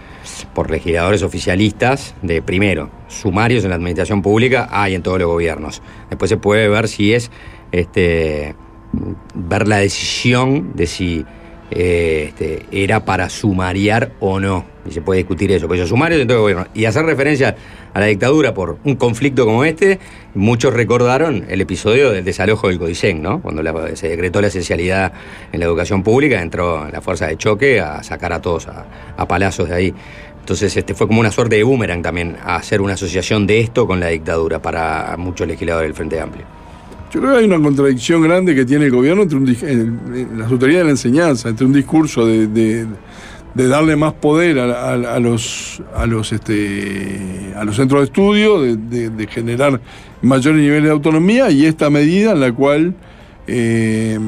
por 0.54 0.70
legisladores 0.70 1.22
oficialistas 1.22 2.14
de, 2.22 2.42
primero, 2.42 2.90
sumarios 3.08 3.64
en 3.64 3.70
la 3.70 3.76
administración 3.76 4.22
pública, 4.22 4.68
hay 4.70 4.94
en 4.94 5.02
todos 5.02 5.18
los 5.18 5.28
gobiernos. 5.28 5.82
Después 6.08 6.28
se 6.28 6.36
puede 6.36 6.68
ver 6.68 6.88
si 6.88 7.14
es, 7.14 7.30
este, 7.72 8.54
ver 9.34 9.66
la 9.68 9.78
decisión 9.78 10.72
de 10.74 10.86
si 10.86 11.24
este, 11.70 12.64
era 12.70 13.04
para 13.04 13.28
sumariar 13.28 14.12
o 14.20 14.40
no. 14.40 14.64
Y 14.88 14.92
se 14.92 15.00
puede 15.02 15.18
discutir 15.18 15.50
eso. 15.50 15.66
Pues 15.66 15.86
sumario 15.88 16.16
dentro 16.18 16.36
del 16.36 16.42
gobierno. 16.42 16.66
Y 16.74 16.84
hacer 16.84 17.04
referencia 17.04 17.56
a 17.92 18.00
la 18.00 18.06
dictadura 18.06 18.54
por 18.54 18.78
un 18.84 18.94
conflicto 18.96 19.44
como 19.44 19.64
este, 19.64 19.98
muchos 20.34 20.72
recordaron 20.74 21.44
el 21.48 21.60
episodio 21.60 22.10
del 22.12 22.24
desalojo 22.24 22.68
del 22.68 22.78
Codicen, 22.78 23.20
¿no? 23.22 23.40
Cuando 23.40 23.62
la- 23.62 23.96
se 23.96 24.08
decretó 24.08 24.40
la 24.40 24.46
esencialidad 24.48 25.12
en 25.52 25.60
la 25.60 25.66
educación 25.66 26.02
pública, 26.02 26.40
entró 26.40 26.88
la 26.90 27.00
fuerza 27.00 27.26
de 27.26 27.36
choque 27.36 27.80
a 27.80 28.02
sacar 28.02 28.32
a 28.32 28.40
todos 28.40 28.68
a, 28.68 28.86
a 29.16 29.26
palazos 29.26 29.68
de 29.68 29.74
ahí. 29.74 29.94
Entonces 30.40 30.76
este 30.76 30.94
fue 30.94 31.08
como 31.08 31.18
una 31.18 31.32
suerte 31.32 31.56
de 31.56 31.64
boomerang 31.64 32.02
también 32.02 32.36
hacer 32.44 32.80
una 32.80 32.94
asociación 32.94 33.48
de 33.48 33.58
esto 33.60 33.88
con 33.88 33.98
la 33.98 34.06
dictadura 34.08 34.62
para 34.62 35.16
muchos 35.18 35.48
legisladores 35.48 35.88
del 35.88 35.94
Frente 35.96 36.20
Amplio. 36.20 36.44
Creo 37.18 37.32
que 37.32 37.38
hay 37.38 37.44
una 37.46 37.58
contradicción 37.58 38.20
grande 38.20 38.54
que 38.54 38.66
tiene 38.66 38.84
el 38.86 38.90
gobierno 38.90 39.22
entre 39.22 39.38
un, 39.38 39.46
las 40.36 40.50
autoridades 40.50 40.80
de 40.80 40.84
la 40.84 40.90
enseñanza, 40.90 41.48
entre 41.48 41.64
un 41.64 41.72
discurso 41.72 42.26
de, 42.26 42.86
darle 43.54 43.96
más 43.96 44.12
poder 44.12 44.58
este 44.58 45.00
a 47.56 47.64
los 47.64 47.76
centros 47.76 48.00
de 48.00 48.04
estudio, 48.04 48.60
de, 48.60 49.26
generar 49.30 49.80
mayores 50.20 50.60
niveles 50.60 50.84
de 50.84 50.90
autonomía 50.90 51.50
y 51.50 51.64
esta 51.64 51.88
medida 51.88 52.32
en 52.32 52.40
la 52.40 52.52
cual 52.52 52.94
eh, 53.46 54.18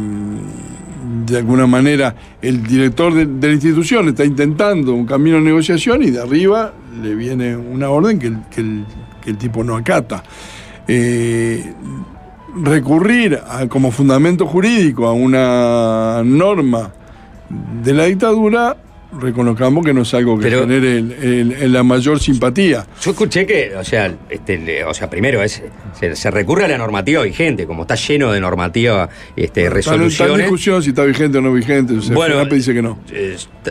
de 1.27 1.37
alguna 1.37 1.67
manera 1.67 2.15
el 2.41 2.63
director 2.63 3.13
de, 3.13 3.49
la 3.49 3.53
institución 3.53 4.09
está 4.09 4.25
intentando 4.25 4.95
un 4.95 5.05
camino 5.05 5.37
de 5.37 5.43
negociación 5.43 6.03
y 6.05 6.11
de 6.11 6.23
arriba 6.23 6.73
le 7.03 7.15
viene 7.15 7.55
una 7.55 7.91
orden 7.91 8.19
que 8.19 9.31
el 9.31 9.37
tipo 9.37 9.63
no 9.63 9.77
acata. 9.77 10.25
Eh, 10.91 11.75
recurrir 12.63 13.41
a- 13.49 13.67
como 13.69 13.91
fundamento 13.91 14.47
jurídico 14.47 15.07
a 15.07 15.13
una 15.13 16.23
norma 16.25 16.91
de 17.83 17.93
la 17.95 18.05
dictadura, 18.05 18.77
reconozcamos 19.13 19.85
que 19.85 19.95
no 19.95 20.03
es 20.03 20.13
algo 20.15 20.37
que 20.39 20.45
Pero- 20.45 20.61
genere 20.61 20.99
el- 20.99 21.13
el- 21.13 21.53
el- 21.53 21.73
la 21.73 21.83
mayor 21.83 22.21
simpatía. 22.21 22.87
Yo 23.03 23.11
escuché 23.13 23.47
que, 23.47 23.75
o 23.75 23.83
sea, 23.85 24.15
este, 24.29 24.59
le- 24.59 24.85
o 24.85 24.93
sea, 24.93 25.09
primero 25.09 25.43
es 25.43 25.63
se, 25.99 26.15
se 26.15 26.31
recurre 26.31 26.67
a 26.67 26.69
la 26.69 26.79
normativa 26.79 27.23
vigente, 27.23 27.67
como 27.67 27.83
está 27.83 27.95
lleno 27.95 28.31
de 28.33 28.41
normativa, 28.41 29.09
este, 29.35 29.39
Está 29.39 29.41
en- 29.41 29.49
Está 29.49 29.65
en 29.65 29.75
resoluciones. 29.75 30.37
discusión 30.39 30.83
si 30.83 30.91
está 30.91 31.05
vigente 31.05 31.39
o 31.39 31.41
no 31.41 31.53
vigente. 31.53 31.95
O 31.95 32.03
sea, 32.03 32.15
Bueno, 32.15 32.45
dice 32.45 32.75
que 32.75 32.83
no. 32.83 32.99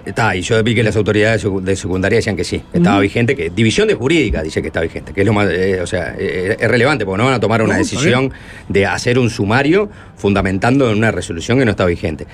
Está, 0.06 0.36
y 0.36 0.42
yo 0.42 0.62
vi 0.64 0.74
que 0.76 0.84
las 0.84 0.96
autoridades 0.96 1.44
de 1.44 1.50
secu- 1.50 1.62
de 1.62 1.76
secundaria 1.76 2.18
decían 2.18 2.36
que 2.36 2.44
sí, 2.44 2.62
que 2.72 2.78
estaba 2.80 3.00
vigente, 3.00 3.36
que 3.36 3.50
División 3.50 3.88
de 3.88 3.94
Jurídica 3.94 4.42
dice 4.42 4.62
que 4.62 4.68
está 4.68 4.82
vigente, 4.82 5.14
que 5.14 5.22
es 5.22 5.28
lo 5.28 5.34
más, 5.34 5.48
eh, 5.52 5.80
o 5.82 5.88
sea, 5.88 6.16
eh, 6.18 6.58
es 6.60 6.68
relevante, 6.70 7.06
porque 7.06 7.18
no 7.20 7.26
van 7.26 7.34
a 7.36 7.40
tomar 7.40 7.62
una 7.62 7.74
No, 7.74 7.80
decisión 7.80 8.32
de 8.70 8.86
hacer 8.86 9.18
un 9.20 9.30
sumario 9.30 9.90
fundamentando 10.16 10.90
en 10.92 10.98
una 10.98 11.12
resolución 11.12 11.60
que 11.60 11.66
no 11.66 11.72
está 11.72 11.86
vigente. 11.86 12.26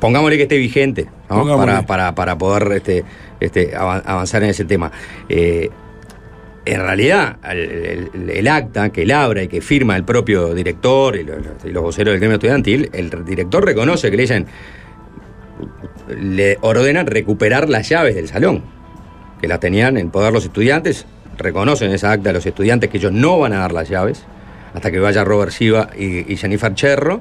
Pongámosle 0.00 0.36
que 0.36 0.42
esté 0.44 0.58
vigente. 0.58 1.06
Para, 1.66 1.86
para, 1.86 2.14
para 2.14 2.38
poder 2.38 2.70
este, 2.72 3.04
este, 3.40 3.74
avan- 3.76 4.02
avanzar 4.04 4.42
en 4.42 4.50
ese 4.50 4.64
tema. 4.64 4.92
Eh, 5.28 5.70
en 6.64 6.80
realidad, 6.80 7.36
el, 7.48 8.10
el- 8.14 8.30
el 8.30 8.48
acta 8.48 8.90
que 8.90 9.06
labra 9.06 9.42
y 9.42 9.48
que 9.48 9.60
firma 9.60 9.96
el 9.96 10.04
propio 10.04 10.52
director 10.54 11.16
y 11.16 11.22
los, 11.24 11.38
y 11.64 11.68
los 11.70 11.82
voceros 11.82 12.12
del 12.12 12.18
gremio 12.20 12.34
estudiantil, 12.36 12.90
el 12.92 13.24
director 13.24 13.64
reconoce 13.64 14.10
que 14.10 14.16
le 14.16 14.22
dicen, 14.24 14.46
le 16.20 16.58
ordenan 16.60 17.06
recuperar 17.06 17.68
las 17.68 17.88
llaves 17.88 18.14
del 18.14 18.28
salón, 18.28 18.62
que 19.40 19.48
las 19.48 19.60
tenían 19.60 19.96
en 19.96 20.10
poder 20.10 20.32
los 20.32 20.44
estudiantes, 20.44 21.06
reconocen 21.38 21.90
esa 21.92 22.12
acta 22.12 22.30
a 22.30 22.32
los 22.32 22.46
estudiantes 22.46 22.90
que 22.90 22.98
ellos 22.98 23.12
no 23.12 23.38
van 23.38 23.52
a 23.52 23.58
dar 23.58 23.72
las 23.72 23.88
llaves, 23.88 24.24
hasta 24.74 24.90
que 24.90 24.98
vaya 24.98 25.24
Robert 25.24 25.52
Silva 25.52 25.90
y, 25.98 26.30
y 26.32 26.36
Jennifer 26.36 26.74
Cherro, 26.74 27.20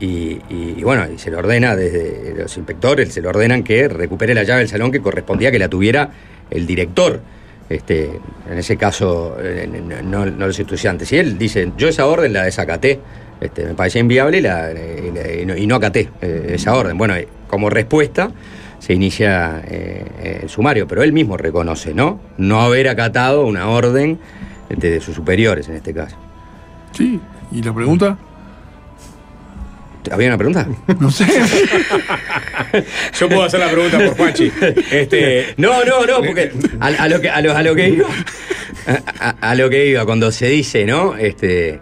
y, 0.00 0.82
bueno, 0.82 1.06
y 1.12 1.18
se 1.18 1.30
le 1.30 1.36
ordena 1.36 1.74
desde 1.74 2.34
los 2.36 2.56
inspectores, 2.56 3.12
se 3.12 3.20
le 3.20 3.28
ordenan 3.28 3.64
que 3.64 3.88
recupere 3.88 4.34
la 4.34 4.44
llave 4.44 4.60
del 4.60 4.68
salón 4.68 4.92
que 4.92 5.00
correspondía 5.00 5.50
que 5.50 5.58
la 5.58 5.68
tuviera 5.68 6.10
el 6.50 6.66
director. 6.66 7.20
Este, 7.68 8.10
en 8.50 8.58
ese 8.58 8.76
caso, 8.76 9.36
eh, 9.40 9.68
no, 10.04 10.24
no 10.24 10.46
los 10.46 10.58
estudiantes. 10.58 11.12
Y 11.12 11.18
él 11.18 11.36
dice, 11.36 11.72
yo 11.76 11.88
esa 11.88 12.06
orden 12.06 12.32
la 12.32 12.44
desacaté, 12.44 12.98
este, 13.40 13.66
me 13.66 13.74
parecía 13.74 14.00
inviable 14.00 14.38
y, 14.38 15.66
no, 15.66 15.74
acaté 15.76 16.08
eh, 16.22 16.52
esa 16.54 16.74
orden. 16.74 16.96
Bueno, 16.96 17.14
eh, 17.14 17.28
como 17.48 17.68
respuesta 17.68 18.30
se 18.78 18.94
inicia 18.94 19.60
el 19.60 20.48
sumario, 20.48 20.86
pero 20.86 21.02
él 21.02 21.12
mismo 21.12 21.36
reconoce, 21.36 21.92
¿no? 21.94 22.20
No 22.36 22.60
haber 22.60 22.88
acatado 22.88 23.44
una 23.44 23.68
orden 23.68 24.20
de 24.68 25.00
sus 25.00 25.16
superiores 25.16 25.68
en 25.68 25.74
este 25.74 25.92
caso. 25.92 26.16
Sí, 26.92 27.20
¿y 27.50 27.60
la 27.60 27.74
pregunta? 27.74 28.16
¿Había 30.10 30.28
una 30.28 30.38
pregunta? 30.38 30.68
No 31.00 31.10
sé. 31.10 31.24
Yo 33.18 33.28
puedo 33.28 33.42
hacer 33.44 33.60
la 33.60 33.70
pregunta 33.70 33.98
por 33.98 34.16
Juanchi. 34.16 34.50
Este, 34.90 35.54
No, 35.56 35.84
no, 35.84 36.06
no, 36.06 36.22
porque 36.22 36.52
a, 36.80 36.86
a 36.86 37.08
lo 37.08 37.20
que 37.20 37.28
a 37.30 37.40
lo, 37.40 37.56
a 37.56 37.62
lo 37.62 37.74
que 37.74 37.88
iba 37.90 38.06
a, 39.40 39.54
lo 39.54 39.68
que 39.70 39.86
iba 39.86 40.04
cuando 40.04 40.30
se 40.32 40.46
dice, 40.48 40.84
¿no? 40.86 41.16
Este 41.16 41.80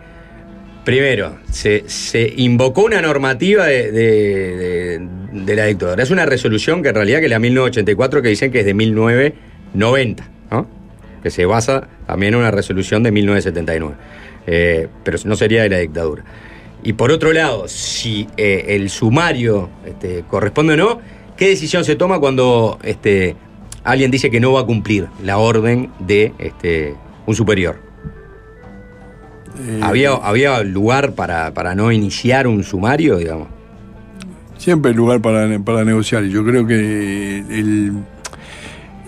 primero 0.85 1.39
se, 1.51 1.85
se 1.89 2.33
invocó 2.37 2.85
una 2.85 3.01
normativa 3.03 3.67
de, 3.67 3.91
de- 3.91 4.57
de- 4.57 5.09
de 5.33 5.57
la 5.57 5.65
dictadura. 5.67 6.03
Es 6.03 6.11
una 6.11 6.25
resolución 6.27 6.83
que 6.83 6.89
en 6.91 6.95
realidad 6.95 7.19
que 7.19 7.25
es 7.27 7.31
la 7.31 7.39
1984 7.39 8.23
que 8.23 8.29
dicen 8.29 8.51
que 8.53 8.61
es 8.61 8.67
de 8.67 8.73
1990, 8.75 10.29
¿no? 10.51 10.69
Que 11.23 11.31
se 11.31 11.45
basa 11.45 11.89
también 12.07 12.35
en 12.35 12.41
una 12.41 12.51
resolución 12.53 13.03
de 13.03 13.11
1979. 13.13 13.95
Eh, 14.47 14.87
pero 15.05 15.19
no 15.25 15.35
sería 15.37 15.63
de 15.65 15.69
la 15.71 15.79
dictadura. 15.79 16.23
Y 16.87 16.93
por 16.93 17.11
otro 17.11 17.33
lado, 17.33 17.67
si 17.67 18.29
eh, 18.37 18.67
el 18.69 18.91
sumario 18.91 19.69
este, 19.85 20.23
corresponde 20.31 20.75
o 20.75 20.77
no, 20.77 21.01
¿qué 21.37 21.49
decisión 21.49 21.85
se 21.85 21.97
toma 21.97 22.21
cuando 22.21 22.79
este, 22.85 23.35
alguien 23.83 24.13
dice 24.13 24.31
que 24.31 24.39
no 24.39 24.53
va 24.53 24.61
a 24.61 24.67
cumplir 24.67 25.09
la 25.25 25.39
orden 25.39 25.91
de 25.99 26.33
este, 26.39 26.95
un 27.27 27.35
superior? 27.35 27.81
Eh, 29.59 29.81
¿Había, 29.83 30.13
¿Había 30.13 30.63
lugar 30.63 31.15
para, 31.15 31.53
para 31.55 31.75
no 31.75 31.91
iniciar 31.91 32.47
un 32.47 32.63
sumario, 32.63 33.17
digamos? 33.17 33.49
Siempre 34.57 34.93
hay 34.93 34.97
lugar 34.97 35.21
para, 35.21 35.59
para 35.59 35.85
negociar. 35.85 36.23
Yo 36.27 36.45
creo 36.45 36.69
que 36.69 37.39
el- 37.51 37.95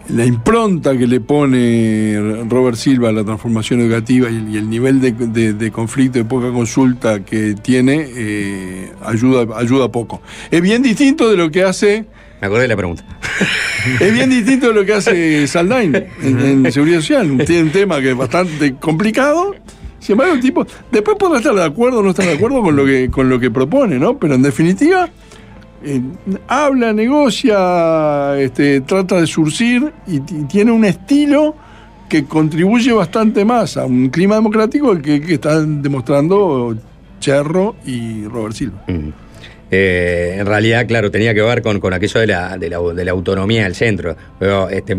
la 0.09 0.24
impronta 0.24 0.97
que 0.97 1.06
le 1.06 1.20
pone 1.20 2.44
Robert 2.48 2.76
Silva 2.76 3.10
a 3.10 3.12
la 3.12 3.24
transformación 3.24 3.80
educativa 3.80 4.30
y 4.30 4.36
el, 4.36 4.48
y 4.55 4.56
el 4.56 4.70
nivel 4.70 5.01
de, 5.01 5.12
de- 5.12 5.52
de 5.52 5.70
conflicto, 5.70 6.18
de 6.18 6.24
poca 6.24 6.51
consulta 6.51 7.20
que 7.24 7.55
tiene, 7.60 8.06
eh, 8.16 8.93
ayuda, 9.05 9.47
ayuda 9.59 9.90
poco. 9.93 10.22
Es 10.51 10.60
bien 10.62 10.82
distinto 10.82 11.28
de 11.30 11.36
lo 11.36 11.51
que 11.51 11.62
hace. 11.62 12.06
Me 12.40 12.47
acordé 12.47 12.62
de 12.62 12.68
la 12.68 12.76
pregunta. 12.76 13.05
Es 14.01 14.12
bien 14.12 14.28
distinto 14.28 14.68
de 14.68 14.74
lo 14.74 14.85
que 14.85 14.93
hace 14.93 15.47
Saldain 15.47 15.94
en, 16.22 16.40
en 16.66 16.72
Seguridad 16.72 16.98
Social. 17.01 17.26
Tiene 17.47 17.62
un 17.64 17.70
tema 17.70 18.01
que 18.01 18.10
es 18.10 18.16
bastante 18.16 18.74
complicado. 18.74 19.55
Sin 20.01 20.12
embargo, 20.12 20.35
el 20.35 20.40
tipo, 20.40 20.66
después 20.93 21.16
podrá 21.18 21.39
estar 21.39 21.55
de 21.55 21.64
acuerdo 21.64 22.01
o 22.01 22.02
no 22.02 22.10
estar 22.10 22.26
de 22.26 22.32
acuerdo 22.35 22.60
con 22.62 22.74
lo 22.76 22.85
que, 22.85 23.09
con 23.10 23.28
lo 23.28 23.39
que 23.39 23.51
propone, 23.51 23.98
¿no? 23.98 24.18
Pero 24.18 24.35
en 24.35 24.43
definitiva, 24.43 25.09
eh, 25.82 26.00
habla, 26.48 26.92
negocia, 26.92 28.38
este, 28.38 28.80
trata 28.80 29.20
de 29.20 29.26
surcir 29.26 29.92
y, 30.06 30.20
tiene 30.20 30.72
un 30.72 30.84
estilo 30.84 31.55
que 32.09 32.24
contribuye 32.24 32.92
bastante 32.92 33.44
más 33.44 33.76
a 33.76 33.84
un 33.84 34.09
clima 34.09 34.36
democrático 34.36 34.96
que, 35.00 35.20
que 35.20 35.34
están 35.34 35.82
demostrando 35.82 36.74
Cherro 37.20 37.76
y 37.84 38.24
Robert 38.24 38.55
Silva. 38.55 38.82
Eh, 39.70 40.36
en 40.38 40.46
realidad, 40.46 40.86
claro, 40.86 41.10
tenía 41.10 41.34
que 41.34 41.42
ver 41.42 41.60
con, 41.60 41.78
con 41.78 41.92
aquello 41.92 42.20
de 42.20 42.26
la, 42.26 42.56
de, 42.56 42.70
la, 42.70 42.78
de 42.80 43.04
la 43.04 43.10
autonomía 43.10 43.64
del 43.64 43.74
centro. 43.74 44.16
Pero 44.38 44.68
este, 44.70 44.96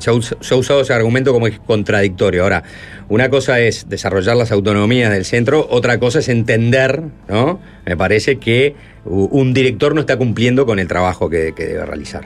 se, 0.00 0.10
ha, 0.10 0.12
us- 0.14 0.36
se 0.40 0.54
ha 0.54 0.56
usado 0.56 0.80
ese 0.80 0.94
argumento 0.94 1.32
como 1.34 1.46
es 1.46 1.58
contradictorio. 1.58 2.42
Ahora, 2.42 2.62
una 3.08 3.28
cosa 3.28 3.60
es 3.60 3.88
desarrollar 3.88 4.36
las 4.36 4.52
autonomías 4.52 5.12
del 5.12 5.24
centro, 5.24 5.66
otra 5.70 5.98
cosa 5.98 6.20
es 6.20 6.28
entender, 6.30 7.02
¿no? 7.28 7.60
Me 7.84 7.96
parece 7.96 8.38
que 8.38 8.74
un 9.04 9.52
director 9.52 9.94
no 9.94 10.00
está 10.00 10.16
cumpliendo 10.16 10.64
con 10.66 10.78
el 10.78 10.88
trabajo 10.88 11.28
que, 11.28 11.52
que 11.54 11.66
debe 11.66 11.84
realizar. 11.84 12.24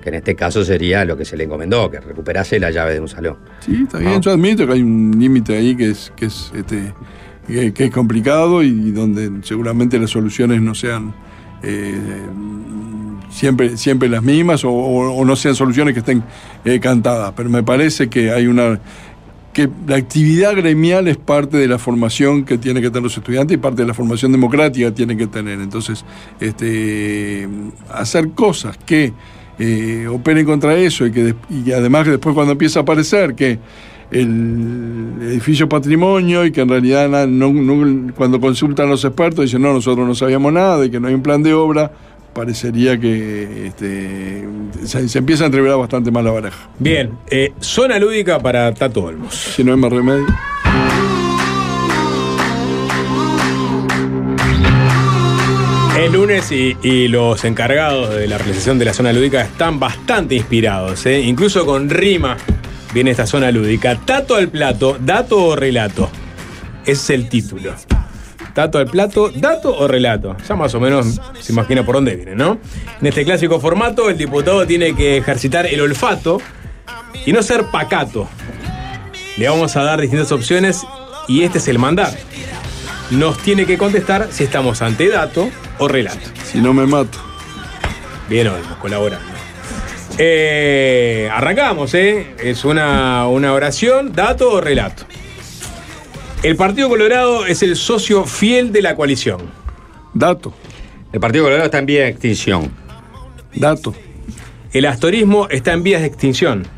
Que 0.00 0.08
en 0.08 0.14
este 0.16 0.34
caso 0.34 0.64
sería 0.64 1.04
lo 1.04 1.16
que 1.16 1.24
se 1.24 1.36
le 1.36 1.44
encomendó, 1.44 1.90
que 1.90 2.00
recuperase 2.00 2.58
la 2.58 2.70
llave 2.70 2.94
de 2.94 3.00
un 3.00 3.08
salón. 3.08 3.36
Sí, 3.60 3.82
está 3.84 3.98
bien. 3.98 4.20
Yo 4.20 4.30
admito 4.32 4.66
que 4.66 4.72
hay 4.72 4.82
un 4.82 5.14
límite 5.18 5.56
ahí 5.56 5.76
que 5.76 5.90
es, 5.90 6.12
que 6.16 6.26
es, 6.26 6.50
este, 6.56 6.92
que, 7.46 7.72
que 7.72 7.84
es 7.84 7.90
complicado 7.90 8.62
y 8.62 8.90
donde 8.92 9.30
seguramente 9.42 9.98
las 9.98 10.10
soluciones 10.10 10.60
no 10.60 10.74
sean 10.74 11.14
eh, 11.62 12.26
siempre, 13.30 13.76
siempre 13.76 14.08
las 14.08 14.22
mismas 14.22 14.62
o, 14.64 15.24
no 15.24 15.36
sean 15.36 15.54
soluciones 15.54 15.94
que 15.94 16.00
estén 16.00 16.22
eh, 16.64 16.80
cantadas. 16.80 17.32
Pero 17.36 17.50
me 17.50 17.62
parece 17.62 18.08
que 18.08 18.30
hay 18.30 18.46
una 18.46 18.80
que 19.52 19.68
la 19.86 19.96
actividad 19.96 20.56
gremial 20.56 21.08
es 21.08 21.18
parte 21.18 21.58
de 21.58 21.68
la 21.68 21.78
formación 21.78 22.44
que 22.44 22.56
tienen 22.56 22.82
que 22.82 22.88
tener 22.88 23.02
los 23.02 23.16
estudiantes 23.16 23.54
y 23.54 23.58
parte 23.58 23.82
de 23.82 23.88
la 23.88 23.92
formación 23.92 24.32
democrática 24.32 24.86
que 24.86 24.92
tienen 24.92 25.18
que 25.18 25.26
tener. 25.26 25.60
Entonces, 25.60 26.04
este, 26.40 27.46
hacer 27.90 28.30
cosas 28.30 28.78
que 28.78 29.12
eh, 29.58 30.06
operen 30.08 30.46
contra 30.46 30.74
eso 30.74 31.04
y 31.06 31.12
que 31.12 31.34
y 31.50 31.70
además 31.72 32.04
que 32.04 32.12
después 32.12 32.34
cuando 32.34 32.52
empieza 32.52 32.80
a 32.80 32.82
aparecer 32.82 33.34
que 33.34 33.58
el 34.12 35.12
edificio 35.22 35.68
patrimonio 35.68 36.44
y 36.44 36.52
que 36.52 36.60
en 36.60 36.68
realidad 36.68 37.08
na- 37.08 37.26
no- 37.26 37.52
no- 37.52 38.12
cuando 38.14 38.40
consultan 38.40 38.88
los 38.88 39.04
expertos 39.04 39.44
dicen 39.44 39.62
no, 39.62 39.72
nosotros 39.72 40.06
no 40.06 40.14
sabíamos 40.14 40.52
nada, 40.52 40.78
de 40.78 40.90
que 40.90 41.00
no 41.00 41.08
hay 41.08 41.14
un 41.14 41.22
plan 41.22 41.42
de 41.42 41.54
obra, 41.54 41.90
parecería 42.34 42.98
que 42.98 43.66
este, 43.68 44.46
se, 44.84 45.08
se 45.08 45.18
empieza 45.18 45.44
a 45.44 45.46
entreverar 45.46 45.78
bastante 45.78 46.10
más 46.10 46.24
la 46.24 46.30
baraja. 46.30 46.68
Bien, 46.78 47.10
eh, 47.30 47.52
zona 47.60 47.98
lúdica 47.98 48.38
para 48.40 48.72
Tato 48.74 49.04
Olmos. 49.04 49.34
Si 49.34 49.62
no 49.64 49.72
hay 49.72 49.78
más 49.78 49.92
remedio. 49.92 50.26
El 55.98 56.12
lunes 56.12 56.50
y, 56.50 56.76
y 56.82 57.08
los 57.08 57.44
encargados 57.44 58.14
de 58.14 58.26
la 58.26 58.38
realización 58.38 58.78
de 58.78 58.86
la 58.86 58.92
zona 58.94 59.12
lúdica 59.12 59.42
están 59.42 59.78
bastante 59.78 60.34
inspirados, 60.34 61.06
¿eh? 61.06 61.20
incluso 61.20 61.64
con 61.64 61.88
rima 61.90 62.36
viene 62.92 63.10
esta 63.10 63.26
zona 63.26 63.50
lúdica. 63.50 63.98
Tato 64.04 64.36
al 64.36 64.48
plato, 64.48 64.98
dato 65.00 65.44
o 65.44 65.56
relato. 65.56 66.10
Es 66.84 67.10
el 67.10 67.28
título. 67.28 67.74
Tato 68.54 68.78
al 68.78 68.86
plato, 68.86 69.30
dato 69.34 69.76
o 69.76 69.88
relato. 69.88 70.36
Ya 70.46 70.54
más 70.54 70.74
o 70.74 70.80
menos 70.80 71.20
se 71.40 71.52
imagina 71.52 71.84
por 71.84 71.94
dónde 71.94 72.16
viene, 72.16 72.34
¿no? 72.34 72.58
En 73.00 73.06
este 73.06 73.24
clásico 73.24 73.60
formato, 73.60 74.10
el 74.10 74.18
diputado 74.18 74.66
tiene 74.66 74.94
que 74.94 75.16
ejercitar 75.16 75.66
el 75.66 75.80
olfato 75.80 76.40
y 77.24 77.32
no 77.32 77.42
ser 77.42 77.64
pacato. 77.70 78.28
Le 79.38 79.48
vamos 79.48 79.76
a 79.76 79.82
dar 79.82 80.00
distintas 80.00 80.30
opciones 80.32 80.82
y 81.28 81.42
este 81.44 81.58
es 81.58 81.68
el 81.68 81.78
mandato. 81.78 82.18
Nos 83.10 83.38
tiene 83.38 83.64
que 83.64 83.78
contestar 83.78 84.28
si 84.30 84.44
estamos 84.44 84.82
ante 84.82 85.08
dato 85.08 85.48
o 85.78 85.88
relato. 85.88 86.28
Si 86.44 86.60
no 86.60 86.74
me 86.74 86.86
mato. 86.86 87.18
Bien, 88.28 88.48
Olmos, 88.48 88.76
colaborando. 88.78 89.31
Eh, 90.24 91.28
arrancamos, 91.32 91.94
¿eh? 91.94 92.36
Es 92.38 92.64
una, 92.64 93.26
una 93.26 93.52
oración, 93.52 94.12
dato 94.12 94.52
o 94.52 94.60
relato. 94.60 95.02
El 96.44 96.54
Partido 96.54 96.88
Colorado 96.88 97.44
es 97.44 97.64
el 97.64 97.74
socio 97.74 98.24
fiel 98.24 98.70
de 98.70 98.82
la 98.82 98.94
coalición. 98.94 99.40
Dato. 100.14 100.54
El 101.12 101.18
Partido 101.18 101.42
Colorado 101.42 101.64
está 101.64 101.80
en 101.80 101.86
vía 101.86 102.02
de 102.02 102.10
extinción. 102.10 102.70
Dato. 103.52 103.96
El 104.72 104.86
astorismo 104.86 105.48
está 105.50 105.72
en 105.72 105.82
vías 105.82 106.02
de 106.02 106.06
extinción. 106.06 106.68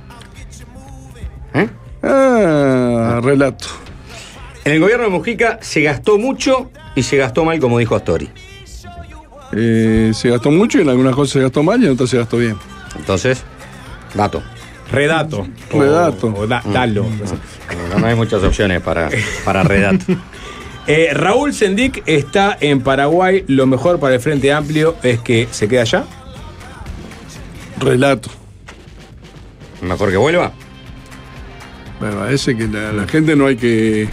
¿Eh? 1.53 1.69
Ah, 2.03 3.21
relato. 3.23 3.67
En 4.65 4.73
el 4.73 4.81
gobierno 4.81 5.05
de 5.05 5.11
Mujica 5.11 5.59
se 5.61 5.83
gastó 5.83 6.17
mucho 6.17 6.71
y 6.95 7.03
se 7.03 7.19
gastó 7.19 7.45
mal, 7.45 7.61
como 7.61 7.79
dijo 7.79 7.95
Astori. 7.95 8.31
Eh, 9.53 10.13
se 10.15 10.31
gastó 10.31 10.51
mucho 10.51 10.79
y 10.79 10.81
en 10.81 10.89
algunas 10.89 11.15
cosas 11.15 11.35
se 11.35 11.41
gastó 11.43 11.63
mal 11.63 11.83
y 11.83 11.85
en 11.85 11.93
otras 11.93 12.09
se 12.09 12.17
gastó 12.17 12.39
bien. 12.39 12.57
Entonces, 12.97 13.43
dato. 14.15 14.43
Redato. 14.91 15.47
O- 15.73 15.81
Redato. 15.81 16.27
O, 16.37 16.47
da- 16.47 16.63
dalo. 16.73 17.07
No, 17.93 17.99
no 17.99 18.07
hay 18.07 18.15
muchas 18.15 18.43
opciones 18.43 18.81
para, 18.83 19.09
para 19.45 19.63
redato. 19.63 20.05
Eh, 20.87 21.15
Raúl 21.15 21.55
Sendic 21.55 22.03
está 22.05 22.59
en 22.61 22.83
Paraguay. 22.83 23.43
Lo 23.49 23.65
mejor 23.67 23.99
para 23.99 24.17
el 24.17 24.21
Frente 24.21 24.53
Amplio 24.53 24.95
es 25.03 25.19
que 25.21 25.49
se 25.51 25.67
queda 25.67 25.81
allá. 25.81 26.05
Relato. 27.81 28.29
Mejor 29.81 30.11
que 30.11 30.19
vuelva. 30.19 30.53
Me 32.03 32.11
parece 32.13 32.55
que 32.55 32.69
la, 32.69 32.93
la 32.93 33.07
gente 33.09 33.35
no 33.35 33.47
hay 33.47 33.57
que 33.57 34.09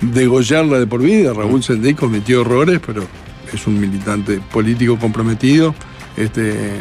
degollarla 0.00 0.78
de 0.78 0.86
por 0.86 1.02
vida. 1.02 1.34
Raúl 1.34 1.62
Sendic 1.62 1.98
cometió 1.98 2.40
errores, 2.40 2.80
pero 2.84 3.04
es 3.52 3.66
un 3.66 3.78
militante 3.78 4.40
político 4.50 4.98
comprometido 4.98 5.74
este, 6.16 6.80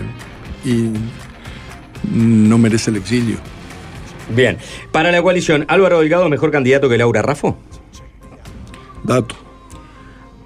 y 0.64 0.86
no 2.12 2.58
merece 2.58 2.92
el 2.92 2.98
exilio. 2.98 3.38
Bien. 4.30 4.58
Para 4.92 5.12
la 5.12 5.22
coalición, 5.22 5.66
Álvaro 5.68 6.00
Delgado, 6.00 6.30
mejor 6.30 6.52
candidato 6.52 6.90
que 6.90 6.98
Laura 6.98 7.22
Raffo. 7.22 7.58
Dato. 9.04 9.36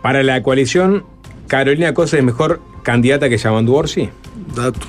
Para 0.01 0.23
la 0.23 0.41
coalición, 0.41 1.05
Carolina 1.47 1.93
Cosa 1.93 2.17
es 2.17 2.23
mejor 2.23 2.61
candidata 2.83 3.29
que 3.29 3.37
Yamandu 3.37 3.75
Orsi. 3.75 4.09
Dato. 4.55 4.79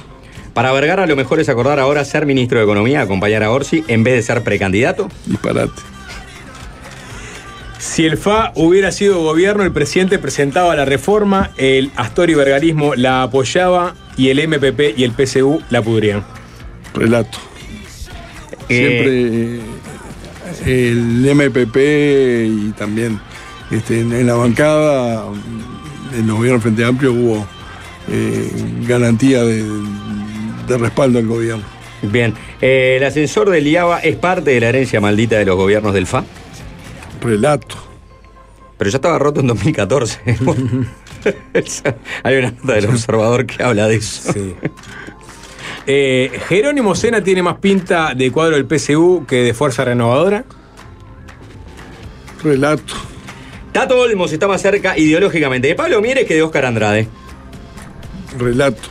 Para 0.55 0.73
Vergara, 0.73 1.07
lo 1.07 1.15
mejor 1.15 1.39
es 1.39 1.49
acordar 1.49 1.79
ahora 1.79 2.05
ser 2.05 2.27
ministro 2.27 2.59
de 2.59 2.65
Economía, 2.65 3.03
acompañar 3.03 3.45
a 3.45 3.51
Orsi, 3.51 3.85
en 3.87 4.03
vez 4.03 4.15
de 4.15 4.23
ser 4.23 4.43
precandidato. 4.43 5.09
Disparate. 5.27 5.73
Si 7.79 8.05
el 8.05 8.17
FA 8.17 8.53
hubiera 8.57 8.91
sido 8.91 9.23
gobierno, 9.23 9.63
el 9.63 9.71
presidente 9.71 10.19
presentaba 10.19 10.75
la 10.75 10.85
reforma, 10.85 11.53
el 11.59 11.93
Astori 11.95 12.35
Vergarismo 12.35 12.97
la 12.97 13.23
apoyaba 13.23 13.95
y 14.17 14.31
el 14.31 14.49
MPP 14.49 14.99
y 14.99 15.05
el 15.05 15.13
PSU 15.13 15.63
la 15.71 15.81
pudrían. 15.81 16.25
Relato. 16.99 17.39
Siempre 18.67 19.57
eh, 19.57 19.61
el 20.67 21.35
MPP 21.35 21.77
y 21.77 22.73
también 22.73 23.21
este, 23.71 24.01
en, 24.01 24.13
en 24.13 24.27
la 24.27 24.35
bancada, 24.35 25.27
en 26.15 26.27
los 26.27 26.37
gobiernos 26.37 26.63
Frente 26.63 26.85
Amplio 26.85 27.13
hubo 27.13 27.47
eh, 28.11 28.51
garantía 28.87 29.43
de, 29.45 29.65
de 30.67 30.79
respaldo 30.79 31.19
al 31.19 31.27
gobierno. 31.27 31.65
Bien. 32.03 32.35
Eh, 32.61 32.97
¿El 32.97 33.05
ascensor 33.05 33.51
del 33.51 33.67
IABA 33.67 34.01
es 34.01 34.17
parte 34.17 34.51
de 34.51 34.61
la 34.61 34.69
herencia 34.69 35.01
maldita 35.01 35.37
de 35.37 35.45
los 35.45 35.57
gobiernos 35.57 35.95
del 35.95 36.07
FA? 36.07 36.25
Relato. 37.21 37.77
Pero 38.77 38.91
ya 38.91 38.97
estaba 38.97 39.19
roto 39.19 39.41
en 39.41 39.49
2014. 39.49 40.21
Hay 42.23 42.37
una 42.37 42.51
nota 42.53 42.75
del 42.75 42.87
observador 42.87 43.47
que 43.47 43.63
habla 43.63 43.89
de 43.89 43.97
eso. 43.97 44.33
Eh, 45.91 46.39
¿Jerónimo 46.49 46.95
Sena 46.95 47.25
tiene 47.25 47.43
más 47.43 47.57
pinta 47.61 48.13
de 48.15 48.31
cuadro 48.31 48.57
del 48.57 48.67
PSU 48.67 49.25
que 49.27 49.37
de 49.37 49.55
Fuerza 49.55 49.87
Renovadora? 49.87 50.45
Relato. 52.45 52.93
Tato 53.73 53.99
Olmos 53.99 54.31
está 54.31 54.47
más 54.47 54.61
cerca 54.61 54.99
ideológicamente 54.99 55.69
de 55.69 55.75
Pablo 55.75 56.03
Mieres 56.03 56.27
que 56.27 56.35
de 56.35 56.43
Óscar 56.43 56.67
Andrade. 56.67 57.09
Relato. 58.39 58.83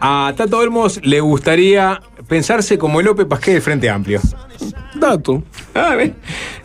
A 0.00 0.34
Tato 0.36 0.58
Olmos 0.58 1.00
le 1.02 1.20
gustaría 1.20 1.98
pensarse 2.28 2.76
como 2.76 3.00
el 3.00 3.06
López 3.06 3.24
Pasqué 3.24 3.52
del 3.52 3.62
Frente 3.62 3.88
Amplio. 3.88 4.20
Dato. 4.96 5.42
Ah, 5.72 5.94
bien. 5.96 6.14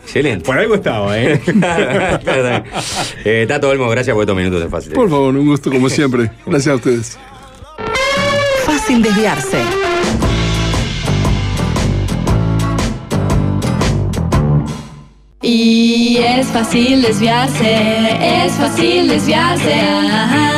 Excelente. 0.02 0.44
Por 0.44 0.58
algo 0.58 0.74
estaba, 0.74 1.18
¿eh? 1.18 1.40
eh 3.24 3.46
Tato 3.48 3.70
Olmos, 3.70 3.90
gracias 3.90 4.12
por 4.12 4.24
estos 4.24 4.36
minutos 4.36 4.60
de 4.60 4.68
fácil. 4.68 4.92
Por 4.92 5.08
favor, 5.08 5.34
un 5.34 5.46
gusto 5.46 5.70
como 5.70 5.88
siempre. 5.88 6.30
Gracias 6.44 6.72
a 6.74 6.76
ustedes. 6.76 7.18
Fácil 8.90 9.02
desviarse. 9.04 9.62
Y 15.42 16.16
es 16.16 16.48
fácil 16.48 17.02
desviarse, 17.02 18.44
es 18.44 18.52
fácil 18.54 19.06
desviarse. 19.06 19.80
Ajá. 19.80 20.50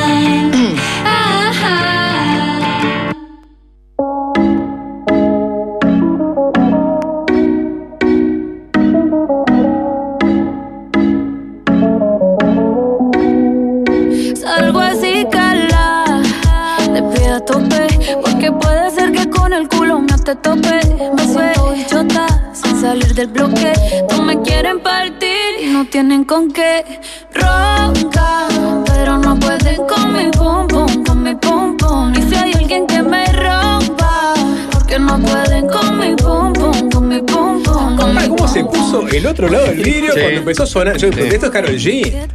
Te 20.32 20.36
tope. 20.36 20.80
Me 21.14 21.24
siento 21.26 21.74
chota, 21.88 22.26
sin 22.54 22.80
salir 22.80 23.14
del 23.14 23.28
bloque. 23.28 23.72
No 24.10 24.22
me 24.22 24.40
quieren 24.42 24.80
partir 24.80 25.50
y 25.60 25.66
no 25.66 25.84
tienen 25.86 26.24
con 26.24 26.50
qué. 26.50 27.00
Ronca, 27.34 28.48
pero 28.86 29.18
no 29.18 29.38
pueden 29.38 29.76
con 29.86 30.12
mi 30.14 30.30
pum 30.30 30.66
pum, 30.68 31.04
con 31.04 31.22
mi 31.22 31.34
pum 31.34 31.76
pum. 31.76 32.12
Y 32.14 32.22
si 32.22 32.34
hay 32.34 32.52
alguien 32.54 32.86
que 32.86 33.02
me 33.02 33.26
rompa, 33.26 34.34
porque 34.70 34.98
no 34.98 35.18
pueden 35.18 35.68
con 35.68 35.98
mi 35.98 36.14
pum 36.16 36.52
pum, 36.52 36.61
¿Cómo 38.36 38.48
se 38.48 38.64
puso 38.64 39.06
el 39.08 39.26
otro 39.26 39.48
lado 39.48 39.66
del 39.66 39.76
vidrio 39.76 40.12
Sí. 40.14 40.20
cuando 40.20 40.38
empezó 40.40 40.62
a 40.62 40.66
sonar? 40.66 40.96
Yo, 40.96 41.10
porque 41.10 41.28
Esto 41.28 41.46
es 41.46 41.52
Carol 41.52 41.76
G. 41.76 42.28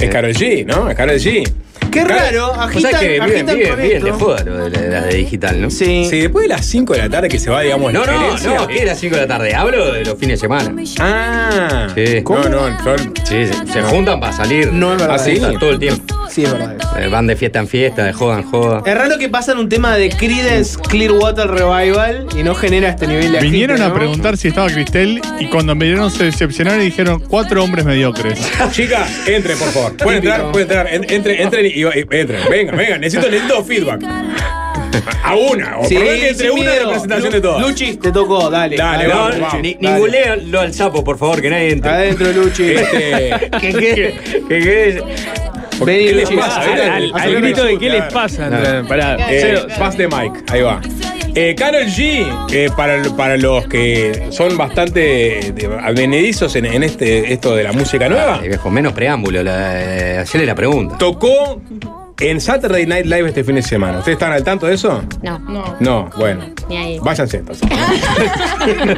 Es 0.00 0.10
Carol 0.10 0.32
G, 0.32 0.66
¿no? 0.66 0.90
Es 0.90 0.96
Carol 0.96 1.16
G. 1.16 1.52
Qué 1.92 2.02
raro, 2.04 2.52
agitan, 2.54 2.90
sabés 2.90 3.06
que 3.06 3.08
viven, 3.12 3.22
agitan 3.22 3.56
viven, 3.56 3.76
viven 3.76 4.02
de 4.02 4.10
esto. 4.10 4.18
joda 4.24 4.42
lo 4.44 4.68
de, 4.68 4.88
la- 4.90 5.02
de 5.02 5.14
digital, 5.16 5.62
¿no? 5.62 5.70
Sí. 5.70 6.04
Sí, 6.10 6.18
después 6.22 6.42
de 6.42 6.48
las 6.48 6.66
5 6.66 6.92
de 6.92 6.98
la 6.98 7.08
tarde 7.08 7.28
que 7.28 7.38
se 7.38 7.50
va, 7.50 7.60
digamos, 7.62 7.92
No, 7.92 8.04
la 8.04 8.12
no, 8.14 8.36
no, 8.56 8.66
que 8.66 8.82
era 8.82 8.96
5 8.96 9.14
de 9.14 9.20
la 9.22 9.28
tarde. 9.28 9.54
Hablo 9.54 9.92
de 9.92 10.04
los 10.04 10.18
fines 10.18 10.40
de 10.40 10.44
semana. 10.48 10.74
Ah. 10.98 11.86
Sí. 11.94 12.20
No, 12.28 12.48
no, 12.48 12.78
Flor. 12.82 13.00
Sí, 13.22 13.46
se, 13.46 13.72
se 13.72 13.82
juntan 13.82 14.18
para 14.18 14.32
salir. 14.32 14.72
No 14.72 14.92
es 14.94 14.98
verdad. 14.98 15.14
¿Ah, 15.14 15.24
sí? 15.24 15.40
todo 15.60 15.70
el 15.70 15.78
tiempo. 15.78 16.14
Sí, 16.34 16.42
es 16.42 16.52
verdad. 16.52 16.76
Eh, 16.98 17.06
van 17.08 17.28
de 17.28 17.36
fiesta 17.36 17.60
en 17.60 17.68
fiesta, 17.68 18.04
de 18.04 18.12
joda 18.12 18.38
en 18.40 18.50
joda. 18.50 18.82
Es 18.84 18.94
raro 18.96 19.18
que 19.18 19.28
pasan 19.28 19.58
un 19.58 19.68
tema 19.68 19.96
de 19.96 20.08
Creedence 20.10 20.76
Clearwater 20.80 21.46
Revival 21.48 22.26
y 22.36 22.42
no 22.42 22.56
genera 22.56 22.88
este 22.88 23.06
nivel 23.06 23.30
de 23.30 23.38
Vinieron 23.40 23.76
agite, 23.76 23.84
a 23.86 23.88
¿no? 23.90 23.94
preguntar 23.94 24.36
si 24.36 24.48
estaba 24.48 24.68
Cristel 24.68 25.20
y 25.38 25.46
cuando 25.46 25.76
me 25.76 25.84
dieron 25.84 26.10
se 26.10 26.24
decepcionaron 26.24 26.80
y 26.80 26.86
dijeron 26.86 27.20
cuatro 27.28 27.62
hombres 27.62 27.84
mediocres. 27.84 28.40
Chicas, 28.72 29.28
entren, 29.28 29.56
por 29.58 29.68
favor. 29.68 29.96
Pueden 29.96 30.18
entrar, 30.24 30.50
pueden 30.50 30.66
entrar. 30.68 30.88
En- 30.92 31.04
Entren, 31.08 31.40
entren 31.40 31.66
y, 31.66 31.68
y- 31.68 31.84
entren. 31.84 32.40
Vengan, 32.50 32.76
vengan. 32.76 33.00
Necesito, 33.00 33.30
necesito 33.30 33.62
feedback. 33.62 34.02
A 35.22 35.34
una. 35.36 35.78
O 35.78 35.84
Sí, 35.86 35.94
por 35.94 36.04
lo 36.04 36.10
menos 36.10 36.24
entre 36.30 36.48
sin 36.48 36.50
una 36.58 36.70
miedo. 36.70 36.84
representación 36.84 37.26
Lu- 37.28 37.30
de 37.32 37.40
todas. 37.40 37.62
Luchis, 37.68 37.98
te 38.00 38.12
tocó, 38.12 38.50
dale. 38.50 38.76
Dale, 38.76 39.08
No, 39.08 39.14
vamos, 39.14 39.40
vamos. 39.40 39.62
ni, 39.62 39.74
Dale. 39.74 39.88
ningunealo 39.94 40.60
al 40.60 40.74
sapo, 40.74 41.04
por 41.04 41.18
favor, 41.18 41.40
que 41.40 41.50
nadie 41.50 41.70
entre. 41.72 41.90
Adentro, 41.90 42.32
Luchi. 42.32 42.64
Este, 42.74 43.50
que 43.60 43.72
quede, 43.72 44.14
que 44.48 44.58
quede 44.60 45.02
Porque, 45.78 46.06
¿Qué 46.06 46.12
les 46.14 46.30
pasa? 46.30 46.60
al- 46.62 47.34
grito 47.42 47.64
de 47.64 47.78
qué 47.78 47.90
les 47.90 48.12
pasa. 48.12 48.48
Claro. 48.48 48.86
Pará, 48.88 49.16
Eh, 49.30 49.58
pass 49.78 49.96
de 49.96 50.06
Mike, 50.08 50.40
ahí 50.52 50.62
va. 50.62 50.80
Eh, 51.36 51.54
Karol 51.58 51.86
G, 51.86 52.24
eh, 52.52 52.70
para, 52.76 53.02
para 53.16 53.36
los 53.36 53.66
que 53.66 54.28
son 54.30 54.56
bastante 54.56 55.52
advenedizos 55.82 56.54
en, 56.54 56.64
en 56.66 56.84
este, 56.84 57.32
esto 57.32 57.56
de 57.56 57.64
la 57.64 57.72
música 57.72 58.08
nueva, 58.08 58.38
viejo, 58.38 58.70
menos 58.70 58.92
preámbulo, 58.92 59.42
la, 59.42 59.82
eh, 60.14 60.18
hacerle 60.18 60.46
la 60.46 60.54
pregunta. 60.54 60.96
tocó 60.96 61.60
en 62.20 62.40
Saturday 62.40 62.86
Night 62.86 63.06
Live 63.06 63.28
este 63.28 63.42
fin 63.44 63.56
de 63.56 63.62
semana. 63.62 63.98
¿Ustedes 63.98 64.16
están 64.16 64.32
al 64.32 64.44
tanto 64.44 64.66
de 64.66 64.74
eso? 64.74 65.02
No, 65.22 65.38
no, 65.40 65.76
No, 65.80 66.10
bueno. 66.16 66.44
ni 66.68 66.76
ahí. 66.76 66.98
Váyanse 67.00 67.38
entonces. 67.38 67.68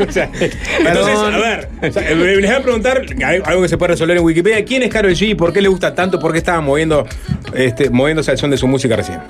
O 0.09 0.13
sea, 0.13 0.31
entonces, 0.79 1.19
a 1.19 1.37
ver, 1.39 1.69
o 1.89 1.93
sea, 1.93 2.09
eh, 2.11 2.15
les 2.15 2.41
voy 2.41 2.47
a 2.55 2.63
preguntar 2.63 3.03
algo 3.45 3.63
que 3.63 3.69
se 3.69 3.77
puede 3.79 3.93
resolver 3.93 4.17
en 4.17 4.23
Wikipedia. 4.25 4.65
¿Quién 4.65 4.83
es 4.83 4.91
Karol 4.91 5.13
G? 5.13 5.37
¿Por 5.37 5.53
qué 5.53 5.61
le 5.61 5.69
gusta 5.69 5.95
tanto? 5.95 6.19
¿Por 6.19 6.33
qué 6.33 6.39
estaba 6.39 6.61
moviendo, 6.61 7.07
este, 7.55 7.91
moviéndose 7.91 8.31
al 8.31 8.39
son 8.39 8.51
de 8.51 8.57
su 8.59 8.67
música 8.69 8.97
recién? 8.97 9.21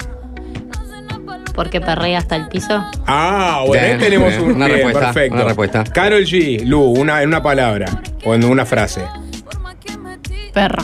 ¿Por 1.54 1.70
qué 1.70 1.80
perrea 1.80 2.18
hasta 2.18 2.36
el 2.36 2.48
piso? 2.48 2.84
Ah, 3.06 3.62
bueno, 3.66 3.82
ahí 3.82 3.88
Bien, 3.90 3.98
tenemos 4.00 4.28
bien, 4.28 4.42
un 4.42 4.52
una 4.56 4.66
bien, 4.66 4.78
respuesta, 4.78 5.00
perfecto. 5.12 5.34
una 5.36 5.44
respuesta. 5.44 5.84
Karol 5.84 6.24
G, 6.24 6.64
Lu, 6.64 6.80
una, 6.82 7.22
en 7.22 7.28
una 7.28 7.42
palabra 7.42 8.02
o 8.24 8.34
en 8.34 8.44
una 8.44 8.66
frase. 8.66 9.02
Perra. 10.52 10.82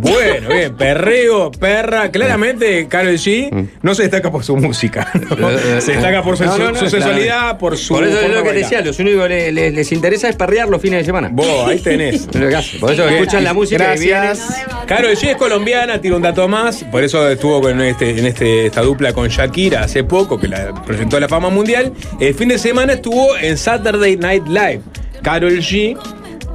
Bueno, 0.00 0.48
bien, 0.48 0.74
perreo, 0.76 1.50
perra. 1.50 2.10
Claramente, 2.10 2.86
Karol 2.88 3.14
G 3.14 3.50
Mm. 3.52 3.68
no 3.82 3.94
se 3.94 4.02
destaca 4.02 4.30
por 4.30 4.44
su 4.44 4.56
música. 4.56 5.08
¿no? 5.38 5.50
Se 5.80 5.92
destaca 5.92 6.22
por 6.22 6.36
su, 6.36 6.44
No, 6.44 6.58
no, 6.58 6.72
no, 6.72 6.78
su 6.78 6.88
sensualidad, 6.88 7.38
claro. 7.40 7.58
por 7.58 7.76
su. 7.76 7.94
Por 7.94 8.04
eso 8.04 8.20
es 8.20 8.30
lo 8.30 8.42
que 8.42 8.52
decía, 8.52 8.80
los 8.80 8.98
únicos 8.98 9.22
que 9.24 9.28
le- 9.28 9.52
le- 9.52 9.70
les 9.70 9.92
interesa 9.92 10.28
es 10.28 10.36
perrear 10.36 10.68
los 10.68 10.80
fines 10.80 11.00
de 11.00 11.04
semana. 11.04 11.28
Vos, 11.32 11.68
ahí 11.68 11.78
tenés. 11.78 12.26
Por 12.80 12.92
eso 12.92 13.08
escuchan 13.08 13.44
la 13.44 13.52
música 13.54 13.84
Gracias. 13.84 14.64
Karol 14.86 15.12
G 15.12 15.30
es 15.30 15.36
colombiana, 15.36 16.00
tiene 16.00 16.16
un 16.16 16.22
dato 16.22 16.46
más. 16.48 16.84
Por 16.84 17.02
eso 17.04 17.28
estuvo 17.28 17.60
con 17.60 17.80
este, 17.80 18.18
en 18.18 18.26
este, 18.26 18.66
esta 18.66 18.82
dupla 18.82 19.12
con 19.12 19.28
Shakira 19.28 19.82
hace 19.84 20.04
poco, 20.04 20.38
que 20.38 20.48
la 20.48 20.72
presentó 20.84 21.16
a 21.16 21.20
la 21.20 21.28
fama 21.28 21.48
mundial. 21.50 21.92
El 22.20 22.34
fin 22.34 22.48
de 22.48 22.58
semana 22.58 22.94
estuvo 22.94 23.36
en 23.36 23.56
Saturday 23.58 24.16
Night 24.16 24.46
Live. 24.48 24.80
Karol 25.22 25.58
G. 25.58 25.96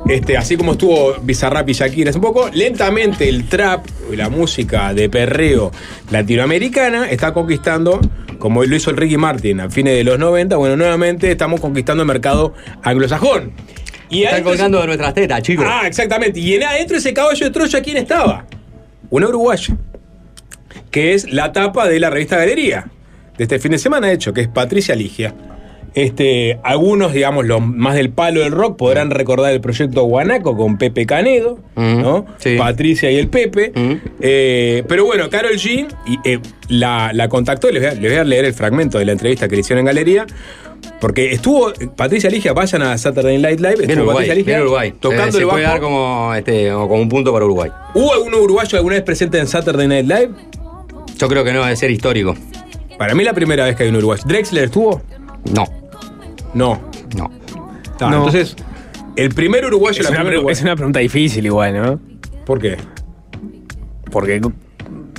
Este, 0.10 0.38
así 0.38 0.56
como 0.56 0.74
estuvo 0.74 1.16
Bizarrap 1.22 1.68
y 1.70 1.74
Shakira 1.74 2.10
hace 2.12 2.18
un 2.20 2.24
poco, 2.24 2.50
lentamente 2.54 3.28
el 3.28 3.50
trap, 3.50 3.86
la 4.16 4.30
música 4.30 4.94
de 4.94 5.10
perreo 5.10 5.72
latinoamericana, 6.12 7.10
está 7.12 7.34
conquistando, 7.34 8.00
como 8.40 8.64
lo 8.64 8.74
hizo 8.76 8.90
el 8.90 8.96
Ricky 8.98 9.18
Martin 9.18 9.60
a 9.60 9.70
fines 9.70 9.96
de 9.98 10.04
los 10.06 10.18
90, 10.18 10.56
bueno, 10.56 10.78
nuevamente 10.78 11.30
estamos 11.32 11.60
conquistando 11.60 12.04
el 12.04 12.08
mercado 12.08 12.54
anglosajón. 12.84 13.52
Y 14.10 14.20
Están 14.20 14.36
adentro- 14.36 14.52
colgando 14.52 14.80
de 14.80 14.86
nuestras 14.88 15.14
tetas, 15.14 15.42
chicos. 15.42 15.66
Ah, 15.68 15.82
exactamente. 15.86 16.40
Y 16.40 16.54
en- 16.54 16.64
adentro 16.64 16.94
de 16.96 17.00
ese 17.00 17.14
caballo 17.14 17.46
de 17.46 17.52
Troya, 17.52 17.82
¿quién 17.82 17.98
estaba? 17.98 18.46
Una 19.10 19.28
uruguaya. 19.28 19.76
Que 20.90 21.14
es 21.14 21.30
la 21.34 21.52
tapa 21.52 21.90
de 21.90 22.00
la 22.00 22.10
revista 22.10 22.38
Galería. 22.38 22.86
De 23.38 23.44
este 23.44 23.60
fin 23.60 23.72
de 23.72 23.78
semana, 23.78 24.08
de 24.08 24.14
hecho, 24.14 24.32
que 24.32 24.40
es 24.42 24.48
Patricia 24.48 24.96
Ligia. 24.96 25.36
Este, 25.98 26.60
algunos, 26.61 27.11
digamos, 27.11 27.48
los 27.48 27.60
más 27.60 27.95
del 27.95 28.11
palo 28.11 28.41
del 28.41 28.52
rock 28.52 28.78
podrán 28.78 29.10
recordar 29.10 29.52
el 29.52 29.61
proyecto 29.61 30.03
Guanaco 30.03 30.56
con 30.56 30.78
Pepe 30.78 31.07
Canedo, 31.07 31.57
¿no? 31.76 32.24
Patricia 32.56 33.10
y 33.10 33.15
el 33.15 33.30
Pepe. 33.30 33.72
Eh, 34.22 34.84
pero 34.88 35.06
bueno, 35.06 35.28
Carol 35.32 35.53
G 35.53 35.88
y, 36.06 36.19
eh, 36.24 36.40
la, 36.69 37.10
la 37.14 37.28
contactó, 37.30 37.72
les 37.72 37.82
voy, 37.82 37.90
a, 37.90 37.94
les 37.99 38.11
voy 38.11 38.19
a 38.19 38.24
leer 38.24 38.45
el 38.45 38.53
fragmento 38.53 38.99
de 38.99 39.06
la 39.06 39.14
entrevista 39.14 39.48
que 39.48 39.56
le 39.56 39.61
hicieron 39.61 39.80
en 39.80 39.86
Galería. 39.88 40.28
Porque 41.02 41.32
estuvo 41.32 41.72
eh, 41.72 41.90
Patricia 41.95 42.30
Ligia, 42.30 42.53
vayan 42.53 42.84
a 42.84 42.95
Saturday 42.95 43.40
Night 43.40 43.60
Live, 43.60 43.78
estuvo 43.80 44.03
Uruguay, 44.03 44.28
Patricia 44.28 44.36
Ligia 44.36 44.61
Uruguay. 44.61 44.94
tocando 44.99 45.32
se, 45.32 45.38
el 45.40 45.48
puede 45.48 45.64
bajo. 45.64 45.74
dar 45.74 45.82
como, 45.82 46.36
este, 46.36 46.69
como 46.69 46.94
un 47.02 47.10
punto 47.10 47.34
para 47.34 47.45
Uruguay. 47.45 47.72
¿Hubo 47.95 48.14
alguno 48.14 48.38
uruguayo 48.38 48.78
alguna 48.78 48.98
vez 48.98 49.03
presente 49.03 49.40
en 49.40 49.48
Saturday 49.48 49.88
Night 49.88 50.06
Live? 50.07 50.30
Yo 51.18 51.28
creo 51.28 51.44
que 51.44 51.53
no 51.53 51.64
debe 51.64 51.76
ser 51.76 51.90
histórico. 51.90 52.36
Para 52.99 53.15
mí 53.15 53.24
la 53.24 53.34
primera 53.34 53.65
vez 53.65 53.76
que 53.76 53.82
hay 53.82 53.90
un 53.90 53.95
uruguayo. 53.95 54.22
¿Drexler 54.28 54.65
estuvo? 54.65 55.02
No. 55.52 55.65
No. 56.58 56.82
No. 57.16 57.32
Ah, 58.00 58.10
No. 58.10 58.18
Entonces, 58.18 58.56
el 59.16 59.30
primer 59.30 59.66
uruguayo... 59.66 60.02
Es 60.02 60.10
la 60.10 60.22
una, 60.22 60.30
uruguaya- 60.30 60.52
es 60.54 60.62
una 60.62 60.76
pregunta 60.76 61.00
difícil 61.00 61.46
igual, 61.46 61.74
¿no? 61.82 62.00
¿Por 62.46 62.60
qué? 62.60 62.78
Porque 64.12 64.40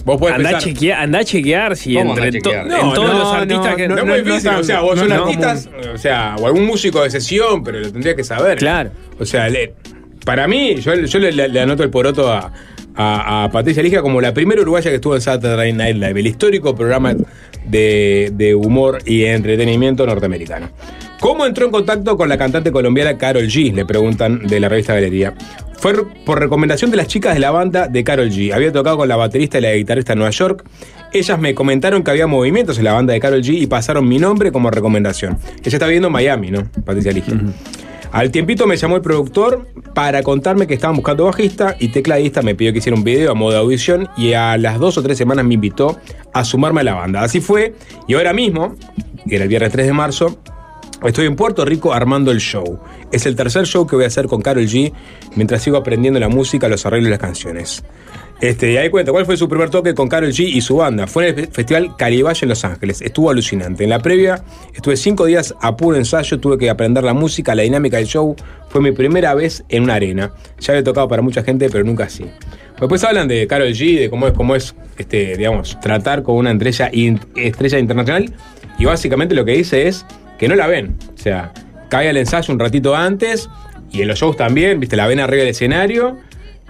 Vos 0.05 0.17
podés 0.19 0.37
andá, 0.37 0.49
a 0.49 0.53
pensar- 0.53 0.63
chequear, 0.73 1.01
andá 1.03 1.19
a 1.19 1.25
chequear 1.25 1.77
si 1.77 1.95
¿Cómo 1.95 2.13
andá 2.15 2.27
entre 2.27 2.39
a 2.39 2.43
to- 2.43 2.51
chequear? 2.51 2.67
en 2.81 2.87
No, 2.89 2.93
todos 2.95 3.09
no, 3.13 3.19
los 3.19 3.33
artistas 3.35 3.71
no, 3.71 3.77
que. 3.77 3.89
no, 3.89 3.99
es 3.99 4.05
muy 4.07 4.21
difícil. 4.23 4.51
o 4.51 4.65
sea, 4.65 4.81
vos 4.81 4.95
no, 4.97 5.01
son 5.03 5.09
no. 5.11 5.25
artistas, 5.25 5.69
o 5.95 5.99
sea, 5.99 6.37
o 6.41 6.47
algún 6.47 6.65
músico 6.65 7.03
de 7.03 7.11
sesión, 7.11 7.63
pero 7.63 7.81
lo 7.81 7.93
tendrías 7.93 8.15
que 8.17 8.25
saber. 8.25 8.59
Claro. 8.59 8.91
O 9.19 9.25
sea, 9.27 9.49
le- 9.49 9.75
para 10.25 10.49
mí, 10.49 10.77
yo, 10.77 10.95
yo 10.95 11.19
le, 11.19 11.33
le- 11.33 11.49
le 11.49 11.61
anoto 11.61 11.83
el 11.83 11.91
poroto 11.91 12.33
a, 12.33 12.53
a- 12.95 13.45
a 13.45 13.51
Patricia 13.51 13.83
Ligia 13.83 14.01
como 14.01 14.21
la 14.23 14.33
primera 14.33 14.63
uruguaya 14.63 14.89
que 14.91 14.95
estuvo 14.97 15.15
en 15.15 15.21
Saturday 15.21 15.73
Night 15.75 15.97
Live, 15.97 16.19
el 16.21 16.27
histórico 16.27 16.75
programa 16.75 17.15
de, 17.67 18.31
de 18.33 18.55
humor 18.55 18.99
y 19.05 19.25
entretenimiento 19.25 20.07
norteamericano. 20.07 20.71
¿Cómo 21.21 21.45
entró 21.47 21.65
en 21.65 21.73
contacto 21.73 22.17
con 22.17 22.29
la 22.29 22.39
cantante 22.39 22.71
colombiana 22.71 23.19
Carol 23.19 23.49
G? 23.49 23.75
Le 23.75 23.85
preguntan 23.85 24.47
de 24.47 24.61
la 24.61 24.69
revista 24.69 24.95
Galería. 24.95 25.35
Fue 25.77 25.93
por 26.25 26.39
recomendación 26.39 26.93
de 26.93 26.97
las 26.97 27.09
chicas 27.09 27.35
de 27.35 27.41
la 27.41 27.51
banda 27.51 27.89
de 27.89 28.05
Carol 28.05 28.31
G. 28.31 28.53
Había 28.53 28.73
tocado 28.73 28.99
con 28.99 29.09
la 29.09 29.17
baterista 29.17 29.59
y 29.59 29.63
la 29.63 29.75
guitarrista 29.75 30.13
en 30.13 30.21
Nueva 30.21 30.31
York. 30.31 30.65
Ellas 31.13 31.41
me 31.41 31.57
comentaron 31.57 32.05
que 32.05 32.13
había 32.13 32.29
movimientos 32.29 32.79
en 32.79 32.85
la 32.85 32.93
banda 32.93 33.15
de 33.15 33.21
Carol 33.21 33.43
G 33.43 33.61
y 33.61 33.67
pasaron 33.67 34.07
mi 34.07 34.19
nombre 34.19 34.53
como 34.53 34.71
recomendación. 34.71 35.39
Ella 35.65 35.77
está 35.77 35.87
viviendo 35.87 36.07
en 36.07 36.13
Miami, 36.13 36.53
¿no? 36.53 36.71
Patricia 36.85 37.11
Ligia. 37.11 37.35
Al 38.13 38.31
tiempito 38.31 38.69
me 38.69 38.77
llamó 38.77 38.95
el 38.95 39.03
productor 39.03 39.67
para 39.95 40.23
contarme 40.23 40.69
que 40.69 40.75
estaban 40.75 40.95
buscando 40.95 41.25
bajista 41.25 41.75
y 41.81 41.89
tecladista. 41.89 42.43
Me 42.43 42.55
pidió 42.55 42.73
que 42.73 42.79
hiciera 42.79 42.97
un 42.97 43.03
video 43.03 43.33
a 43.33 43.35
modo 43.35 43.53
de 43.53 43.59
audición 43.59 44.09
y 44.17 44.35
a 44.35 44.57
las 44.57 44.79
dos 44.79 44.97
o 44.99 45.03
tres 45.03 45.19
semanas 45.19 45.45
me 45.45 45.55
invitó 45.55 45.99
a 46.33 46.45
sumarme 46.45 46.83
a 46.83 46.85
la 46.85 46.95
banda. 46.95 47.23
Así 47.23 47.41
fue. 47.41 47.75
Y 48.07 48.15
ahora 48.15 48.33
mismo, 48.33 48.77
que 49.29 49.35
era 49.35 49.45
el 49.45 49.49
viernes 49.49 49.73
3 49.73 49.87
de 49.87 49.93
marzo, 49.93 50.39
Estoy 51.05 51.27
en 51.27 51.37
Puerto 51.37 51.65
Rico 51.65 51.93
armando 51.93 52.33
el 52.33 52.39
show. 52.39 52.81
Es 53.13 53.25
el 53.27 53.37
tercer 53.37 53.67
show 53.67 53.87
que 53.87 53.95
voy 53.95 54.05
a 54.05 54.09
hacer 54.09 54.27
con 54.27 54.43
Carol 54.43 54.65
G 54.65 54.93
mientras 55.37 55.63
sigo 55.63 55.77
aprendiendo 55.77 56.19
la 56.19 56.29
música, 56.29 56.69
los 56.69 56.85
arreglos 56.87 57.09
y 57.09 57.11
las 57.11 57.21
canciones. 57.21 57.85
Este, 58.41 58.73
y 58.73 58.77
ahí 58.77 58.91
cuenta, 58.91 59.13
¿cuál 59.13 59.25
fue 59.25 59.37
su 59.37 59.49
primer 59.49 59.71
toque 59.71 59.95
con 59.95 60.09
Carol 60.09 60.31
G 60.31 60.41
y 60.41 60.61
su 60.61 60.77
banda? 60.77 61.07
Fue 61.07 61.29
en 61.29 61.39
el 61.39 61.49
Festival 61.49 61.97
Cariballe 61.97 62.41
en 62.43 62.49
Los 62.49 62.65
Ángeles. 62.65 63.01
Estuvo 63.01 63.31
alucinante. 63.31 63.85
En 63.85 63.91
la 63.91 64.01
previa 64.01 64.43
estuve 64.75 64.97
cinco 64.97 65.27
días 65.27 65.55
a 65.61 65.77
puro 65.77 65.97
ensayo, 65.97 66.41
tuve 66.41 66.59
que 66.59 66.69
aprender 66.69 67.05
la 67.05 67.15
música, 67.15 67.55
la 67.55 67.63
dinámica 67.63 67.97
del 67.97 68.07
show. 68.07 68.35
Fue 68.69 68.81
mi 68.81 68.91
primera 68.91 69.35
vez 69.35 69.65
en 69.69 69.85
una 69.85 69.95
arena. 69.95 70.33
Ya 70.59 70.73
había 70.73 70.83
tocado 70.83 71.07
para 71.07 71.23
mucha 71.23 71.45
gente, 71.45 71.71
pero 71.71 71.85
nunca 71.85 72.05
así. 72.05 72.27
Después 72.79 73.03
hablan 73.05 73.29
de 73.29 73.47
Carol 73.47 73.69
G, 73.69 74.01
de 74.01 74.11
cómo 74.11 74.27
es, 74.27 74.33
cómo 74.33 74.57
es 74.57 74.75
este, 74.97 75.37
digamos, 75.37 75.79
tratar 75.81 76.25
con 76.25 76.37
una 76.37 76.51
estrella, 76.51 76.91
estrella 77.37 77.79
internacional. 77.79 78.33
Y 78.79 78.85
básicamente 78.85 79.35
lo 79.35 79.45
que 79.45 79.53
dice 79.53 79.89
es 79.89 80.05
que 80.39 80.49
no 80.49 80.55
la 80.55 80.67
ven. 80.67 80.97
O 81.15 81.19
sea, 81.19 81.53
cae 81.89 82.09
al 82.09 82.17
ensayo 82.17 82.53
un 82.53 82.61
ratito 82.61 82.95
antes 82.95 83.49
y 83.91 84.03
en 84.03 84.09
los 84.09 84.19
shows 84.19 84.37
también, 84.37 84.81
viste, 84.81 84.97
la 84.97 85.07
ven 85.07 85.21
arriba 85.21 85.41
del 85.41 85.51
escenario 85.51 86.19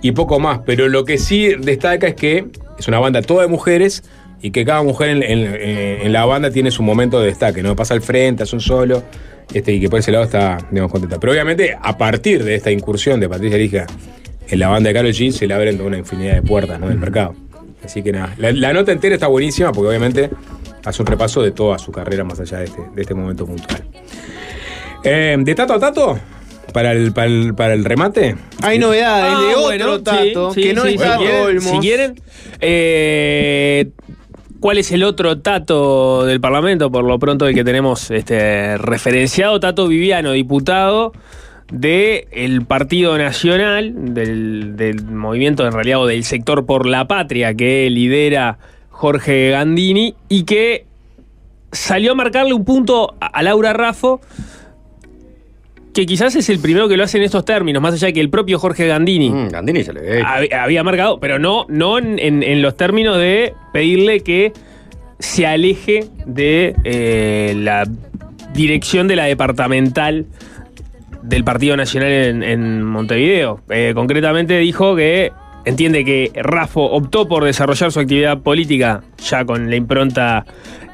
y 0.02 0.12
poco 0.12 0.40
más. 0.40 0.60
Pero 0.64 0.88
lo 0.88 1.04
que 1.04 1.18
sí 1.18 1.54
destaca 1.58 2.08
es 2.08 2.14
que 2.14 2.46
es 2.78 2.88
una 2.88 2.98
banda 2.98 3.22
toda 3.22 3.42
de 3.42 3.48
mujeres 3.48 4.02
y 4.40 4.52
que 4.52 4.64
cada 4.64 4.82
mujer 4.82 5.10
en, 5.10 5.22
en 5.22 6.12
la 6.12 6.24
banda 6.24 6.50
tiene 6.50 6.70
su 6.70 6.82
momento 6.82 7.20
de 7.20 7.26
destaque, 7.26 7.62
¿no? 7.62 7.74
Pasa 7.74 7.94
al 7.94 8.02
frente, 8.02 8.44
hace 8.44 8.54
un 8.54 8.60
solo. 8.60 9.02
Este, 9.52 9.72
y 9.72 9.80
que 9.80 9.88
por 9.88 9.98
ese 9.98 10.12
lado 10.12 10.24
está, 10.24 10.58
digamos, 10.70 10.92
contenta. 10.92 11.18
Pero 11.18 11.32
obviamente, 11.32 11.76
a 11.80 11.96
partir 11.96 12.44
de 12.44 12.54
esta 12.54 12.70
incursión 12.70 13.18
de 13.18 13.28
Patricia 13.28 13.56
Lija 13.56 13.86
en 14.46 14.58
la 14.58 14.68
banda 14.68 14.88
de 14.88 14.94
Karol 14.94 15.12
G, 15.12 15.30
se 15.30 15.46
le 15.46 15.54
abren 15.54 15.80
una 15.80 15.98
infinidad 15.98 16.34
de 16.34 16.42
puertas, 16.42 16.78
¿no? 16.78 16.88
Del 16.88 16.98
mercado. 16.98 17.34
Así 17.84 18.02
que 18.02 18.12
nada, 18.12 18.34
la, 18.38 18.52
la 18.52 18.72
nota 18.72 18.92
entera 18.92 19.14
está 19.14 19.28
buenísima 19.28 19.72
porque 19.72 19.88
obviamente 19.88 20.30
hace 20.88 21.02
un 21.02 21.06
repaso 21.06 21.42
de 21.42 21.50
toda 21.52 21.78
su 21.78 21.92
carrera 21.92 22.24
más 22.24 22.40
allá 22.40 22.58
de 22.58 22.64
este, 22.64 22.80
de 22.94 23.02
este 23.02 23.14
momento 23.14 23.46
puntual. 23.46 23.82
Eh, 25.04 25.36
de 25.38 25.54
tato 25.54 25.74
a 25.74 25.78
tato, 25.78 26.18
para 26.72 26.92
el, 26.92 27.12
para 27.12 27.26
el, 27.28 27.54
para 27.54 27.74
el 27.74 27.84
remate. 27.84 28.36
Hay 28.62 28.78
novedades 28.78 29.34
Ah, 29.36 29.40
de 29.40 29.54
otro 29.54 29.62
bueno, 29.62 30.02
tato 30.02 30.50
sí, 30.52 30.62
que 30.62 30.68
sí, 30.70 30.74
no 30.74 30.82
sí, 30.82 30.88
es 30.88 30.92
si 30.94 30.98
Tato 30.98 31.20
quieren- 31.22 31.42
Olmos. 31.46 31.64
Si 31.64 31.78
quieren, 31.78 32.14
eh, 32.60 33.90
¿cuál 34.60 34.78
es 34.78 34.90
el 34.92 35.04
otro 35.04 35.38
Tato 35.38 36.24
del 36.24 36.40
Parlamento? 36.40 36.90
Por 36.90 37.04
lo 37.04 37.18
pronto 37.18 37.46
el 37.46 37.54
que 37.54 37.64
tenemos 37.64 38.10
este, 38.10 38.76
referenciado, 38.78 39.60
Tato 39.60 39.86
Viviano, 39.88 40.32
diputado 40.32 41.12
del 41.70 42.64
Partido 42.66 43.16
Nacional, 43.18 43.92
del, 44.14 44.76
del 44.76 45.04
movimiento 45.04 45.66
en 45.66 45.72
realidad, 45.72 46.00
o 46.00 46.06
del 46.06 46.24
sector 46.24 46.64
por 46.66 46.86
la 46.86 47.06
patria 47.06 47.54
que 47.54 47.88
lidera 47.90 48.58
Jorge 48.98 49.50
Gandini 49.50 50.12
y 50.28 50.42
que 50.42 50.84
salió 51.70 52.10
a 52.12 52.14
marcarle 52.16 52.52
un 52.52 52.64
punto 52.64 53.14
a 53.20 53.42
Laura 53.44 53.72
Raffo 53.72 54.20
que 55.94 56.04
quizás 56.04 56.34
es 56.34 56.48
el 56.48 56.58
primero 56.58 56.88
que 56.88 56.96
lo 56.96 57.04
hace 57.04 57.18
en 57.18 57.24
estos 57.24 57.44
términos, 57.44 57.80
más 57.80 57.94
allá 57.94 58.06
de 58.08 58.12
que 58.12 58.20
el 58.20 58.28
propio 58.28 58.58
Jorge 58.58 58.86
Gandini. 58.88 59.30
Mm, 59.30 59.48
Gandini 59.50 59.84
se 59.84 59.92
le 59.92 60.00
ve. 60.00 60.22
había 60.52 60.82
marcado, 60.82 61.20
pero 61.20 61.38
no, 61.38 61.64
no 61.68 61.98
en, 61.98 62.18
en- 62.18 62.42
en 62.42 62.60
los 62.60 62.76
términos 62.76 63.16
de 63.18 63.52
pedirle 63.72 64.20
que 64.20 64.52
se 65.20 65.46
aleje 65.46 66.06
de 66.26 66.74
eh, 66.84 67.54
la 67.56 67.84
dirección 68.52 69.06
de 69.06 69.14
la 69.16 69.24
departamental 69.24 70.26
del 71.22 71.44
Partido 71.44 71.76
Nacional 71.76 72.10
en, 72.10 72.42
en 72.42 72.82
Montevideo. 72.82 73.60
Eh, 73.70 73.92
concretamente 73.94 74.58
dijo 74.58 74.96
que 74.96 75.30
entiende 75.64 76.04
que 76.04 76.30
Rafo 76.34 76.82
optó 76.82 77.28
por 77.28 77.44
desarrollar 77.44 77.92
su 77.92 78.00
actividad 78.00 78.38
política 78.38 79.02
ya 79.18 79.44
con 79.44 79.68
la 79.70 79.76
impronta 79.76 80.44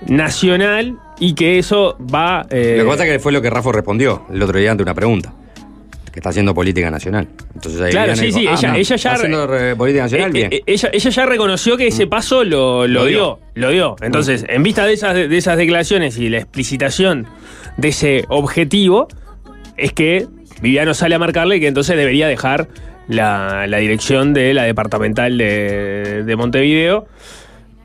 nacional 0.09 0.97
y 1.19 1.35
que 1.35 1.59
eso 1.59 1.97
va... 2.13 2.47
eh, 2.51 2.75
Lo 2.79 2.85
que 2.85 2.91
pasa 2.91 3.07
es 3.07 3.13
que 3.13 3.19
fue 3.19 3.33
lo 3.33 3.41
que 3.43 3.51
Rafa 3.51 3.73
respondió 3.73 4.23
el 4.33 4.43
otro 4.43 4.59
día 4.59 4.71
ante 4.71 4.83
una 4.83 4.95
pregunta. 4.95 5.33
Que 6.13 6.21
está 6.21 6.29
haciendo 6.31 6.55
política 6.55 6.91
nacional. 6.93 7.27
Entonces 7.57 7.81
ahí 7.81 7.91
Claro, 7.91 8.15
sí, 8.15 8.27
dijo, 8.27 8.39
sí, 8.39 8.47
ah, 8.47 8.55
ella, 8.57 8.69
no, 8.69 8.75
ella 8.77 8.89
ya. 8.89 8.95
está 8.95 9.13
haciendo 9.15 9.47
re- 9.49 9.75
política 9.75 10.05
nacional, 10.05 10.29
eh, 10.31 10.33
bien. 10.33 10.49
Mm. 10.49 10.55
eh, 10.55 10.63
ella, 10.67 10.91
ella 10.93 11.11
ya 11.11 11.27
reconoció 11.27 11.77
que 11.77 11.87
ese 11.89 12.07
paso 12.07 12.45
lo, 12.45 12.87
lo 12.87 13.01
Lo 13.01 13.05
dio, 13.07 13.19
dio. 13.19 13.39
Lo 13.55 13.71
dio. 13.71 13.97
Entonces, 14.01 14.45
en 14.49 14.63
vista 14.63 14.87
de 14.87 14.93
esas, 14.93 15.15
de 15.15 15.37
esas 15.37 15.57
declaraciones 15.57 16.17
y 16.19 16.29
la 16.29 16.39
explicitación 16.39 17.27
de 17.79 17.89
ese 17.89 18.25
objetivo, 18.29 19.09
es 19.77 19.93
que 19.93 20.27
Viviano 20.61 20.95
sale 20.95 21.17
a 21.17 21.19
marcarle 21.19 21.59
que 21.59 21.67
entonces 21.67 21.97
debería 21.97 22.29
dejar 22.29 22.69
la, 23.09 23.67
la 23.67 23.79
dirección 23.79 24.35
de 24.35 24.55
la 24.55 24.65
departamental 24.65 25.37
de, 25.39 26.25
de 26.25 26.37
Montevideo. 26.37 27.07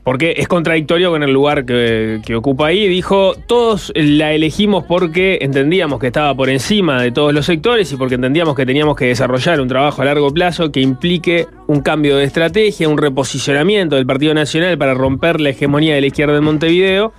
Porque 0.02 0.34
es 0.38 0.48
contradictorio 0.48 1.10
con 1.10 1.22
el 1.22 1.30
lugar 1.30 1.66
que, 1.66 2.20
que 2.24 2.34
ocupa 2.34 2.68
ahí. 2.68 2.88
Dijo, 2.88 3.34
todos 3.46 3.92
la 3.94 4.32
elegimos 4.32 4.84
porque 4.84 5.38
entendíamos 5.42 6.00
que 6.00 6.06
estaba 6.06 6.34
por 6.34 6.48
encima 6.48 7.02
de 7.02 7.12
todos 7.12 7.34
los 7.34 7.44
sectores 7.44 7.92
y 7.92 7.96
porque 7.96 8.14
entendíamos 8.14 8.56
que 8.56 8.64
teníamos 8.64 8.96
que 8.96 9.06
desarrollar 9.06 9.60
un 9.60 9.68
trabajo 9.68 10.00
a 10.00 10.06
largo 10.06 10.30
plazo 10.30 10.72
que 10.72 10.80
implique 10.80 11.46
un 11.66 11.82
cambio 11.82 12.16
de 12.16 12.24
estrategia, 12.24 12.88
un 12.88 12.96
reposicionamiento 12.96 13.96
del 13.96 14.06
Partido 14.06 14.32
Nacional 14.32 14.78
para 14.78 14.94
romper 14.94 15.38
la 15.38 15.50
hegemonía 15.50 15.94
de 15.94 16.00
la 16.00 16.06
izquierda 16.06 16.38
en 16.38 16.44
Montevideo. 16.44 17.12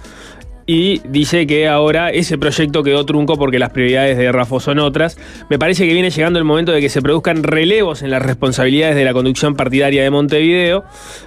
Y 0.65 1.01
dice 1.07 1.47
que 1.47 1.67
ahora 1.67 2.11
ese 2.11 2.37
proyecto 2.37 2.83
quedó 2.83 3.05
trunco 3.05 3.37
porque 3.37 3.59
las 3.59 3.71
prioridades 3.71 4.17
de 4.17 4.31
Rafo 4.31 4.59
son 4.59 4.79
otras. 4.79 5.17
Me 5.49 5.57
parece 5.57 5.87
que 5.87 5.93
viene 5.93 6.09
llegando 6.09 6.39
el 6.39 6.45
momento 6.45 6.71
de 6.71 6.81
que 6.81 6.89
se 6.89 7.01
produzcan 7.01 7.43
relevos 7.43 8.01
en 8.01 8.11
las 8.11 8.21
responsabilidades 8.21 8.95
de 8.95 9.03
la 9.03 9.13
conducción 9.13 9.55
partidaria 9.55 10.03
de 10.03 10.09
Montevideo. 10.09 10.83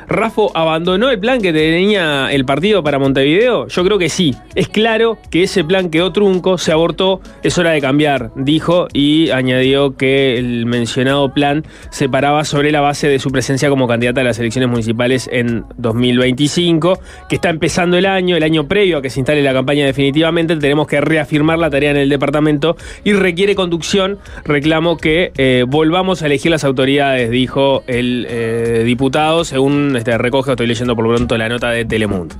¿Rafo 0.07 0.51
abandonó 0.55 1.11
el 1.11 1.19
plan 1.19 1.41
que 1.41 1.53
tenía 1.53 2.29
el 2.31 2.45
partido 2.45 2.83
para 2.83 2.99
Montevideo? 2.99 3.69
Yo 3.69 3.85
creo 3.85 3.99
que 3.99 4.09
sí. 4.09 4.35
Es 4.55 4.69
claro 4.69 5.19
que 5.31 5.43
ese 5.43 5.65
plan 5.65 5.91
quedó 5.91 6.13
trunco, 6.13 6.59
se 6.59 6.73
abortó, 6.73 7.21
es 7.43 7.59
hora 7.59 7.71
de 7.71 7.81
cambiar, 7.81 8.31
dijo 8.37 8.89
y 8.93 9.31
añadió 9.31 9.97
que 9.97 10.39
el 10.39 10.67
mencionado 10.67 11.33
plan 11.33 11.65
se 11.91 12.09
paraba 12.09 12.45
sobre 12.45 12.71
la 12.73 12.81
base 12.81 13.09
de 13.09 13.19
su 13.19 13.31
presencia 13.31 13.69
como 13.69 13.89
candidata 13.89 14.21
a 14.21 14.25
las 14.25 14.39
elecciones 14.39 14.71
municipales 14.71 15.29
en 15.33 15.65
2025, 15.77 16.99
que 17.29 17.37
está 17.37 17.51
empezando 17.51 17.97
el 17.97 18.07
año, 18.07 18.37
el 18.37 18.43
año 18.43 18.69
previo 18.69 18.99
a 18.99 19.03
que 19.03 19.11
se 19.11 19.21
instale 19.21 19.34
la 19.43 19.53
campaña 19.53 19.87
definitivamente, 19.87 20.57
tenemos 20.57 20.87
que 20.87 21.01
reafirmar 21.01 21.59
la 21.59 21.71
tarea 21.71 21.91
en 21.91 21.97
el 21.97 22.09
departamento 22.09 22.77
y 23.05 23.13
requiere 23.13 23.55
conducción. 23.55 24.19
Reclamo 24.45 24.97
que 24.97 25.33
eh, 25.37 25.65
volvamos 25.67 26.23
a 26.23 26.27
elegir 26.27 26.51
las 26.51 26.65
autoridades, 26.65 27.31
dijo 27.31 27.83
el 27.87 28.27
eh, 28.29 28.83
diputado, 28.85 29.45
según 29.45 29.97
este, 29.97 30.17
recoge, 30.19 30.53
estoy 30.53 30.67
leyendo 30.67 30.95
por 30.97 31.05
lo 31.05 31.15
pronto 31.15 31.37
la 31.37 31.49
nota 31.49 31.71
de 31.71 31.85
Telemundo. 31.85 32.35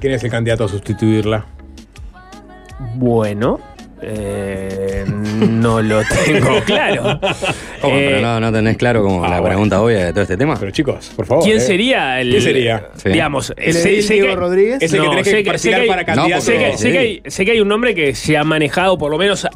¿Quién 0.00 0.12
es 0.12 0.22
el 0.24 0.30
candidato 0.30 0.64
a 0.64 0.68
sustituirla? 0.68 1.46
Bueno, 2.94 3.60
eh, 4.08 5.04
no 5.06 5.82
lo 5.82 6.00
tengo 6.24 6.60
claro. 6.64 7.18
¿Cómo? 7.80 7.94
Eh, 7.96 8.06
Pero 8.14 8.20
no, 8.20 8.40
no 8.40 8.52
tenés 8.52 8.76
claro 8.76 9.02
como 9.02 9.26
la 9.26 9.42
pregunta 9.42 9.80
obvia 9.82 10.06
de 10.06 10.12
todo 10.12 10.22
este 10.22 10.36
tema. 10.36 10.56
Pero 10.58 10.70
chicos, 10.70 11.12
por 11.16 11.26
favor. 11.26 11.44
¿Quién 11.44 11.58
eh. 11.58 11.60
sería 11.60 12.20
el. 12.20 12.30
¿Quién 12.30 12.42
sería? 12.42 12.88
Digamos, 13.04 13.52
¿El 13.56 13.74
Diego 14.08 14.28
que- 14.28 14.36
Rodríguez? 14.36 14.78
Es 14.82 14.92
el 14.92 15.02
que 15.02 15.08
tenés 15.08 15.24
sé 15.26 15.30
que 15.30 15.36
que- 15.36 15.44
sé 15.44 15.50
perfilar 15.50 15.78
que 15.80 15.82
hay- 15.82 15.88
para 15.88 16.04
candidato. 16.04 16.40
Sé 16.42 16.58
que, 16.58 16.78
sé 16.78 16.92
que 16.92 16.98
hay, 16.98 17.22
sé 17.26 17.44
que 17.44 17.50
hay 17.52 17.60
un 17.60 17.68
nombre 17.68 17.94
que 17.94 18.14
se 18.14 18.36
ha 18.36 18.44
manejado, 18.44 18.96
por 18.96 19.10
lo 19.10 19.18
menos. 19.18 19.46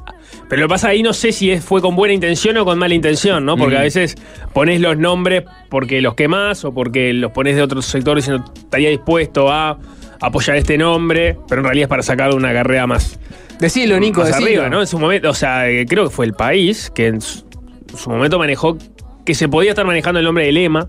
Pero 0.49 0.63
lo 0.63 0.69
que 0.69 0.73
pasa 0.73 0.89
ahí 0.89 1.03
no 1.03 1.13
sé 1.13 1.31
si 1.33 1.51
es- 1.53 1.65
fue 1.65 1.81
con 1.81 1.95
buena 1.95 2.13
intención 2.13 2.57
o 2.57 2.65
con 2.65 2.79
mala 2.79 2.95
intención, 2.95 3.45
¿no? 3.45 3.57
Porque 3.57 3.77
Mm. 3.77 3.79
a 3.79 3.83
veces 3.83 4.17
pones 4.53 4.81
los 4.81 4.97
nombres 4.99 5.45
porque 5.69 6.01
los 6.01 6.15
quemás 6.15 6.65
o 6.65 6.73
porque 6.75 7.13
los 7.13 7.31
pones 7.31 7.55
de 7.57 7.63
otros 7.63 7.87
sectores 7.87 8.27
y 8.27 8.31
no 8.31 8.45
estaría 8.55 8.91
dispuesto 8.91 9.51
a 9.51 9.79
apoyar 10.21 10.57
este 10.57 10.77
nombre, 10.77 11.37
pero 11.49 11.61
en 11.61 11.65
realidad 11.67 11.85
es 11.85 11.89
para 11.89 12.03
sacar 12.03 12.35
una 12.35 12.53
carrera 12.53 12.87
más. 12.87 13.19
Decilo, 13.61 14.01
Nico, 14.01 14.21
más 14.21 14.29
decilo. 14.31 14.47
arriba, 14.47 14.69
¿no? 14.71 14.81
En 14.81 14.87
su 14.87 14.99
momento, 14.99 15.31
o 15.31 15.35
sea, 15.35 15.69
eh, 15.69 15.85
creo 15.87 16.05
que 16.05 16.11
fue 16.11 16.25
el 16.27 16.33
país 16.33 16.91
que 16.95 17.09
en 17.09 17.21
su, 17.21 17.45
en 17.91 17.97
su 17.97 18.11
momento 18.11 18.39
manejó 18.39 18.79
que 19.25 19.35
se 19.35 19.49
podía 19.49 19.71
estar 19.71 19.85
manejando 19.85 20.19
el 20.19 20.25
nombre 20.25 20.45
de 20.47 20.53
Lema, 20.53 20.89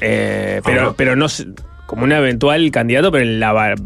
eh, 0.00 0.60
pero, 0.64 0.94
pero 0.96 1.16
no 1.16 1.26
como 1.86 2.04
un 2.04 2.12
eventual 2.12 2.70
candidato, 2.70 3.10
pero 3.12 3.24
en 3.24 3.38
la 3.40 3.52
bar- 3.52 3.76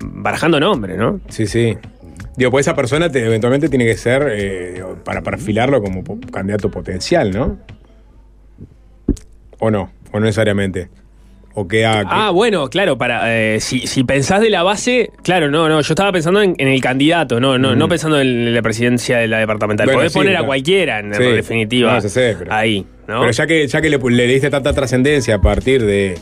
barajando 0.00 0.58
nombre, 0.58 0.96
¿no? 0.96 1.20
Sí, 1.28 1.46
sí. 1.46 1.76
Digo, 2.36 2.50
pues 2.50 2.66
esa 2.66 2.74
persona 2.74 3.10
te- 3.10 3.24
eventualmente 3.24 3.68
tiene 3.68 3.84
que 3.84 3.96
ser 3.96 4.26
eh, 4.32 4.82
para 5.04 5.22
perfilarlo 5.22 5.80
como 5.82 6.02
po- 6.02 6.18
candidato 6.32 6.70
potencial, 6.70 7.30
¿no? 7.30 7.58
¿O 9.60 9.70
no? 9.70 9.92
¿O 10.12 10.18
no 10.18 10.26
necesariamente? 10.26 10.88
¿O? 11.56 11.66
Ah, 12.06 12.30
bueno, 12.30 12.68
claro, 12.68 12.98
para 12.98 13.32
eh, 13.36 13.60
si, 13.60 13.86
si 13.86 14.02
pensás 14.02 14.40
de 14.40 14.50
la 14.50 14.62
base, 14.64 15.10
claro, 15.22 15.50
no, 15.50 15.68
no, 15.68 15.80
yo 15.80 15.92
estaba 15.94 16.10
pensando 16.10 16.42
en, 16.42 16.54
en 16.58 16.66
el 16.68 16.80
candidato, 16.80 17.38
no, 17.38 17.58
no, 17.58 17.74
Mm. 17.74 17.78
no 17.78 17.88
pensando 17.88 18.20
en 18.20 18.52
la 18.52 18.60
presidencia 18.60 19.18
de 19.18 19.28
la 19.28 19.38
departamental. 19.38 19.86
Bueno, 19.86 19.98
Podés 20.00 20.12
sí, 20.12 20.18
poner 20.18 20.36
a 20.36 20.42
cualquiera, 20.42 20.98
en 20.98 21.14
Sí. 21.14 21.22
definitiva. 21.22 21.94
No, 21.94 22.00
se 22.00 22.08
sé, 22.08 22.36
pero- 22.38 22.52
ahí, 22.52 22.84
¿no? 23.06 23.20
Pero 23.20 23.30
ya 23.30 23.46
que, 23.46 23.66
ya 23.68 23.80
que 23.80 23.88
le, 23.88 23.98
le 23.98 24.26
diste 24.26 24.50
tanta 24.50 24.72
trascendencia 24.72 25.36
a 25.36 25.40
partir 25.40 25.84
de 25.84 26.18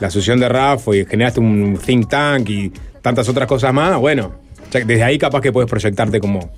la 0.00 0.10
sucesión 0.10 0.38
de 0.38 0.48
Rafo 0.50 0.94
y 0.94 1.06
generaste 1.06 1.40
un 1.40 1.78
think 1.82 2.08
tank 2.08 2.48
y 2.50 2.72
tantas 3.00 3.26
otras 3.28 3.46
cosas 3.48 3.72
más, 3.72 3.96
bueno, 3.96 4.34
ya 4.70 4.80
que 4.80 4.84
desde 4.86 5.02
ahí 5.04 5.16
capaz 5.16 5.40
que 5.40 5.50
puedes 5.50 5.70
proyectarte 5.70 6.20
como, 6.20 6.50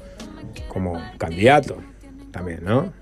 como 0.69 1.01
candidato 1.19 1.77
también, 2.32 2.61
¿no? 2.65 2.93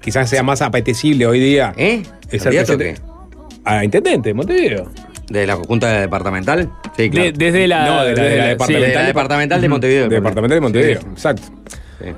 Quizás 0.00 0.30
sea 0.30 0.42
más 0.42 0.62
apetecible 0.62 1.26
hoy 1.26 1.38
día. 1.40 1.74
¿Eh? 1.76 2.02
Es 2.30 2.42
¿Candidato 2.44 2.78
qué? 2.78 2.94
A 3.64 3.84
intendente, 3.84 4.32
Montevideo. 4.34 4.90
¿De 5.28 5.46
la 5.46 5.54
Junta 5.56 6.00
Departamental? 6.00 6.68
Sí, 6.96 7.08
claro. 7.10 7.26
De- 7.26 7.32
desde 7.32 7.68
la, 7.68 7.84
No, 7.86 8.04
de 8.04 8.16
la, 8.16 8.22
de 8.22 8.30
departamental. 8.30 8.82
de 8.90 8.94
la 8.94 9.02
departamental 9.06 9.60
de. 9.60 9.68
Montevideo. 9.68 10.08
Departamental 10.08 10.56
de 10.56 10.60
Montevideo, 10.60 11.00
Sí. 11.02 11.06
exacto. 11.12 11.42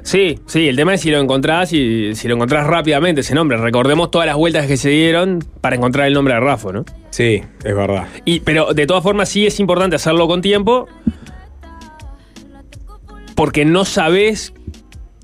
Sí, 0.02 0.38
sí, 0.46 0.68
el 0.68 0.76
tema 0.76 0.94
es 0.94 1.00
si 1.00 1.10
lo 1.10 1.18
encontrás 1.18 1.72
y 1.72 2.14
si 2.14 2.28
lo 2.28 2.36
encontrás 2.36 2.64
rápidamente 2.68 3.22
ese 3.22 3.34
nombre. 3.34 3.56
Recordemos 3.58 4.12
todas 4.12 4.26
las 4.28 4.36
vueltas 4.36 4.68
que 4.68 4.76
se 4.76 4.90
dieron 4.90 5.40
para 5.60 5.74
encontrar 5.74 6.06
el 6.06 6.14
nombre 6.14 6.34
de 6.34 6.40
Rafo, 6.40 6.72
¿no? 6.72 6.84
Sí, 7.10 7.42
es 7.64 7.74
verdad. 7.76 8.06
Y, 8.24 8.38
pero 8.40 8.74
de 8.74 8.86
todas 8.86 9.02
formas 9.02 9.28
sí 9.28 9.44
es 9.44 9.58
importante 9.58 9.96
hacerlo 9.96 10.28
con 10.28 10.40
tiempo 10.40 10.86
porque 13.34 13.64
no 13.64 13.84
sabes 13.84 14.52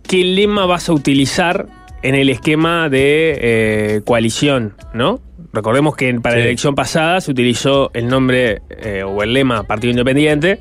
qué 0.06 0.24
lema 0.24 0.66
vas 0.66 0.88
a 0.88 0.92
utilizar 0.92 1.66
en 2.02 2.14
el 2.14 2.28
esquema 2.28 2.88
de 2.88 3.38
eh, 3.40 4.00
coalición, 4.04 4.74
¿no? 4.94 5.20
Recordemos 5.52 5.96
que 5.96 6.12
para 6.20 6.36
la 6.36 6.42
elección 6.42 6.74
pasada 6.74 7.20
se 7.20 7.30
utilizó 7.30 7.90
el 7.94 8.08
nombre 8.08 8.62
eh, 8.70 9.02
o 9.02 9.22
el 9.22 9.32
lema 9.32 9.62
Partido 9.62 9.92
Independiente 9.92 10.60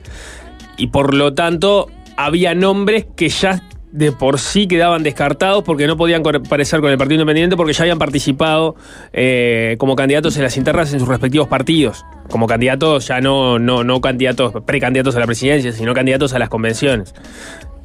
y 0.77 0.87
por 0.87 1.13
lo 1.13 1.33
tanto 1.33 1.89
había 2.15 2.55
nombres 2.55 3.05
que 3.15 3.29
ya 3.29 3.61
de 3.91 4.11
por 4.11 4.39
sí 4.39 4.67
quedaban 4.67 5.03
descartados 5.03 5.63
porque 5.63 5.87
no 5.87 5.97
podían 5.97 6.21
parecer 6.21 6.81
con 6.81 6.91
el 6.91 6.97
Partido 6.97 7.15
Independiente 7.15 7.55
porque 7.55 7.73
ya 7.73 7.83
habían 7.83 7.99
participado 7.99 8.75
eh, 9.13 9.75
como 9.79 9.95
candidatos 9.95 10.37
en 10.37 10.43
las 10.43 10.57
internas 10.57 10.93
en 10.93 10.99
sus 10.99 11.07
respectivos 11.07 11.47
partidos. 11.47 12.05
Como 12.29 12.47
candidatos, 12.47 13.07
ya 13.07 13.21
no, 13.21 13.59
no, 13.59 13.83
no 13.83 14.01
candidatos, 14.01 14.53
precandidatos 14.65 15.15
a 15.15 15.19
la 15.19 15.25
presidencia, 15.25 15.71
sino 15.71 15.93
candidatos 15.93 16.33
a 16.33 16.39
las 16.39 16.49
convenciones. 16.49 17.13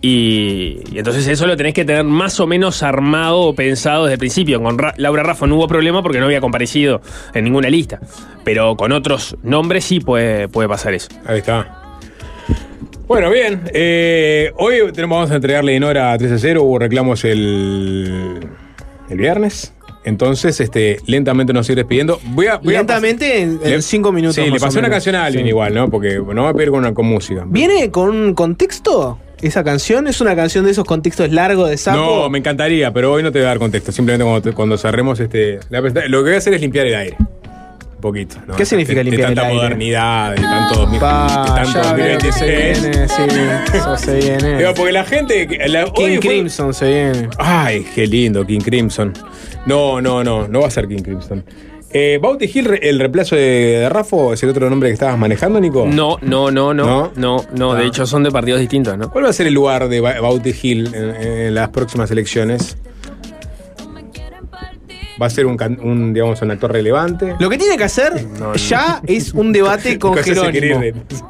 Y, 0.04 0.80
y 0.90 0.98
entonces 0.98 1.28
eso 1.28 1.46
lo 1.46 1.56
tenés 1.56 1.74
que 1.74 1.84
tener 1.84 2.02
más 2.02 2.40
o 2.40 2.46
menos 2.48 2.82
armado 2.82 3.38
o 3.40 3.54
pensado 3.54 4.04
desde 4.04 4.14
el 4.14 4.18
principio. 4.18 4.60
Con 4.60 4.76
Ra- 4.76 4.94
Laura 4.96 5.22
Rafa 5.22 5.46
no 5.46 5.54
hubo 5.56 5.68
problema 5.68 6.02
porque 6.02 6.18
no 6.18 6.24
había 6.26 6.40
comparecido 6.40 7.00
en 7.34 7.44
ninguna 7.44 7.70
lista. 7.70 8.00
Pero 8.44 8.76
con 8.76 8.90
otros 8.90 9.36
nombres 9.44 9.84
sí 9.84 10.00
puede, 10.00 10.48
puede 10.48 10.68
pasar 10.68 10.92
eso. 10.94 11.08
Ahí 11.24 11.38
está. 11.38 11.78
Bueno, 13.06 13.30
bien. 13.30 13.62
eh, 13.74 14.50
hoy 14.56 14.90
tenemos, 14.92 15.18
vamos 15.18 15.30
a 15.30 15.36
entregarle 15.36 15.76
en 15.76 15.84
hora 15.84 16.16
3 16.18 16.32
a 16.32 16.38
0. 16.38 16.62
Hubo 16.64 16.78
reclamos 16.80 17.24
el, 17.24 18.40
el 19.08 19.18
viernes. 19.18 19.72
Entonces, 20.04 20.58
este, 20.60 20.98
lentamente 21.06 21.52
nos 21.52 21.66
sigue 21.66 21.76
despidiendo. 21.76 22.18
Voy 22.30 22.46
a, 22.46 22.56
voy 22.56 22.74
Lentamente, 22.74 23.40
en, 23.40 23.60
Le- 23.62 23.74
en 23.74 23.82
cinco 23.82 24.10
minutos. 24.10 24.34
Sí, 24.34 24.50
le 24.50 24.58
pasé 24.58 24.80
una 24.80 24.90
canción 24.90 25.14
a 25.14 25.26
Alvin 25.26 25.42
Sí. 25.44 25.48
igual, 25.50 25.74
¿no? 25.74 25.88
Porque 25.90 26.18
no 26.18 26.42
va 26.42 26.48
a 26.48 26.54
pedir 26.54 26.70
con, 26.70 26.80
una, 26.80 26.92
con 26.92 27.06
música. 27.06 27.44
¿Viene 27.46 27.88
con 27.92 28.08
un 28.10 28.34
contexto? 28.34 29.18
¿Esa 29.42 29.64
canción 29.64 30.06
es 30.06 30.20
una 30.20 30.36
canción 30.36 30.64
de 30.64 30.70
esos 30.70 30.84
contextos 30.84 31.30
largos 31.32 31.68
de 31.68 31.76
sapo? 31.76 31.98
No, 31.98 32.30
me 32.30 32.38
encantaría, 32.38 32.92
pero 32.92 33.12
hoy 33.12 33.22
no 33.24 33.32
te 33.32 33.40
voy 33.40 33.46
a 33.46 33.48
dar 33.48 33.58
contexto. 33.58 33.90
Simplemente 33.92 34.24
cuando, 34.24 34.40
te- 34.42 34.52
cuando 34.52 34.78
cerremos 34.78 35.18
este. 35.20 35.58
la 35.68 35.80
presenta- 35.82 36.06
lo 36.08 36.18
que 36.18 36.24
voy 36.30 36.34
a 36.34 36.38
hacer 36.38 36.54
es 36.54 36.60
limpiar 36.60 36.86
el 36.86 36.94
aire. 36.94 37.16
Un 37.18 38.00
poquito. 38.00 38.36
¿no? 38.46 38.54
¿Qué 38.56 38.64
significa 38.64 38.98
De- 38.98 39.04
limpiar 39.04 39.30
el 39.30 39.34
tanta 39.36 39.48
aire? 39.48 39.62
modernidad, 39.62 40.30
de 40.30 40.42
tanto, 40.42 40.74
2000 40.80 41.00
Pa, 41.00 41.44
de 41.56 41.64
tanto 41.64 41.82
ya 41.82 41.92
veo 41.92 42.18
que 42.18 42.32
se 42.32 42.44
2026. 42.46 42.82
viene, 42.82 43.08
sí, 43.08 43.76
eso 43.78 43.96
se 43.96 44.16
viene. 44.16 44.58
Digo, 44.58 44.74
porque 44.74 44.92
la 44.92 45.04
gente. 45.04 45.46
que- 45.48 45.68
la- 45.68 45.84
King 45.84 45.92
hoy 46.04 46.16
fue- 46.18 46.20
Crimson 46.20 46.74
se 46.74 46.86
viene. 46.88 47.28
Ay, 47.38 47.84
qué 47.94 48.06
lindo, 48.06 48.46
King 48.46 48.60
Crimson. 48.60 49.12
No, 49.66 50.00
no, 50.00 50.22
no, 50.24 50.46
no 50.48 50.60
va 50.60 50.68
a 50.68 50.70
ser 50.70 50.86
King 50.88 51.02
Crimson. 51.02 51.44
Eh, 51.94 52.18
Bauti 52.22 52.50
Hill, 52.52 52.64
re- 52.64 52.88
el 52.88 52.98
reemplazo 52.98 53.36
de, 53.36 53.42
de 53.80 53.88
Rafo, 53.88 54.32
es 54.32 54.42
el 54.42 54.48
otro 54.48 54.70
nombre 54.70 54.88
que 54.88 54.94
estabas 54.94 55.18
manejando, 55.18 55.60
Nico. 55.60 55.86
No, 55.86 56.16
no, 56.22 56.50
no, 56.50 56.72
no, 56.72 57.12
no, 57.16 57.44
no, 57.54 57.74
de 57.74 57.84
Ah. 57.84 57.86
hecho 57.86 58.06
son 58.06 58.22
de 58.22 58.30
partidos 58.30 58.60
distintos, 58.60 58.96
¿no? 58.96 59.10
¿Cuál 59.10 59.24
va 59.26 59.28
a 59.28 59.32
ser 59.34 59.46
el 59.46 59.52
lugar 59.54 59.88
de 59.88 60.00
Ba- 60.00 60.18
Bauti 60.20 60.54
Hill 60.62 60.94
en, 60.94 61.10
en 61.22 61.54
las 61.54 61.68
próximas 61.68 62.10
elecciones? 62.10 62.76
va 65.20 65.26
a 65.26 65.30
ser 65.30 65.46
un, 65.46 66.12
digamos, 66.12 66.42
un 66.42 66.50
actor 66.50 66.72
relevante. 66.72 67.36
Lo 67.38 67.48
que 67.48 67.56
tiene 67.56 67.76
que 67.76 67.84
hacer 67.84 68.12
ya 68.56 69.00
es 69.06 69.32
un 69.34 69.52
debate 69.52 69.96
con 70.00 70.16
Jerónimo. 70.16 70.80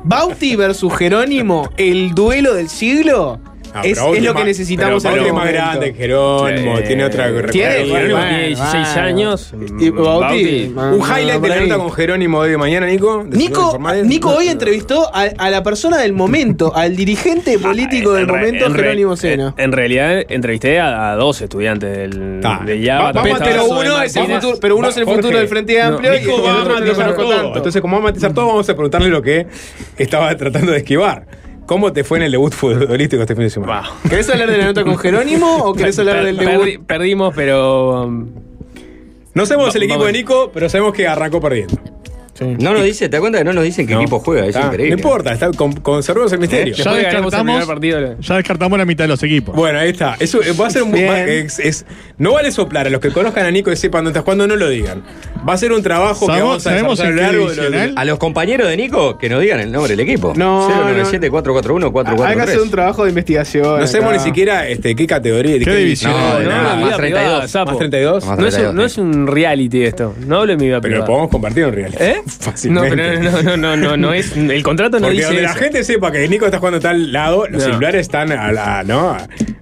Bauti 0.04 0.56
versus 0.56 0.94
Jerónimo, 0.96 1.68
el 1.76 2.14
duelo 2.14 2.54
del 2.54 2.70
siglo, 2.70 3.38
Ah, 3.74 3.80
es, 3.84 3.98
pero 3.98 4.14
es 4.14 4.22
lo 4.22 4.34
que 4.34 4.44
necesitamos 4.44 5.02
pero 5.02 5.14
en 5.26 5.34
Bauti 5.34 5.48
este 5.48 5.48
es 5.48 5.54
más 5.56 5.66
grande 5.66 5.94
Jerónimo, 5.94 6.76
Sí. 6.78 6.82
tiene 6.86 7.04
otra 7.04 7.26
Tiene-. 7.50 7.72
Jerónimo 7.86 8.16
bueno, 8.18 8.28
tiene 8.28 8.46
16 8.48 8.72
bueno. 8.92 9.00
años. 9.08 9.54
Y 9.80 9.90
Bauti, 9.90 10.72
Un 10.74 11.00
ah, 11.02 11.18
highlight 11.20 11.40
de 11.42 11.48
la 11.48 11.60
nota 11.60 11.76
con 11.78 11.92
Jerónimo 11.92 12.38
hoy 12.38 12.50
de 12.50 12.58
mañana, 12.58 12.86
Nico. 12.86 13.24
de 13.24 13.36
Nico. 13.36 13.78
Nico 14.04 14.30
hoy 14.30 14.48
entrevistó 14.48 15.08
a, 15.14 15.22
a 15.38 15.50
la 15.50 15.62
persona 15.62 15.98
del 15.98 16.12
momento, 16.12 16.72
al 16.76 16.94
dirigente 16.96 17.58
político 17.58 18.12
del 18.12 18.28
re- 18.28 18.32
momento, 18.38 18.72
Jerónimo 18.74 19.16
Sena. 19.16 19.54
En, 19.56 19.64
en 19.64 19.72
realidad 19.72 20.22
entrevisté 20.28 20.78
a, 20.78 21.12
a 21.12 21.16
dos 21.16 21.40
estudiantes 21.40 21.96
del, 21.96 22.40
Ah, 22.44 22.60
de 22.66 22.80
Yaba. 22.80 23.04
va- 23.06 23.12
vamos 23.12 23.16
a 23.16 23.22
también 23.22 23.36
tener 23.38 23.52
estaba 23.62 23.80
uno 23.80 24.02
es 24.02 24.16
el 24.16 24.26
futuro, 24.26 24.58
pero 24.60 24.76
uno 24.76 24.88
es 24.88 24.96
el 24.96 25.04
Jorge, 25.04 25.20
futuro 25.22 25.38
del 25.38 25.48
Frente 25.48 25.80
Amplio 25.80 26.14
y 26.14 26.20
Nico 26.20 26.42
va 26.42 26.60
a 26.60 26.64
matizar 26.64 27.14
todo. 27.16 27.54
Entonces, 27.56 27.80
como 27.80 27.96
va 27.96 28.02
a 28.02 28.04
matizar 28.06 28.34
todo, 28.34 28.46
vamos 28.48 28.68
a 28.68 28.74
preguntarle 28.74 29.08
lo 29.08 29.22
que 29.22 29.46
estaba 29.96 30.36
tratando 30.36 30.72
de 30.72 30.78
esquivar. 30.78 31.26
¿Cómo 31.66 31.92
te 31.92 32.04
fue 32.04 32.18
en 32.18 32.24
el 32.24 32.32
debut 32.32 32.52
futbolístico 32.52 33.22
este 33.22 33.34
fin 33.34 33.44
de 33.44 33.50
semana? 33.50 33.84
¿Querés 34.08 34.28
hablar 34.30 34.50
de 34.50 34.58
la 34.58 34.66
nota 34.66 34.84
con 34.84 34.98
Jerónimo 34.98 35.56
o 35.64 35.72
querés 35.74 35.98
hablar 35.98 36.16
Per- 36.16 36.24
del 36.26 36.38
perdi- 36.38 36.64
debut? 36.66 36.86
perdimos, 36.86 37.34
pero. 37.34 38.04
um, 38.04 38.28
No 39.34 39.46
sabemos 39.46 39.72
Va- 39.72 39.76
el 39.78 39.82
equipo 39.84 40.00
vamos. 40.00 40.06
de 40.12 40.18
Nico, 40.18 40.50
pero 40.52 40.68
sabemos 40.68 40.92
que 40.92 41.06
arrancó 41.06 41.40
perdiendo. 41.40 41.74
No 42.58 42.72
nos 42.72 42.84
dice, 42.84 43.06
¿te 43.08 43.12
das 43.12 43.20
cuenta 43.20 43.38
que 43.38 43.44
no 43.44 43.52
nos 43.52 43.64
dicen 43.64 43.86
qué 43.86 43.94
No. 43.94 44.00
equipo 44.02 44.18
juega? 44.20 44.46
Es 44.46 44.56
Ah, 44.56 44.64
increíble. 44.66 44.96
No 44.96 45.02
importa, 45.02 45.32
está, 45.32 45.50
con- 45.52 45.72
conservemos 45.74 46.32
el 46.32 46.38
misterio. 46.38 46.74
Ya 46.74 46.84
Después 46.84 47.02
ganamos 47.04 47.32
el 47.32 47.46
descartamos, 47.46 47.52
primer 47.64 47.66
partido. 48.06 48.16
ya 48.20 48.36
descartamos 48.36 48.78
la 48.78 48.84
mitad 48.84 49.04
de 49.04 49.08
los 49.08 49.22
equipos. 49.22 49.54
Bueno, 49.56 49.78
ahí 49.78 49.90
está. 49.90 50.16
Eso 50.18 50.42
eh, 50.42 50.52
va 50.58 50.66
a 50.66 50.70
ser 50.70 50.82
un 50.82 50.92
Bien. 50.92 51.08
va- 51.10 51.20
es- 51.20 51.58
es- 51.58 51.86
no 52.18 52.32
vale 52.34 52.50
soplar 52.52 52.86
a 52.86 52.90
los 52.90 53.00
que 53.00 53.10
conozcan 53.10 53.46
a 53.46 53.50
Nico 53.50 53.70
y 53.72 53.76
sepan 53.76 54.04
dónde 54.04 54.18
está 54.18 54.24
jugando, 54.24 54.46
no 54.46 54.56
lo 54.56 54.68
digan. 54.68 55.02
Va 55.48 55.54
a 55.54 55.56
ser 55.56 55.72
un 55.72 55.82
trabajo 55.82 56.26
que 56.26 56.32
¿Sabemos- 56.32 56.64
vamos 56.64 57.00
a 57.00 57.06
a 57.06 57.10
lo 57.10 57.16
qué 57.16 57.22
largo 57.22 57.32
de 57.32 57.56
los- 57.56 57.56
divisional? 57.56 57.94
A 57.96 58.04
los 58.04 58.18
compañeros 58.18 58.68
de 58.68 58.76
Nico 58.76 59.18
que 59.18 59.28
nos 59.28 59.40
digan 59.40 59.60
el 59.60 59.72
nombre 59.72 59.96
del 59.96 60.00
equipo. 60.08 60.32
No, 60.36 60.68
097 60.68 61.30
441 61.30 61.92
Hay 62.26 62.36
que 62.36 62.42
hacer 62.42 62.60
un 62.60 62.70
trabajo 62.70 63.04
de 63.04 63.10
investigación. 63.10 63.80
No 63.80 63.86
sabemos 63.86 64.12
ni 64.14 64.18
siquiera 64.20 64.68
este, 64.68 64.94
qué 64.94 65.06
categoría. 65.06 65.58
¿Qué 65.58 65.74
división? 65.76 66.12
No, 66.12 66.38
No, 66.38 66.44
no, 66.44 66.44
no, 66.44 66.62
más 66.62 66.76
vida 66.78 66.96
32. 66.96 66.98
privada. 66.98 67.64
¿Más 67.64 67.78
32? 67.78 68.26
Más 68.26 68.38
No 68.38 68.46
es, 68.46 68.54
un, 68.54 68.60
32, 68.60 68.74
no 68.74 68.84
es 68.84 68.98
un 68.98 69.26
reality 69.26 69.82
esto. 69.84 70.14
No 70.26 70.40
hablo 70.40 70.52
de 70.52 70.56
mi 70.56 70.66
vida 70.66 70.80
Pero 70.80 70.98
lo 70.98 71.04
podemos 71.04 71.28
compartir 71.28 71.64
en 71.64 71.72
realidad. 71.72 72.02
¿Eh? 72.02 72.16
No, 72.68 72.80
pero 72.82 73.20
no, 73.20 73.42
no, 73.42 73.56
no, 73.56 73.76
no, 73.76 73.96
no 73.96 74.12
es. 74.12 74.36
El 74.36 74.62
contrato 74.62 74.98
no 74.98 75.06
Porque 75.06 75.16
dice 75.18 75.26
donde 75.26 75.42
la 75.42 75.50
eso. 75.50 75.58
gente 75.58 75.84
sepa 75.84 76.10
que 76.12 76.28
Nico 76.28 76.44
está 76.46 76.58
jugando 76.58 76.78
a 76.78 76.80
tal 76.80 77.12
lado, 77.12 77.46
los 77.48 77.62
No. 77.62 77.68
celulares 77.68 78.00
están 78.02 78.32
a, 78.32 78.50
la- 78.52 78.82
¿no? 78.84 79.16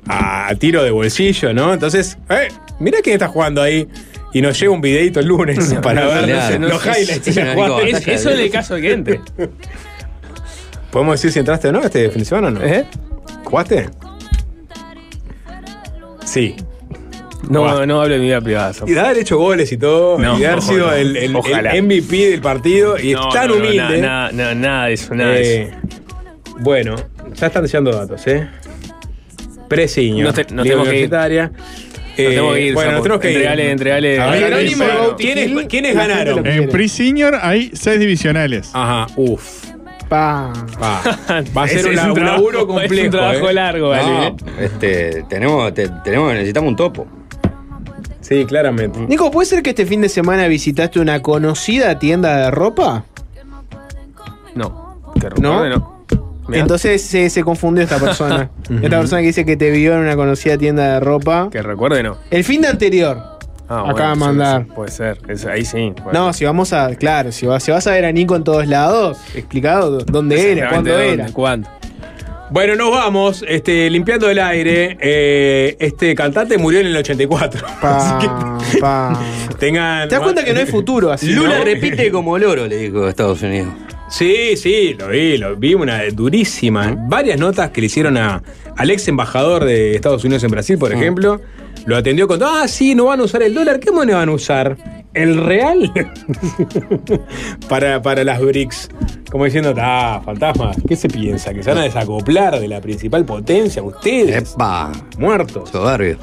a, 0.07 0.49
a 0.49 0.55
tiro 0.57 0.83
de 0.83 0.91
bolsillo, 0.91 1.53
¿no? 1.53 1.73
Entonces, 1.75 2.17
eh, 2.29 2.49
mira 2.79 2.99
quién 3.03 3.15
está 3.15 3.29
jugando 3.29 3.63
ahí. 3.63 3.87
Y 4.33 4.43
nos 4.43 4.59
llega 4.61 4.71
un 4.73 4.81
videito 4.81 5.19
el 5.21 5.27
lunes 5.27 5.75
para 5.83 6.07
ver 6.07 6.61
los 6.61 6.85
highlights. 6.87 7.35
La. 7.37 7.81
Es- 7.83 8.07
eso 8.07 8.31
en 8.31 8.39
el 8.41 8.51
caso 8.51 8.75
de 8.77 8.81
que 8.83 8.93
entre. 8.93 9.21
¿Podemos 10.91 11.15
decir 11.15 11.33
si 11.33 11.39
entraste 11.39 11.69
o 11.69 11.73
no 11.73 11.81
este 11.83 12.09
fin 12.11 12.19
de 12.21 12.25
semana 12.25 12.49
o 12.49 12.51
no? 12.53 12.63
¿Eh? 12.65 12.85
¿Jugaste? 13.45 13.89
Sí. 16.25 16.57
No, 17.51 17.61
Buah. 17.63 17.85
no 17.87 18.01
hablo 18.01 18.15
de 18.15 18.21
mi 18.21 18.27
vida 18.27 18.41
privada. 18.41 18.73
Y 18.87 18.93
de 18.93 19.01
haber 19.01 19.19
hecho 19.19 19.37
goles 19.37 19.71
y 19.73 19.77
todo, 19.77 20.19
No, 20.19 20.37
y 20.37 20.41
de 20.41 20.47
haber 20.47 20.63
sido 20.63 20.87
no. 20.87 20.93
el, 20.95 21.17
el- 21.17 21.33
MVP 21.83 22.31
del 22.31 22.41
partido, 22.41 22.97
y 22.99 23.13
No, 23.13 23.29
es 23.29 23.35
tan 23.35 23.49
no, 23.49 23.57
no, 23.57 23.61
humilde. 23.61 23.99
Nada, 24.01 24.31
nada, 24.33 24.55
nada 24.55 24.87
de 24.87 24.93
eso, 24.95 25.15
nada 25.15 25.31
de 25.33 25.55
Eh, 25.57 25.63
eso. 25.63 26.57
bueno, 26.61 26.95
ya 27.35 27.47
están 27.49 27.65
llegando 27.67 27.91
datos, 27.93 28.27
¿eh? 28.29 28.49
Presiño. 29.69 30.25
Nos 30.25 30.35
te- 30.35 30.43
Liga 30.45 30.63
tenemos 30.63 30.65
que 30.89 30.99
ir. 31.01 31.09
Universitaria. 31.09 31.51
Nos 31.53 32.17
tenemos 32.17 32.55
que 32.55 32.61
ir, 32.61 32.75
bueno, 32.75 32.93
nos 32.93 33.03
tenemos 33.03 33.21
que 33.23 33.33
ir. 33.33 33.37
Entregale, 33.61 34.17
bueno, 34.19 35.17
¿quiénes, 35.69 35.95
ganaron? 35.95 36.47
En 36.47 36.69
pre-senior 36.69 37.37
hay 37.41 37.71
seis 37.75 37.99
divisionales. 37.99 38.71
Ajá, 38.75 39.07
uff. 39.17 39.65
Pa. 40.09 40.53
Va, 40.83 41.03
va 41.57 41.63
a 41.63 41.69
ser 41.69 41.87
un, 41.87 41.97
un 41.99 42.09
un 42.11 42.15
trabajo- 42.15 42.37
laburo 42.37 42.67
complejo. 42.67 42.95
Es 42.95 43.05
un 43.05 43.11
trabajo 43.13 43.49
¿eh? 43.51 43.55
largo, 43.55 43.89
vale. 43.91 44.03
No, 44.07 44.25
¿eh? 44.25 44.35
este, 44.59 45.25
tenemos, 45.29 45.73
te- 45.73 45.89
tenemos, 46.05 46.33
necesitamos 46.35 46.69
un 46.71 46.77
topo. 46.77 47.07
Sí, 48.31 48.45
claramente. 48.47 49.01
Nico, 49.09 49.31
¿puede 49.31 49.45
ser 49.47 49.63
que 49.63 49.71
este 49.71 49.85
fin 49.85 50.01
de 50.03 50.09
semana 50.09 50.47
visitaste 50.47 51.01
una 51.01 51.21
conocida 51.21 51.99
tienda 51.99 52.37
de 52.37 52.51
ropa? 52.53 53.05
No. 54.55 54.97
Que 55.21 55.29
recuerde, 55.29 55.71
no. 55.71 56.01
Mirá. 56.49 56.63
Entonces 56.63 57.03
se, 57.03 57.29
se 57.29 57.43
confundió 57.45 57.83
esta 57.85 57.99
persona. 57.99 58.51
esta 58.83 58.99
persona 58.99 59.21
que 59.21 59.27
dice 59.29 59.45
que 59.45 59.57
te 59.57 59.71
vio 59.71 59.95
en 59.95 60.01
una 60.01 60.15
conocida 60.17 60.57
tienda 60.57 60.95
de 60.95 61.01
ropa. 61.01 61.49
Que 61.51 61.61
recuerde, 61.61 62.03
no. 62.03 62.17
El 62.31 62.45
fin 62.45 62.61
de 62.63 62.69
anterior. 62.69 63.21
Ah, 63.69 63.85
Acaba 63.89 64.11
de 64.11 64.15
sí, 64.15 64.21
mandar. 64.21 64.63
sí, 64.65 64.73
puede 64.75 64.91
ser. 64.91 65.19
Es- 65.29 65.47
ahí 65.47 65.65
sí. 65.65 65.93
puede 66.03 66.17
No, 66.17 66.33
si 66.33 66.45
vamos 66.45 66.73
a. 66.73 66.95
Claro, 66.97 67.31
si 67.31 67.47
vas, 67.47 67.63
si 67.63 67.71
vas 67.71 67.87
a 67.87 67.93
ver 67.93 68.05
a 68.05 68.11
Nico 68.13 68.35
en 68.35 68.43
todos 68.45 68.67
lados, 68.67 69.19
explicado 69.35 69.99
dónde 70.05 70.53
era, 70.53 70.71
cuándo 70.71 70.99
era. 70.99 71.27
¿Cuándo? 71.33 71.69
Bueno, 72.51 72.75
nos 72.75 72.91
vamos, 72.91 73.45
este, 73.47 73.89
limpiando 73.91 74.29
el 74.29 74.39
aire. 74.41 74.99
eh, 75.01 75.77
este 75.79 76.15
cantante 76.17 76.59
murió 76.59 76.81
en 76.81 76.87
el 76.89 76.97
84. 76.97 77.67
Así 77.81 78.27
Pa, 78.27 78.59
pa. 78.81 79.21
que 79.49 79.55
tengan. 79.55 80.09
¿Te 80.09 80.17
das 80.17 80.25
cuenta 80.25 80.45
que 80.45 80.53
no 80.53 80.61
hay 80.61 80.67
futuro 80.67 81.13
así? 81.13 81.29
Lula 81.33 81.59
no? 81.59 81.65
repite 81.65 82.11
como 82.11 82.37
loro, 82.39 82.67
le 82.67 82.77
dijo 82.77 83.05
a 83.05 83.11
Estados 83.11 83.41
Unidos. 83.43 83.73
Sí, 84.09 84.57
sí, 84.57 84.95
lo 84.99 85.09
vi, 85.09 85.39
lo 85.39 85.55
vi, 85.55 85.75
una 85.75 86.03
durísima. 86.13 86.97
Varias 87.09 87.39
notas 87.39 87.71
que 87.71 87.81
le 87.81 87.87
hicieron 87.87 88.17
a, 88.17 88.43
al 88.77 88.91
ex 88.91 89.07
embajador 89.07 89.65
de 89.65 89.95
Estados 89.95 90.25
Unidos 90.25 90.43
en 90.43 90.51
Brasil, 90.51 90.77
por 90.79 90.93
ejemplo. 90.93 91.41
Lo 91.87 91.97
atendió 91.97 92.27
con, 92.27 92.43
ah, 92.43 92.67
sí, 92.67 92.95
no 92.97 93.05
van 93.07 93.21
a 93.21 93.23
usar 93.23 93.43
el 93.43 93.55
dólar. 93.55 93.79
¿Qué 93.79 93.93
moneda 93.93 94.17
van 94.19 94.29
a 94.29 94.33
usar? 94.33 94.77
¿El 95.13 95.45
real? 95.45 95.93
para, 97.69 98.01
para 98.03 98.25
las 98.25 98.41
BRICS. 98.41 98.89
Como 99.31 99.45
diciendo, 99.45 99.75
ah, 99.79 100.21
fantasmas, 100.25 100.77
¿qué 100.87 100.97
se 100.97 101.09
piensa? 101.09 101.53
¿Que 101.53 101.63
se 101.63 101.71
van 101.71 101.79
a 101.79 101.83
desacoplar 101.83 102.59
de 102.61 102.69
la 102.69 102.81
principal 102.81 103.25
potencia 103.25 103.83
ustedes? 103.83 104.55
Epa, 104.55 104.93
Muertos. 105.19 105.71
soberbio. 105.71 106.19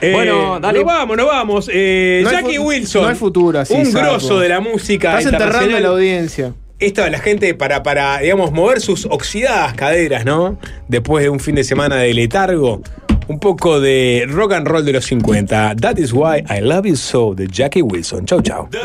Eh, 0.00 0.12
Bueno, 0.12 0.58
dale. 0.60 0.78
Nos 0.78 0.86
vamos, 0.86 1.16
nos 1.16 1.26
vamos. 1.26 1.70
Eh, 1.72 2.20
No 2.24 2.30
Jackie 2.30 2.58
Wilson. 2.58 3.02
no 3.02 3.08
hay 3.08 3.14
futuro 3.14 3.58
así, 3.58 3.74
Un 3.74 3.92
grosso 3.92 4.38
de 4.40 4.48
la 4.48 4.60
música. 4.60 5.18
Estás 5.18 5.32
enterrando 5.32 5.76
a 5.76 5.80
la 5.80 5.88
audiencia. 5.88 6.54
Esto 6.78 7.06
la 7.10 7.18
gente 7.18 7.52
para, 7.54 7.82
para, 7.82 8.18
digamos, 8.20 8.52
mover 8.52 8.80
sus 8.80 9.04
oxidadas 9.04 9.74
caderas, 9.74 10.24
¿no? 10.24 10.58
Después 10.88 11.22
de 11.22 11.28
un 11.28 11.38
fin 11.38 11.54
de 11.54 11.64
semana 11.64 11.96
de 11.96 12.14
letargo. 12.14 12.80
Un 13.30 13.38
poco 13.38 13.78
de 13.78 14.26
rock 14.28 14.54
and 14.54 14.66
roll 14.66 14.84
de 14.84 14.92
los 14.92 15.04
50. 15.04 15.76
That 15.76 15.98
is 15.98 16.12
why 16.12 16.42
I 16.50 16.60
love 16.60 16.84
you 16.84 16.96
so, 16.96 17.32
de 17.32 17.46
Jackie 17.46 17.80
Wilson. 17.80 18.26
Chau, 18.26 18.42
chau. 18.42 18.68
Esta 18.72 18.82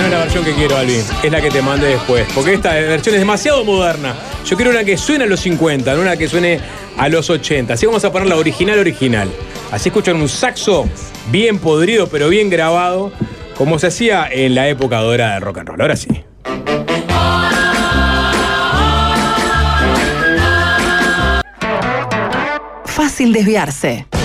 no 0.00 0.04
es 0.04 0.10
la 0.10 0.18
versión 0.18 0.44
que 0.44 0.52
quiero, 0.52 0.76
Alvin. 0.76 1.02
Es 1.22 1.32
la 1.32 1.40
que 1.40 1.50
te 1.50 1.62
mandé 1.62 1.86
después. 1.86 2.26
Porque 2.34 2.52
esta 2.52 2.74
versión 2.74 3.14
es 3.14 3.22
demasiado 3.22 3.64
moderna. 3.64 4.14
Yo 4.44 4.54
quiero 4.54 4.70
una 4.70 4.84
que 4.84 4.98
suene 4.98 5.24
a 5.24 5.26
los 5.26 5.40
50, 5.40 5.94
no 5.94 6.02
una 6.02 6.18
que 6.18 6.28
suene 6.28 6.60
a 6.98 7.08
los 7.08 7.30
80. 7.30 7.72
Así 7.72 7.86
vamos 7.86 8.04
a 8.04 8.12
poner 8.12 8.28
la 8.28 8.36
original 8.36 8.78
original. 8.78 9.30
Así 9.72 9.88
escuchan 9.88 10.16
un 10.16 10.28
saxo 10.28 10.86
bien 11.30 11.58
podrido, 11.58 12.06
pero 12.08 12.28
bien 12.28 12.50
grabado, 12.50 13.12
como 13.56 13.78
se 13.78 13.86
hacía 13.86 14.28
en 14.30 14.54
la 14.54 14.68
época 14.68 14.98
dorada 14.98 15.32
del 15.36 15.42
rock 15.42 15.58
and 15.60 15.68
roll. 15.70 15.80
Ahora 15.80 15.96
sí. 15.96 16.22
Fácil 23.00 23.32
desviarse. 23.32 24.19